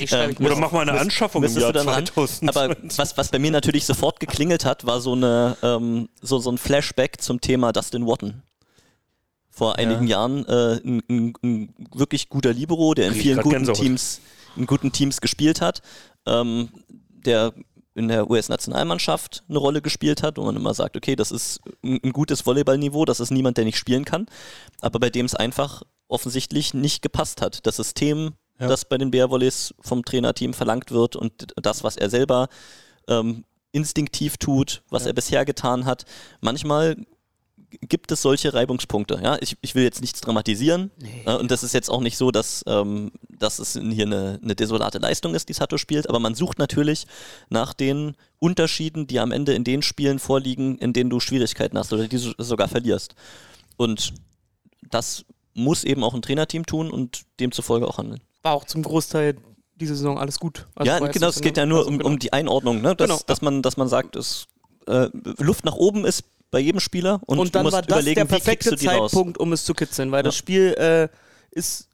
Ähm, 0.00 0.34
Oder 0.40 0.56
mach 0.56 0.72
mal 0.72 0.88
eine 0.88 0.98
Anschaffung 0.98 1.44
im 1.44 1.52
Jahr 1.56 1.72
du 1.72 1.78
dann 1.78 1.88
ran. 1.88 2.06
2000. 2.06 2.56
Aber 2.56 2.76
was, 2.96 3.16
was 3.18 3.28
bei 3.28 3.38
mir 3.38 3.50
natürlich 3.50 3.84
sofort 3.84 4.18
geklingelt 4.18 4.64
hat, 4.64 4.86
war 4.86 5.00
so, 5.00 5.12
eine, 5.12 5.56
ähm, 5.62 6.08
so, 6.22 6.38
so 6.38 6.50
ein 6.50 6.58
Flashback 6.58 7.20
zum 7.20 7.40
Thema 7.40 7.70
Dustin 7.72 8.06
Watton. 8.06 8.42
Vor 9.50 9.76
einigen 9.76 10.06
Jahren 10.06 10.46
äh, 10.46 10.80
ein, 10.82 11.02
ein, 11.08 11.32
ein 11.42 11.74
wirklich 11.94 12.28
guter 12.30 12.52
Libero, 12.52 12.94
der 12.94 13.08
in 13.08 13.14
vielen 13.14 13.40
guten 13.42 13.56
Gänsehaut. 13.56 13.78
Teams, 13.78 14.20
in 14.56 14.66
guten 14.66 14.90
Teams 14.90 15.20
gespielt 15.20 15.60
hat, 15.60 15.82
ähm, 16.26 16.70
der 16.88 17.52
in 17.94 18.08
der 18.08 18.30
US-Nationalmannschaft 18.30 19.42
eine 19.48 19.58
Rolle 19.58 19.82
gespielt 19.82 20.22
hat, 20.22 20.38
wo 20.38 20.44
man 20.44 20.56
immer 20.56 20.74
sagt, 20.74 20.96
okay, 20.96 21.16
das 21.16 21.32
ist 21.32 21.60
ein, 21.84 22.12
gutes 22.12 22.46
Volleyballniveau, 22.46 23.04
das 23.04 23.20
ist 23.20 23.30
niemand, 23.30 23.56
der 23.56 23.64
nicht 23.64 23.78
spielen 23.78 24.04
kann, 24.04 24.26
aber 24.80 25.00
bei 25.00 25.10
dem 25.10 25.26
es 25.26 25.34
einfach 25.34 25.82
offensichtlich 26.08 26.74
nicht 26.74 27.02
gepasst 27.02 27.42
hat. 27.42 27.66
Das 27.66 27.76
System, 27.76 28.34
Ja. 28.58 28.68
das 28.68 28.84
bei 28.84 28.98
den 28.98 29.10
Bärvolleys 29.10 29.74
vom 29.80 30.04
Trainerteam 30.04 30.54
verlangt 30.54 30.90
wird 30.90 31.16
und 31.16 31.48
das, 31.56 31.82
was 31.82 31.96
er 31.96 32.10
selber 32.10 32.48
ähm, 33.08 33.44
instinktiv 33.72 34.36
tut, 34.36 34.82
was 34.90 35.06
er 35.06 35.12
bisher 35.12 35.44
getan 35.44 35.84
hat. 35.84 36.04
Manchmal 36.40 36.96
gibt 37.70 38.12
es 38.12 38.22
solche 38.22 38.52
Reibungspunkte. 38.52 39.20
Ja? 39.22 39.38
Ich, 39.40 39.56
ich 39.60 39.74
will 39.74 39.84
jetzt 39.84 40.00
nichts 40.00 40.20
dramatisieren. 40.20 40.90
Äh, 41.24 41.34
und 41.36 41.50
das 41.50 41.62
ist 41.62 41.72
jetzt 41.72 41.90
auch 41.90 42.00
nicht 42.00 42.16
so, 42.16 42.30
dass, 42.30 42.64
ähm, 42.66 43.12
dass 43.28 43.58
es 43.58 43.72
hier 43.72 44.06
eine, 44.06 44.38
eine 44.42 44.54
desolate 44.54 44.98
Leistung 44.98 45.34
ist, 45.34 45.48
die 45.48 45.52
Sato 45.52 45.78
spielt. 45.78 46.08
Aber 46.08 46.18
man 46.18 46.34
sucht 46.34 46.58
natürlich 46.58 47.06
nach 47.48 47.72
den 47.74 48.16
Unterschieden, 48.38 49.06
die 49.06 49.20
am 49.20 49.32
Ende 49.32 49.54
in 49.54 49.64
den 49.64 49.82
Spielen 49.82 50.18
vorliegen, 50.18 50.78
in 50.78 50.92
denen 50.92 51.10
du 51.10 51.20
Schwierigkeiten 51.20 51.78
hast 51.78 51.92
oder 51.92 52.08
die 52.08 52.16
du 52.16 52.32
sogar 52.38 52.68
verlierst. 52.68 53.14
Und 53.76 54.14
das 54.90 55.24
muss 55.54 55.84
eben 55.84 56.04
auch 56.04 56.14
ein 56.14 56.22
Trainerteam 56.22 56.66
tun 56.66 56.90
und 56.90 57.22
demzufolge 57.38 57.86
auch 57.86 57.98
handeln. 57.98 58.20
War 58.42 58.54
auch 58.54 58.64
zum 58.64 58.82
Großteil 58.82 59.36
diese 59.76 59.96
Saison 59.96 60.18
alles 60.18 60.38
gut. 60.38 60.66
Also 60.74 60.90
ja, 60.90 60.98
genau, 60.98 61.28
es 61.28 61.40
geht 61.40 61.56
ja 61.56 61.66
nur 61.66 61.78
also 61.78 61.90
um, 61.90 61.98
genau. 61.98 62.10
um 62.10 62.18
die 62.18 62.32
Einordnung, 62.32 62.82
ne? 62.82 62.94
dass, 62.94 63.08
Genau, 63.08 63.20
dass, 63.26 63.42
man, 63.42 63.62
dass 63.62 63.76
man 63.76 63.88
sagt, 63.88 64.16
es, 64.16 64.46
äh, 64.86 65.08
Luft 65.38 65.64
nach 65.64 65.74
oben 65.74 66.04
ist 66.04 66.24
bei 66.50 66.58
jedem 66.60 66.80
Spieler 66.80 67.20
und, 67.26 67.38
Und, 67.38 67.54
dann 67.54 67.62
du 67.62 67.66
musst 67.66 67.74
war 67.74 67.82
das 67.82 67.98
überlegen, 67.98 68.14
der 68.16 68.24
wie 68.26 68.28
kriegst 68.40 68.44
perfekte 68.44 68.70
du 68.70 68.76
die 68.76 68.86
raus. 68.86 69.10
Zeitpunkt, 69.12 69.38
um 69.38 69.52
es 69.52 69.64
zu 69.64 69.74
kitzeln, 69.74 70.10
weil 70.10 70.20
Ja. 70.20 70.22
das 70.24 70.36
Spiel 70.36 70.74
äh, 70.78 71.08
ist, 71.50 71.88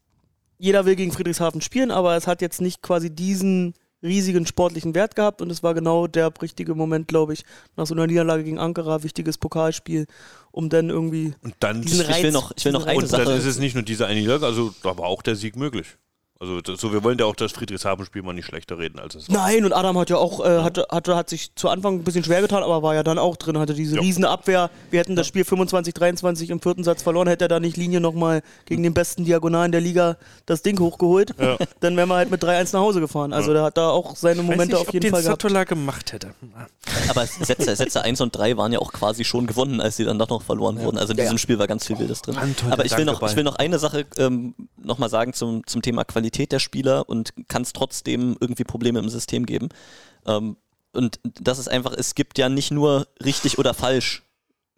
jeder 0.57 0.85
will 0.85 0.95
gegen 0.95 1.11
Friedrichshafen 1.11 1.61
spielen, 1.61 1.91
aber 1.91 2.15
es 2.17 2.25
hat 2.27 2.41
jetzt 2.41 2.61
nicht 2.61 2.81
quasi 2.81 3.09
diesen 3.13 3.73
riesigen 4.03 4.45
sportlichen 4.45 4.93
Wert 4.93 5.15
gehabt 5.15 5.41
und 5.41 5.51
es 5.51 5.63
war 5.63 5.73
genau 5.73 6.05
der 6.07 6.31
richtige 6.41 6.75
Moment, 6.75 7.07
glaube 7.07 7.33
ich, 7.33 7.43
nach 7.75 7.87
so 7.87 7.95
einer 7.95 8.05
Niederlage 8.05 8.43
gegen 8.43 8.59
Ankara, 8.59 9.01
wichtiges 9.03 9.37
Pokalspiel, 9.39 10.05
um 10.51 10.69
dann 10.69 10.89
irgendwie 10.89 11.33
Und 11.43 11.55
dann, 11.59 11.81
diesen 11.81 12.07
Ich 12.09 12.23
will 12.23 12.31
noch, 12.31 12.51
ich 12.55 12.65
will 12.65 12.73
noch 12.73 12.85
eine 12.85 12.99
und 12.99 13.11
dann 13.11 13.27
ist 13.37 13.45
es 13.45 13.57
nicht 13.57 13.73
nur 13.73 13.83
diese 13.83 14.05
eine 14.05 14.19
Niederlage, 14.19 14.45
also 14.45 14.73
da 14.83 14.97
war 14.97 15.05
auch 15.05 15.21
der 15.23 15.35
Sieg 15.35 15.55
möglich. 15.55 15.97
Also 16.39 16.61
das, 16.61 16.79
so, 16.79 16.93
wir 16.93 17.03
wollen 17.03 17.17
ja 17.17 17.25
auch 17.25 17.35
das 17.35 17.51
Friedrichshafen-Spiel 17.53 18.21
mal 18.21 18.33
nicht 18.33 18.45
schlechter 18.45 18.77
reden, 18.77 18.99
als 18.99 19.15
es 19.15 19.27
war. 19.29 19.37
Nein, 19.37 19.65
und 19.65 19.73
Adam 19.73 19.97
hat 19.97 20.09
ja 20.11 20.17
auch, 20.17 20.45
äh, 20.45 20.61
hatte, 20.61 20.85
hatte, 20.91 21.15
hat 21.15 21.29
sich 21.29 21.55
zu 21.55 21.67
Anfang 21.69 21.95
ein 21.95 22.03
bisschen 22.03 22.23
schwer 22.23 22.41
getan, 22.41 22.61
aber 22.61 22.83
war 22.83 22.93
ja 22.93 23.01
dann 23.01 23.17
auch 23.17 23.35
drin, 23.37 23.57
hatte 23.57 23.73
diese 23.73 23.95
Ja. 23.95 24.01
riesen 24.01 24.23
Abwehr. 24.23 24.69
Wir 24.91 24.99
hätten 24.99 25.15
das 25.15 25.25
Spiel 25.25 25.43
25, 25.43 25.95
23 25.95 26.49
im 26.51 26.61
vierten 26.61 26.83
Satz 26.83 27.01
verloren, 27.01 27.27
hätte 27.27 27.45
er 27.45 27.47
da 27.47 27.59
nicht 27.59 27.75
Linie 27.75 28.01
nochmal 28.01 28.43
gegen 28.65 28.83
den 28.83 28.93
besten 28.93 29.25
Diagonalen 29.25 29.71
der 29.71 29.81
Liga 29.81 30.17
das 30.45 30.61
Ding 30.61 30.79
hochgeholt. 30.79 31.33
Dann 31.79 31.97
wären 31.97 32.07
wir 32.09 32.15
halt 32.15 32.29
mit 32.29 32.43
3-1 32.43 32.73
nach 32.73 32.81
Hause 32.81 32.99
gefahren. 32.99 33.33
Also 33.33 33.53
der 33.53 33.63
hat 33.63 33.77
da 33.77 33.89
auch 33.89 34.15
seine 34.15 34.43
Momente 34.43 34.77
auf 34.77 34.93
jeden 34.93 35.09
Fall 35.09 35.23
gehabt. 35.23 35.41
Satola 35.41 35.63
gemacht 35.63 36.13
hätte. 36.13 36.33
Aber 37.09 37.25
Sätze, 37.25 37.75
Sätze 37.75 38.01
1 38.03 38.21
und 38.21 38.35
3 38.35 38.57
waren 38.57 38.71
ja 38.71 38.79
auch 38.79 38.93
quasi 38.93 39.23
schon 39.23 39.47
gewonnen, 39.47 39.81
als 39.81 39.97
sie 39.97 40.05
dann 40.05 40.19
doch 40.19 40.29
noch 40.29 40.43
verloren 40.43 40.79
wurden. 40.81 40.97
Also 40.99 41.13
in 41.13 41.17
diesem 41.17 41.37
Spiel 41.39 41.57
war 41.57 41.65
ganz 41.67 41.87
viel 41.87 41.97
Wildes 41.97 42.21
drin. 42.21 42.37
Anton, 42.37 42.71
Aber 42.71 42.85
ich 42.85 42.95
will, 42.95 43.05
noch, 43.05 43.21
ich 43.23 43.35
will 43.35 43.43
noch 43.43 43.55
eine 43.55 43.79
Sache 43.79 44.05
ähm, 44.17 44.53
nochmal 44.87 45.09
sagen 45.09 45.33
zum, 45.33 45.65
zum 45.67 45.81
Thema 45.81 46.03
Qualität 46.03 46.51
der 46.51 46.59
Spieler 46.59 47.07
und 47.07 47.33
kann 47.47 47.61
es 47.61 47.73
trotzdem 47.73 48.35
irgendwie 48.39 48.63
Probleme 48.63 48.99
im 48.99 49.09
System 49.09 49.45
geben. 49.45 49.69
Ähm, 50.25 50.57
und 50.93 51.19
das 51.23 51.59
ist 51.59 51.67
einfach, 51.67 51.93
es 51.93 52.15
gibt 52.15 52.37
ja 52.37 52.49
nicht 52.49 52.71
nur 52.71 53.07
richtig 53.23 53.59
oder 53.59 53.73
falsch, 53.73 54.23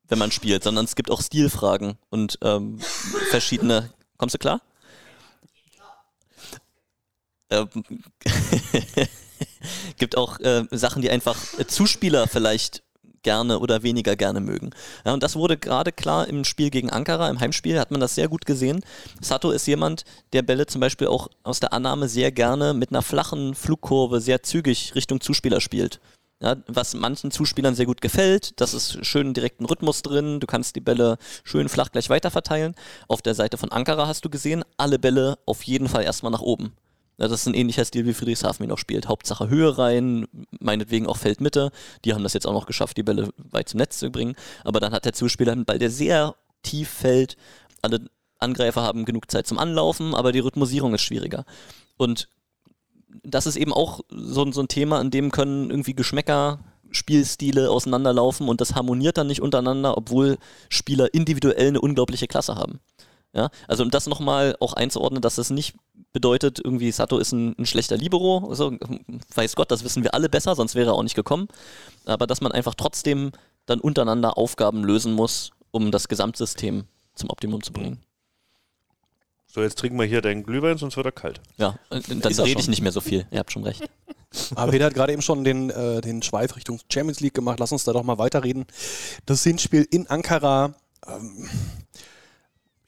wenn 0.10 0.20
man 0.20 0.32
spielt, 0.32 0.64
sondern 0.64 0.86
es 0.86 0.95
gibt 0.95 1.12
auch 1.12 1.22
Stilfragen 1.22 1.97
und 2.10 2.39
ähm, 2.41 2.80
verschiedene. 3.30 3.93
Kommst 4.18 4.36
du 4.36 4.39
klar? 4.39 4.62
Ähm, 7.51 7.70
gibt 9.97 10.18
auch 10.18 10.39
äh, 10.39 10.66
Sachen, 10.72 11.01
die 11.01 11.10
einfach 11.10 11.38
Zuspieler 11.68 12.28
vielleicht 12.28 12.84
gerne 13.24 13.59
oder 13.59 13.84
weniger 13.84 14.15
gerne 14.15 14.39
mögen. 14.39 14.72
Ja, 15.05 15.13
und 15.13 15.24
das 15.24 15.36
wurde 15.36 15.57
gerade 15.57 15.91
klar 15.91 16.28
im 16.28 16.43
Spiel 16.43 16.70
gegen 16.70 16.89
Ankara, 16.89 17.30
im 17.30 17.39
Heimspiel 17.39 17.80
hat 17.80 17.91
man 17.91 17.99
das 17.99 18.15
sehr 18.15 18.28
gut 18.28 18.45
gesehen. 18.45 18.82
Sato 19.22 19.51
ist 19.51 19.67
jemand, 19.67 20.03
der 20.34 20.41
Bälle 20.41 20.65
zum 20.65 20.82
Beispiel 20.82 21.07
auch 21.07 21.30
aus 21.43 21.59
der 21.59 21.74
Annahme 21.74 22.07
sehr 22.07 22.32
gerne 22.32 22.74
mit 22.74 22.91
einer 22.91 23.01
flachen 23.01 23.55
Flugkurve 23.55 24.22
sehr 24.22 24.43
zügig 24.43 24.95
Richtung 24.95 25.22
Zuspieler 25.22 25.61
spielt. 25.61 25.99
Ja, 26.41 26.55
was 26.67 26.93
manchen 26.93 27.32
Zuspielern 27.32 27.76
sehr 27.76 27.86
gut 27.86 27.99
gefällt, 27.99 28.61
das 28.61 28.74
ist 28.74 29.05
schön 29.05 29.34
direkten 29.34 29.65
Rhythmus 29.65 30.03
drin, 30.03 30.39
du 30.39 30.47
kannst 30.47 30.78
die 30.78 30.80
Bälle 30.80 31.17
schön 31.43 31.67
flach 31.67 31.91
gleich 31.91 32.09
weiter 32.09 32.32
verteilen. 32.32 32.76
Auf 33.09 33.22
der 33.22 33.36
Seite 33.36 33.57
von 33.57 33.74
Ankara 33.74 34.07
hast 34.07 34.24
du 34.24 34.30
gesehen, 34.30 34.63
alle 34.78 34.99
Bälle 34.99 35.38
auf 35.45 35.63
jeden 35.63 35.89
Fall 35.89 36.03
erstmal 36.03 36.32
nach 36.32 36.39
oben. 36.39 36.72
Ja, 37.20 37.28
das 37.28 37.41
ist 37.41 37.47
ein 37.47 37.53
ähnlicher 37.53 37.84
Stil, 37.84 38.05
wie 38.05 38.13
Friedrichshafen 38.13 38.63
ihn 38.65 38.72
auch 38.72 38.78
spielt. 38.78 39.07
Hauptsache 39.07 39.49
Höhe 39.49 39.78
rein, 39.78 40.26
meinetwegen 40.59 41.05
auch 41.05 41.17
Feldmitte. 41.17 41.72
Die 42.05 42.13
haben 42.13 42.24
das 42.24 42.34
jetzt 42.34 42.47
auch 42.47 42.53
noch 42.53 42.65
geschafft, 42.65 42.95
die 42.95 43.03
Bälle 43.03 43.30
weit 43.51 43.67
zum 43.70 43.80
Netz 43.80 43.99
zu 43.99 44.09
bringen. 44.09 44.36
Aber 44.63 44.80
dann 44.80 44.93
hat 44.93 45.03
der 45.03 45.13
Zuspieler 45.13 45.51
einen 45.51 45.65
Ball, 45.65 45.80
der 45.80 45.89
sehr 45.91 46.36
tief 46.63 46.89
fällt. 46.89 47.36
Alle 47.82 47.99
Angreifer 48.38 48.84
haben 48.84 49.03
genug 49.03 49.30
Zeit 49.30 49.47
zum 49.47 49.59
Anlaufen, 49.59 50.15
aber 50.15 50.32
die 50.32 50.39
Rhythmusierung 50.39 50.93
ist 50.93 51.01
schwieriger. 51.01 51.43
Und 51.97 52.30
das 53.24 53.47
ist 53.47 53.57
eben 53.57 53.74
auch 53.74 53.99
so, 54.09 54.43
ein- 54.43 54.53
so 54.53 54.61
ein 54.61 54.70
Thema, 54.70 54.99
an 54.99 55.11
dem 55.11 55.32
können 55.32 55.70
irgendwie 55.72 55.95
Geschmäcker, 55.95 56.59
Spielstile 56.91 57.70
auseinanderlaufen 57.70 58.47
und 58.47 58.61
das 58.61 58.76
harmoniert 58.76 59.17
dann 59.17 59.28
nicht 59.28 59.41
untereinander, 59.41 59.97
obwohl 59.97 60.38
Spieler 60.70 61.13
individuell 61.13 61.67
eine 61.67 61.82
unglaubliche 61.82 62.28
Klasse 62.28 62.55
haben. 62.55 62.80
Ja, 63.34 63.49
also 63.67 63.84
um 63.84 63.91
das 63.91 64.07
nochmal 64.07 64.55
auch 64.59 64.74
einzuordnen, 64.74 65.22
dass 65.22 65.38
es 65.38 65.51
nicht 65.51 65.76
bedeutet, 66.14 66.60
irgendwie 66.64 66.91
Sato 66.91 67.18
ist 67.18 67.32
ein, 67.32 67.55
ein 67.57 67.66
schlechter 67.66 67.97
Libero, 67.97 68.47
also, 68.49 68.76
weiß 69.36 69.55
Gott, 69.55 69.72
das 69.72 69.84
wissen 69.84 70.03
wir 70.03 70.14
alle 70.14 70.30
besser, 70.30 70.55
sonst 70.55 70.76
wäre 70.76 70.91
er 70.91 70.93
auch 70.93 71.03
nicht 71.03 71.16
gekommen. 71.16 71.47
Aber 72.05 72.28
dass 72.28 72.41
man 72.41 72.51
einfach 72.51 72.76
trotzdem 72.76 73.32
dann 73.66 73.80
untereinander 73.80 74.38
Aufgaben 74.38 74.84
lösen 74.84 75.14
muss, 75.14 75.51
um 75.72 75.91
das 75.91 76.07
Gesamtsystem 76.07 76.86
zum 77.16 77.30
Optimum 77.30 77.62
zu 77.62 77.72
bringen. 77.72 77.99
So, 79.51 79.62
jetzt 79.62 79.80
trinken 79.80 79.97
wir 79.97 80.05
hier 80.05 80.22
deinen 80.22 80.43
Glühwein, 80.43 80.78
sonst 80.78 80.95
wird 80.95 81.07
er 81.07 81.12
kalt. 81.12 81.41
Ja, 81.57 81.80
dann 81.89 82.01
rede 82.01 82.60
ich 82.60 82.68
nicht 82.68 82.82
mehr 82.82 82.91
so 82.91 83.01
viel. 83.01 83.26
Ihr 83.32 83.39
habt 83.39 83.51
schon 83.51 83.64
recht. 83.64 83.84
Aber 84.55 84.72
Peter 84.72 84.86
hat 84.86 84.93
gerade 84.93 85.12
eben 85.12 85.24
schon 85.24 85.43
den, 85.43 85.72
äh, 85.72 86.01
den 86.01 86.22
Schweif 86.22 86.55
Richtung 86.55 86.80
Champions 86.91 87.20
League 87.20 87.34
gemacht. 87.34 87.60
Lass 87.60 87.72
uns 87.72 87.84
da 87.84 87.91
doch 87.91 88.03
mal 88.03 88.20
weiterreden. 88.20 88.68
Das 89.26 89.43
Hinspiel 89.43 89.88
in 89.89 90.07
Ankara. 90.07 90.76
Ähm, 91.07 91.49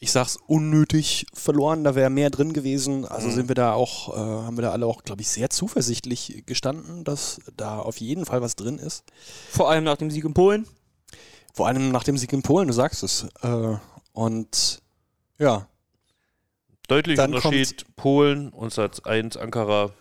ich 0.04 0.12
sag's, 0.12 0.38
unnötig 0.48 1.28
verloren. 1.32 1.84
Da 1.84 1.94
wäre 1.96 2.10
mehr 2.10 2.32
drin 2.32 2.54
gewesen. 2.54 3.06
Also 3.06 3.28
Mhm. 3.28 3.34
sind 3.34 3.48
wir 3.50 3.56
da 3.56 3.74
auch, 3.74 4.10
äh, 4.10 4.18
haben 4.20 4.58
wir 4.58 4.64
da 4.64 4.72
alle 4.72 4.88
auch, 4.88 5.04
glaube 5.04 5.22
ich, 5.22 5.30
sehr 5.30 5.50
zuversichtlich 5.52 6.44
gestanden, 6.48 7.04
dass 7.04 7.40
da 7.56 7.80
auf 7.80 7.98
jeden 8.02 8.26
Fall 8.26 8.42
was 8.42 8.56
drin 8.56 8.80
ist. 8.80 9.04
Vor 9.52 9.70
allem 9.70 9.84
nach 9.84 9.98
dem 9.98 10.10
Sieg 10.10 10.26
in 10.26 10.34
Polen. 10.34 10.68
Vor 11.54 11.68
allem 11.68 11.92
nach 11.92 12.04
dem 12.04 12.18
Sieg 12.18 12.34
in 12.34 12.42
Polen, 12.42 12.68
du 12.68 12.74
sagst 12.74 13.04
es. 13.04 13.28
Äh, 13.44 13.78
und 14.14 14.82
ja, 15.38 15.68
Deutlicher 16.88 17.22
Dann 17.22 17.34
Unterschied, 17.36 17.86
Polen 17.96 18.50
und 18.50 18.74
Satz 18.74 19.00
1, 19.02 19.38
Ankara 19.38 19.92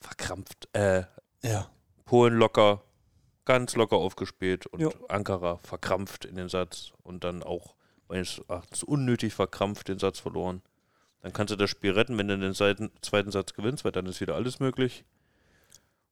verkrampft, 0.00 0.68
äh, 0.72 1.02
ja. 1.42 1.68
Polen 2.06 2.34
locker, 2.34 2.80
ganz 3.44 3.74
locker 3.74 3.96
aufgespielt 3.96 4.66
und 4.66 4.80
Ja. 4.80 4.88
Ankara 5.08 5.58
verkrampft 5.58 6.24
in 6.24 6.36
den 6.36 6.48
Satz 6.48 6.92
und 7.02 7.22
dann 7.24 7.42
auch 7.42 7.74
meines 8.08 8.40
Erachtens 8.48 8.82
unnötig 8.82 9.34
verkrampft 9.34 9.88
den 9.88 9.98
Satz 9.98 10.18
verloren. 10.20 10.62
Dann 11.22 11.32
kannst 11.32 11.52
du 11.52 11.56
das 11.56 11.70
Spiel 11.70 11.92
retten, 11.92 12.16
wenn 12.18 12.28
du 12.28 12.38
den 12.38 12.54
zweiten, 12.54 12.90
zweiten 13.02 13.32
Satz 13.32 13.54
gewinnst, 13.54 13.84
weil 13.84 13.92
dann 13.92 14.06
ist 14.06 14.20
wieder 14.20 14.34
alles 14.36 14.60
möglich. 14.60 15.04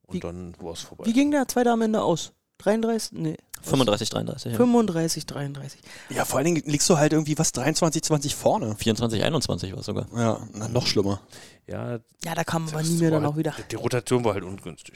Und 0.06 0.14
Wie- 0.16 0.20
dann 0.20 0.54
war 0.60 0.72
es 0.72 0.80
vorbei. 0.80 1.04
Wie 1.06 1.12
ging 1.12 1.30
der 1.30 1.46
zweite 1.48 1.70
am 1.70 1.82
Ende 1.82 2.02
aus? 2.02 2.32
33? 2.58 3.12
Nee. 3.18 3.36
35, 3.62 4.10
33. 4.10 4.52
Ja. 4.52 4.56
35, 4.58 5.26
33. 5.26 5.80
Ja, 6.10 6.24
vor 6.24 6.38
allen 6.38 6.44
Dingen 6.46 6.62
liegst 6.66 6.88
du 6.90 6.98
halt 6.98 7.12
irgendwie 7.12 7.36
was 7.38 7.52
23, 7.52 8.02
20 8.02 8.34
vorne. 8.34 8.76
24, 8.76 9.22
21 9.24 9.72
war 9.72 9.80
es 9.80 9.86
sogar. 9.86 10.06
Ja, 10.14 10.40
na, 10.52 10.68
noch 10.68 10.86
schlimmer. 10.86 11.20
Ja, 11.66 11.98
Ja, 12.24 12.34
da 12.34 12.44
kam 12.44 12.68
aber 12.68 12.78
das 12.80 12.88
nie 12.90 12.98
mehr 12.98 13.10
dann 13.10 13.22
halt- 13.22 13.32
auch 13.32 13.36
wieder. 13.38 13.54
Die 13.70 13.76
Rotation 13.76 14.24
war 14.24 14.34
halt 14.34 14.44
ungünstig. 14.44 14.94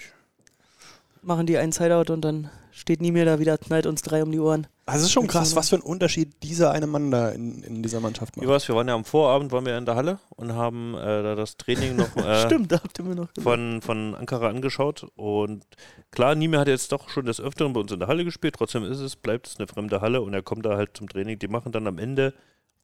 Machen 1.23 1.47
die 1.47 1.59
einen 1.59 1.73
Sideout 1.73 2.13
und 2.13 2.21
dann 2.23 2.51
steht 2.79 3.01
nie 3.01 3.13
mehr 3.13 3.25
da 3.25 3.39
wieder, 3.39 3.59
knallt 3.59 3.87
uns 3.87 4.03
drei 4.03 4.23
um 4.23 4.31
die 4.31 4.39
Ohren. 4.39 4.67
Also 4.87 5.01
es 5.01 5.07
ist 5.07 5.13
schon 5.13 5.27
krass, 5.27 5.55
was 5.57 5.69
für 5.69 5.77
ein 5.77 5.83
Unterschied 5.83 6.43
dieser 6.43 6.71
eine 6.71 6.87
Mann 6.87 7.11
da 7.11 7.31
in, 7.31 7.63
in 7.63 7.83
dieser 7.83 8.01
Mannschaft 8.01 8.37
Wie 8.37 8.41
macht. 8.41 8.49
war's? 8.49 8.69
Wir 8.69 8.75
waren 8.75 8.89
ja 8.89 8.95
am 8.95 9.05
Vorabend, 9.05 9.53
waren 9.53 9.67
wir 9.67 9.77
in 9.77 9.85
der 9.85 9.97
Halle 9.97 10.19
und 10.31 10.55
haben 10.55 10.95
äh, 10.95 11.23
da 11.23 11.35
das 11.35 11.57
Training 11.57 11.97
noch 11.97 12.17
äh, 12.17 12.47
Stimmt, 12.47 12.73
da 12.73 12.77
habt 12.77 12.99
ihr 12.99 13.05
mir 13.05 13.15
noch 13.15 13.33
gesagt. 13.35 13.43
von, 13.43 13.83
von 13.83 14.15
Ankara 14.15 14.49
angeschaut. 14.49 15.07
Und 15.17 15.65
klar, 16.11 16.35
Niemey 16.35 16.57
hat 16.57 16.69
jetzt 16.69 16.93
doch 16.93 17.11
schon 17.11 17.27
des 17.27 17.41
Öfteren 17.41 17.73
bei 17.73 17.81
uns 17.81 17.93
in 17.93 17.99
der 17.99 18.09
Halle 18.09 18.25
gespielt. 18.25 18.55
Trotzdem 18.57 18.85
ist 18.85 19.01
es, 19.01 19.17
bleibt 19.17 19.49
es 19.49 19.57
eine 19.59 19.67
fremde 19.67 20.01
Halle 20.01 20.23
und 20.23 20.33
er 20.33 20.43
kommt 20.43 20.65
da 20.65 20.77
halt 20.77 20.97
zum 20.97 21.09
Training. 21.09 21.39
Die 21.39 21.49
machen 21.49 21.73
dann 21.73 21.87
am 21.87 21.99
Ende 21.99 22.33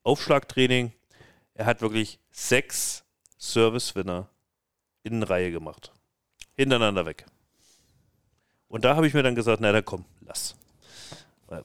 Aufschlagtraining. 0.03 0.92
Er 1.55 1.66
hat 1.66 1.80
wirklich 1.80 2.18
sechs 2.32 3.05
Service-Winner 3.38 4.28
in 5.05 5.22
Reihe 5.22 5.53
gemacht. 5.53 5.92
Hintereinander 6.55 7.07
weg. 7.07 7.26
Und 8.75 8.85
da 8.85 8.97
habe 8.97 9.07
ich 9.07 9.14
mir 9.14 9.22
dann 9.22 9.37
gesagt, 9.37 9.61
na 9.61 9.70
dann 9.70 9.85
komm, 9.85 10.05
lass. 10.27 10.57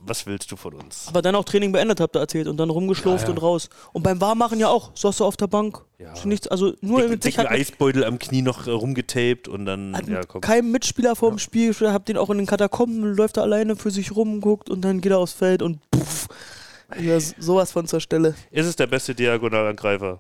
Was 0.02 0.28
willst 0.28 0.52
du 0.52 0.56
von 0.56 0.76
uns? 0.76 1.08
Aber 1.08 1.24
dann 1.24 1.34
auch 1.34 1.44
Training 1.44 1.72
beendet, 1.72 2.00
habt 2.00 2.16
ihr 2.16 2.20
erzählt. 2.20 2.48
Und 2.48 2.58
dann 2.58 2.70
rumgeschlurft 2.70 3.24
Ja, 3.24 3.30
ja. 3.30 3.34
und 3.34 3.42
raus. 3.42 3.68
Und 3.94 4.04
beim 4.04 4.22
Warmmachen 4.22 4.60
ja 4.60 4.68
auch. 4.68 4.92
Saß 4.96 5.18
du 5.18 5.26
auf 5.26 5.36
der 5.36 5.48
Bank. 5.48 5.84
Ja. 5.98 6.14
Nichts, 6.26 6.48
also 6.48 6.74
nur 6.82 7.02
Dick, 7.02 7.10
mit 7.10 7.24
sich 7.24 7.36
dicken 7.38 7.48
Eisbeutel 7.48 8.04
am 8.04 8.20
Knie 8.20 8.44
noch 8.44 8.68
äh, 8.68 8.70
rumgetaped 8.70 9.48
und 9.48 9.66
dann, 9.66 9.98
hat 9.98 10.08
ja 10.08 10.22
komm. 10.24 10.42
keinem 10.42 10.70
Mitspieler 10.72 11.16
vor 11.16 11.32
dem 11.32 11.40
Spiel. 11.40 11.74
Habt 11.82 12.10
den 12.10 12.18
auch 12.18 12.30
in 12.30 12.38
den 12.38 12.46
Katakomben, 12.46 13.16
läuft 13.16 13.38
er 13.38 13.44
alleine 13.44 13.76
für 13.76 13.90
sich 13.90 14.16
rum, 14.16 14.40
guckt 14.40 14.70
und 14.70 14.82
dann 14.82 15.02
geht 15.02 15.12
er 15.12 15.18
aufs 15.18 15.34
Feld 15.34 15.64
und 15.64 15.80
puff. 15.90 16.28
Ja, 17.00 17.20
sowas 17.20 17.72
von 17.72 17.88
zur 17.88 18.02
Stelle. 18.02 18.36
Ist 18.52 18.68
es 18.68 18.76
der 18.76 18.86
beste 18.86 19.16
Diagonalangreifer 19.16 20.20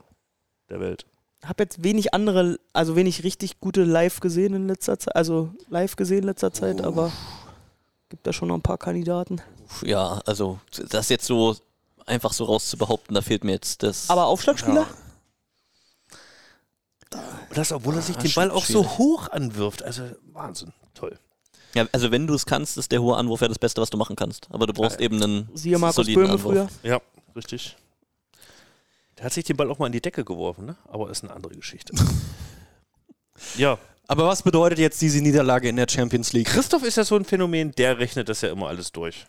der 0.72 0.80
Welt? 0.80 1.06
Hab 1.46 1.60
jetzt 1.60 1.84
wenig 1.84 2.14
andere, 2.14 2.60
also 2.74 2.96
wenig 2.96 3.24
richtig 3.24 3.60
gute 3.62 3.84
live 3.84 4.20
gesehen 4.20 4.54
in 4.54 4.68
letzter 4.68 5.00
Zeit, 5.00 5.16
also 5.16 5.50
live 5.70 5.96
gesehen 5.96 6.20
in 6.20 6.24
letzter 6.26 6.52
Zeit, 6.52 6.82
aber 6.82 7.12
gibt 8.10 8.28
da 8.28 8.34
schon 8.34 8.50
noch 8.50 8.56
ein 8.56 8.62
paar 8.62 8.78
Kandidaten. 8.78 9.42
Ja, 9.84 10.22
also 10.26 10.60
das 10.90 11.10
jetzt 11.10 11.26
so 11.26 11.56
einfach 12.06 12.34
so 12.34 12.44
rauszubehaupten, 12.44 13.14
da 13.16 13.22
fehlt 13.22 13.44
mir 13.44 13.54
jetzt 13.54 13.84
das. 13.84 14.10
Aber 14.10 14.26
Aufschlagspieler? 14.26 14.86
Und 17.50 17.58
das, 17.58 17.72
obwohl 17.72 17.96
er 17.96 18.02
sich 18.02 18.18
Ah, 18.18 18.22
den 18.22 18.34
Ball 18.34 18.52
auch 18.52 18.66
so 18.66 18.86
hoch 18.98 19.30
anwirft. 19.30 19.82
Also 19.84 20.04
Wahnsinn. 20.34 20.74
Toll. 20.94 21.18
ja, 21.74 21.88
also 21.92 22.12
wenn 22.12 22.28
du 22.28 22.34
es 22.36 22.46
kannst, 22.46 22.78
ist 22.78 22.92
der 22.92 23.02
hohe 23.02 23.16
Anwurf 23.16 23.42
ja 23.42 23.48
das 23.48 23.58
Beste, 23.60 23.82
was 23.82 23.90
du 23.90 23.98
machen 23.98 24.16
kannst. 24.16 24.48
Aber 24.52 24.68
du 24.68 24.74
brauchst 24.74 25.00
eben 25.00 25.22
einen 25.24 25.50
Siehe 25.54 25.80
Markus 25.80 25.96
soliden 25.96 26.22
Böhme 26.24 26.34
Anwurf. 26.34 26.70
früher. 26.82 26.92
Ja, 26.92 27.02
richtig. 27.36 27.78
Der 29.20 29.26
hat 29.26 29.34
sich 29.34 29.44
den 29.44 29.58
Ball 29.58 29.70
auch 29.70 29.80
mal 29.80 29.86
in 29.88 29.92
die 29.92 30.02
Decke 30.02 30.24
geworfen, 30.24 30.66
ne? 30.66 30.76
Aber 30.88 31.10
ist 31.10 31.24
eine 31.24 31.34
andere 31.34 31.54
Geschichte. 31.54 31.94
ja, 33.58 33.78
Aber 34.08 34.28
was 34.28 34.42
bedeutet 34.42 34.80
jetzt 34.80 35.02
diese 35.02 35.22
Niederlage 35.22 35.70
in 35.70 35.76
der 35.76 35.88
Champions 35.90 36.34
League? 36.34 36.48
Christoph 36.48 36.84
ist 36.84 36.96
ja 36.98 37.04
so 37.04 37.16
ein 37.16 37.26
Phänomen, 37.26 37.72
der 37.74 38.00
rechnet 38.00 38.30
das 38.30 38.42
ja 38.42 38.50
immer 38.50 38.68
alles 38.68 38.92
durch. 38.92 39.28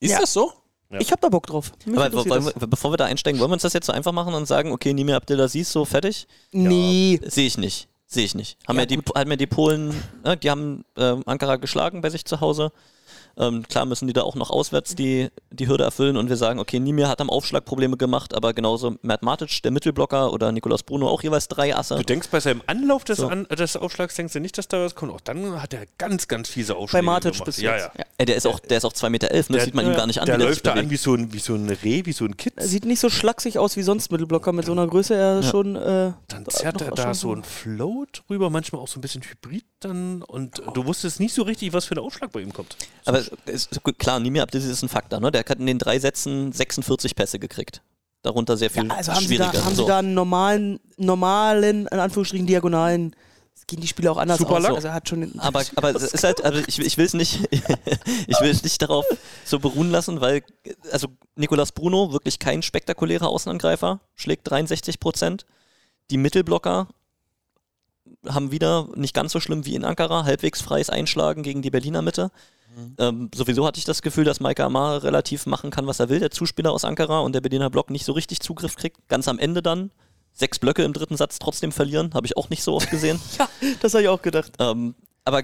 Ist 0.00 0.12
Ja. 0.12 0.20
das 0.20 0.32
so? 0.32 0.52
Ja. 0.90 1.00
Ich 1.00 1.10
hab 1.10 1.20
da 1.20 1.28
Bock 1.28 1.46
drauf. 1.48 1.72
Mich 1.84 1.98
Aber 1.98 2.24
wir, 2.24 2.52
bevor 2.68 2.92
wir 2.92 2.96
da 2.96 3.06
einsteigen, 3.06 3.40
wollen 3.40 3.50
wir 3.50 3.54
uns 3.54 3.62
das 3.62 3.72
jetzt 3.72 3.86
so 3.86 3.92
einfach 3.92 4.12
machen 4.12 4.32
und 4.34 4.46
sagen, 4.46 4.70
okay, 4.70 4.92
Nimir 4.94 5.16
Abdelaziz, 5.16 5.72
so 5.72 5.84
fertig? 5.84 6.28
Nee. 6.52 7.20
Sehe 7.24 7.46
ich 7.48 7.58
nicht. 7.58 7.88
Sehe 8.06 8.24
ich 8.24 8.36
nicht. 8.36 8.56
Haben 8.68 8.76
Ja, 8.76 8.82
ja, 8.82 8.86
die, 8.86 8.98
haben 9.16 9.30
ja 9.30 9.36
die 9.36 9.48
Polen, 9.48 9.88
ne, 10.24 10.36
die 10.36 10.48
haben 10.48 10.84
ähm, 10.96 11.24
Ankara 11.26 11.56
geschlagen 11.56 12.02
bei 12.02 12.10
sich 12.10 12.24
zu 12.24 12.40
Hause. 12.40 12.70
Ähm, 13.38 13.64
klar 13.68 13.84
müssen 13.84 14.06
die 14.06 14.14
da 14.14 14.22
auch 14.22 14.34
noch 14.34 14.50
auswärts 14.50 14.94
die, 14.94 15.28
die 15.50 15.68
Hürde 15.68 15.84
erfüllen 15.84 16.16
und 16.16 16.28
wir 16.30 16.36
sagen, 16.36 16.58
okay, 16.58 16.80
Nimir 16.80 17.08
hat 17.08 17.20
am 17.20 17.28
Aufschlag 17.28 17.64
Probleme 17.66 17.96
gemacht, 17.98 18.34
aber 18.34 18.54
genauso 18.54 18.96
Mert 19.02 19.22
Matic, 19.22 19.62
der 19.62 19.72
Mittelblocker 19.72 20.32
oder 20.32 20.52
Nikolaus 20.52 20.82
Bruno 20.82 21.08
auch 21.08 21.22
jeweils 21.22 21.46
drei 21.48 21.76
Asse. 21.76 21.96
Du 21.96 22.02
denkst 22.02 22.28
bei 22.30 22.40
seinem 22.40 22.62
Anlauf 22.66 23.04
des, 23.04 23.18
So. 23.18 23.28
An 23.28 23.44
des 23.44 23.76
Aufschlags, 23.76 24.14
denkst 24.14 24.32
du 24.32 24.40
nicht, 24.40 24.56
dass 24.56 24.68
da 24.68 24.82
was 24.82 24.94
kommt. 24.94 25.12
Auch 25.12 25.20
dann 25.20 25.60
hat 25.60 25.74
er 25.74 25.84
ganz, 25.98 26.28
ganz 26.28 26.48
fiese 26.48 26.76
Aufschläge 26.76 27.04
Bei 27.04 27.12
Matic 27.12 27.32
gemacht. 27.32 27.44
bis 27.44 27.58
ja, 27.58 27.74
jetzt. 27.76 27.90
ja. 27.98 28.04
Ey, 28.18 28.24
der 28.26 28.36
ist 28.36 28.46
auch, 28.46 28.58
der 28.58 28.78
ist 28.78 28.84
auch 28.86 28.94
2,11 28.94 29.10
Meter, 29.10 29.30
elf, 29.30 29.50
ne? 29.50 29.56
das 29.56 29.64
sieht 29.66 29.74
man 29.74 29.86
ihm 29.86 29.94
gar 29.94 30.06
nicht 30.06 30.20
an. 30.20 30.26
Der 30.26 30.36
sich 30.38 30.46
läuft 30.48 30.66
da 30.66 30.72
an 30.72 30.88
wie 30.88 30.96
so, 30.96 31.12
ein, 31.14 31.32
wie 31.34 31.38
so 31.38 31.54
ein 31.54 31.68
Reh, 31.68 32.06
wie 32.06 32.12
so 32.12 32.24
ein 32.24 32.36
Kitz. 32.38 32.54
Er 32.56 32.66
sieht 32.66 32.86
nicht 32.86 33.00
so 33.00 33.10
schlaksig 33.10 33.58
aus 33.58 33.76
wie 33.76 33.82
sonst 33.82 34.10
Mittelblocker 34.10 34.52
mit 34.52 34.64
so 34.64 34.72
einer 34.72 34.86
Größe. 34.86 35.14
Er 35.14 35.40
ist 35.40 35.50
schon. 35.50 35.76
Äh, 35.76 36.12
Dann 36.28 36.44
da- 36.44 36.50
zerrt 36.50 36.80
er 36.80 36.92
da 36.92 37.12
so 37.12 37.34
ein 37.34 37.42
Float 37.44 38.22
rüber, 38.30 38.48
manchmal 38.48 38.80
auch 38.80 38.88
so 38.88 38.98
ein 38.98 39.02
bisschen 39.02 39.22
Hybrid 39.22 39.64
dann 39.80 40.22
und 40.22 40.62
du 40.74 40.86
wusstest 40.86 41.20
nicht 41.20 41.34
so 41.34 41.42
richtig, 41.42 41.72
was 41.72 41.84
für 41.84 41.94
ein 41.94 41.98
Aufschlag 41.98 42.32
bei 42.32 42.40
ihm 42.40 42.52
kommt. 42.52 42.76
Aber 43.04 43.18
es 43.18 43.66
ist 43.66 43.80
klar, 43.98 44.20
Nimir 44.20 44.42
Abdelaziz 44.42 44.70
ist 44.70 44.82
ein 44.82 44.88
Faktor, 44.88 45.20
ne? 45.20 45.30
Der 45.30 45.44
hat 45.46 45.58
in 45.58 45.66
den 45.66 45.78
drei 45.78 45.98
Sätzen 45.98 46.52
46 46.52 47.14
Pässe 47.14 47.38
gekriegt. 47.38 47.82
Darunter 48.22 48.56
sehr 48.56 48.70
viel 48.70 48.86
ja, 48.86 48.94
also 48.94 49.12
haben, 49.12 49.26
sie 49.26 49.36
da, 49.36 49.44
schwieriger. 49.44 49.64
haben 49.64 49.74
so. 49.74 49.82
sie 49.82 49.88
da 49.88 49.98
einen 49.98 50.14
normalen, 50.14 50.80
normalen, 50.96 51.86
in 51.86 51.98
Anführungsstrichen, 51.98 52.46
Diagonalen. 52.46 53.14
Es 53.54 53.66
gehen 53.66 53.80
die 53.80 53.86
Spieler 53.86 54.12
auch 54.12 54.16
anders 54.16 54.38
Super 54.38 54.56
aus. 54.56 54.62
Lack. 54.62 54.74
Also 54.74 54.92
hat 54.92 55.08
schon 55.08 55.38
aber, 55.38 55.62
aber 55.76 55.94
es 55.94 56.12
ist 56.12 56.24
halt, 56.24 56.44
also 56.44 56.60
ich, 56.66 56.78
ich 56.78 56.98
will 56.98 57.06
es 57.06 57.14
nicht, 57.14 57.40
ich 57.52 58.40
will 58.40 58.50
es 58.50 58.62
nicht 58.62 58.82
darauf 58.82 59.04
so 59.44 59.58
beruhen 59.58 59.90
lassen, 59.90 60.20
weil, 60.20 60.42
also 60.90 61.08
Nicolas 61.36 61.72
Bruno, 61.72 62.12
wirklich 62.12 62.38
kein 62.38 62.62
spektakulärer 62.62 63.28
Außenangreifer, 63.28 64.00
schlägt 64.14 64.50
63 64.50 64.98
Prozent. 64.98 65.46
Die 66.10 66.18
Mittelblocker 66.18 66.88
haben 68.28 68.50
wieder 68.50 68.88
nicht 68.94 69.14
ganz 69.14 69.32
so 69.32 69.40
schlimm 69.40 69.66
wie 69.66 69.74
in 69.74 69.84
Ankara, 69.84 70.24
halbwegs 70.24 70.60
freies 70.60 70.90
Einschlagen 70.90 71.42
gegen 71.42 71.62
die 71.62 71.70
Berliner 71.70 72.02
Mitte. 72.02 72.30
Ähm, 72.98 73.30
sowieso 73.34 73.66
hatte 73.66 73.78
ich 73.78 73.86
das 73.86 74.02
Gefühl, 74.02 74.24
dass 74.24 74.40
Maika 74.40 74.66
Amar 74.66 75.02
relativ 75.02 75.46
machen 75.46 75.70
kann, 75.70 75.86
was 75.86 75.98
er 75.98 76.10
will, 76.10 76.20
der 76.20 76.30
Zuspieler 76.30 76.72
aus 76.72 76.84
Ankara 76.84 77.20
und 77.20 77.34
der 77.34 77.40
Berliner 77.40 77.70
Block 77.70 77.90
nicht 77.90 78.04
so 78.04 78.12
richtig 78.12 78.40
Zugriff 78.40 78.76
kriegt. 78.76 79.08
Ganz 79.08 79.28
am 79.28 79.38
Ende 79.38 79.62
dann 79.62 79.90
sechs 80.34 80.58
Blöcke 80.58 80.82
im 80.82 80.92
dritten 80.92 81.16
Satz 81.16 81.38
trotzdem 81.38 81.72
verlieren, 81.72 82.12
habe 82.12 82.26
ich 82.26 82.36
auch 82.36 82.50
nicht 82.50 82.62
so 82.62 82.74
oft 82.74 82.90
gesehen. 82.90 83.18
das 83.80 83.94
habe 83.94 84.02
ich 84.02 84.08
auch 84.08 84.20
gedacht. 84.20 84.52
Ähm, 84.58 84.94
aber 85.24 85.42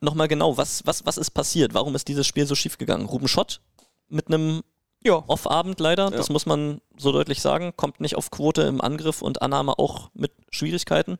nochmal 0.00 0.28
genau, 0.28 0.56
was, 0.56 0.86
was, 0.86 1.04
was 1.04 1.18
ist 1.18 1.30
passiert? 1.30 1.74
Warum 1.74 1.94
ist 1.96 2.06
dieses 2.06 2.26
Spiel 2.26 2.46
so 2.46 2.54
schief 2.54 2.78
gegangen? 2.78 3.06
Ruben 3.06 3.26
Schott 3.26 3.60
mit 4.08 4.28
einem 4.28 4.62
Ja. 5.02 5.24
Off-Abend 5.26 5.80
leider, 5.80 6.10
das 6.10 6.28
muss 6.28 6.44
man 6.44 6.80
so 6.98 7.10
deutlich 7.10 7.40
sagen, 7.40 7.72
kommt 7.76 8.00
nicht 8.00 8.16
auf 8.16 8.30
Quote 8.30 8.62
im 8.62 8.80
Angriff 8.82 9.22
und 9.22 9.40
Annahme 9.40 9.78
auch 9.78 10.10
mit 10.12 10.32
Schwierigkeiten. 10.50 11.16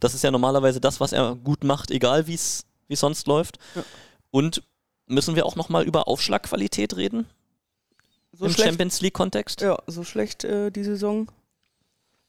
Das 0.00 0.12
ist 0.14 0.22
ja 0.22 0.30
normalerweise 0.30 0.80
das, 0.80 1.00
was 1.00 1.12
er 1.12 1.34
gut 1.36 1.64
macht, 1.64 1.90
egal 1.90 2.26
wie 2.26 2.34
es 2.34 2.64
sonst 2.90 3.26
läuft. 3.26 3.58
Und 4.30 4.62
müssen 5.06 5.34
wir 5.34 5.46
auch 5.46 5.56
nochmal 5.56 5.84
über 5.84 6.08
Aufschlagqualität 6.08 6.94
reden 6.96 7.26
So 8.34 8.44
im 8.44 8.52
schlecht, 8.52 8.68
Champions 8.68 9.00
League-Kontext? 9.00 9.62
ja, 9.62 9.78
so 9.86 10.04
schlecht 10.04 10.44
äh, 10.44 10.70
die 10.70 10.84
Saison. 10.84 11.30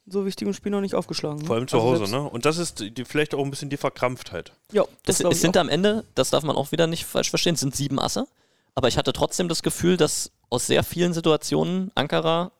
So 0.05 0.25
wichtigem 0.25 0.53
Spiel 0.53 0.71
noch 0.71 0.81
nicht 0.81 0.95
aufgeschlagen. 0.95 1.45
Vor 1.45 1.55
allem 1.55 1.67
zu 1.67 1.77
Also 1.77 2.01
Hause, 2.01 2.11
ne? 2.11 2.21
Und 2.29 2.45
das 2.45 2.57
ist 2.57 2.79
die, 2.81 3.05
vielleicht 3.05 3.33
auch 3.33 3.43
ein 3.43 3.49
bisschen 3.49 3.69
die 3.69 3.77
Verkrampftheit. 3.77 4.51
Ja, 4.73 4.83
das 5.05 5.21
Es, 5.21 5.25
es 5.31 5.41
sind 5.41 5.57
auch. 5.57 5.61
am 5.61 5.69
Ende, 5.69 6.03
das 6.15 6.29
darf 6.29 6.43
man 6.43 6.57
auch 6.57 6.73
wieder 6.73 6.87
nicht 6.87 7.05
falsch 7.05 7.29
verstehen, 7.29 7.55
es 7.55 7.61
sind 7.61 7.73
sieben 7.75 7.99
Asse. 7.99 8.27
Aber 8.75 8.87
ich 8.87 8.97
hatte 8.97 9.13
trotzdem 9.13 9.47
das 9.47 9.63
Gefühl, 9.63 9.97
dass 9.97 10.31
aus 10.49 10.67
sehr 10.67 10.83
vielen 10.83 11.13
Situationen 11.13 11.91
Ankara 11.95 12.51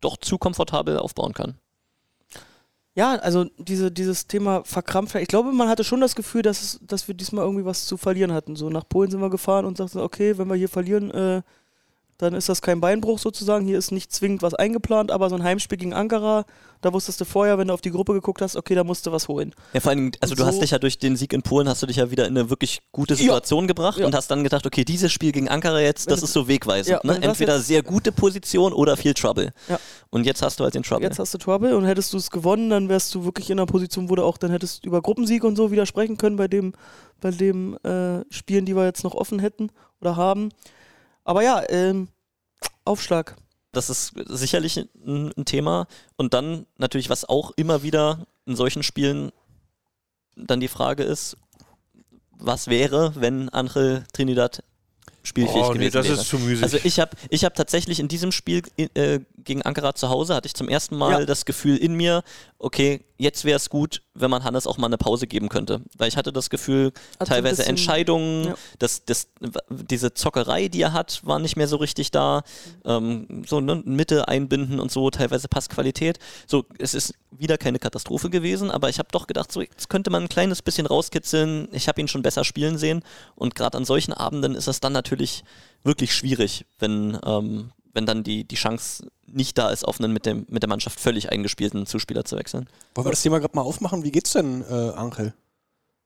doch 0.00 0.16
zu 0.16 0.38
komfortabel 0.38 0.98
aufbauen 0.98 1.32
kann. 1.32 1.58
Ja, 2.94 3.16
also 3.16 3.44
diese, 3.58 3.92
dieses 3.92 4.26
Thema 4.26 4.64
Verkrampftheit. 4.64 5.20
Ich 5.20 5.28
glaube, 5.28 5.52
man 5.52 5.68
hatte 5.68 5.84
schon 5.84 6.00
das 6.00 6.16
Gefühl, 6.16 6.40
dass, 6.40 6.80
dass 6.82 7.08
wir 7.08 7.14
diesmal 7.14 7.44
irgendwie 7.44 7.66
was 7.66 7.84
zu 7.84 7.98
verlieren 7.98 8.32
hatten. 8.32 8.56
So 8.56 8.70
nach 8.70 8.88
Polen 8.88 9.10
sind 9.10 9.20
wir 9.20 9.28
gefahren 9.28 9.66
und 9.66 9.76
sagten, 9.76 9.98
okay, 9.98 10.38
wenn 10.38 10.48
wir 10.48 10.54
hier 10.54 10.70
verlieren, 10.70 11.10
äh, 11.10 11.42
dann 12.18 12.34
ist 12.34 12.48
das 12.48 12.62
kein 12.62 12.80
Beinbruch 12.80 13.18
sozusagen. 13.18 13.66
Hier 13.66 13.76
ist 13.78 13.90
nicht 13.92 14.12
zwingend 14.12 14.42
was 14.42 14.54
eingeplant, 14.54 15.10
aber 15.10 15.28
so 15.28 15.36
ein 15.36 15.42
Heimspiel 15.42 15.76
gegen 15.76 15.92
Ankara, 15.92 16.44
da 16.80 16.92
wusstest 16.92 17.20
du 17.20 17.24
vorher, 17.24 17.58
wenn 17.58 17.68
du 17.68 17.74
auf 17.74 17.80
die 17.80 17.90
Gruppe 17.90 18.12
geguckt 18.14 18.40
hast, 18.42 18.56
okay, 18.56 18.74
da 18.74 18.84
musst 18.84 19.06
du 19.06 19.12
was 19.12 19.28
holen. 19.28 19.54
Ja, 19.72 19.80
vor 19.80 19.90
allem, 19.90 20.12
also 20.20 20.32
Und 20.32 20.38
du 20.38 20.42
so- 20.44 20.48
hast 20.48 20.62
dich 20.62 20.70
ja 20.70 20.78
durch 20.78 20.98
den 20.98 21.16
Sieg 21.16 21.32
in 21.32 21.42
Polen, 21.42 21.68
hast 21.68 21.82
du 21.82 21.86
dich 21.86 21.96
ja 21.96 22.10
wieder 22.10 22.26
in 22.26 22.36
eine 22.38 22.48
wirklich 22.48 22.80
gute 22.92 23.16
Situation 23.16 23.66
gebracht 23.66 23.98
Ja. 23.98 24.06
und 24.06 24.14
hast 24.14 24.30
dann 24.30 24.42
gedacht, 24.44 24.66
okay, 24.66 24.84
dieses 24.84 25.12
Spiel 25.12 25.32
gegen 25.32 25.48
Ankara 25.48 25.80
jetzt, 25.80 26.10
das 26.10 26.22
ist 26.22 26.32
so 26.32 26.48
wegweisend. 26.48 27.00
Ja, 27.04 27.12
ne? 27.12 27.20
Entweder 27.22 27.60
sehr 27.60 27.82
gute 27.82 28.12
Position 28.12 28.72
oder 28.72 28.96
viel 28.96 29.14
Trouble. 29.14 29.52
Ja. 29.68 29.78
Und 30.10 30.24
jetzt 30.24 30.42
hast 30.42 30.60
du 30.60 30.64
halt 30.64 30.74
den 30.74 30.82
Trouble. 30.84 31.04
Jetzt 31.04 31.18
hast 31.18 31.34
du 31.34 31.38
Trouble 31.38 31.76
und 31.76 31.84
hättest 31.84 32.12
du 32.12 32.16
es 32.18 32.30
gewonnen, 32.30 32.70
dann 32.70 32.88
wärst 32.88 33.14
du 33.14 33.24
wirklich 33.24 33.50
in 33.50 33.58
einer 33.58 33.66
Position, 33.66 34.08
wo 34.08 34.14
du 34.14 34.22
auch, 34.24 34.38
dann 34.38 34.50
hättest 34.50 34.84
über 34.86 35.02
Gruppensieg 35.02 35.44
und 35.44 35.56
so 35.56 35.70
widersprechen 35.70 36.16
können 36.16 36.36
bei 36.36 36.48
dem, 36.48 36.72
bei 37.20 37.30
dem 37.30 37.76
äh, 37.84 38.20
Spielen, 38.30 38.64
die 38.64 38.74
wir 38.76 38.84
jetzt 38.84 39.04
noch 39.04 39.14
offen 39.14 39.38
hätten 39.38 39.70
oder 40.00 40.16
haben. 40.16 40.50
Aber 41.26 41.42
ja, 41.42 41.62
ähm, 41.68 42.08
Aufschlag. 42.84 43.36
Das 43.72 43.90
ist 43.90 44.14
sicherlich 44.26 44.78
ein, 44.78 45.32
ein 45.36 45.44
Thema. 45.44 45.88
Und 46.16 46.32
dann 46.32 46.66
natürlich, 46.78 47.10
was 47.10 47.28
auch 47.28 47.50
immer 47.56 47.82
wieder 47.82 48.26
in 48.46 48.56
solchen 48.56 48.84
Spielen 48.84 49.32
dann 50.36 50.60
die 50.60 50.68
Frage 50.68 51.02
ist, 51.02 51.36
was 52.38 52.68
wäre, 52.68 53.12
wenn 53.16 53.48
Angel 53.48 54.04
Trinidad 54.12 54.62
spielfähig 55.26 55.62
Oh, 55.64 55.72
nee, 55.72 55.78
gewesen 55.90 55.92
das 55.94 56.08
wäre? 56.08 56.20
ist 56.20 56.28
zu 56.28 56.38
müßig. 56.38 56.62
Also 56.62 56.78
ich 56.82 57.00
habe 57.00 57.10
ich 57.30 57.44
hab 57.44 57.54
tatsächlich 57.54 58.00
in 58.00 58.08
diesem 58.08 58.32
Spiel 58.32 58.62
äh, 58.76 59.20
gegen 59.44 59.62
Ankara 59.62 59.94
zu 59.94 60.08
Hause, 60.08 60.34
hatte 60.34 60.46
ich 60.46 60.54
zum 60.54 60.68
ersten 60.68 60.96
Mal 60.96 61.20
Ja. 61.20 61.26
das 61.26 61.44
Gefühl 61.44 61.76
in 61.76 61.94
mir, 61.94 62.22
okay, 62.58 63.04
jetzt 63.18 63.44
wäre 63.44 63.56
es 63.56 63.70
gut, 63.70 64.02
wenn 64.14 64.30
man 64.30 64.44
Hannes 64.44 64.66
auch 64.66 64.76
mal 64.78 64.86
eine 64.88 64.98
Pause 64.98 65.26
geben 65.26 65.48
könnte. 65.48 65.80
Weil 65.96 66.08
ich 66.08 66.16
hatte 66.16 66.32
das 66.32 66.50
Gefühl, 66.50 66.86
Hat 66.86 66.94
so 66.94 67.18
ein 67.20 67.26
teilweise 67.26 67.56
bisschen- 67.56 67.70
Entscheidungen, 67.70 68.44
ja. 68.48 68.54
das, 68.78 69.04
das, 69.04 69.28
diese 69.70 70.12
Zockerei, 70.14 70.68
die 70.68 70.82
er 70.82 70.92
hat, 70.92 71.20
war 71.24 71.38
nicht 71.38 71.56
mehr 71.56 71.68
so 71.68 71.76
richtig 71.76 72.10
da. 72.10 72.42
Ähm, 72.84 73.44
so 73.46 73.60
ne, 73.60 73.82
Mitte 73.84 74.28
einbinden 74.28 74.80
und 74.80 74.90
so, 74.90 75.10
teilweise 75.10 75.48
Passqualität. 75.48 76.18
So, 76.46 76.64
es 76.78 76.94
ist 76.94 77.14
wieder 77.30 77.58
keine 77.58 77.78
Katastrophe 77.78 78.30
gewesen, 78.30 78.70
aber 78.70 78.88
ich 78.90 78.98
habe 78.98 79.08
doch 79.12 79.26
gedacht, 79.26 79.50
so 79.52 79.60
jetzt 79.60 79.88
könnte 79.88 80.10
man 80.10 80.22
ein 80.24 80.28
kleines 80.28 80.62
bisschen 80.62 80.86
rauskitzeln. 80.86 81.68
Ich 81.72 81.88
habe 81.88 82.00
ihn 82.00 82.08
schon 82.08 82.22
besser 82.22 82.44
spielen 82.44 82.76
sehen 82.78 83.02
und 83.34 83.54
gerade 83.54 83.76
an 83.78 83.84
solchen 83.84 84.12
Abenden 84.12 84.54
ist 84.54 84.68
es 84.68 84.80
dann 84.80 84.92
natürlich 84.92 85.15
wirklich 85.82 86.14
schwierig, 86.14 86.66
wenn, 86.78 87.18
ähm, 87.24 87.70
wenn 87.92 88.06
dann 88.06 88.22
die, 88.24 88.44
die 88.44 88.56
Chance 88.56 89.08
nicht 89.26 89.58
da 89.58 89.70
ist, 89.70 89.84
auf 89.84 90.00
einen 90.00 90.12
mit, 90.12 90.26
dem, 90.26 90.46
mit 90.48 90.62
der 90.62 90.68
Mannschaft 90.68 91.00
völlig 91.00 91.30
eingespielten 91.32 91.86
Zuspieler 91.86 92.24
zu 92.24 92.36
wechseln. 92.36 92.68
Wollen 92.94 93.06
wir 93.06 93.10
das 93.10 93.22
Thema 93.22 93.38
gerade 93.38 93.56
mal 93.56 93.62
aufmachen? 93.62 94.04
Wie 94.04 94.12
geht's 94.12 94.32
denn, 94.32 94.62
äh, 94.68 94.72
Angel? 94.72 95.34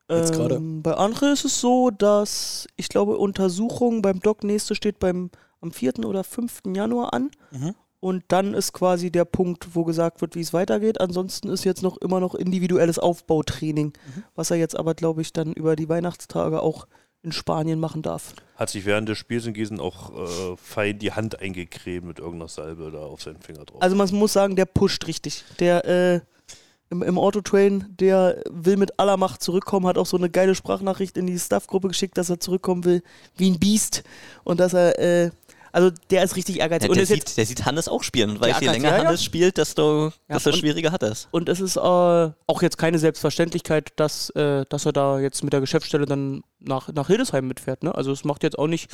Jetzt 0.09 0.33
gerade. 0.33 0.57
Ähm, 0.57 0.83
bei 0.83 0.95
Andre 0.95 1.31
ist 1.31 1.45
es 1.45 1.61
so, 1.61 1.91
dass 1.91 2.67
ich 2.77 2.89
glaube, 2.89 3.17
Untersuchung 3.17 4.03
beim 4.03 4.21
Doc 4.21 4.43
nächste 4.45 4.75
steht 4.75 4.99
beim 4.99 5.31
am 5.61 5.73
4. 5.73 6.05
oder 6.07 6.25
5. 6.25 6.63
Januar 6.75 7.13
an. 7.13 7.31
Mhm. 7.51 7.75
Und 8.01 8.25
dann 8.29 8.55
ist 8.55 8.73
quasi 8.73 9.13
der 9.13 9.27
Punkt, 9.27 9.75
wo 9.75 9.85
gesagt 9.85 10.23
wird, 10.23 10.35
wie 10.35 10.41
es 10.41 10.55
weitergeht. 10.55 11.01
Ansonsten 11.03 11.51
ist 11.51 11.65
jetzt 11.65 11.83
noch 11.83 11.99
immer 11.99 12.19
noch 12.19 12.35
individuelles 12.35 12.99
Aufbautraining, 12.99 13.89
Mhm. 13.89 14.25
was 14.35 14.51
er 14.51 14.57
jetzt 14.57 14.75
aber, 14.75 14.95
glaube 14.95 15.21
ich, 15.21 15.35
dann 15.35 15.53
über 15.53 15.77
die 15.77 15.89
Weihnachtstage 15.91 16.63
auch 16.63 16.87
in 17.23 17.33
Spanien 17.33 17.79
machen 17.81 18.03
darf. 18.03 18.35
Hat 18.57 18.71
sich 18.71 18.85
während 18.85 19.09
des 19.09 19.19
Spiels 19.19 19.47
in 19.47 19.55
Gießen 19.55 19.81
auch 19.81 20.11
äh, 20.11 20.57
fein 20.57 20.99
die 20.99 21.13
Hand 21.13 21.41
eingecremt 21.41 22.07
mit 22.07 22.19
irgendeiner 22.19 22.49
Salbe 22.49 22.91
da 22.91 23.01
auf 23.01 23.23
seinen 23.23 23.41
Finger 23.41 23.65
drauf. 23.65 23.83
Also 23.83 23.97
man 23.97 24.09
muss 24.15 24.33
sagen, 24.33 24.57
der 24.57 24.65
pusht 24.65 25.07
richtig. 25.07 25.45
Der 25.59 25.85
äh, 25.85 26.21
im, 26.91 27.03
im 27.03 27.19
Autotrain, 27.19 27.87
der 28.01 28.43
will 28.51 28.77
mit 28.77 28.99
aller 28.99 29.17
Macht 29.17 29.43
zurückkommen, 29.43 29.87
hat 29.87 29.97
auch 29.97 30.07
so 30.07 30.17
eine 30.17 30.29
geile 30.29 30.55
Sprachnachricht 30.55 31.17
in 31.17 31.27
die 31.27 31.39
Staff-Gruppe 31.39 31.89
geschickt, 31.89 32.19
dass 32.19 32.31
er 32.31 32.41
zurückkommen 32.41 32.85
will 32.85 33.03
wie 33.37 33.51
ein 33.51 33.59
Biest 33.59 34.03
und 34.43 34.59
dass 34.59 34.75
er, 34.75 34.99
äh, 34.99 35.31
also 35.73 35.91
der 36.11 36.25
ist 36.25 36.37
richtig 36.37 36.61
ehrgeizig. 36.61 36.83
Der, 36.83 36.91
und 36.91 36.97
der, 36.97 37.07
sieht, 37.07 37.37
der 37.37 37.47
sieht 37.47 37.65
Hannes 37.65 37.89
auch 37.89 38.03
spielen, 38.03 38.41
weil 38.41 38.51
Ja, 38.51 38.61
je 38.61 38.69
länger 38.69 38.91
ja, 38.91 38.99
ja. 38.99 39.05
Hannes 39.05 39.25
spielt, 39.25 39.57
desto, 39.57 40.13
desto 40.29 40.51
und- 40.51 40.57
schwieriger 40.57 40.93
hat 40.93 41.03
er 41.03 41.13
es. 41.13 41.29
Und 41.31 41.49
es 41.49 41.61
ist 41.61 41.77
äh, 41.77 41.81
auch 41.81 42.63
jetzt 42.63 42.79
keine 42.79 42.99
Selbstverständlichkeit, 42.99 43.93
dass, 43.97 44.31
äh, 44.31 44.65
dass 44.69 44.87
er 44.87 44.93
da 44.93 45.19
jetzt 45.21 45.45
mit 45.45 45.53
der 45.53 45.61
Geschäftsstelle 45.61 46.07
dann 46.07 46.43
nach, 46.61 46.89
nach 46.93 47.07
Hildesheim 47.07 47.47
mitfährt. 47.47 47.83
Ne? 47.83 47.95
Also 47.95 48.13
es 48.13 48.25
macht 48.25 48.43
jetzt 48.43 48.59
auch 48.59 48.67
nicht, 48.67 48.91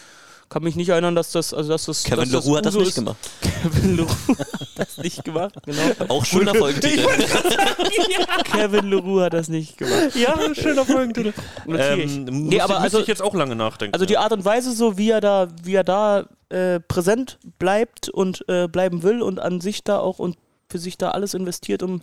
kann 0.48 0.62
mich 0.62 0.76
nicht 0.76 0.88
erinnern, 0.88 1.14
dass 1.14 1.32
das, 1.32 1.52
also 1.52 1.70
dass 1.70 1.86
das. 1.86 2.04
Kevin 2.04 2.30
dass 2.30 2.44
Leroux 2.44 2.56
hat 2.56 2.66
das 2.66 2.74
nicht 2.74 2.88
ist. 2.88 2.94
gemacht. 2.94 3.16
Kevin 3.62 3.96
Leroux 3.96 4.38
hat 4.38 4.58
das 4.76 4.98
nicht 4.98 5.24
gemacht, 5.24 5.54
genau. 5.64 5.82
Auch 6.08 6.24
schöner 6.24 6.54
Folgentitel. 6.54 7.04
Kevin 8.44 8.90
Leroux 8.90 9.20
hat 9.20 9.32
das 9.32 9.48
nicht 9.48 9.76
gemacht. 9.76 10.14
Ja, 10.14 10.54
schöner 10.54 10.84
Folgentitel. 10.84 11.32
Ähm, 11.66 12.24
nee, 12.24 12.60
aber 12.60 12.74
muss 12.74 12.82
also, 12.84 13.00
ich 13.00 13.06
jetzt 13.08 13.22
auch 13.22 13.34
lange 13.34 13.56
nachdenken. 13.56 13.94
also 13.94 14.06
die 14.06 14.14
ja. 14.14 14.20
Art 14.20 14.32
und 14.32 14.44
Weise, 14.44 14.72
so 14.72 14.96
wie 14.96 15.10
er 15.10 15.20
da, 15.20 15.48
wie 15.64 15.74
er 15.74 15.84
da 15.84 16.26
äh, 16.50 16.80
präsent 16.80 17.38
bleibt 17.58 18.08
und 18.08 18.44
äh, 18.48 18.68
bleiben 18.68 19.02
will 19.02 19.22
und 19.22 19.40
an 19.40 19.60
sich 19.60 19.82
da 19.84 19.98
auch 19.98 20.18
und 20.18 20.36
für 20.68 20.78
sich 20.78 20.98
da 20.98 21.12
alles 21.12 21.34
investiert, 21.34 21.82
um, 21.84 22.00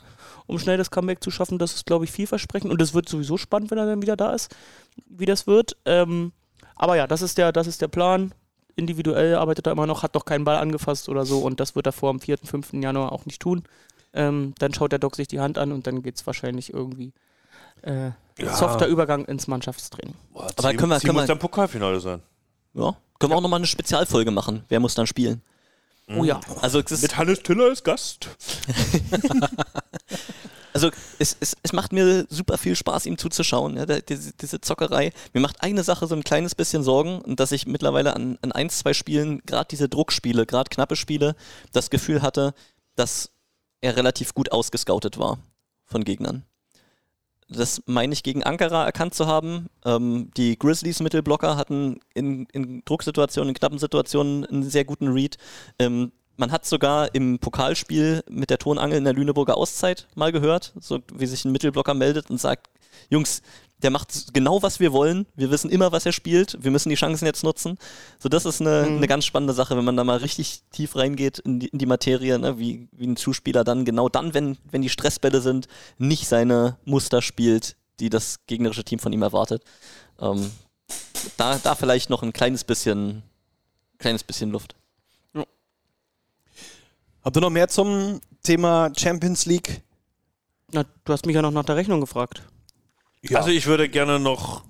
um 0.48 0.58
schnell 0.58 0.78
das 0.78 0.90
Comeback 0.90 1.22
zu 1.24 1.32
schaffen, 1.32 1.60
das 1.60 1.74
ist, 1.76 1.86
glaube 1.86 2.06
ich, 2.06 2.12
vielversprechend. 2.12 2.72
Und 2.72 2.82
es 2.82 2.94
wird 2.94 3.10
sowieso 3.10 3.36
spannend, 3.38 3.72
wenn 3.72 3.78
er 3.78 3.86
dann 3.86 4.02
wieder 4.02 4.16
da 4.16 4.32
ist, 4.34 4.56
wie 5.08 5.26
das 5.26 5.48
wird. 5.48 5.76
Ähm, 5.86 6.32
aber 6.76 6.96
ja, 6.96 7.06
das 7.06 7.22
ist 7.22 7.38
der, 7.38 7.52
das 7.52 7.68
ist 7.68 7.82
der 7.82 7.90
Plan. 7.90 8.34
Individuell 8.76 9.36
arbeitet 9.36 9.68
er 9.68 9.74
immer 9.74 9.86
noch, 9.86 10.02
hat 10.02 10.16
noch 10.16 10.24
keinen 10.26 10.46
Ball 10.46 10.56
angefasst 10.58 11.10
oder 11.10 11.26
so 11.26 11.40
und 11.40 11.60
das 11.60 11.76
wird 11.76 11.86
er 11.88 11.92
vor 11.92 12.12
dem 12.12 12.20
4., 12.22 12.38
5. 12.40 12.74
Januar 12.74 13.12
auch 13.12 13.26
nicht 13.26 13.42
tun. 13.42 13.64
Ähm, 14.14 14.54
dann 14.60 14.74
schaut 14.74 14.92
der 14.94 15.00
Doc 15.00 15.16
sich 15.16 15.28
die 15.28 15.40
Hand 15.42 15.58
an 15.58 15.72
und 15.72 15.86
dann 15.86 16.02
geht 16.02 16.16
es 16.16 16.26
wahrscheinlich 16.26 16.74
irgendwie 16.74 17.12
äh, 17.82 18.12
Ja. 18.40 18.56
softer 18.56 18.88
Übergang 18.88 19.26
ins 19.26 19.48
Mannschaftstraining. 19.48 20.16
Boah, 20.32 20.44
Aber 20.58 20.74
können 20.74 20.90
wir- 20.90 21.00
können 21.00 21.14
muss 21.14 21.24
wir- 21.24 21.28
dann 21.28 21.40
Pokalfinale 21.40 22.00
sein. 22.00 22.22
Ja. 22.74 22.96
Können 23.20 23.32
wir 23.32 23.38
auch 23.38 23.42
nochmal 23.42 23.60
eine 23.60 23.68
Spezialfolge 23.68 24.32
machen. 24.32 24.64
Wer 24.70 24.80
muss 24.80 24.96
dann 24.96 25.08
spielen? 25.08 25.42
Oh 26.10 26.24
ja. 26.26 26.40
Also 26.62 26.80
es, 26.80 26.92
ist, 26.92 27.02
Mit 27.02 27.18
Hannes 27.18 27.42
Tiller 27.44 27.66
als 27.66 27.84
Gast. 27.84 28.28
also 30.74 30.90
es, 31.20 31.38
es, 31.40 31.56
es 31.64 31.74
macht 31.74 31.94
mir 31.94 32.26
super 32.30 32.58
viel 32.58 32.76
Spaß, 32.76 33.06
ihm 33.06 33.18
zuzuschauen. 33.18 33.78
Ja, 33.78 33.86
da- 33.86 34.02
diese, 34.02 34.34
diese 34.34 34.60
Zockerei. 34.60 35.14
Mir 35.34 35.42
macht 35.42 35.62
eine 35.64 35.84
Sache 35.84 36.08
so 36.08 36.16
ein 36.16 36.24
kleines 36.24 36.56
bisschen 36.56 36.84
Sorgen, 36.84 37.22
und 37.22 37.40
dass 37.40 37.52
ich 37.52 37.68
mittlerweile 37.68 38.16
an, 38.16 38.38
an 38.42 38.52
ein, 38.52 38.70
zwei 38.70 38.94
Spielen, 38.94 39.42
gerade 39.46 39.68
diese 39.70 39.88
Druckspiele, 39.88 40.46
gerade 40.46 40.70
knappe 40.70 40.96
Spiele, 40.96 41.36
das 41.72 41.90
Gefühl 41.90 42.22
hatte, 42.22 42.54
dass 42.96 43.32
er 43.82 43.96
relativ 43.96 44.34
gut 44.34 44.52
ausgescoutet 44.52 45.18
war 45.18 45.38
von 45.86 46.04
Gegnern. 46.04 46.44
Das 47.54 47.82
meine 47.86 48.14
ich 48.14 48.24
gegen 48.24 48.44
Ankara 48.44 48.86
erkannt 48.86 49.14
zu 49.14 49.28
haben. 49.28 49.70
Ähm, 49.86 50.32
die 50.38 50.58
Grizzlies 50.58 51.00
Mittelblocker 51.02 51.56
hatten 51.56 52.00
in, 52.14 52.48
in 52.52 52.84
Drucksituationen, 52.86 53.50
in 53.50 53.56
knappen 53.56 53.80
Situationen 53.80 54.46
einen 54.46 54.64
sehr 54.64 54.86
guten 54.86 55.08
Read. 55.08 55.38
Ähm, 55.80 56.12
man 56.36 56.52
hat 56.52 56.66
sogar 56.66 57.14
im 57.14 57.40
Pokalspiel 57.40 58.24
mit 58.30 58.50
der 58.50 58.58
Tonangel 58.58 58.98
in 58.98 59.04
der 59.04 59.14
Lüneburger 59.14 59.56
Auszeit 59.56 60.08
mal 60.16 60.32
gehört, 60.32 60.74
so 60.80 61.00
wie 61.14 61.28
sich 61.28 61.46
ein 61.46 61.52
Mittelblocker 61.52 61.94
meldet 61.94 62.30
und 62.30 62.40
sagt, 62.40 62.70
Jungs, 63.10 63.42
der 63.84 63.92
macht 63.92 64.34
genau, 64.34 64.64
was 64.64 64.80
wir 64.80 64.92
wollen. 64.94 65.26
Wir 65.36 65.52
wissen 65.52 65.70
immer, 65.70 65.92
was 65.92 66.06
er 66.06 66.12
spielt. 66.14 66.58
Wir 66.64 66.72
müssen 66.72 66.90
die 66.90 66.96
Chancen 66.96 67.26
jetzt 67.26 67.44
nutzen. 67.44 67.78
So, 68.20 68.30
das 68.30 68.46
ist 68.46 68.62
eine, 68.62 68.86
Mhm. 68.90 68.98
eine 68.98 69.08
ganz 69.08 69.26
spannende 69.26 69.54
Sache, 69.54 69.76
wenn 69.78 69.84
man 69.86 69.98
da 69.98 70.04
mal 70.04 70.18
richtig 70.18 70.62
tief 70.72 70.96
reingeht 70.96 71.40
in 71.40 71.60
die, 71.60 71.68
in 71.68 71.78
die 71.80 71.86
Materie, 71.86 72.40
ne? 72.40 72.58
wie, 72.58 72.88
wie 72.94 73.06
ein 73.08 73.16
Zuspieler 73.18 73.64
dann 73.64 73.86
genau 73.86 74.10
dann, 74.10 74.34
wenn, 74.34 74.58
wenn 74.72 74.82
die 74.82 74.90
Stressbälle 74.90 75.42
sind, 75.42 75.68
nicht 75.98 76.28
seine 76.28 76.78
Muster 76.86 77.22
spielt, 77.22 77.76
die 78.00 78.10
das 78.10 78.40
gegnerische 78.48 78.84
Team 78.84 79.00
von 79.00 79.14
ihm 79.14 79.22
erwartet. 79.22 79.64
Ähm, 80.20 80.50
da, 81.38 81.60
da 81.62 81.76
vielleicht 81.76 82.10
noch 82.10 82.24
ein 82.24 82.34
kleines 82.34 82.64
bisschen, 82.64 83.24
kleines 84.00 84.24
bisschen 84.24 84.50
Luft. 84.52 84.76
Habt 87.24 87.38
ihr 87.38 87.42
noch 87.42 87.50
mehr 87.50 87.70
zum 87.70 88.20
Thema 88.44 88.92
Champions 88.98 89.46
League? 89.46 89.82
Na, 90.72 90.84
du 91.06 91.14
hast 91.14 91.26
mich 91.26 91.36
ja 91.36 91.42
noch 91.42 91.52
nach 91.52 91.64
der 91.64 91.76
Rechnung 91.78 92.02
gefragt. 92.02 92.42
Ja. 93.24 93.40
Also 93.40 93.50
ich 93.50 93.68
würde 93.68 93.88
gerne 93.90 94.20
noch 94.20 94.64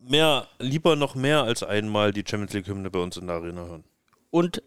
mehr, 0.00 0.46
lieber 0.58 0.96
noch 0.96 1.14
mehr 1.14 1.42
als 1.42 1.62
einmal 1.62 2.12
die 2.12 2.24
Champions 2.26 2.52
League 2.52 2.68
Hymne 2.68 2.90
bei 2.90 3.00
uns 3.00 3.16
in 3.16 3.26
der 3.26 3.36
Arena 3.36 3.66
hören. 3.66 3.84
Und 4.30 4.62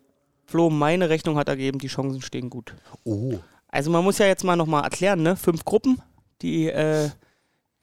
Flo, 0.45 0.69
meine 0.69 1.09
Rechnung 1.09 1.37
hat 1.37 1.47
ergeben, 1.47 1.79
die 1.79 1.87
Chancen 1.87 2.21
stehen 2.21 2.49
gut. 2.49 2.73
oh. 3.03 3.39
Also 3.71 3.91
man 3.91 4.03
muss 4.03 4.17
ja 4.17 4.25
jetzt 4.25 4.43
mal 4.43 4.55
nochmal 4.55 4.83
erklären, 4.83 5.21
ne? 5.21 5.35
Fünf 5.35 5.63
Gruppen, 5.63 6.01
die, 6.41 6.69
äh, 6.69 7.11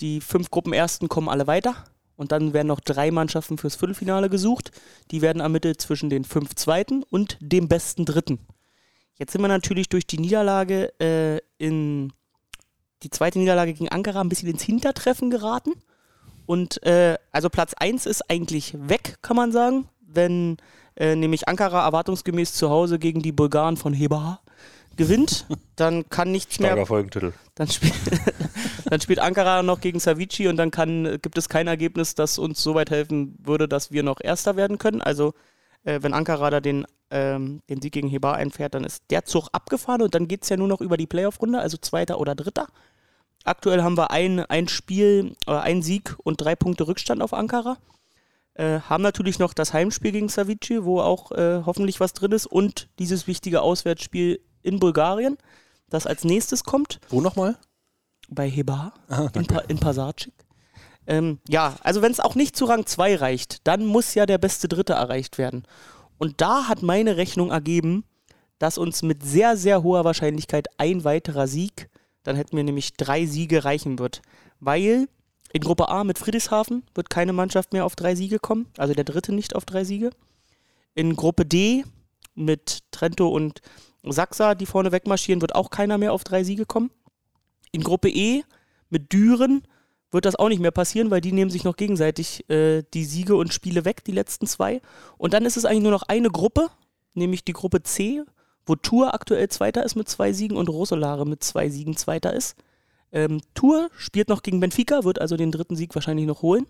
die 0.01 0.21
fünf 0.21 0.51
Gruppenersten 0.51 1.09
kommen 1.09 1.29
alle 1.29 1.47
weiter. 1.47 1.77
Und 2.17 2.33
dann 2.33 2.53
werden 2.53 2.67
noch 2.67 2.81
drei 2.81 3.11
Mannschaften 3.11 3.57
fürs 3.57 3.77
Viertelfinale 3.77 4.29
gesucht. 4.29 4.73
Die 5.11 5.23
werden 5.23 5.41
ermittelt 5.41 5.81
zwischen 5.81 6.11
den 6.11 6.25
fünf 6.25 6.55
Zweiten 6.57 7.05
und 7.05 7.39
dem 7.41 7.69
besten 7.69 8.05
Dritten. 8.05 8.41
Jetzt 9.15 9.33
sind 9.33 9.43
wir 9.43 9.49
natürlich 9.49 9.89
durch 9.89 10.07
die 10.07 10.19
Niederlage 10.19 10.93
äh, 10.99 11.41
in 11.59 12.13
die 13.03 13.11
zweite 13.11 13.39
Niederlage 13.39 13.75
gegen 13.75 13.89
Ankara 13.89 14.21
ein 14.21 14.29
bisschen 14.29 14.49
ins 14.49 14.63
Hintertreffen 14.63 15.31
geraten. 15.31 15.73
Und 16.47 16.83
äh, 16.85 17.19
also 17.33 17.51
Platz 17.51 17.75
1 17.75 18.07
ist 18.07 18.31
eigentlich 18.31 18.75
weg, 18.79 19.17
kann 19.21 19.37
man 19.37 19.53
sagen, 19.53 19.89
wenn 20.01 20.59
äh, 20.97 21.17
nämlich 21.17 21.49
Ankara 21.49 21.85
erwartungsgemäß 21.85 22.55
zu 22.55 22.71
Hause 22.71 22.99
gegen 22.99 23.21
die 23.21 23.33
Bulgaren 23.33 23.77
von 23.77 23.93
Heber 23.93 24.41
gewinnt, 24.97 25.47
dann 25.77 26.09
kann 26.09 26.31
nichts 26.31 26.59
mehr 26.59 26.71
Starker 26.71 26.87
Folgentitel. 26.87 27.33
dann, 27.55 27.69
spiel, 27.69 27.93
dann 28.87 29.01
spielt 29.01 29.19
Ankara 29.19 29.63
noch 29.63 29.81
gegen 29.81 30.01
Savici 30.01 30.49
und 30.49 30.57
dann 30.57 30.71
kann, 30.71 31.19
gibt 31.21 31.37
es 31.37 31.49
kein 31.49 31.67
Ergebnis, 31.67 32.15
das 32.15 32.39
uns 32.39 32.63
so 32.63 32.75
weit 32.75 32.91
helfen 32.91 33.37
würde, 33.43 33.69
dass 33.69 33.91
wir 33.91 34.03
noch 34.03 34.21
Erster 34.21 34.57
werden 34.57 34.79
können. 34.79 35.03
Also 35.03 35.35
äh, 35.85 35.99
wenn 36.03 36.15
Ankara 36.15 36.51
da 36.51 36.61
den 36.61 36.87
ähm, 37.11 37.63
den 37.69 37.81
Sieg 37.81 37.93
gegen 37.93 38.09
Hebar 38.09 38.37
einfährt, 38.37 38.75
dann 38.75 38.85
ist 38.85 39.03
der 39.11 39.25
Zug 39.25 39.49
abgefahren 39.53 40.03
und 40.03 40.15
dann 40.15 40.29
geht 40.29 40.43
es 40.43 40.49
ja 40.49 40.57
nur 40.57 40.69
noch 40.69 40.81
über 40.81 40.97
die 40.97 41.07
Playoff-Runde, 41.07 41.61
also 41.61 41.77
Zweiter 41.77 42.19
oder 42.21 42.35
Dritter. 42.35 42.67
Aktuell 43.45 43.83
haben 43.83 43.97
wir 43.97 44.11
ein, 44.11 44.41
ein 44.41 44.69
Spiel, 44.69 45.37
äh, 45.47 45.53
ein 45.53 45.83
Sieg 45.83 46.17
und 46.25 46.41
drei 46.41 46.57
Punkte 46.57 46.89
Rückstand 46.89 47.23
auf 47.23 47.33
Ankara. 47.33 47.79
Äh, 48.55 48.81
haben 48.81 49.03
natürlich 49.03 49.39
noch 49.39 49.53
das 49.53 49.73
Heimspiel 49.73 50.13
gegen 50.13 50.29
Savici, 50.29 50.85
wo 50.85 51.01
auch 51.01 51.31
äh, 51.33 51.63
hoffentlich 51.65 52.01
was 52.01 52.13
drin 52.13 52.33
ist 52.33 52.47
und 52.47 52.89
dieses 52.99 53.27
wichtige 53.27 53.61
Auswärtsspiel 53.61 54.41
in 54.63 54.81
Bulgarien, 54.81 55.37
das 55.91 56.07
als 56.07 56.25
nächstes 56.25 56.65
kommt 56.65 57.01
Wo 57.09 57.21
nochmal? 57.21 57.57
bei 58.29 58.51
Hebar 58.51 58.95
in, 59.35 59.47
pa 59.47 59.61
in 59.69 59.79
Pasarcik. 59.79 60.33
Ähm, 61.07 61.39
ja, 61.49 61.77
also 61.83 62.03
wenn 62.03 62.11
es 62.11 62.19
auch 62.19 62.35
nicht 62.35 62.57
zu 62.57 62.65
Rang 62.65 62.87
2 62.87 63.17
reicht, 63.17 63.67
dann 63.67 63.87
muss 63.87 64.15
ja 64.15 64.27
der 64.27 64.39
beste 64.39 64.67
Dritte 64.67 64.95
erreicht 64.95 65.39
werden. 65.39 65.65
Und 66.19 66.41
da 66.41 66.69
hat 66.69 66.83
meine 66.83 67.17
Rechnung 67.17 67.51
ergeben, 67.51 68.05
dass 68.59 68.79
uns 68.79 69.03
mit 69.03 69.23
sehr, 69.23 69.57
sehr 69.57 69.83
hoher 69.83 70.05
Wahrscheinlichkeit 70.05 70.69
ein 70.79 71.05
weiterer 71.05 71.47
Sieg, 71.47 71.91
dann 72.23 72.37
hätten 72.37 72.57
wir 72.57 72.65
nämlich 72.65 72.95
drei 72.95 73.27
Siege 73.27 73.65
reichen 73.65 73.99
wird. 73.99 74.23
Weil 74.61 75.09
in 75.53 75.61
Gruppe 75.63 75.89
A 75.89 76.05
mit 76.05 76.19
Friedrichshafen 76.19 76.83
wird 76.95 77.11
keine 77.11 77.33
Mannschaft 77.33 77.73
mehr 77.73 77.85
auf 77.85 77.97
drei 77.97 78.15
Siege 78.15 78.39
kommen, 78.39 78.67
also 78.77 78.95
der 78.95 79.05
dritte 79.05 79.33
nicht 79.33 79.55
auf 79.55 79.65
drei 79.65 79.85
Siege. 79.85 80.11
In 80.95 81.15
Gruppe 81.17 81.45
D 81.45 81.85
mit 82.35 82.81
Trento 82.91 83.29
und 83.29 83.61
Sachsa, 84.03 84.55
die 84.55 84.67
vorne 84.67 84.93
wegmarschieren, 84.93 85.41
wird 85.41 85.55
auch 85.55 85.71
keiner 85.71 85.99
mehr 85.99 86.13
auf 86.13 86.25
drei 86.25 86.45
Siege 86.45 86.67
kommen. 86.67 86.91
In 87.73 87.83
Gruppe 87.83 88.09
E 88.09 88.43
mit 88.89 89.13
Düren 89.13 89.67
wird 90.17 90.25
das 90.25 90.37
auch 90.37 90.49
nicht 90.49 90.63
mehr 90.63 90.71
passieren, 90.71 91.11
weil 91.11 91.21
die 91.21 91.33
nehmen 91.33 91.51
sich 91.51 91.63
noch 91.63 91.77
gegenseitig 91.77 92.49
äh, 92.49 92.83
die 92.95 93.05
Siege 93.05 93.37
und 93.37 93.53
Spiele 93.53 93.85
weg, 93.85 94.03
die 94.03 94.13
letzten 94.13 94.47
zwei. 94.47 94.81
Und 95.19 95.35
dann 95.35 95.45
ist 95.45 95.59
es 95.59 95.67
eigentlich 95.67 95.83
nur 95.83 95.93
noch 95.93 96.05
eine 96.05 96.31
Gruppe, 96.31 96.71
nämlich 97.13 97.45
die 97.45 97.53
Gruppe 97.53 97.83
C, 97.83 98.23
wo 98.65 98.77
Tour 98.77 99.13
aktuell 99.13 99.49
Zweiter 99.51 99.85
ist 99.85 99.95
mit 99.95 100.09
zwei 100.09 100.33
Siegen 100.33 100.57
und 100.57 100.71
Rosolare 100.71 101.27
mit 101.27 101.45
zwei 101.45 101.69
Siegen 101.69 101.99
Zweiter 101.99 102.33
ist. 102.33 102.57
Ähm, 103.13 103.43
Tour 103.53 103.91
spielt 103.99 104.31
noch 104.31 104.43
gegen 104.43 104.59
Benfica, 104.59 105.05
wird 105.05 105.21
also 105.21 105.37
den 105.37 105.53
dritten 105.53 105.77
Sieg 105.77 105.95
wahrscheinlich 105.95 106.27
noch 106.27 106.41
holen. 106.41 106.67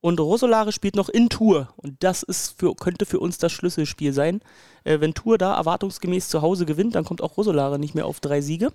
Und 0.00 0.18
Rosolare 0.18 0.72
spielt 0.72 0.96
noch 0.96 1.10
in 1.10 1.28
Tour. 1.28 1.68
Und 1.76 2.02
das 2.02 2.22
ist 2.22 2.58
für, 2.58 2.74
könnte 2.74 3.04
für 3.04 3.20
uns 3.20 3.36
das 3.36 3.52
Schlüsselspiel 3.52 4.14
sein. 4.14 4.40
Äh, 4.84 5.00
wenn 5.00 5.12
Tour 5.12 5.36
da 5.36 5.54
erwartungsgemäß 5.54 6.30
zu 6.30 6.40
Hause 6.40 6.64
gewinnt, 6.64 6.94
dann 6.94 7.04
kommt 7.04 7.22
auch 7.22 7.36
Rosolare 7.36 7.78
nicht 7.78 7.94
mehr 7.94 8.06
auf 8.06 8.20
drei 8.20 8.40
Siege. 8.40 8.72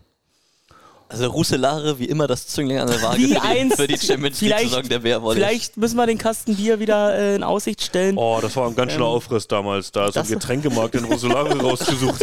Also 1.07 1.27
Ruselare 1.27 1.99
wie 1.99 2.05
immer 2.05 2.25
das 2.27 2.47
Zünglein 2.47 2.79
an 2.79 2.87
der 2.87 3.01
Waage 3.01 3.19
Wie 3.19 3.27
für 3.27 3.33
die, 3.35 3.39
eins. 3.39 3.75
für 3.75 3.87
die 3.87 3.97
Champions 3.97 4.41
League 4.41 4.53
Vielleicht- 4.55 4.69
Saison 4.71 4.89
der 4.89 4.99
Bärwolle. 4.99 5.35
Vielleicht 5.35 5.77
müssen 5.77 5.97
wir 5.97 6.07
den 6.07 6.17
Kasten 6.17 6.55
Bier 6.55 6.79
wieder 6.79 7.13
äh, 7.17 7.35
in 7.35 7.43
Aussicht 7.43 7.83
stellen. 7.83 8.17
Oh, 8.17 8.39
das 8.41 8.55
war 8.55 8.67
ein 8.67 8.75
ganz 8.75 8.91
schöner 8.93 9.05
Ähm, 9.05 9.11
Aufriss 9.11 9.47
damals. 9.47 9.91
Da 9.91 10.07
ist 10.07 10.17
ein 10.17 10.27
Getränkemarkt 10.27 10.95
in 10.95 11.05
Rosolare 11.05 11.57
rausgesucht. 11.61 12.21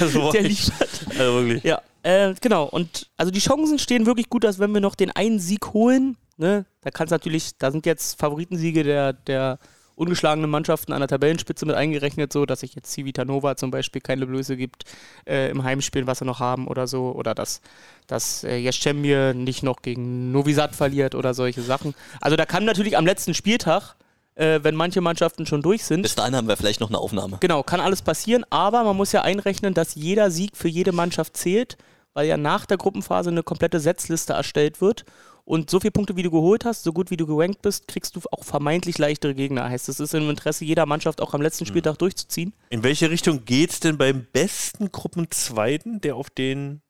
das 0.00 0.14
war 0.14 0.32
Der 0.32 0.44
echt- 0.44 0.72
also 1.10 1.34
wirklich. 1.34 1.62
Ja, 1.62 1.80
äh, 2.02 2.34
genau. 2.40 2.64
Und 2.64 3.06
also 3.16 3.30
die 3.30 3.38
Chancen 3.40 3.78
stehen 3.78 4.04
wirklich 4.04 4.28
gut, 4.30 4.42
dass 4.44 4.58
wenn 4.58 4.72
wir 4.74 4.80
noch 4.80 4.96
den 4.96 5.12
einen 5.12 5.38
Sieg 5.38 5.72
holen, 5.72 6.16
ne, 6.38 6.66
da 6.82 6.90
kann 6.90 7.04
es 7.06 7.10
natürlich, 7.12 7.52
da 7.58 7.70
sind 7.70 7.86
jetzt 7.86 8.18
Favoritensiege 8.18 8.82
der, 8.82 9.12
der 9.12 9.58
ungeschlagenen 9.96 10.48
Mannschaften 10.48 10.92
an 10.92 11.00
der 11.00 11.08
Tabellenspitze 11.08 11.66
mit 11.66 11.74
eingerechnet, 11.74 12.32
so 12.32 12.46
dass 12.46 12.60
sich 12.60 12.74
jetzt 12.74 12.92
Civitanova 12.92 13.56
zum 13.56 13.70
Beispiel 13.70 14.00
keine 14.00 14.26
Blöße 14.26 14.56
gibt 14.56 14.84
äh, 15.26 15.50
im 15.50 15.64
Heimspiel, 15.64 16.06
was 16.06 16.18
sie 16.20 16.24
noch 16.24 16.38
haben 16.38 16.68
oder 16.68 16.86
so, 16.86 17.12
oder 17.12 17.34
dass, 17.34 17.60
dass 18.06 18.44
äh, 18.44 18.56
Jeschemir 18.56 19.34
nicht 19.34 19.62
noch 19.62 19.82
gegen 19.82 20.30
Novi 20.30 20.52
Sad 20.52 20.76
verliert 20.76 21.14
oder 21.14 21.34
solche 21.34 21.62
Sachen. 21.62 21.94
Also 22.20 22.36
da 22.36 22.44
kann 22.44 22.64
natürlich 22.64 22.96
am 22.96 23.06
letzten 23.06 23.34
Spieltag, 23.34 23.96
äh, 24.34 24.60
wenn 24.62 24.74
manche 24.74 25.00
Mannschaften 25.00 25.46
schon 25.46 25.62
durch 25.62 25.84
sind, 25.84 26.02
Bis 26.02 26.14
dahin 26.14 26.36
haben 26.36 26.46
wir 26.46 26.58
vielleicht 26.58 26.80
noch 26.80 26.90
eine 26.90 26.98
Aufnahme. 26.98 27.38
Genau, 27.40 27.62
kann 27.62 27.80
alles 27.80 28.02
passieren, 28.02 28.44
aber 28.50 28.84
man 28.84 28.96
muss 28.96 29.12
ja 29.12 29.22
einrechnen, 29.22 29.72
dass 29.72 29.94
jeder 29.94 30.30
Sieg 30.30 30.56
für 30.56 30.68
jede 30.68 30.92
Mannschaft 30.92 31.36
zählt, 31.38 31.78
weil 32.12 32.26
ja 32.26 32.36
nach 32.36 32.66
der 32.66 32.76
Gruppenphase 32.76 33.30
eine 33.30 33.42
komplette 33.42 33.80
Setzliste 33.80 34.34
erstellt 34.34 34.80
wird. 34.82 35.04
Und 35.46 35.70
so 35.70 35.78
viele 35.78 35.92
Punkte, 35.92 36.16
wie 36.16 36.24
du 36.24 36.30
geholt 36.32 36.64
hast, 36.64 36.82
so 36.82 36.92
gut 36.92 37.12
wie 37.12 37.16
du 37.16 37.24
gerankt 37.24 37.62
bist, 37.62 37.86
kriegst 37.86 38.16
du 38.16 38.20
auch 38.32 38.42
vermeintlich 38.42 38.98
leichtere 38.98 39.32
Gegner. 39.32 39.70
Heißt, 39.70 39.88
es 39.88 40.00
ist 40.00 40.12
im 40.12 40.28
Interesse 40.28 40.64
jeder 40.64 40.86
Mannschaft 40.86 41.20
auch 41.22 41.34
am 41.34 41.40
letzten 41.40 41.66
Spieltag 41.66 41.98
durchzuziehen. 41.98 42.52
In 42.68 42.82
welche 42.82 43.10
Richtung 43.10 43.44
geht's 43.44 43.78
denn 43.78 43.96
beim 43.96 44.26
besten 44.32 44.90
Gruppenzweiten, 44.90 46.00
der 46.00 46.16
auf 46.16 46.30
den, 46.30 46.82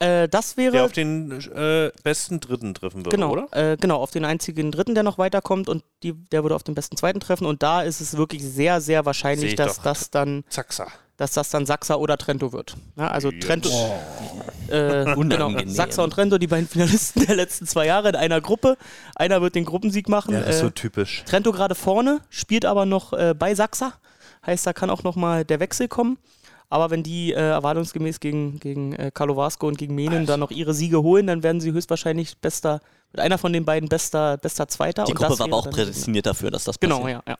Äh, 0.00 0.28
das 0.28 0.56
wäre 0.56 0.72
der 0.72 0.84
auf 0.84 0.92
den 0.92 1.32
äh, 1.32 1.90
besten 2.04 2.38
Dritten 2.38 2.72
treffen 2.72 2.98
würde, 2.98 3.10
genau, 3.10 3.32
oder? 3.32 3.48
Äh, 3.50 3.76
genau, 3.76 3.96
auf 3.96 4.12
den 4.12 4.24
einzigen 4.24 4.70
Dritten, 4.70 4.94
der 4.94 5.02
noch 5.02 5.18
weiterkommt 5.18 5.68
und 5.68 5.82
die, 6.04 6.12
der 6.12 6.44
würde 6.44 6.54
auf 6.54 6.62
den 6.62 6.76
besten 6.76 6.96
Zweiten 6.96 7.18
treffen. 7.18 7.46
Und 7.46 7.64
da 7.64 7.82
ist 7.82 8.00
es 8.00 8.16
wirklich 8.16 8.44
sehr, 8.44 8.80
sehr 8.80 9.00
Seh 9.00 9.06
wahrscheinlich, 9.06 9.50
ich 9.50 9.56
dass 9.56 9.76
doch. 9.76 9.82
das 9.82 10.10
dann 10.10 10.44
Zaxa. 10.50 10.86
dass 11.16 11.32
das 11.32 11.50
dann 11.50 11.66
Sachsa 11.66 11.96
oder 11.96 12.16
Trento 12.16 12.52
wird. 12.52 12.76
Ja, 12.96 13.08
also 13.08 13.32
Jetzt. 13.32 13.44
Trento, 13.44 13.70
äh, 14.68 15.04
genau. 15.16 15.50
Sachsa 15.66 16.04
und 16.04 16.10
Trento, 16.10 16.38
die 16.38 16.46
beiden 16.46 16.68
Finalisten 16.68 17.26
der 17.26 17.34
letzten 17.34 17.66
zwei 17.66 17.86
Jahre 17.86 18.10
in 18.10 18.14
einer 18.14 18.40
Gruppe. 18.40 18.76
Einer 19.16 19.42
wird 19.42 19.56
den 19.56 19.64
Gruppensieg 19.64 20.08
machen. 20.08 20.32
Ja, 20.32 20.40
das 20.40 20.50
ist 20.50 20.60
äh, 20.60 20.64
so 20.66 20.70
typisch. 20.70 21.24
Trento 21.26 21.50
gerade 21.50 21.74
vorne, 21.74 22.20
spielt 22.30 22.64
aber 22.66 22.86
noch 22.86 23.14
äh, 23.14 23.34
bei 23.36 23.56
Sachsa. 23.56 23.94
Heißt, 24.46 24.64
da 24.64 24.72
kann 24.72 24.90
auch 24.90 25.02
nochmal 25.02 25.44
der 25.44 25.58
Wechsel 25.58 25.88
kommen. 25.88 26.18
Aber 26.70 26.90
wenn 26.90 27.02
die 27.02 27.32
äh, 27.32 27.36
erwartungsgemäß 27.36 28.20
gegen, 28.20 28.60
gegen 28.60 28.92
äh, 28.92 29.10
Karlovarsko 29.12 29.66
und 29.66 29.78
gegen 29.78 29.94
Menen 29.94 30.26
dann 30.26 30.40
noch 30.40 30.50
ihre 30.50 30.74
Siege 30.74 31.02
holen, 31.02 31.26
dann 31.26 31.42
werden 31.42 31.60
sie 31.60 31.72
höchstwahrscheinlich 31.72 32.36
bester, 32.38 32.80
mit 33.12 33.20
einer 33.20 33.38
von 33.38 33.52
den 33.54 33.64
beiden 33.64 33.88
bester, 33.88 34.36
bester 34.36 34.68
Zweiter. 34.68 35.04
Die 35.04 35.12
und 35.12 35.18
Gruppe 35.18 35.30
das 35.30 35.38
war 35.38 35.46
aber 35.46 35.56
auch 35.56 35.70
prädestiniert 35.70 36.26
dafür, 36.26 36.50
dass 36.50 36.64
das 36.64 36.78
Genau, 36.78 37.00
passiert. 37.00 37.22
ja, 37.26 37.32
ja. 37.32 37.36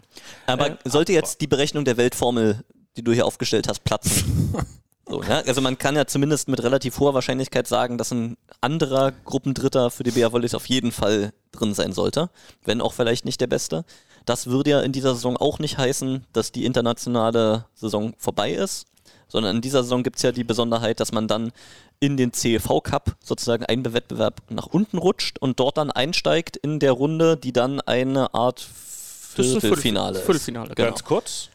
Aber 0.46 0.70
Äh, 0.70 0.76
sollte 0.84 1.12
jetzt 1.12 1.40
die 1.42 1.46
Berechnung 1.46 1.84
der 1.84 1.98
Weltformel, 1.98 2.64
die 2.96 3.04
du 3.04 3.12
hier 3.12 3.26
aufgestellt 3.26 3.68
hast, 3.68 3.84
platzen? 3.84 4.54
so, 5.06 5.22
ja? 5.22 5.42
Also 5.46 5.60
man 5.60 5.76
kann 5.76 5.94
ja 5.94 6.06
zumindest 6.06 6.48
mit 6.48 6.62
relativ 6.62 6.98
hoher 6.98 7.12
Wahrscheinlichkeit 7.12 7.66
sagen, 7.66 7.98
dass 7.98 8.10
ein 8.12 8.38
anderer 8.62 9.12
Gruppendritter 9.26 9.90
für 9.90 10.04
die 10.04 10.10
BR 10.12 10.32
Volleys 10.32 10.54
auf 10.54 10.66
jeden 10.66 10.90
Fall 10.90 11.34
drin 11.52 11.74
sein 11.74 11.92
sollte, 11.92 12.30
wenn 12.64 12.80
auch 12.80 12.94
vielleicht 12.94 13.26
nicht 13.26 13.42
der 13.42 13.46
beste. 13.46 13.84
Das 14.24 14.46
würde 14.46 14.70
ja 14.70 14.80
in 14.80 14.92
dieser 14.92 15.14
Saison 15.14 15.36
auch 15.36 15.58
nicht 15.58 15.76
heißen, 15.76 16.26
dass 16.32 16.50
die 16.50 16.64
internationale 16.64 17.66
Saison 17.74 18.14
vorbei 18.18 18.52
ist, 18.52 18.86
sondern 19.28 19.56
in 19.56 19.62
dieser 19.62 19.82
Saison 19.82 20.02
gibt 20.02 20.16
es 20.16 20.22
ja 20.22 20.32
die 20.32 20.44
Besonderheit, 20.44 21.00
dass 21.00 21.12
man 21.12 21.28
dann 21.28 21.52
in 22.00 22.16
den 22.16 22.32
CEV 22.32 22.82
Cup 22.82 23.16
sozusagen 23.22 23.64
einen 23.64 23.92
Wettbewerb 23.92 24.42
nach 24.50 24.66
unten 24.66 24.98
rutscht 24.98 25.38
und 25.38 25.60
dort 25.60 25.76
dann 25.76 25.90
einsteigt 25.90 26.56
in 26.56 26.78
der 26.80 26.92
Runde, 26.92 27.36
die 27.36 27.52
dann 27.52 27.80
eine 27.80 28.34
Art 28.34 28.60
Viertelfinale 28.60 30.18
ist. 30.18 30.24
Viertelfinale, 30.24 30.74
genau. 30.74 30.88
Ganz 30.88 31.04
kurz. 31.04 31.50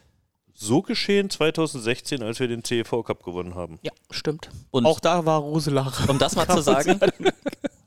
So 0.53 0.81
geschehen 0.81 1.29
2016, 1.29 2.23
als 2.23 2.39
wir 2.39 2.47
den 2.47 2.63
CEV 2.63 3.03
Cup 3.03 3.23
gewonnen 3.23 3.55
haben. 3.55 3.79
Ja, 3.81 3.91
stimmt. 4.11 4.49
Und 4.71 4.85
auch 4.85 4.99
da 4.99 5.25
war 5.25 5.39
Roselare. 5.39 6.09
um 6.09 6.19
das 6.19 6.35
mal 6.35 6.47
zu 6.49 6.61
sagen, 6.61 6.99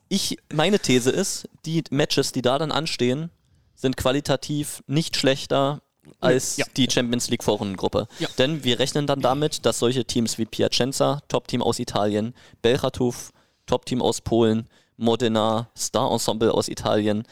ich, 0.08 0.38
meine 0.52 0.78
These 0.78 1.10
ist, 1.10 1.48
die 1.64 1.84
Matches, 1.90 2.32
die 2.32 2.42
da 2.42 2.58
dann 2.58 2.72
anstehen, 2.72 3.30
sind 3.74 3.96
qualitativ 3.96 4.82
nicht 4.86 5.16
schlechter 5.16 5.82
als 6.20 6.56
Ja. 6.56 6.66
die 6.76 6.88
Champions 6.90 7.28
League 7.30 7.44
Vorrundengruppe. 7.44 8.08
Ja. 8.18 8.28
Denn 8.38 8.64
wir 8.64 8.78
rechnen 8.78 9.06
dann 9.06 9.20
damit, 9.20 9.64
dass 9.66 9.78
solche 9.78 10.04
Teams 10.04 10.38
wie 10.38 10.44
Piacenza, 10.46 11.20
Top-Team 11.28 11.62
aus 11.62 11.78
Italien, 11.78 12.34
Belchatów, 12.62 13.32
Top-Team 13.66 14.00
aus 14.02 14.20
Polen, 14.20 14.68
Modena, 14.96 15.68
Star 15.76 16.10
Ensemble 16.10 16.52
aus 16.54 16.68
Italien, 16.68 17.24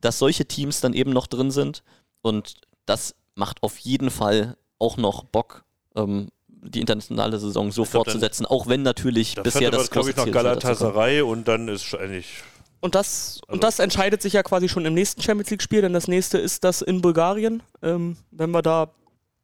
dass 0.00 0.18
solche 0.18 0.46
Teams 0.46 0.80
dann 0.80 0.92
eben 0.94 1.12
noch 1.12 1.26
drin 1.26 1.50
sind 1.50 1.82
und 2.22 2.54
das 2.86 3.14
macht 3.34 3.62
auf 3.62 3.78
jeden 3.78 4.10
Fall 4.10 4.56
auch 4.78 4.96
noch 4.96 5.24
Bock, 5.24 5.64
ähm, 5.96 6.28
die 6.48 6.80
internationale 6.80 7.38
Saison 7.38 7.70
so 7.70 7.82
dann- 7.84 7.92
fortzusetzen, 7.92 8.44
auch 8.46 8.66
wenn 8.66 8.82
natürlich 8.82 9.36
bisher 9.36 9.68
aber, 9.68 9.78
das 9.78 9.90
glaube 9.90 10.10
ich, 10.10 10.16
noch. 10.16 10.30
Galatasaray 10.30 11.22
und 11.22 11.46
dann 11.48 11.68
ist 11.68 11.94
eigentlich. 11.94 12.42
Und 12.80 12.94
das, 12.94 13.40
Also- 13.42 13.54
und 13.54 13.64
das 13.64 13.78
entscheidet 13.78 14.22
sich 14.22 14.34
ja 14.34 14.42
quasi 14.42 14.68
schon 14.68 14.84
im 14.86 14.94
nächsten 14.94 15.22
Champions 15.22 15.50
League-Spiel, 15.50 15.82
denn 15.82 15.92
das 15.92 16.08
nächste 16.08 16.38
ist 16.38 16.64
das 16.64 16.82
in 16.82 17.00
Bulgarien, 17.00 17.62
ähm, 17.82 18.16
wenn 18.30 18.50
wir 18.50 18.62
da, 18.62 18.92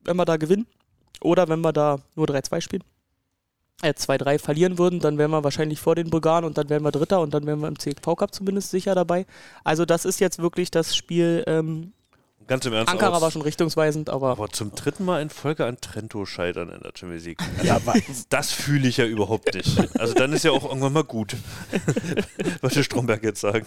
wenn 0.05 0.17
wir 0.17 0.25
da 0.25 0.37
gewinnen. 0.37 0.67
Oder 1.21 1.49
wenn 1.49 1.61
wir 1.61 1.73
da 1.73 1.99
nur 2.17 2.27
3-2 2.27 2.61
spielen. 2.61 2.85
Äh, 3.83 3.95
2-3 3.95 4.39
verlieren 4.39 4.79
würden, 4.79 5.01
dann 5.01 5.19
wären 5.19 5.31
wir 5.31 5.43
wahrscheinlich 5.43 5.81
vor 5.81 5.95
den 5.95 6.11
Bulgaren 6.11 6.45
und 6.45 6.59
dann 6.59 6.69
wären 6.69 6.83
wir 6.83 6.93
Dritter 6.93 7.21
und 7.21 7.35
dann 7.35 7.47
wären 7.47 7.61
wir 7.61 7.69
im 7.69 7.79
CV 7.79 8.15
Cup 8.15 8.35
zumindest 8.35 8.71
sicher 8.71 8.95
dabei. 8.95 9.27
Also 9.65 9.85
das 9.85 10.05
ist 10.05 10.21
jetzt 10.21 10.39
wirklich 10.39 10.71
das 10.71 10.95
Spiel. 10.95 11.43
Ähm, 11.47 11.93
Ganz 12.47 12.67
im 12.67 12.75
Ernst. 12.75 12.93
Ankara 12.93 13.23
war 13.23 13.31
schon 13.31 13.43
richtungsweisend, 13.43 14.11
aber 14.11 14.31
Aber 14.31 14.51
zum 14.51 14.75
dritten 14.75 15.05
Mal 15.05 15.23
in 15.23 15.31
Folge 15.31 15.65
an 15.65 15.79
Trento 15.81 16.27
scheitern 16.27 16.69
in 16.69 16.81
der 16.81 16.93
Champions 16.95 17.25
League. 17.25 17.39
Ja, 17.63 17.81
Das 18.29 18.53
fühle 18.53 18.87
ich 18.89 18.99
ja 18.99 19.07
überhaupt 19.07 19.55
nicht. 19.55 19.79
Also 19.99 20.13
dann 20.15 20.33
ist 20.33 20.45
ja 20.45 20.51
auch 20.51 20.65
irgendwann 20.65 20.93
mal 20.93 21.05
gut. 21.05 21.37
Wollte 22.61 22.85
Stromberg 22.85 23.23
jetzt 23.23 23.41
sagen. 23.41 23.65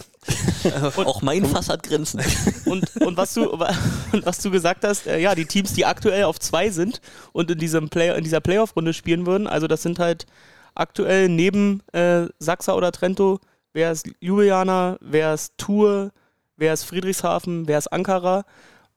Auch 0.96 1.22
mein 1.22 1.44
Fass 1.44 1.68
hat 1.68 1.82
Grenzen. 1.82 2.20
Und, 2.66 2.84
und, 3.00 3.16
was 3.16 3.34
du, 3.34 3.50
und 3.50 4.26
was 4.26 4.38
du 4.38 4.50
gesagt 4.50 4.84
hast, 4.84 5.06
äh, 5.06 5.18
ja, 5.18 5.34
die 5.34 5.46
Teams, 5.46 5.72
die 5.72 5.84
aktuell 5.84 6.24
auf 6.24 6.38
zwei 6.38 6.70
sind 6.70 7.00
und 7.32 7.50
in, 7.50 7.58
diesem 7.58 7.88
Play, 7.88 8.16
in 8.16 8.24
dieser 8.24 8.40
Playoff-Runde 8.40 8.92
spielen 8.92 9.26
würden, 9.26 9.46
also 9.46 9.66
das 9.66 9.82
sind 9.82 9.98
halt 9.98 10.26
aktuell 10.74 11.28
neben 11.28 11.82
äh, 11.92 12.26
Sachsa 12.38 12.74
oder 12.74 12.92
Trento, 12.92 13.40
wer 13.72 13.90
ist 13.90 14.08
Ljubljana, 14.20 14.98
wer 15.00 15.34
ist 15.34 15.54
Tour, 15.58 16.12
wer 16.56 16.74
ist 16.74 16.84
Friedrichshafen, 16.84 17.66
wer 17.66 17.78
ist 17.78 17.88
Ankara 17.88 18.44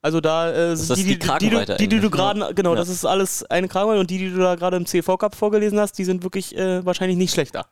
Also 0.04 0.20
da 0.20 0.52
äh, 0.52 0.74
Ist 0.74 0.90
das 0.90 0.98
die, 0.98 1.04
die 1.04 1.10
die, 1.10 1.14
die, 1.16 1.20
du- 1.20 1.28
Kragenweite 1.28 1.78
die, 1.78 1.88
die 1.88 1.98
du 1.98 2.04
ne? 2.06 2.10
gerade, 2.10 2.54
genau, 2.56 2.72
Ja. 2.72 2.78
das 2.78 2.90
ist 2.90 3.06
alles 3.06 3.44
eine 3.44 3.68
Kragenweite 3.68 4.00
und 4.00 4.10
die, 4.10 4.18
die 4.18 4.30
du 4.32 4.38
da 4.40 4.56
gerade 4.56 4.78
im 4.78 4.86
CV 4.86 5.18
Cup 5.18 5.36
vorgelesen 5.36 5.80
hast, 5.80 5.94
die 6.00 6.06
sind 6.06 6.24
wirklich 6.24 6.56
äh, 6.58 6.84
wahrscheinlich 6.86 7.18
nicht 7.18 7.34
schlechter. 7.34 7.68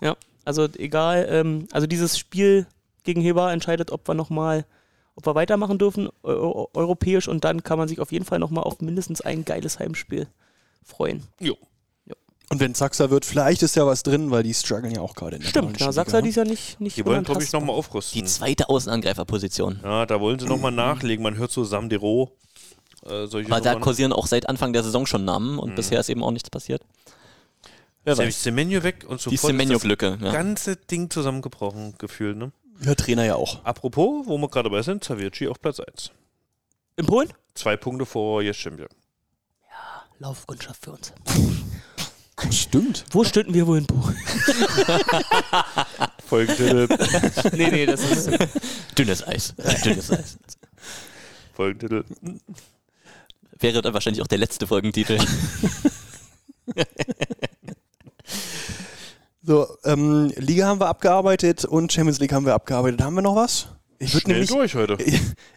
Ja, 0.00 0.16
also 0.46 0.66
egal, 0.78 1.26
ähm, 1.30 1.68
also 1.72 1.86
dieses 1.86 2.18
Spiel 2.18 2.66
gegen 3.04 3.20
Heber 3.20 3.52
entscheidet, 3.52 3.90
ob 3.90 4.08
wir 4.08 4.14
nochmal, 4.14 4.64
ob 5.16 5.26
wir 5.26 5.34
weitermachen 5.34 5.78
dürfen, 5.78 6.08
eu 6.22 6.32
eu 6.32 6.66
europäisch 6.72 7.28
und 7.28 7.44
dann 7.44 7.62
kann 7.62 7.76
man 7.78 7.88
sich 7.88 8.00
auf 8.00 8.10
jeden 8.10 8.24
Fall 8.24 8.38
nochmal 8.38 8.64
auf 8.64 8.80
mindestens 8.80 9.20
ein 9.20 9.44
geiles 9.44 9.78
Heimspiel 9.78 10.28
freuen. 10.82 11.24
Und 12.52 12.58
wenn 12.58 12.74
Sachser 12.74 13.10
wird, 13.10 13.24
vielleicht 13.24 13.62
ist 13.62 13.76
ja 13.76 13.86
was 13.86 14.02
drin, 14.02 14.30
weil 14.32 14.42
die 14.42 14.52
strugglen 14.52 14.92
ja 14.92 15.00
auch 15.00 15.14
gerade 15.14 15.36
in 15.36 15.42
der 15.42 15.48
Stimmt, 15.48 15.78
ja, 15.80 15.92
Sachser, 15.92 16.16
ne? 16.18 16.24
die 16.24 16.28
ist 16.30 16.36
ja 16.36 16.44
nicht, 16.44 16.80
nicht 16.80 16.96
Die 16.96 17.06
wollen, 17.06 17.22
glaube 17.22 17.42
ich, 17.44 17.52
nochmal 17.52 17.74
Die 17.76 17.78
aufrüsten. 17.78 18.26
zweite 18.26 18.68
Außenangreiferposition. 18.68 19.80
Ja, 19.84 20.04
da 20.04 20.20
wollen 20.20 20.38
sie 20.40 20.46
nochmal 20.46 20.72
nachlegen. 20.72 21.22
Man 21.22 21.36
hört 21.36 21.52
so 21.52 21.62
Sam 21.64 21.88
Dero. 21.88 22.36
Äh, 23.06 23.26
solche 23.28 23.50
Aber 23.52 23.60
da 23.60 23.70
Nummern. 23.70 23.82
kursieren 23.82 24.12
auch 24.12 24.26
seit 24.26 24.48
Anfang 24.48 24.72
der 24.72 24.82
Saison 24.82 25.06
schon 25.06 25.24
Namen 25.24 25.58
und 25.60 25.76
bisher 25.76 26.00
ist 26.00 26.08
eben 26.10 26.22
auch 26.24 26.32
nichts 26.32 26.50
passiert. 26.50 26.82
Wer 28.02 28.14
Nämlich 28.16 28.34
weiß. 28.36 28.42
Semenyo 28.42 28.82
weg 28.82 29.04
und 29.06 29.20
Die 29.20 29.36
sofort 29.36 29.36
ist 29.36 29.46
Semenyo-Glücke. 29.58 30.18
das 30.20 30.26
Ja. 30.26 30.32
ganze 30.32 30.74
Ding 30.76 31.08
zusammengebrochen 31.08 31.94
gefühlt. 31.98 32.36
Ne? 32.36 32.50
Ja, 32.82 32.94
Trainer 32.96 33.24
ja 33.24 33.36
auch. 33.36 33.64
Apropos, 33.64 34.26
wo 34.26 34.38
wir 34.38 34.48
gerade 34.48 34.70
bei 34.70 34.82
sind, 34.82 35.04
Zawierci 35.04 35.46
auf 35.48 35.60
Platz 35.60 35.78
1. 35.80 36.10
In 36.96 37.06
Polen? 37.06 37.32
Zwei 37.54 37.76
Punkte 37.76 38.06
vor 38.06 38.42
Jeschembje. 38.42 38.88
Laufkundschaft 40.18 40.84
für 40.84 40.92
uns. 40.92 41.12
Stimmt. 42.50 43.04
Wo 43.10 43.24
stünden 43.24 43.54
wir 43.54 43.66
wohl 43.66 43.78
in 43.78 43.86
Polen? 43.86 44.16
Folgentitel. 46.26 46.88
nee, 47.56 47.70
nee, 47.70 47.86
das 47.86 48.02
ist. 48.02 48.30
Dünnes 48.96 49.26
Eis. 49.26 49.54
Dünnes 49.84 50.10
Eis. 50.10 50.38
Folgentitel. 51.52 52.04
Wäre 53.58 53.82
dann 53.82 53.92
wahrscheinlich 53.92 54.22
auch 54.22 54.26
der 54.26 54.38
letzte 54.38 54.66
Folgentitel. 54.66 55.18
So, 59.42 59.66
ähm, 59.84 60.32
Liga 60.36 60.66
haben 60.66 60.80
wir 60.80 60.86
abgearbeitet 60.86 61.64
und 61.64 61.92
Champions 61.92 62.20
League 62.20 62.32
haben 62.32 62.44
wir 62.44 62.54
abgearbeitet. 62.54 63.02
Haben 63.02 63.14
wir 63.14 63.22
noch 63.22 63.36
was? 63.36 63.68
Ich 63.98 64.14
würde 64.14 64.28
nämlich, 64.28 64.50
durch 64.50 64.74
heute. 64.74 64.96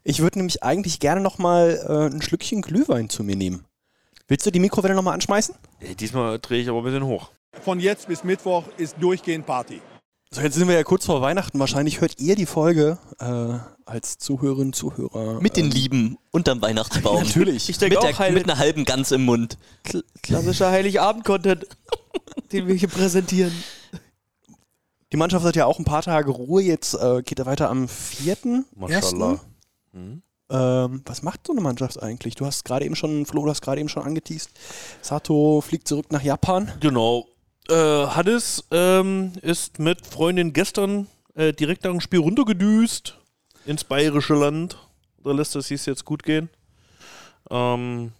ich 0.03 0.19
würde 0.19 0.39
nämlich 0.39 0.63
eigentlich 0.63 0.99
gerne 0.99 1.21
noch 1.21 1.37
mal 1.37 1.79
äh, 1.87 2.13
ein 2.13 2.21
Schlückchen 2.21 2.61
Glühwein 2.61 3.09
zu 3.09 3.23
mir 3.23 3.35
nehmen. 3.35 3.65
Willst 4.27 4.45
du 4.45 4.51
die 4.51 4.59
Mikrowelle 4.59 4.95
noch 4.95 5.03
mal 5.03 5.13
anschmeißen? 5.13 5.55
Ey, 5.79 5.95
Diesmal 5.95 6.39
drehe 6.39 6.61
ich 6.61 6.69
aber 6.69 6.79
ein 6.79 6.83
bisschen 6.85 7.03
hoch. 7.05 7.31
Von 7.63 7.79
jetzt 7.79 8.07
bis 8.07 8.23
Mittwoch 8.23 8.65
ist 8.77 8.95
durchgehend 8.99 9.45
Party. 9.45 9.81
So, 10.31 10.41
jetzt 10.41 10.55
sind 10.55 10.67
wir 10.67 10.73
ja 10.75 10.83
kurz 10.83 11.05
vor 11.05 11.21
Weihnachten. 11.21 11.59
Wahrscheinlich 11.59 12.01
hört 12.01 12.19
ihr 12.19 12.35
die 12.35 12.47
Folge 12.47 12.97
äh, 13.19 13.59
als 13.85 14.17
Zuhörerinnen, 14.17 14.73
Zuhörer. 14.73 15.39
Mit 15.41 15.57
den 15.57 15.65
ähm, 15.65 15.71
Lieben 15.71 16.17
unterm 16.31 16.61
Weihnachtsbaum. 16.61 17.17
Natürlich. 17.23 17.69
Ich 17.69 17.77
denke 17.77 17.97
Mit, 17.97 18.03
auch, 18.05 18.17
der, 18.17 18.31
mit 18.31 18.43
einer 18.49 18.57
halben 18.57 18.85
Gans 18.85 19.11
im 19.11 19.25
Mund. 19.25 19.57
kl- 19.85 20.03
klassischer 20.23 20.71
Heiligabend-Content, 20.71 21.67
den 22.51 22.67
wir 22.67 22.73
hier 22.73 22.87
präsentieren. 22.87 23.53
Die 25.11 25.17
Mannschaft 25.17 25.45
hat 25.45 25.55
ja 25.55 25.67
auch 25.67 25.77
ein 25.77 25.85
paar 25.85 26.01
Tage 26.01 26.31
Ruhe. 26.31 26.63
Jetzt 26.63 26.95
äh, 26.95 27.21
geht 27.21 27.37
er 27.37 27.45
weiter 27.45 27.69
am 27.69 27.87
4. 27.87 28.63
Mashallah. 28.75 29.39
Ähm, 30.53 31.01
was 31.05 31.23
macht 31.23 31.47
so 31.47 31.53
eine 31.53 31.61
Mannschaft 31.61 32.01
eigentlich? 32.01 32.35
Du 32.35 32.45
hast 32.45 32.63
gerade 32.63 32.85
eben 32.85 32.95
schon, 32.95 33.25
Flo, 33.25 33.43
du 33.43 33.49
hast 33.49 33.61
gerade 33.61 33.81
eben 33.81 33.89
schon 33.89 34.03
angeteased. 34.03 34.51
Sato 35.01 35.61
fliegt 35.61 35.87
zurück 35.87 36.11
nach 36.11 36.21
Japan. 36.21 36.71
Genau. 36.79 37.27
Äh, 37.69 37.73
Hannes 37.73 38.63
ähm, 38.71 39.33
ist 39.41 39.79
mit 39.79 40.05
Freundin 40.05 40.53
gestern 40.53 41.07
äh, 41.33 41.53
direkt 41.53 41.83
nach 41.83 41.91
dem 41.91 42.01
Spiel 42.01 42.19
runtergedüst 42.19 43.17
ins 43.65 43.83
bayerische 43.83 44.35
Land. 44.35 44.77
Da 45.23 45.31
lässt 45.31 45.55
es 45.55 45.67
sich 45.67 45.83
jetzt 45.87 46.05
gut 46.05 46.21
gehen. 46.21 46.49
Ähm, 47.49 48.11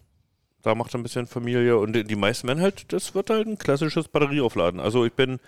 da 0.64 0.74
macht 0.74 0.96
er 0.96 1.00
ein 1.00 1.04
bisschen 1.04 1.28
Familie 1.28 1.78
und 1.78 1.94
die 1.94 2.16
meisten 2.16 2.48
werden 2.48 2.62
halt, 2.62 2.92
das 2.94 3.14
wird 3.14 3.30
halt 3.30 3.48
ein 3.48 3.58
klassisches 3.58 4.08
Batterieaufladen. 4.08 4.80
Also 4.80 5.06
ich 5.06 5.14
bin, 5.14 5.40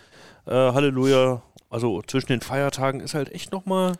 äh, 0.46 0.52
Halleluja, 0.52 1.42
also 1.70 2.02
zwischen 2.04 2.28
den 2.28 2.42
Feiertagen 2.42 3.00
ist 3.00 3.16
halt 3.16 3.32
echt 3.32 3.52
nochmal, 3.52 3.94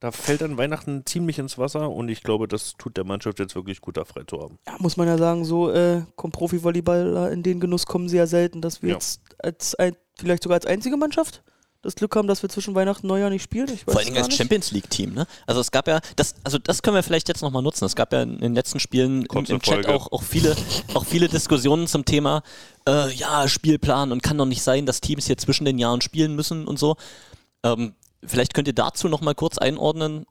da 0.00 0.12
fällt 0.12 0.40
dann 0.42 0.56
Weihnachten 0.56 1.04
ziemlich 1.06 1.38
ins 1.38 1.58
Wasser 1.58 1.90
und 1.90 2.08
ich 2.08 2.22
glaube, 2.22 2.46
das 2.46 2.74
tut 2.78 2.96
der 2.96 3.04
Mannschaft 3.04 3.38
jetzt 3.40 3.54
wirklich 3.56 3.80
gut, 3.80 3.96
da 3.96 4.04
frei 4.04 4.22
zu 4.26 4.40
haben. 4.40 4.58
Ja, 4.66 4.76
muss 4.78 4.96
man 4.96 5.08
ja 5.08 5.18
sagen, 5.18 5.44
so 5.44 5.70
äh, 5.70 6.02
kommen 6.16 6.32
Profi-Volleyballer 6.32 7.30
in 7.32 7.42
den 7.42 7.58
Genuss 7.60 7.86
kommen 7.86 8.08
sie 8.08 8.16
ja 8.16 8.26
selten, 8.26 8.60
dass 8.60 8.82
wir 8.82 8.90
Ja. 8.90 8.94
jetzt 8.94 9.20
als 9.38 9.74
ein, 9.74 9.96
vielleicht 10.18 10.42
sogar 10.44 10.56
als 10.56 10.66
einzige 10.66 10.96
Mannschaft 10.96 11.42
das 11.82 11.94
Glück 11.94 12.16
haben, 12.16 12.26
dass 12.26 12.42
wir 12.42 12.48
zwischen 12.48 12.74
Weihnachten 12.74 13.06
und 13.06 13.08
Neujahr 13.08 13.30
nicht 13.30 13.42
spielen. 13.44 13.68
Ich 13.72 13.86
weiß 13.86 13.92
Vor 13.92 13.96
allen 13.98 14.06
Dingen 14.06 14.16
gar 14.16 14.24
als. 14.24 14.34
Champions 14.34 14.72
League-Team, 14.72 15.14
ne? 15.14 15.26
Also 15.46 15.60
es 15.60 15.70
gab 15.70 15.86
ja, 15.86 16.00
das, 16.16 16.34
also 16.42 16.58
das 16.58 16.82
können 16.82 16.96
wir 16.96 17.04
vielleicht 17.04 17.28
jetzt 17.28 17.40
nochmal 17.40 17.62
nutzen. 17.62 17.84
Es 17.84 17.94
gab 17.94 18.12
ja 18.12 18.22
in 18.22 18.38
den 18.38 18.54
letzten 18.54 18.80
Spielen 18.80 19.24
im, 19.24 19.44
im 19.44 19.62
Chat 19.62 19.86
auch, 19.86 20.10
auch, 20.10 20.22
viele, 20.24 20.56
auch 20.94 21.04
viele 21.06 21.28
Diskussionen 21.28 21.86
zum 21.86 22.04
Thema, 22.04 22.42
äh, 22.88 23.12
ja, 23.14 23.46
Spielplan 23.46 24.10
und 24.10 24.24
kann 24.24 24.36
doch 24.38 24.46
nicht 24.46 24.62
sein, 24.62 24.86
dass 24.86 25.00
Teams 25.00 25.26
hier 25.26 25.38
zwischen 25.38 25.64
den 25.64 25.78
Jahren 25.78 26.00
spielen 26.00 26.34
müssen 26.34 26.66
und 26.66 26.80
so. 26.80 26.96
Ähm, 27.64 27.94
vielleicht 28.24 28.54
könnt 28.54 28.68
ihr 28.68 28.74
dazu 28.74 29.08
nochmal 29.08 29.34
kurz 29.34 29.58
einordnen. 29.58 30.26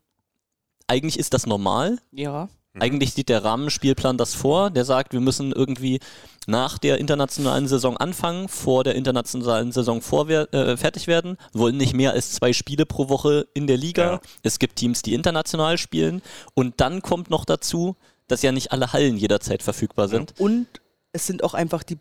Eigentlich 0.87 1.19
ist 1.19 1.33
das 1.33 1.45
normal. 1.45 1.97
Ja. 2.11 2.49
Eigentlich 2.79 3.13
sieht 3.13 3.29
der 3.29 3.43
Rahmenspielplan 3.43 4.17
das 4.17 4.35
vor. 4.35 4.69
Der 4.69 4.85
sagt, 4.85 5.13
wir 5.13 5.19
müssen 5.19 5.51
irgendwie 5.51 5.99
nach 6.45 6.77
der 6.77 6.99
internationalen 6.99 7.67
Saison 7.67 7.97
anfangen, 7.97 8.47
vor 8.47 8.83
der 8.83 8.95
internationalen 8.95 9.71
Saison 9.71 9.97
äh, 9.97 10.77
fertig 10.77 11.07
werden, 11.07 11.37
wollen 11.53 11.77
nicht 11.77 11.93
mehr 11.93 12.11
als 12.11 12.31
zwei 12.31 12.53
Spiele 12.53 12.85
pro 12.85 13.09
Woche 13.09 13.47
in 13.53 13.67
der 13.67 13.77
Liga. 13.77 14.13
Ja. 14.13 14.21
Es 14.43 14.59
gibt 14.59 14.77
Teams, 14.77 15.01
die 15.01 15.13
international 15.13 15.77
spielen. 15.77 16.21
Und 16.53 16.79
dann 16.79 17.01
kommt 17.01 17.29
noch 17.29 17.45
dazu, 17.45 17.95
dass 18.27 18.41
ja 18.41 18.51
nicht 18.51 18.71
alle 18.71 18.93
Hallen 18.93 19.17
jederzeit 19.17 19.63
verfügbar 19.63 20.07
sind. 20.07 20.33
Und 20.39 20.67
es 21.11 21.25
sind 21.25 21.43
auch 21.43 21.53
einfach 21.53 21.83
die 21.83 21.95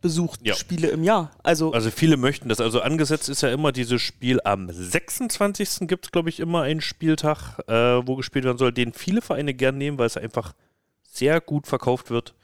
bestbesuchten 0.00 0.46
Ja. 0.46 0.54
Spiele 0.54 0.88
im 0.88 1.02
Jahr. 1.02 1.30
Also, 1.42 1.72
Also 1.72 1.90
viele 1.90 2.16
möchten 2.16 2.48
das. 2.48 2.60
Also 2.60 2.80
angesetzt 2.80 3.28
ist 3.28 3.42
ja 3.42 3.50
immer 3.50 3.72
dieses 3.72 4.00
Spiel 4.02 4.40
am 4.44 4.70
26. 4.70 5.88
gibt 5.88 6.06
es, 6.06 6.12
glaube 6.12 6.28
ich, 6.28 6.40
immer 6.40 6.62
einen 6.62 6.80
Spieltag, 6.80 7.58
äh, 7.68 7.72
wo 8.06 8.16
gespielt 8.16 8.44
werden 8.44 8.58
soll, 8.58 8.72
den 8.72 8.92
viele 8.92 9.20
Vereine 9.22 9.54
gern 9.54 9.78
nehmen, 9.78 9.98
weil 9.98 10.06
es 10.06 10.16
einfach 10.16 10.54
sehr 11.02 11.40
gut 11.40 11.66
verkauft 11.66 12.10
wird. 12.10 12.34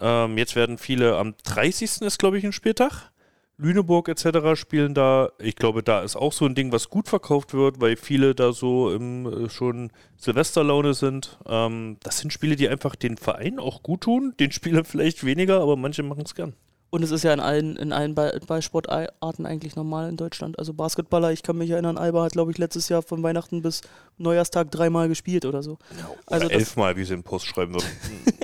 Ähm, 0.00 0.38
jetzt 0.38 0.56
werden 0.56 0.78
viele 0.78 1.16
am 1.16 1.34
30. 1.44 2.00
ist, 2.00 2.18
glaube 2.18 2.38
ich, 2.38 2.44
ein 2.44 2.52
Spieltag. 2.52 3.10
Lüneburg 3.56 4.08
etc. 4.08 4.58
spielen 4.58 4.94
da. 4.94 5.30
Ich 5.38 5.54
glaube, 5.54 5.82
da 5.82 6.02
ist 6.02 6.16
auch 6.16 6.32
so 6.32 6.44
ein 6.44 6.54
Ding, 6.54 6.72
was 6.72 6.88
gut 6.88 7.08
verkauft 7.08 7.52
wird, 7.54 7.80
weil 7.80 7.96
viele 7.96 8.34
da 8.34 8.52
so 8.52 8.90
im, 8.90 9.26
äh, 9.26 9.48
schon 9.50 9.92
Silvesterlaune 10.16 10.94
sind. 10.94 11.38
Ähm, 11.46 11.98
das 12.02 12.18
sind 12.18 12.32
Spiele, 12.32 12.56
die 12.56 12.68
einfach 12.68 12.96
den 12.96 13.16
Verein 13.16 13.58
auch 13.58 13.82
gut 13.82 14.00
tun, 14.02 14.34
den 14.40 14.50
Spielern 14.50 14.84
vielleicht 14.84 15.24
weniger, 15.24 15.60
aber 15.60 15.76
manche 15.76 16.02
machen 16.02 16.22
es 16.24 16.34
gern. 16.34 16.54
Und 16.94 17.02
es 17.02 17.10
ist 17.10 17.24
ja 17.24 17.32
in 17.32 17.40
allen, 17.40 17.74
in 17.74 17.92
allen 17.92 18.14
Ball 18.14 18.38
Ballsportarten 18.46 19.46
eigentlich 19.46 19.74
normal 19.74 20.08
in 20.08 20.16
Deutschland. 20.16 20.60
Also 20.60 20.72
Basketballer, 20.74 21.32
ich 21.32 21.42
kann 21.42 21.58
mich 21.58 21.68
erinnern, 21.70 21.98
Alba 21.98 22.22
hat, 22.22 22.32
glaube 22.32 22.52
ich, 22.52 22.58
letztes 22.58 22.88
Jahr 22.88 23.02
von 23.02 23.20
Weihnachten 23.24 23.62
bis 23.62 23.80
Neujahrstag 24.16 24.70
dreimal 24.70 25.08
gespielt 25.08 25.44
oder 25.44 25.64
so. 25.64 25.78
Also 26.24 26.46
Oder 26.46 26.54
das, 26.54 26.60
elfmal, 26.60 26.96
wie 26.96 27.04
sie 27.04 27.14
im 27.14 27.24
Post 27.24 27.46
schreiben 27.46 27.74
würden. 27.74 27.86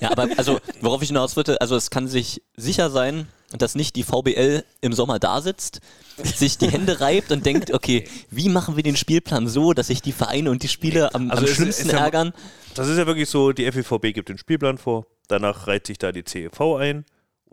Ja, 0.00 0.10
aber 0.10 0.28
also, 0.36 0.58
worauf 0.80 1.02
ich 1.02 1.08
hinaus 1.08 1.36
wollte, 1.36 1.60
also 1.60 1.76
es 1.76 1.88
kann 1.88 2.08
sich 2.08 2.42
sicher 2.56 2.90
sein, 2.90 3.28
dass 3.56 3.76
nicht 3.76 3.94
die 3.96 4.02
VBL 4.02 4.64
im 4.80 4.92
Sommer 4.92 5.18
da 5.20 5.40
sitzt, 5.40 5.80
sich 6.22 6.58
die 6.58 6.68
Hände 6.68 7.00
reibt 7.00 7.30
und 7.30 7.46
denkt, 7.46 7.72
okay, 7.72 8.04
wie 8.28 8.48
machen 8.48 8.76
wir 8.76 8.82
den 8.82 8.96
Spielplan 8.96 9.46
so, 9.46 9.72
dass 9.72 9.86
sich 9.86 10.02
die 10.02 10.12
Vereine 10.12 10.50
und 10.50 10.62
die 10.64 10.68
Spieler 10.68 11.14
am, 11.14 11.30
Also 11.30 11.46
am 11.46 11.52
schlimmsten 11.52 11.86
ist 11.86 11.92
ja- 11.92 12.00
ärgern? 12.00 12.32
Das 12.74 12.88
ist 12.88 12.98
ja 12.98 13.06
wirklich 13.06 13.30
so, 13.30 13.52
die 13.52 13.70
FEVB 13.70 14.12
gibt 14.12 14.28
den 14.28 14.36
Spielplan 14.36 14.78
vor, 14.78 15.06
danach 15.28 15.68
reiht 15.68 15.86
sich 15.86 15.98
da 15.98 16.10
die 16.10 16.24
CEV 16.24 16.76
ein 16.76 17.04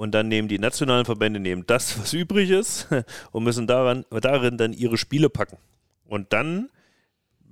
und 0.01 0.13
dann 0.13 0.29
nehmen 0.29 0.47
die 0.47 0.57
nationalen 0.57 1.05
Verbände 1.05 1.39
nehmen 1.39 1.63
das, 1.67 1.99
was 2.01 2.11
übrig 2.13 2.49
ist 2.49 2.87
und 3.31 3.43
müssen 3.43 3.67
daran, 3.67 4.03
darin 4.09 4.57
dann 4.57 4.73
ihre 4.73 4.97
Spiele 4.97 5.29
packen. 5.29 5.57
Und 6.07 6.33
dann 6.33 6.71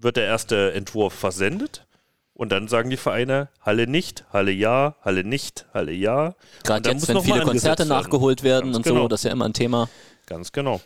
wird 0.02 0.18
der 0.18 0.26
erste 0.26 0.74
Entwurf 0.74 1.14
versendet 1.14 1.86
und 2.34 2.52
dann 2.52 2.68
sagen 2.68 2.90
die 2.90 2.98
Vereine 2.98 3.50
Halle 3.62 3.86
nicht, 3.86 4.26
Halle 4.34 4.52
ja, 4.52 4.96
Halle 5.04 5.24
nicht, 5.24 5.68
Halle 5.76 5.92
ja. 5.92 6.34
Gerade 6.64 6.90
jetzt, 6.90 7.08
wenn 7.08 7.22
viele 7.22 7.44
Konzerte 7.44 7.88
werden. 7.88 7.90
nachgeholt 7.90 8.42
werden 8.42 8.72
Ganz 8.72 8.78
und 8.78 8.84
genau. 8.84 9.02
so, 9.02 9.08
das 9.10 9.20
ist 9.20 9.26
ja 9.26 9.32
immer 9.32 9.46
ein 9.46 9.54
Thema. 9.54 9.88
Ganz 10.26 10.52
genau. 10.52 10.82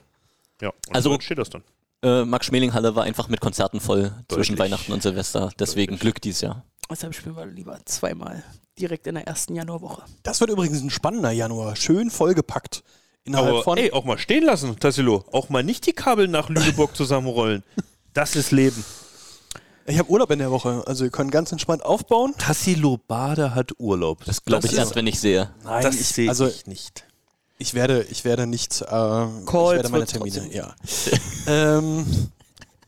Ja, 0.61 0.67
und 0.69 0.95
Also- 0.95 1.11
so 1.11 1.13
entsteht 1.15 1.37
das 1.37 1.49
dann. 1.49 1.63
Äh, 2.01 2.25
Max-Schmeling-Halle 2.25 2.95
war 2.95 3.05
einfach 3.05 3.29
mit 3.29 3.39
Konzerten 3.39 3.79
voll 3.79 4.11
zwischen 4.27 4.57
Deutlich. 4.57 4.59
Weihnachten 4.59 4.91
und 4.91 5.01
Silvester. 5.01 5.51
Deswegen 5.57 5.97
Glück 5.97 6.19
dieses 6.21 6.41
Jahr. 6.41 6.65
Deshalb 6.89 7.15
spielen 7.15 7.35
wir 7.35 7.45
lieber 7.45 7.79
zweimal 7.85 8.43
direkt 8.79 9.07
in 9.07 9.15
der 9.15 9.27
ersten 9.27 9.55
Januarwoche. 9.55 10.03
Das 10.23 10.39
wird 10.39 10.49
übrigens 10.49 10.81
ein 10.81 10.89
spannender 10.89 11.31
Januar. 11.31 11.75
Schön 11.75 12.09
vollgepackt. 12.09 12.83
Innerhalb 13.25 13.49
Aber 13.49 13.63
von. 13.63 13.77
ey, 13.77 13.91
auch 13.91 14.03
mal 14.03 14.17
stehen 14.17 14.43
lassen, 14.43 14.77
Tassilo. 14.79 15.23
Auch 15.31 15.49
mal 15.49 15.63
nicht 15.63 15.85
die 15.85 15.93
Kabel 15.93 16.27
nach 16.27 16.49
Lüneburg 16.49 16.95
zusammenrollen. 16.95 17.63
Das 18.13 18.35
ist 18.35 18.51
Leben. 18.51 18.83
Ich 19.85 19.99
habe 19.99 20.09
Urlaub 20.09 20.31
in 20.31 20.39
der 20.39 20.49
Woche. 20.51 20.83
Also, 20.87 21.03
ihr 21.05 21.09
könnt 21.11 21.31
ganz 21.31 21.51
entspannt 21.51 21.83
aufbauen. 21.83 22.33
Tassilo 22.37 22.97
Bade 23.07 23.53
hat 23.53 23.71
Urlaub. 23.79 24.23
Das 24.25 24.43
glaube 24.43 24.65
ich 24.67 24.73
erst, 24.73 24.95
wenn 24.95 25.07
ich 25.07 25.19
sehe. 25.19 25.49
Nein, 25.63 25.83
Das 25.83 25.95
ich, 25.95 26.07
sehe 26.07 26.29
also, 26.29 26.47
ich 26.47 26.67
nicht. 26.67 27.05
ich 27.57 27.73
werde, 27.73 28.03
ich 28.09 28.23
werde 28.25 28.47
nicht. 28.47 28.81
Äh, 28.81 28.85
ich 28.85 29.45
Calls 29.45 29.75
werde 29.75 29.89
meine 29.89 30.05
Termine. 30.05 30.35
trotzdem. 30.37 30.51
Ja. 30.51 30.73
ähm, 31.47 32.05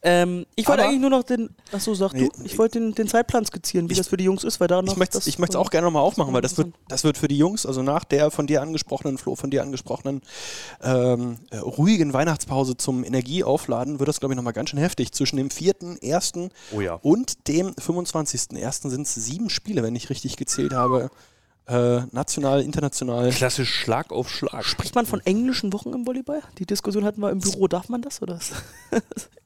Ähm, 0.08 0.46
ich 0.56 0.68
wollte 0.68 0.84
eigentlich 0.84 1.02
nur 1.02 1.10
noch 1.10 1.24
den, 1.24 1.50
achso, 1.72 1.96
sag 1.96 2.14
Nee, 2.14 2.30
du, 2.30 2.44
ich 2.46 2.58
wollte 2.60 2.80
den, 2.80 2.94
den 2.94 3.08
Zeitplan 3.08 3.44
skizzieren, 3.44 3.90
wie 3.90 3.94
Ich- 3.94 3.98
das 3.98 4.08
für 4.08 4.18
die 4.18 4.24
Jungs 4.26 4.44
ist, 4.44 4.60
weil 4.60 4.68
da 4.68 4.80
noch 4.84 4.94
Ich 4.94 4.98
möchte 5.00 5.18
das- 5.18 5.26
ich 5.26 5.40
möchte 5.40 5.58
es 5.58 5.60
auch 5.60 5.72
gerne 5.72 5.86
nochmal 5.88 6.04
aufmachen, 6.04 6.32
weil 6.32 6.42
das 6.44 6.58
wird, 6.60 6.74
das 6.88 7.04
wird 7.04 7.18
für 7.18 7.28
die 7.28 7.38
Jungs, 7.40 7.66
also 7.66 7.82
nach 7.82 8.04
der 8.04 8.30
von 8.30 8.46
dir 8.46 8.62
angesprochenen, 8.62 9.18
Flo, 9.18 9.36
von 9.36 9.50
dir 9.50 9.64
angesprochenen 9.64 10.22
ähm, 10.84 11.38
äh, 11.50 11.58
ruhigen 11.58 12.14
Weihnachtspause 12.14 12.78
zum 12.78 13.04
Energieaufladen, 13.04 13.98
wird 14.00 14.08
das, 14.08 14.20
glaube 14.20 14.34
ich, 14.34 14.36
nochmal 14.36 14.54
ganz 14.54 14.70
schön 14.70 14.80
heftig. 14.80 15.12
Zwischen 15.12 15.38
dem 15.38 15.50
4.1. 15.50 16.52
Oh 16.72 16.82
ja. 16.82 17.00
und 17.02 17.48
dem 17.48 17.72
25.1. 17.74 18.90
sind 18.90 19.08
es 19.08 19.16
sieben 19.16 19.50
Spiele, 19.50 19.82
wenn 19.82 19.96
ich 19.96 20.12
richtig 20.12 20.38
gezählt 20.38 20.74
habe. 20.74 21.10
Äh, 21.68 22.02
national, 22.12 22.62
international. 22.62 23.32
Klassisch 23.32 23.74
Schlag 23.74 24.12
auf 24.12 24.30
Schlag. 24.30 24.64
Spricht 24.66 24.94
man 24.94 25.08
von 25.08 25.20
englischen 25.22 25.74
Wochen 25.74 25.94
im 25.94 26.06
Volleyball? 26.06 26.44
Die 26.60 26.68
Diskussion 26.68 27.04
hatten 27.06 27.22
wir 27.22 27.32
im 27.32 27.40
Büro. 27.40 27.68
Darf 27.68 27.90
man 27.90 28.04
das 28.04 28.22
oder? 28.22 28.38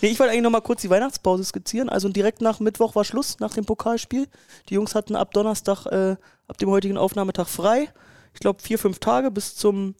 nee, 0.00 0.08
ich 0.08 0.18
wollte 0.18 0.32
eigentlich 0.32 0.42
nochmal 0.42 0.62
kurz 0.62 0.82
die 0.82 0.90
Weihnachtspause 0.90 1.44
skizzieren. 1.44 1.88
Also 1.88 2.08
direkt 2.08 2.40
nach 2.40 2.60
Mittwoch 2.60 2.94
war 2.94 3.04
Schluss, 3.04 3.38
nach 3.40 3.54
dem 3.54 3.64
Pokalspiel. 3.64 4.26
Die 4.68 4.74
Jungs 4.74 4.94
hatten 4.94 5.16
ab 5.16 5.32
Donnerstag, 5.32 5.86
äh, 5.86 6.16
ab 6.46 6.58
dem 6.58 6.70
heutigen 6.70 6.96
Aufnahmetag 6.96 7.48
frei. 7.48 7.88
Ich 8.34 8.40
glaube 8.40 8.62
vier, 8.62 8.78
fünf 8.78 8.98
Tage 8.98 9.30
bis 9.30 9.56
zum 9.56 9.94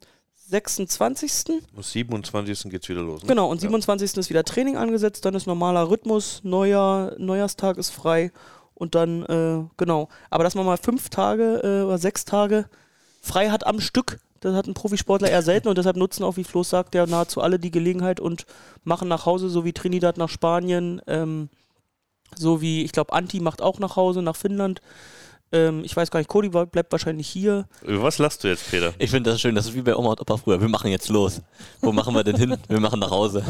26. 0.48 1.60
Am 1.76 1.82
27. 1.82 2.70
geht's 2.70 2.88
wieder 2.88 3.02
los. 3.02 3.22
Ne? 3.22 3.28
Genau, 3.28 3.50
und 3.50 3.60
27. 3.60 4.16
ist 4.16 4.30
wieder 4.30 4.44
Training 4.44 4.76
angesetzt, 4.76 5.24
dann 5.24 5.34
ist 5.34 5.46
normaler 5.46 5.90
Rhythmus, 5.90 6.40
Neujahr, 6.42 7.12
Neujahrstag 7.18 7.76
ist 7.76 7.90
frei 7.90 8.32
und 8.74 8.94
dann, 8.94 9.24
äh, 9.24 9.68
genau. 9.76 10.08
Aber 10.30 10.44
dass 10.44 10.54
man 10.54 10.64
mal 10.64 10.78
fünf 10.78 11.10
Tage 11.10 11.60
äh, 11.62 11.84
oder 11.84 11.98
sechs 11.98 12.24
Tage 12.24 12.66
frei 13.20 13.50
hat 13.50 13.66
am 13.66 13.80
Stück, 13.80 14.20
das 14.40 14.54
hat 14.54 14.66
ein 14.66 14.74
Profisportler 14.74 15.30
eher 15.30 15.42
selten 15.42 15.68
und 15.68 15.78
deshalb 15.78 15.96
nutzen 15.96 16.24
auch, 16.24 16.36
wie 16.36 16.44
Flo 16.44 16.62
sagt, 16.62 16.94
ja 16.94 17.06
nahezu 17.06 17.40
alle 17.40 17.58
die 17.58 17.70
Gelegenheit 17.70 18.20
und 18.20 18.46
machen 18.84 19.08
nach 19.08 19.26
Hause, 19.26 19.48
so 19.48 19.64
wie 19.64 19.72
Trinidad 19.72 20.16
nach 20.18 20.28
Spanien, 20.28 21.00
ähm, 21.06 21.48
so 22.36 22.60
wie, 22.60 22.84
ich 22.84 22.92
glaube, 22.92 23.12
Anti 23.12 23.40
macht 23.40 23.62
auch 23.62 23.78
nach 23.78 23.96
Hause, 23.96 24.22
nach 24.22 24.36
Finnland. 24.36 24.80
Ähm, 25.50 25.82
ich 25.82 25.96
weiß 25.96 26.10
gar 26.10 26.20
nicht, 26.20 26.28
Cody 26.28 26.50
bleibt 26.50 26.92
wahrscheinlich 26.92 27.26
hier. 27.26 27.64
Über 27.82 28.02
was 28.02 28.18
lachst 28.18 28.44
du 28.44 28.48
jetzt, 28.48 28.70
Peter? 28.70 28.92
Ich 28.98 29.10
finde 29.10 29.30
das 29.30 29.40
schön, 29.40 29.54
das 29.54 29.64
ist 29.66 29.74
wie 29.74 29.80
bei 29.80 29.96
Oma 29.96 30.10
und 30.10 30.20
Opa 30.20 30.36
früher. 30.36 30.60
Wir 30.60 30.68
machen 30.68 30.90
jetzt 30.90 31.08
los. 31.08 31.40
Wo 31.80 31.90
machen 31.90 32.14
wir 32.14 32.22
denn 32.22 32.36
hin? 32.36 32.54
Wir 32.68 32.80
machen 32.80 33.00
nach 33.00 33.10
Hause. 33.10 33.42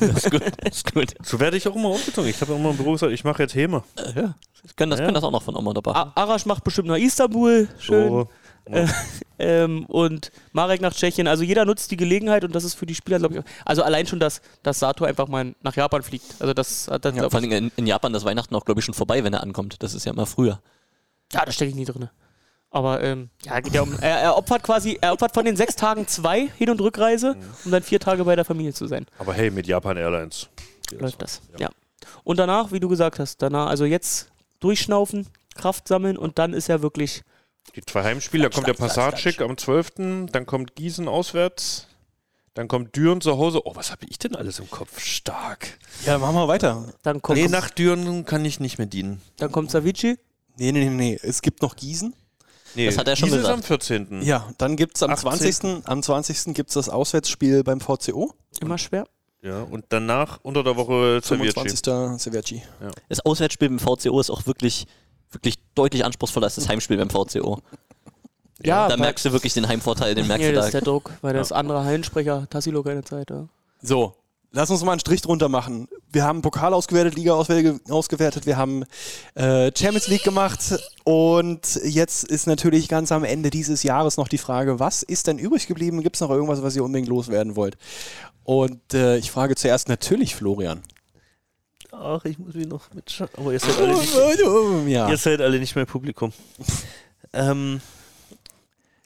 Das 0.00 0.08
ist 0.24 0.30
gut. 0.30 0.42
Das 0.58 0.76
ist 0.76 0.94
gut. 0.94 1.14
So 1.24 1.40
werde 1.40 1.56
ich 1.56 1.66
auch 1.66 1.74
immer 1.74 1.88
aufgezogen. 1.88 2.30
Ich 2.30 2.40
habe 2.40 2.54
immer 2.54 2.70
im 2.70 2.76
Büro 2.76 2.92
gesagt, 2.92 3.10
ich 3.12 3.24
mache 3.24 3.42
jetzt 3.42 3.56
Häme. 3.56 3.82
Äh, 3.96 4.20
Ja. 4.20 4.34
Ich 4.64 4.76
kann 4.76 4.88
das, 4.90 5.00
Ja. 5.00 5.06
kann 5.06 5.14
das 5.14 5.24
auch 5.24 5.32
noch 5.32 5.42
von 5.42 5.56
Oma 5.56 5.70
und 5.70 5.78
Opa. 5.78 5.90
A 5.90 6.12
Arash 6.14 6.46
macht 6.46 6.62
bestimmt 6.62 6.86
nach 6.86 6.96
Istanbul, 6.96 7.66
schön. 7.80 8.08
So. 8.08 8.28
Äh, 8.66 8.86
ähm, 9.38 9.84
und 9.86 10.30
Marek 10.52 10.80
nach 10.80 10.94
Tschechien. 10.94 11.26
Also 11.26 11.42
jeder 11.42 11.64
nutzt 11.64 11.90
die 11.90 11.96
Gelegenheit 11.96 12.44
und 12.44 12.54
das 12.54 12.64
ist 12.64 12.74
für 12.74 12.86
die 12.86 12.94
Spieler, 12.94 13.18
glaube 13.18 13.38
ich, 13.38 13.42
also 13.64 13.82
allein 13.82 14.06
schon, 14.06 14.20
dass, 14.20 14.40
dass 14.62 14.78
Sato 14.78 15.04
einfach 15.04 15.28
mal 15.28 15.54
nach 15.62 15.76
Japan 15.76 16.02
fliegt. 16.02 16.36
Also 16.40 16.54
das 16.54 16.88
hat 16.88 17.04
das, 17.04 17.14
Ja, 17.16 17.28
vor 17.28 17.40
allem 17.40 17.50
in, 17.50 17.72
in 17.76 17.86
Japan 17.86 18.12
das 18.12 18.24
Weihnachten 18.24 18.54
auch, 18.54 18.64
glaube 18.64 18.80
ich, 18.80 18.84
schon 18.84 18.94
vorbei, 18.94 19.24
wenn 19.24 19.32
er 19.32 19.42
ankommt. 19.42 19.82
Das 19.82 19.94
ist 19.94 20.04
ja 20.04 20.12
immer 20.12 20.26
früher. 20.26 20.60
ja, 21.32 21.44
da 21.44 21.52
stecke 21.52 21.70
ich 21.70 21.76
nie 21.76 21.84
drin. 21.84 22.08
Aber 22.70 23.02
ähm, 23.02 23.28
ja, 23.44 23.60
geht 23.60 23.74
ja 23.74 23.82
um, 23.82 23.92
er, 24.00 24.20
er 24.20 24.36
opfert 24.36 24.62
quasi, 24.62 24.96
er 24.98 25.12
opfert 25.12 25.34
von 25.34 25.44
den 25.44 25.56
sechs 25.56 25.76
Tagen 25.76 26.06
zwei 26.06 26.48
Hin- 26.56 26.70
und 26.70 26.80
Rückreise, 26.80 27.36
um 27.66 27.70
dann 27.70 27.82
vier 27.82 28.00
Tage 28.00 28.24
bei 28.24 28.34
der 28.34 28.46
Familie 28.46 28.72
zu 28.72 28.86
sein. 28.86 29.04
Aber 29.18 29.34
hey, 29.34 29.50
mit 29.50 29.66
Japan 29.66 29.98
Airlines. 29.98 30.48
Läuft 30.98 31.20
das. 31.20 31.42
Ja. 31.58 31.68
Und 32.24 32.38
danach, 32.38 32.72
wie 32.72 32.80
du 32.80 32.88
gesagt 32.88 33.18
hast, 33.18 33.42
danach, 33.42 33.66
also 33.66 33.84
jetzt 33.84 34.30
durchschnaufen, 34.60 35.26
Kraft 35.54 35.86
sammeln 35.86 36.16
und 36.16 36.38
dann 36.38 36.54
ist 36.54 36.68
ja 36.68 36.80
wirklich 36.80 37.22
Die 37.76 37.80
zwei 37.82 38.02
Heimspiele, 38.04 38.44
da 38.44 38.48
kommt 38.50 38.66
der 38.66 38.74
Passatschik 38.74 39.40
am 39.40 39.56
12., 39.56 39.92
dann 40.30 40.46
kommt 40.46 40.74
Gießen 40.76 41.08
auswärts, 41.08 41.86
dann 42.54 42.68
kommt 42.68 42.94
Düren 42.96 43.20
zu 43.22 43.38
Hause. 43.38 43.66
Oh, 43.66 43.74
was 43.74 43.90
habe 43.90 44.04
ich 44.08 44.18
denn 44.18 44.36
alles 44.36 44.58
im 44.58 44.68
Kopf? 44.70 45.00
Stark. 45.00 45.78
Ja, 46.04 46.18
machen 46.18 46.34
wir 46.34 46.48
weiter. 46.48 46.92
dann 47.02 47.22
kommt, 47.22 47.38
Nee, 47.38 47.48
nach 47.48 47.70
Düren 47.70 48.26
kann 48.26 48.44
ich 48.44 48.60
nicht 48.60 48.76
mehr 48.78 48.86
dienen. 48.86 49.22
dann 49.38 49.50
kommt 49.50 49.70
Savici. 49.70 50.18
Nee, 50.58 50.70
nee, 50.72 50.84
nee, 50.84 50.90
nee. 50.90 51.18
Es 51.22 51.40
gibt 51.40 51.62
noch 51.62 51.76
Gießen. 51.76 52.14
Nee, 52.74 52.86
Das 52.86 52.98
hat 52.98 53.08
er 53.08 53.16
schon 53.16 53.26
Gießen 53.28 53.38
ist 53.40 53.44
gesagt. 53.46 53.58
am 53.58 53.62
14. 53.62 54.22
Ja, 54.22 54.52
dann 54.58 54.76
gibt 54.76 54.96
es 54.96 55.02
am 55.02 55.10
18.. 55.12 55.30
20. 55.62 55.86
Am 55.88 56.02
20. 56.02 56.54
gibt 56.54 56.68
es 56.70 56.74
das 56.74 56.88
Auswärtsspiel 56.90 57.64
beim 57.64 57.80
VCO. 57.80 58.34
Immer 58.60 58.76
schwer. 58.76 59.06
Ja, 59.40 59.62
und 59.62 59.86
danach 59.88 60.38
unter 60.42 60.62
der 60.62 60.76
Woche 60.76 61.20
Servierci. 61.22 61.54
25. 61.54 62.20
Severci. 62.22 62.62
Das 63.08 63.20
Auswärtsspiel 63.20 63.70
beim 63.70 63.78
VCO 63.78 64.20
ist 64.20 64.30
auch 64.30 64.46
wirklich, 64.46 64.86
wirklich 65.32 65.56
deutlich 65.74 66.04
anspruchsvoller 66.04 66.46
als 66.46 66.54
das 66.56 66.68
Heimspiel 66.68 66.96
beim 66.96 67.10
VCO. 67.10 67.60
Ja, 68.64 68.88
da 68.88 68.96
merkst 68.96 69.24
du 69.24 69.32
wirklich 69.32 69.54
den 69.54 69.66
Heimvorteil, 69.66 70.14
den 70.14 70.26
merkst 70.28 70.44
Ja, 70.44 70.50
du 70.50 70.54
das 70.56 70.64
da. 70.64 70.68
ist 70.68 70.74
der 70.74 70.80
Druck, 70.82 71.10
weil 71.20 71.34
das 71.34 71.50
andere 71.50 71.84
Hallensprecher, 71.84 72.46
Tassilo 72.48 72.82
keine 72.82 73.02
Zeit. 73.02 73.30
Ja. 73.30 73.48
So, 73.82 74.14
lass 74.52 74.70
uns 74.70 74.84
mal 74.84 74.92
einen 74.92 75.00
Strich 75.00 75.20
drunter 75.20 75.48
machen. 75.48 75.88
Wir 76.12 76.22
haben 76.24 76.42
Pokal 76.42 76.72
ausgewertet, 76.72 77.16
Liga 77.16 77.32
ausgewertet, 77.34 78.46
wir 78.46 78.56
haben 78.56 78.84
äh, 79.34 79.72
Champions 79.76 80.06
League 80.06 80.22
gemacht 80.22 80.60
und 81.02 81.80
jetzt 81.82 82.22
ist 82.24 82.46
natürlich 82.46 82.88
ganz 82.88 83.10
am 83.10 83.24
Ende 83.24 83.50
dieses 83.50 83.82
Jahres 83.82 84.16
noch 84.16 84.28
die 84.28 84.38
Frage, 84.38 84.78
was 84.78 85.02
ist 85.02 85.26
denn 85.26 85.38
übrig 85.38 85.66
geblieben? 85.66 86.02
Gibt 86.02 86.16
es 86.16 86.20
noch 86.20 86.30
irgendwas, 86.30 86.62
was 86.62 86.76
ihr 86.76 86.84
unbedingt 86.84 87.08
loswerden 87.08 87.56
wollt? 87.56 87.76
Und 88.44 88.94
äh, 88.94 89.16
ich 89.16 89.30
frage 89.32 89.56
zuerst 89.56 89.88
natürlich 89.88 90.36
Florian. 90.36 90.82
Ach, 91.92 92.24
ich 92.24 92.38
muss 92.38 92.54
mich 92.54 92.66
noch 92.66 92.92
mitschauen. 92.94 93.28
Aber 93.36 93.52
ihr 93.52 93.60
seid 93.60 93.76
alle 93.78 93.94
nicht, 93.94 94.14
Ja. 94.92 95.08
ihr 95.10 95.16
seid 95.16 95.40
alle 95.40 95.58
nicht 95.60 95.76
mehr 95.76 95.84
Publikum. 95.84 96.32
ähm, 97.32 97.80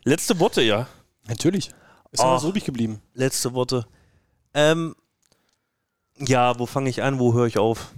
letzte 0.05 0.39
Worte, 0.39 0.63
ja. 0.63 0.87
Natürlich. 1.27 1.71
Ist 2.13 2.21
Ach. 2.21 2.37
was 2.37 2.45
übrig 2.45 2.65
geblieben. 2.65 3.03
Letzte 3.15 3.53
Worte. 3.55 3.87
Ähm, 4.55 4.95
ja, 6.19 6.59
wo 6.59 6.67
fange 6.67 6.89
ich 6.89 7.03
an, 7.03 7.19
wo 7.19 7.35
höre 7.35 7.47
ich 7.47 7.59
auf? 7.59 7.91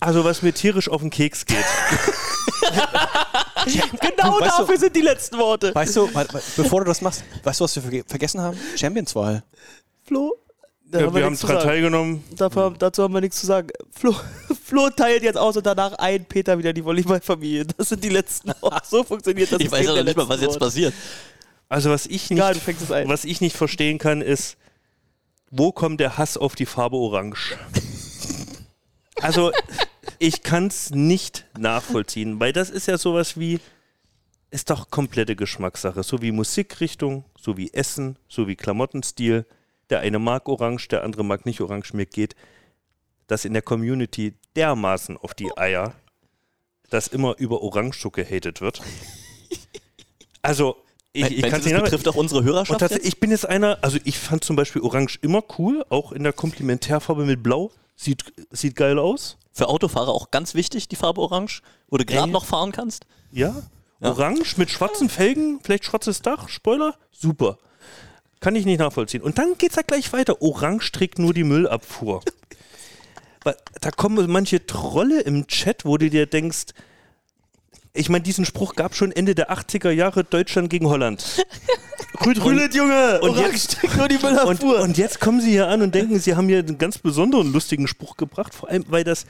Also, 0.00 0.24
was 0.24 0.42
mir 0.42 0.52
tierisch 0.52 0.88
auf 0.90 1.00
den 1.00 1.10
Keks 1.10 1.46
geht. 1.46 1.56
Genau 4.00 4.38
Du, 4.38 4.44
dafür 4.44 4.78
sind 4.78 4.94
die 4.94 5.00
letzten 5.00 5.38
Worte. 5.38 5.74
Weißt 5.74 5.96
du, 5.96 6.06
bevor 6.56 6.80
du 6.80 6.84
das 6.86 7.00
machst, 7.00 7.24
weißt 7.42 7.58
du, 7.60 7.64
was 7.64 7.74
wir 7.74 7.82
verge 7.82 8.04
vergessen 8.06 8.40
haben? 8.40 8.56
Champions-Wahl. 8.76 9.42
Flo, 10.04 10.32
da 10.90 11.00
Ja, 11.00 11.06
haben 11.06 11.14
wir 11.14 11.20
wir 11.20 11.26
haben 11.26 11.36
sagen. 11.36 11.60
teilgenommen. 11.60 12.24
Dafür, 12.36 12.74
dazu 12.78 13.02
haben 13.02 13.14
wir 13.14 13.20
nichts 13.20 13.40
zu 13.40 13.46
sagen. 13.46 13.68
Flo, 13.90 14.14
Flo 14.64 14.88
teilt 14.90 15.22
jetzt 15.22 15.36
aus 15.36 15.56
und 15.56 15.66
danach 15.66 15.92
ein 15.94 16.24
Peter 16.24 16.58
wieder 16.58 16.72
die 16.72 16.84
Volleyballfamilie. 16.84 17.66
Das 17.76 17.88
sind 17.88 18.02
die 18.04 18.08
letzten. 18.08 18.52
So 18.84 19.02
funktioniert 19.04 19.50
das 19.50 19.60
Ich 19.60 19.70
weiß 19.70 19.86
ja 19.86 19.96
noch 19.96 20.04
nicht 20.04 20.16
mal, 20.16 20.28
was 20.28 20.40
jetzt 20.40 20.58
passiert. 20.58 20.94
Also, 21.68 21.90
was 21.90 22.06
ich 22.06 22.30
nicht, 22.30 22.42
ein. 22.92 23.08
was 23.08 23.24
ich 23.24 23.40
nicht 23.40 23.56
verstehen 23.56 23.98
kann, 23.98 24.22
ist, 24.22 24.56
wo 25.50 25.72
kommt 25.72 25.98
der 26.00 26.16
Hass 26.18 26.36
auf 26.36 26.54
die 26.54 26.66
Farbe 26.66 26.96
Orange? 26.96 27.56
Also, 29.22 29.50
ich 30.18 30.42
kann 30.42 30.66
es 30.66 30.90
nicht 30.90 31.46
nachvollziehen, 31.58 32.38
weil 32.38 32.52
das 32.52 32.68
ist 32.68 32.86
ja 32.86 32.98
sowas 32.98 33.38
wie, 33.38 33.60
ist 34.50 34.68
doch 34.68 34.90
komplette 34.90 35.36
Geschmackssache. 35.36 36.02
So 36.02 36.20
wie 36.20 36.32
Musikrichtung, 36.32 37.24
so 37.40 37.56
wie 37.56 37.72
Essen, 37.72 38.18
so 38.28 38.46
wie 38.46 38.56
Klamottenstil. 38.56 39.46
Der 39.90 40.00
eine 40.00 40.18
mag 40.18 40.48
Orange, 40.48 40.88
der 40.88 41.04
andere 41.04 41.24
mag 41.24 41.46
nicht 41.46 41.60
Orange. 41.60 41.94
Mir 41.94 42.06
geht 42.06 42.34
das 43.26 43.44
in 43.44 43.52
der 43.52 43.62
Community 43.62 44.34
dermaßen 44.56 45.16
auf 45.16 45.34
die 45.34 45.56
Eier, 45.56 45.94
dass 46.90 47.08
immer 47.08 47.36
über 47.38 47.62
Orange 47.62 47.98
so 47.98 48.10
gehatet 48.10 48.60
wird. 48.60 48.82
Also, 50.42 50.76
ich, 51.12 51.24
ich 51.24 51.42
kann 51.42 51.54
es 51.54 51.64
das 51.64 51.72
nicht 51.72 51.82
betrifft 51.82 52.06
auch 52.06 52.14
unsere 52.14 52.44
Hörerschaft 52.44 52.80
jetzt? 52.80 53.04
ich 53.04 53.18
bin 53.18 53.32
jetzt 53.32 53.48
einer, 53.48 53.78
also 53.82 53.98
ich 54.04 54.16
fand 54.16 54.44
zum 54.44 54.54
Beispiel 54.54 54.80
Orange 54.80 55.18
immer 55.22 55.42
cool, 55.58 55.84
auch 55.88 56.12
in 56.12 56.22
der 56.22 56.32
Komplementärfarbe 56.32 57.24
mit 57.24 57.42
Blau. 57.42 57.72
Sieht, 57.96 58.24
sieht 58.52 58.76
geil 58.76 59.00
aus. 59.00 59.38
Für 59.50 59.68
Autofahrer 59.68 60.10
auch 60.12 60.30
ganz 60.30 60.54
wichtig, 60.54 60.86
die 60.86 60.94
Farbe 60.94 61.20
Orange, 61.20 61.62
wo 61.88 61.96
du 61.96 62.04
gerade 62.04 62.30
noch 62.30 62.44
fahren 62.44 62.70
kannst. 62.70 63.06
Ja. 63.32 63.56
Ja. 64.00 64.10
Orange 64.10 64.56
mit 64.58 64.70
schwarzen 64.70 65.08
Felgen, 65.08 65.58
vielleicht 65.64 65.84
schwarzes 65.84 66.22
Dach, 66.22 66.48
Spoiler, 66.48 66.94
super. 67.10 67.58
Kann 68.40 68.54
ich 68.54 68.66
nicht 68.66 68.78
nachvollziehen. 68.78 69.22
Und 69.22 69.38
dann 69.38 69.56
geht's 69.58 69.76
ja 69.76 69.82
gleich 69.82 70.12
weiter. 70.12 70.42
Orange 70.42 70.92
trägt 70.92 71.18
nur 71.18 71.34
die 71.34 71.44
Müllabfuhr. 71.44 72.22
Da 73.80 73.92
kommen 73.92 74.28
manche 74.28 74.66
Trolle 74.66 75.20
im 75.20 75.46
Chat, 75.46 75.84
wo 75.84 75.98
du 75.98 76.10
dir 76.10 76.26
denkst, 76.26 76.72
ich 77.96 78.08
meine, 78.08 78.22
diesen 78.22 78.44
Spruch 78.44 78.74
gab 78.74 78.94
schon 78.94 79.12
Ende 79.12 79.34
der 79.34 79.50
80er 79.50 79.90
Jahre 79.90 80.24
Deutschland 80.24 80.68
gegen 80.68 80.88
Holland. 80.88 81.46
Gut 82.18 82.42
rüllet, 82.44 82.74
Junge! 82.74 83.20
Und 83.20 83.36
jetzt, 83.36 83.78
nur 83.96 84.08
die 84.08 84.16
und, 84.16 84.62
und 84.62 84.98
jetzt 84.98 85.20
kommen 85.20 85.40
sie 85.40 85.50
hier 85.50 85.68
an 85.68 85.82
und 85.82 85.94
denken, 85.94 86.18
sie 86.18 86.34
haben 86.34 86.48
hier 86.48 86.58
einen 86.58 86.78
ganz 86.78 86.98
besonderen 86.98 87.52
lustigen 87.52 87.86
Spruch 87.86 88.16
gebracht, 88.16 88.54
vor 88.54 88.68
allem 88.68 88.84
weil 88.88 89.04
das 89.04 89.26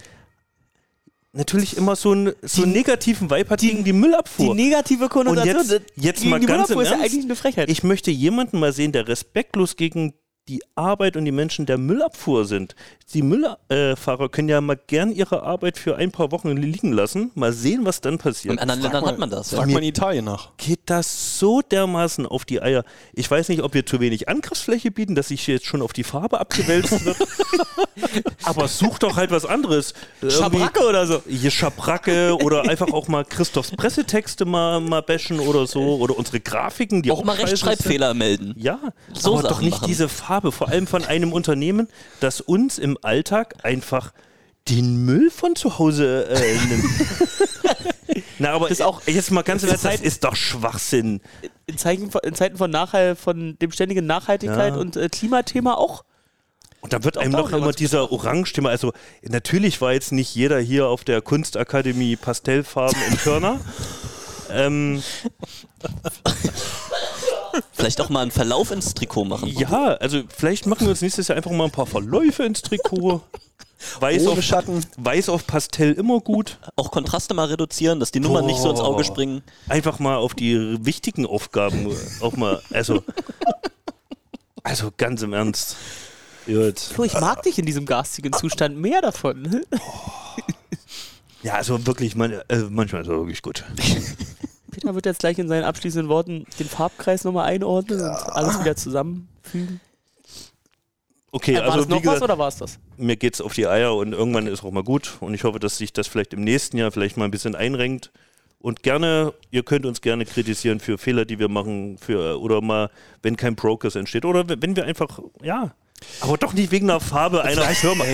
natürlich 1.37 1.77
immer 1.77 1.97
so, 1.97 2.13
ein, 2.13 2.33
so 2.43 2.63
einen 2.63 2.73
negativen 2.73 3.31
Vibe 3.31 3.51
hat 3.51 3.61
gegen 3.61 3.79
die 3.79 3.85
Die 3.85 3.93
Müllabfuhr. 3.93 4.55
negative 4.55 5.09
Konnotation. 5.09 5.57
Und 5.61 5.71
jetzt- 5.71 5.83
jetzt 5.97 6.25
mal 6.25 6.41
die 6.41 6.47
ganz 6.47 6.69
Müllabfuhr 6.69 6.77
im 6.77 6.83
ist 6.83 6.91
ja 6.91 7.05
eigentlich 7.05 7.25
eine 7.25 7.37
Frechheit. 7.37 7.71
Ich 7.71 7.83
möchte 7.83 8.11
jemanden 8.11 8.59
mal 8.59 8.73
sehen, 8.73 8.93
der 8.93 9.07
respektlos 9.09 9.77
gegen 9.77 10.15
die 10.49 10.63
Arbeit 10.77 11.17
und 11.17 11.25
die 11.25 11.33
Menschen 11.33 11.67
der 11.67 11.77
Müllabfuhr 11.79 12.45
sind. 12.45 12.75
Die 13.15 13.23
Müllfahrer 13.23 14.29
können 14.29 14.49
ja 14.49 14.61
mal 14.61 14.79
gern 14.87 15.13
ihre 15.13 15.43
Arbeit 15.43 15.77
für 15.79 15.97
ein 15.97 16.11
paar 16.13 16.33
Wochen 16.33 16.57
liegen 16.57 16.93
lassen, 16.93 17.31
mal 17.35 17.53
sehen, 17.53 17.85
was 17.85 18.01
dann 18.01 18.19
passiert. 18.19 18.55
In 18.55 18.59
anderen 18.61 18.81
Ländern 18.83 19.07
hat 19.07 19.19
man 19.19 19.31
das. 19.31 19.51
Ja. 19.53 19.59
Frag 19.59 19.69
mal 19.71 19.79
in 19.79 19.89
Italien 19.89 20.25
nach. 20.25 20.51
Geht 20.57 20.81
das 20.87 21.39
so 21.39 21.63
dermaßen 21.63 22.27
auf 22.27 22.45
die 22.45 22.61
Eier? 22.63 22.85
Ich 23.13 23.31
weiß 23.31 23.49
nicht, 23.49 23.63
ob 23.63 23.75
wir 23.75 23.87
zu 23.87 24.01
wenig 24.01 24.29
Angriffsfläche 24.29 24.91
bieten, 24.91 25.15
dass 25.15 25.29
sich 25.29 25.47
jetzt 25.47 25.67
schon 25.67 25.83
auf 25.83 25.93
die 25.93 26.05
Farbe 26.05 26.41
abgewälzt 26.41 27.05
wird. 27.05 27.17
Aber 28.45 28.69
such 28.69 28.99
doch 28.99 29.17
halt 29.17 29.31
was 29.31 29.45
anderes. 29.47 29.95
Irgendwie- 30.21 30.37
Schabracke 30.37 30.85
oder 30.87 31.07
so. 31.07 31.23
hier 31.29 31.51
Schabracke 31.51 32.37
oder 32.43 32.69
einfach 32.69 32.93
auch 32.93 33.09
mal 33.09 33.25
Christophs 33.25 33.71
Pressetexte 33.73 34.45
mal, 34.45 34.81
mal 34.81 35.03
bashen 35.03 35.41
oder 35.41 35.67
so 35.67 35.97
oder 35.97 36.17
unsere 36.17 36.41
Grafiken, 36.41 37.03
die 37.03 37.11
Auch 37.11 37.25
mal 37.25 37.33
scheiße 37.37 37.57
sind. 37.57 37.69
Rechtschreibfehler 37.69 38.15
melden. 38.15 38.55
Ja, 38.59 38.79
So 39.13 39.39
aber 39.39 39.49
doch 39.49 39.61
nicht 39.61 39.79
machen. 39.79 39.87
diese 39.89 40.09
Farbe, 40.09 40.36
vor 40.53 40.69
allem 40.69 40.87
von 40.87 41.05
einem 41.05 41.33
Unternehmen, 41.33 41.89
das 42.21 42.41
uns 42.41 42.79
im 42.79 42.99
Alltag 43.03 43.55
einfach 43.65 44.13
den 44.69 44.97
Müll 45.05 45.31
von 45.31 45.55
zu 45.57 45.79
Hause 45.79 46.27
äh, 46.29 46.55
nimmt. 46.69 46.85
Na, 48.39 48.51
aber 48.51 48.69
Das 48.69 48.81
auch- 48.81 49.03
jetzt 49.07 49.31
mal 49.31 49.43
ganz 49.43 49.63
ist 49.63 49.73
das 49.73 49.85
halt- 49.85 50.01
ist 50.01 50.25
doch 50.25 50.35
Schwachsinn. 50.37 51.21
In, 51.67 51.79
Zeichen, 51.79 52.11
in 52.23 52.35
Zeiten 52.35 52.57
von, 52.57 52.71
Nachhalt, 52.71 53.19
von 53.19 53.57
dem 53.61 53.71
ständigen 53.73 54.07
Nachhaltigkeit 54.07 54.75
Ja. 54.75 54.81
und 54.81 54.97
äh, 54.97 55.09
Klimathema 55.09 55.75
auch. 55.75 56.05
Und 56.81 56.93
da 56.93 57.03
wird 57.03 57.19
einem 57.19 57.33
noch 57.33 57.51
immer 57.53 57.73
dieser 57.73 58.13
Orange-Thema, 58.13 58.69
also 58.69 58.93
natürlich 59.23 59.81
war 59.81 59.93
jetzt 59.93 60.13
nicht 60.13 60.35
jeder 60.35 60.61
hier 60.61 60.87
auf 60.87 61.03
der 61.03 61.21
Kunstakademie 61.23 62.15
Pastellfarben 62.17 63.01
im 63.11 63.17
Körner. 63.19 63.61
ähm, 64.51 65.03
Vielleicht 67.73 68.01
auch 68.01 68.09
mal 68.09 68.23
einen 68.23 68.31
Verlauf 68.31 68.71
ins 68.71 68.95
Trikot 68.95 69.25
machen. 69.25 69.49
ja, 69.49 69.95
also 69.95 70.23
vielleicht 70.29 70.67
machen 70.67 70.83
wir 70.83 70.91
uns 70.91 71.03
nächstes 71.03 71.29
Jahr 71.29 71.37
einfach 71.37 71.51
mal 71.51 71.65
ein 71.65 71.71
paar 71.71 71.87
Verläufe 71.87 72.45
ins 72.45 72.63
Trikot. 72.63 73.23
Weiß 74.01 74.23
Ohne 74.23 74.33
auf, 74.33 74.43
Schatten. 74.43 74.85
Weiß 74.97 75.29
auf 75.29 75.47
Pastell 75.47 75.93
immer 75.93 76.21
gut. 76.21 76.59
Auch 76.77 76.91
Kontraste 76.91 77.35
mal 77.35 77.47
reduzieren, 77.47 78.01
dass 78.01 78.11
die 78.11 78.21
Nummern 78.21 78.47
nicht 78.47 78.59
so 78.59 78.71
ins 78.71 78.81
Auge 78.81 79.05
springen. 79.05 79.43
Einfach 79.69 79.99
mal 79.99 80.17
auf 80.17 80.35
die 80.35 80.79
wichtigen 80.85 81.27
Aufgaben 81.27 81.95
auch 82.21 82.37
mal, 82.37 82.63
also, 82.73 83.03
also 84.63 84.93
ganz 84.97 85.23
im 85.23 85.33
Ernst. 85.33 85.77
Gut. 86.47 86.81
Flo, 86.81 87.05
ich 87.05 87.13
mag 87.15 87.43
dich 87.43 87.59
in 87.59 87.67
diesem 87.67 87.87
garstigen 87.87 88.33
Zustand. 88.33 88.79
Mehr 88.79 89.03
davon. 89.03 89.63
Ja, 91.43 91.55
also 91.55 91.87
wirklich, 91.87 92.17
man, 92.17 92.33
äh, 92.33 92.59
manchmal 92.71 93.03
ist 93.03 93.09
er 93.09 93.19
wirklich 93.19 93.43
gut. 93.43 93.65
Peter 94.77 94.95
wird 94.95 95.07
jetzt 95.07 95.21
gleich 95.21 95.39
in 95.39 95.49
seinen 95.49 95.65
abschließenden 95.65 96.11
Worten 96.11 96.45
den 96.61 96.69
Farbkreis 96.69 97.25
nochmal 97.25 97.47
einordnen 97.47 97.99
und 97.99 98.07
alles 98.07 98.61
wieder 98.61 98.77
zusammenfügen. 98.77 99.81
Okay, 101.33 101.55
Äh, 101.55 101.59
war 101.61 101.65
also 101.65 101.79
das 101.79 101.89
noch 101.89 101.97
wie 101.97 102.03
gesagt, 102.03 102.17
was 102.21 102.23
oder 102.23 102.39
war 102.39 102.49
es 102.49 102.57
das? 102.57 102.79
mir 102.99 103.17
geht's 103.17 103.41
auf 103.41 103.55
die 103.55 103.67
Eier 103.67 103.95
und 103.95 104.13
irgendwann 104.13 104.47
ist 104.47 104.63
auch 104.63 104.71
mal 104.71 104.83
gut. 104.85 105.17
Und 105.21 105.33
ich 105.33 105.45
hoffe, 105.45 105.59
dass 105.61 105.79
sich 105.79 105.95
das 105.95 106.09
vielleicht 106.09 106.35
im 106.35 106.43
nächsten 106.43 106.77
Jahr 106.77 106.91
vielleicht 106.93 107.17
mal 107.17 107.25
ein 107.25 107.31
bisschen 107.31 107.55
einrenkt. 107.55 108.11
Und 108.59 108.83
gerne, 108.83 109.33
ihr 109.51 109.63
könnt 109.63 109.87
uns 109.87 110.03
gerne 110.03 110.27
kritisieren 110.27 110.79
für 110.79 110.99
Fehler, 110.99 111.25
die 111.25 111.39
wir 111.39 111.49
machen, 111.49 111.97
für 111.97 112.39
oder 112.39 112.61
mal, 112.61 112.91
wenn 113.23 113.37
kein 113.37 113.57
Progress 113.57 113.95
entsteht. 113.97 114.27
Oder 114.27 114.45
wenn 114.47 114.77
wir 114.77 114.85
einfach, 114.85 115.21
ja. 115.43 115.75
Aber 116.21 116.37
doch 116.37 116.53
nicht 116.53 116.71
wegen 116.71 116.87
der 116.87 117.01
Farbe 117.01 117.43
einer 117.43 117.63
Firma. 117.63 118.05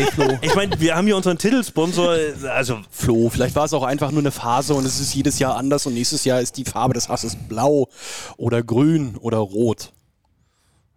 Ich 0.40 0.54
meine, 0.54 0.78
wir 0.80 0.94
haben 0.96 1.06
hier 1.06 1.16
unseren 1.16 1.38
Titelsponsor, 1.38 2.16
äh, 2.16 2.48
also 2.48 2.80
Flo, 2.90 3.28
vielleicht 3.28 3.56
war 3.56 3.64
es 3.64 3.72
auch 3.72 3.82
einfach 3.82 4.10
nur 4.10 4.20
eine 4.20 4.30
Phase 4.30 4.74
und 4.74 4.84
es 4.84 5.00
ist 5.00 5.14
jedes 5.14 5.38
Jahr 5.38 5.56
anders 5.56 5.86
und 5.86 5.94
nächstes 5.94 6.24
Jahr 6.24 6.40
ist 6.40 6.56
die 6.56 6.64
Farbe 6.64 6.94
des 6.94 7.08
Hasses 7.08 7.36
blau 7.48 7.88
oder 8.36 8.62
grün 8.62 9.16
oder 9.16 9.38
rot. 9.38 9.92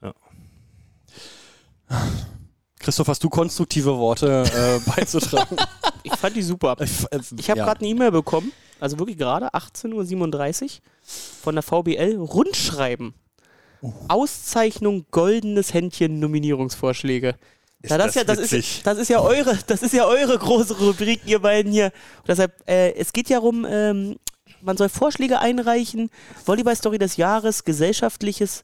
Ja. 0.01 0.13
Christoph, 2.79 3.07
hast 3.07 3.23
du 3.23 3.29
konstruktive 3.29 3.97
Worte 3.97 4.43
äh, 4.43 4.89
beizutragen? 4.95 5.57
Ich 6.03 6.15
fand 6.15 6.35
die 6.35 6.43
super. 6.43 6.75
Ich 6.79 7.49
habe 7.49 7.59
ja. 7.59 7.65
gerade 7.65 7.81
eine 7.81 7.89
E-Mail 7.89 8.11
bekommen, 8.11 8.51
also 8.79 8.99
wirklich 8.99 9.17
gerade 9.17 9.53
18.37 9.55 10.63
Uhr 10.63 10.69
von 11.41 11.55
der 11.55 11.63
VBL 11.63 12.17
Rundschreiben. 12.17 13.15
Auszeichnung 14.07 15.05
Goldenes 15.11 15.73
Händchen 15.73 16.19
Nominierungsvorschläge. 16.19 17.35
Ja, 17.83 17.97
das, 17.97 18.07
das 18.07 18.15
ja, 18.15 18.23
das, 18.23 18.39
ist, 18.39 18.85
das 18.87 18.97
ist 18.97 19.09
ja 19.09 19.19
eure, 19.19 19.57
das 19.67 19.83
ist 19.83 19.93
ja 19.93 20.05
eure 20.05 20.37
große 20.37 20.77
Rubrik, 20.79 21.21
ihr 21.25 21.39
beiden 21.39 21.71
hier. 21.71 21.91
Und 22.17 22.27
deshalb, 22.27 22.53
äh, 22.67 22.93
es 22.93 23.13
geht 23.13 23.29
ja 23.29 23.39
um, 23.39 23.65
ähm, 23.69 24.17
man 24.61 24.75
soll 24.75 24.89
Vorschläge 24.89 25.39
einreichen, 25.39 26.09
Volleyball-Story 26.45 26.97
des 26.97 27.17
Jahres, 27.17 27.63
gesellschaftliches 27.63 28.63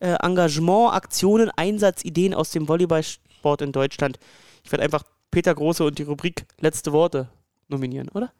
äh, 0.00 0.16
Engagement, 0.20 0.94
Aktionen, 0.94 1.50
Einsatz, 1.50 2.04
Ideen 2.04 2.34
aus 2.34 2.50
dem 2.50 2.66
Volleyballsport 2.66 3.62
in 3.62 3.70
Deutschland. 3.70 4.18
Ich 4.64 4.72
werde 4.72 4.82
einfach 4.82 5.04
Peter 5.30 5.54
Große 5.54 5.84
und 5.84 5.98
die 5.98 6.02
Rubrik 6.02 6.46
Letzte 6.58 6.92
Worte 6.92 7.28
nominieren, 7.68 8.08
oder? 8.08 8.32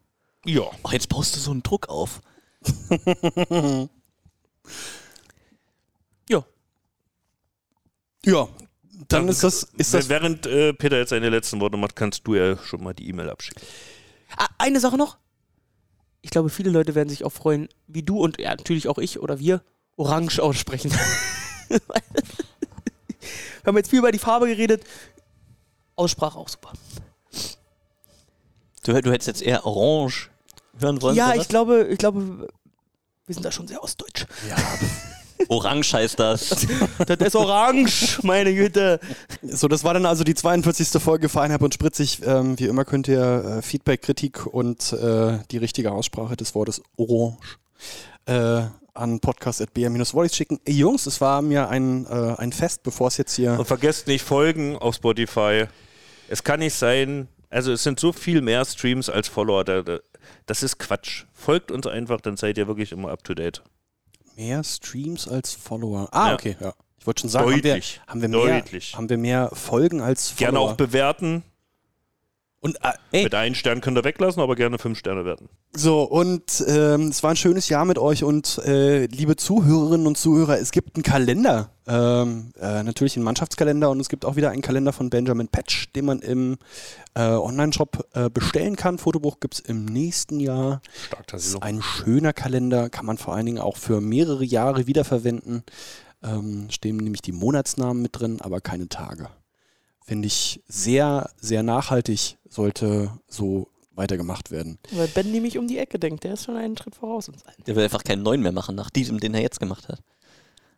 ja. 0.45 0.63
Oh, 0.83 0.91
jetzt 0.91 1.09
baust 1.09 1.37
du 1.37 1.41
so 1.41 1.51
einen 1.53 1.63
Druck 1.63 1.89
auf. 1.89 2.21
Ja. 6.29 6.45
Ja, 8.27 8.49
dann 9.09 9.29
ist 9.29 9.45
das, 9.45 9.63
ist 9.77 9.95
das 9.95 10.09
Während 10.09 10.47
äh, 10.47 10.73
Peter 10.73 10.99
jetzt 10.99 11.11
seine 11.11 11.29
letzten 11.29 11.61
Worte 11.61 11.77
macht, 11.77 11.97
kannst 11.97 12.27
du 12.27 12.35
ja 12.35 12.57
schon 12.59 12.83
mal 12.83 12.93
die 12.93 13.09
E-Mail 13.09 13.31
abschicken. 13.31 13.63
Ah, 14.37 14.49
eine 14.59 14.81
Sache 14.81 14.97
noch. 14.97 15.17
Ich 16.23 16.31
glaube, 16.31 16.51
viele 16.51 16.71
Leute 16.71 16.95
werden 16.97 17.09
sich 17.09 17.25
auch 17.25 17.33
freuen, 17.33 17.69
wie 17.87 18.03
du 18.03 18.19
und 18.19 18.41
ja, 18.41 18.51
natürlich 18.51 18.89
auch 18.89 18.99
ich 18.99 19.21
oder 19.21 19.39
wir 19.39 19.63
Orange 19.97 20.41
aussprechen. 20.43 20.91
wir 21.69 21.81
haben 23.65 23.77
jetzt 23.77 23.91
viel 23.91 24.01
über 24.01 24.11
die 24.11 24.19
Farbe 24.19 24.49
geredet. 24.49 24.83
Aussprache 25.95 26.39
auch 26.39 26.49
super. 26.49 26.73
Du, 28.83 28.93
du 28.93 29.13
hättest 29.13 29.29
jetzt 29.29 29.43
eher 29.43 29.65
Orange 29.65 30.31
hören 30.79 31.01
wollen. 31.01 31.17
ja, 31.17 31.31
oder 31.31 31.41
ich 31.41 31.49
glaube, 31.49 31.87
ich 31.91 31.99
glaube, 31.99 32.49
wir 33.27 33.35
sind 33.35 33.45
da 33.45 33.53
schon 33.53 33.69
sehr 33.69 33.83
ostdeutsch. 33.83 34.27
Orange 35.49 35.93
heißt 35.93 36.19
das. 36.19 36.67
Das 37.07 37.19
ist 37.19 37.37
Orange, 37.37 38.21
meine 38.23 38.55
Güte. 38.55 39.01
So, 39.43 39.69
das 39.69 39.85
war 39.85 39.95
dann 39.95 40.07
also 40.07 40.25
die 40.25 40.35
42. 40.35 41.01
Folge 41.03 41.29
Vereinhalb 41.29 41.63
und 41.63 41.75
Spritzig. 41.75 42.21
Ähm, 42.25 42.59
wie 42.59 42.67
immer 42.67 42.85
könnt 42.85 43.09
ihr 43.09 43.59
äh, 43.59 43.63
Feedback, 43.63 44.03
Kritik 44.03 44.47
und 44.47 44.93
äh, 44.93 45.39
die 45.51 45.59
richtige 45.59 45.93
Aussprache 45.93 46.37
des 46.37 46.55
Wortes 46.55 46.83
Orange 46.97 47.59
äh, 48.27 48.63
an 48.95 49.21
podcast.br-wallis 49.21 50.35
schicken. 50.35 50.59
Ey, 50.65 50.75
Jungs, 50.75 51.07
es 51.07 51.21
war 51.21 51.43
mir 51.43 51.69
ein, 51.69 52.07
äh, 52.07 52.35
ein 52.39 52.53
Fest, 52.53 52.83
bevor 52.83 53.09
es 53.09 53.17
jetzt 53.17 53.35
hier... 53.35 53.59
Und 53.59 53.67
vergesst 53.67 54.07
nicht, 54.07 54.25
folgen 54.25 54.77
auf 54.77 54.97
Spotify. 54.97 55.67
Es 56.29 56.43
kann 56.43 56.61
nicht 56.61 56.75
sein, 56.75 57.29
also 57.51 57.73
es 57.73 57.83
sind 57.83 58.01
so 58.01 58.13
viel 58.13 58.41
mehr 58.41 58.65
Streams 58.65 59.09
als 59.09 59.29
Follower. 59.29 59.65
Da, 59.65 59.83
da, 59.83 59.99
das 60.47 60.63
ist 60.63 60.79
Quatsch. 60.79 61.25
Folgt 61.33 61.71
uns 61.71 61.87
einfach, 61.87 62.21
dann 62.21 62.37
seid 62.37 62.59
ihr 62.59 62.67
wirklich 62.67 62.93
immer 62.93 63.11
up 63.11 63.23
to 63.23 63.35
date. 63.35 63.63
Mehr 64.37 64.63
Streams 64.65 65.27
als 65.29 65.55
Follower. 65.55 66.09
Ah, 66.13 66.29
Ja. 66.29 66.35
okay, 66.35 66.57
ja. 66.61 66.75
Ich 66.99 67.07
wollte 67.07 67.21
schon 67.23 67.31
sagen, 67.31 67.51
Deutlich. 67.51 68.01
haben 68.07 68.21
wir, 68.21 68.29
haben, 68.29 68.33
wir 68.33 68.45
mehr, 68.47 68.61
Deutlich. 68.61 68.97
haben 68.97 69.09
wir 69.09 69.19
mehr 69.19 69.51
Folgen 69.53 70.01
als 70.01 70.31
Follower. 70.31 70.39
Gerne 70.53 70.59
auch 70.61 70.77
bewerten. 70.77 71.43
Und, 72.67 72.79
äh, 73.13 73.23
Mit 73.23 73.35
einem 73.35 73.55
Stern 73.55 73.81
könnt 73.81 73.97
ihr 73.97 74.05
weglassen, 74.05 74.43
aber 74.43 74.57
gerne 74.57 74.79
fünf 74.79 74.99
Sterne 74.99 75.25
werten. 75.25 75.49
So, 75.73 76.03
und 76.03 76.65
ähm, 76.67 77.09
es 77.09 77.23
war 77.23 77.31
ein 77.31 77.37
schönes 77.37 77.69
Jahr 77.69 77.85
mit 77.85 77.97
euch 77.97 78.25
und 78.25 78.59
äh, 78.65 79.07
liebe 79.07 79.37
Zuhörerinnen 79.37 80.07
und 80.07 80.19
Zuhörer, 80.19 80.59
es 80.59 80.73
gibt 80.73 80.97
einen 80.97 81.05
Kalender, 81.05 81.71
ähm, 81.87 82.51
äh, 82.61 82.83
natürlich 82.83 83.15
einen 83.17 83.25
Mannschaftskalender 83.25 83.89
und 83.91 84.01
es 84.01 84.09
gibt 84.09 84.25
auch 84.25 84.35
wieder 84.35 84.51
einen 84.51 84.63
Kalender 84.63 84.93
von 84.93 85.11
Benjamin 85.11 85.47
Patch, 85.47 85.93
den 85.95 86.07
man 86.07 86.19
im 86.21 86.57
äh, 87.15 87.21
Online-Shop 87.21 88.09
äh, 88.15 88.31
bestellen 88.31 88.75
kann. 88.75 88.99
Fotobuch 88.99 89.39
gibt 89.39 89.55
es 89.55 89.61
im 89.61 89.85
nächsten 89.85 90.41
Jahr. 90.41 90.83
Stark, 91.07 91.29
Das 91.29 91.47
ist 91.47 91.63
ein 91.63 91.83
schöner 91.83 92.33
Kalender, 92.33 92.91
kann 92.91 93.07
man 93.07 93.17
vor 93.17 93.35
allen 93.35 93.47
Dingen 93.47 93.61
auch 93.61 93.77
für 93.77 94.01
mehrere 94.01 94.45
Jahre 94.45 94.89
wiederverwenden. 94.89 95.63
Ähm, 96.25 96.69
stehen 96.71 96.97
nämlich 96.97 97.23
die 97.23 97.33
Monatsnamen 97.33 98.03
mit 98.03 98.19
drin, 98.19 98.41
aber 98.41 98.61
keine 98.61 98.89
Tage. 98.89 99.29
Finde 100.07 100.27
ich 100.27 100.63
sehr, 100.69 101.31
sehr 101.41 101.65
nachhaltig, 101.65 102.39
sollte 102.49 103.11
so 103.29 103.69
weitergemacht 103.97 104.51
werden. 104.51 104.79
Weil 104.93 105.09
Ben 105.09 105.33
nämlich 105.33 105.59
um 105.59 105.67
die 105.67 105.79
Ecke 105.79 105.99
denkt, 105.99 106.23
der 106.23 106.35
ist 106.35 106.45
schon 106.45 106.57
einen 106.57 106.77
Schritt 106.77 106.95
voraus 106.95 107.29
uns 107.29 107.45
allen. 107.45 107.57
Der 107.67 107.75
will 107.75 107.83
einfach 107.83 108.05
keinen 108.05 108.23
neuen 108.23 108.41
mehr 108.41 108.53
machen, 108.53 108.77
nach 108.77 108.91
diesem, 108.91 109.19
den 109.19 109.35
er 109.35 109.41
jetzt 109.41 109.59
gemacht 109.59 109.89
hat. 109.89 110.01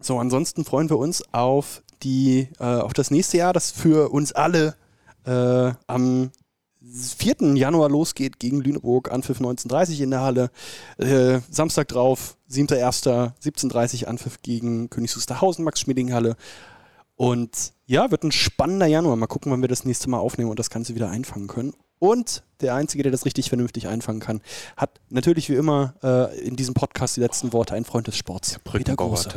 So, 0.00 0.18
ansonsten 0.18 0.64
freuen 0.64 0.88
wir 0.88 0.98
uns 0.98 1.22
auf 1.32 1.82
die, 2.02 2.48
äh, 2.58 2.64
auf 2.64 2.94
das 2.94 3.10
nächste 3.10 3.36
Jahr, 3.36 3.52
das 3.52 3.70
für 3.70 4.10
uns 4.10 4.32
alle 4.32 4.76
äh, 5.26 5.72
am 5.86 6.30
4. 6.80 7.54
Januar 7.54 7.90
losgeht 7.90 8.38
gegen 8.38 8.60
Lüneburg, 8.62 9.10
Anpfiff 9.12 9.40
19.30 9.40 10.00
in 10.02 10.10
der 10.10 10.20
Halle. 10.22 10.50
Äh, 10.96 11.40
Samstag 11.50 11.88
drauf, 11.88 12.36
7.1. 12.50 13.32
17.30 13.42 14.06
Anpfiff 14.06 14.40
gegen 14.42 14.88
Königs 14.88 15.16
Wusterhausen, 15.16 15.64
Max-Schmedding-Halle. 15.64 16.36
Und 17.16 17.72
ja, 17.88 18.10
wird 18.10 18.22
ein 18.22 18.32
spannender 18.32 18.86
Januar. 18.86 19.16
Mal 19.16 19.26
gucken, 19.26 19.50
wann 19.50 19.62
wir 19.62 19.68
das 19.68 19.84
nächste 19.84 20.10
Mal 20.10 20.18
aufnehmen 20.18 20.50
und 20.50 20.58
das 20.58 20.70
Ganze 20.70 20.94
wieder 20.94 21.08
einfangen 21.08 21.48
können. 21.48 21.72
Und 21.98 22.44
der 22.60 22.74
Einzige, 22.74 23.02
der 23.02 23.10
das 23.10 23.24
richtig 23.24 23.48
vernünftig 23.48 23.88
einfangen 23.88 24.20
kann, 24.20 24.42
hat 24.76 25.00
natürlich 25.08 25.48
wie 25.48 25.54
immer 25.54 25.94
äh, 26.02 26.38
in 26.40 26.54
diesem 26.54 26.74
Podcast 26.74 27.16
die 27.16 27.20
letzten 27.20 27.52
Worte, 27.52 27.74
ein 27.74 27.86
Freund 27.86 28.06
des 28.06 28.16
Sports. 28.16 28.60
Peter 28.62 28.94
Große. 28.94 29.30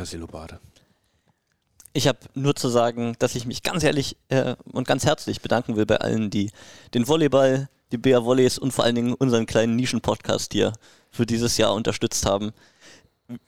Ich 1.94 2.06
habe 2.06 2.18
nur 2.34 2.54
zu 2.54 2.68
sagen, 2.68 3.16
dass 3.18 3.34
ich 3.34 3.46
mich 3.46 3.62
ganz 3.62 3.82
ehrlich 3.84 4.16
äh, 4.28 4.54
und 4.70 4.86
ganz 4.86 5.04
herzlich 5.06 5.40
bedanken 5.40 5.76
will 5.76 5.86
bei 5.86 5.96
allen, 5.96 6.30
die 6.30 6.50
den 6.94 7.08
Volleyball, 7.08 7.68
die 7.90 7.98
BA 7.98 8.24
Volleys 8.24 8.58
und 8.58 8.72
vor 8.72 8.84
allen 8.84 8.94
Dingen 8.94 9.14
unseren 9.14 9.46
kleinen 9.46 9.76
Nischen-Podcast 9.76 10.52
hier 10.52 10.72
für 11.10 11.26
dieses 11.26 11.56
Jahr 11.56 11.74
unterstützt 11.74 12.26
haben. 12.26 12.52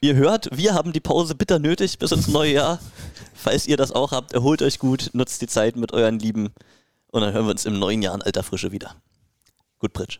Ihr 0.00 0.14
hört, 0.14 0.48
wir 0.56 0.74
haben 0.74 0.92
die 0.92 1.00
Pause 1.00 1.34
bitter 1.34 1.58
nötig 1.58 1.98
bis 1.98 2.12
ins 2.12 2.28
neue 2.28 2.52
Jahr. 2.52 2.78
Falls 3.34 3.66
ihr 3.66 3.76
das 3.76 3.92
auch 3.92 4.12
habt, 4.12 4.32
erholt 4.32 4.62
euch 4.62 4.78
gut, 4.78 5.10
nutzt 5.12 5.42
die 5.42 5.46
Zeit 5.46 5.76
mit 5.76 5.92
euren 5.92 6.18
Lieben 6.18 6.52
und 7.10 7.20
dann 7.20 7.32
hören 7.32 7.46
wir 7.46 7.50
uns 7.50 7.64
im 7.64 7.78
neuen 7.78 8.02
Jahr 8.02 8.14
in 8.14 8.22
alter 8.22 8.42
Frische 8.42 8.72
wieder. 8.72 8.96
Gut, 9.78 9.92
Pritsch. 9.92 10.18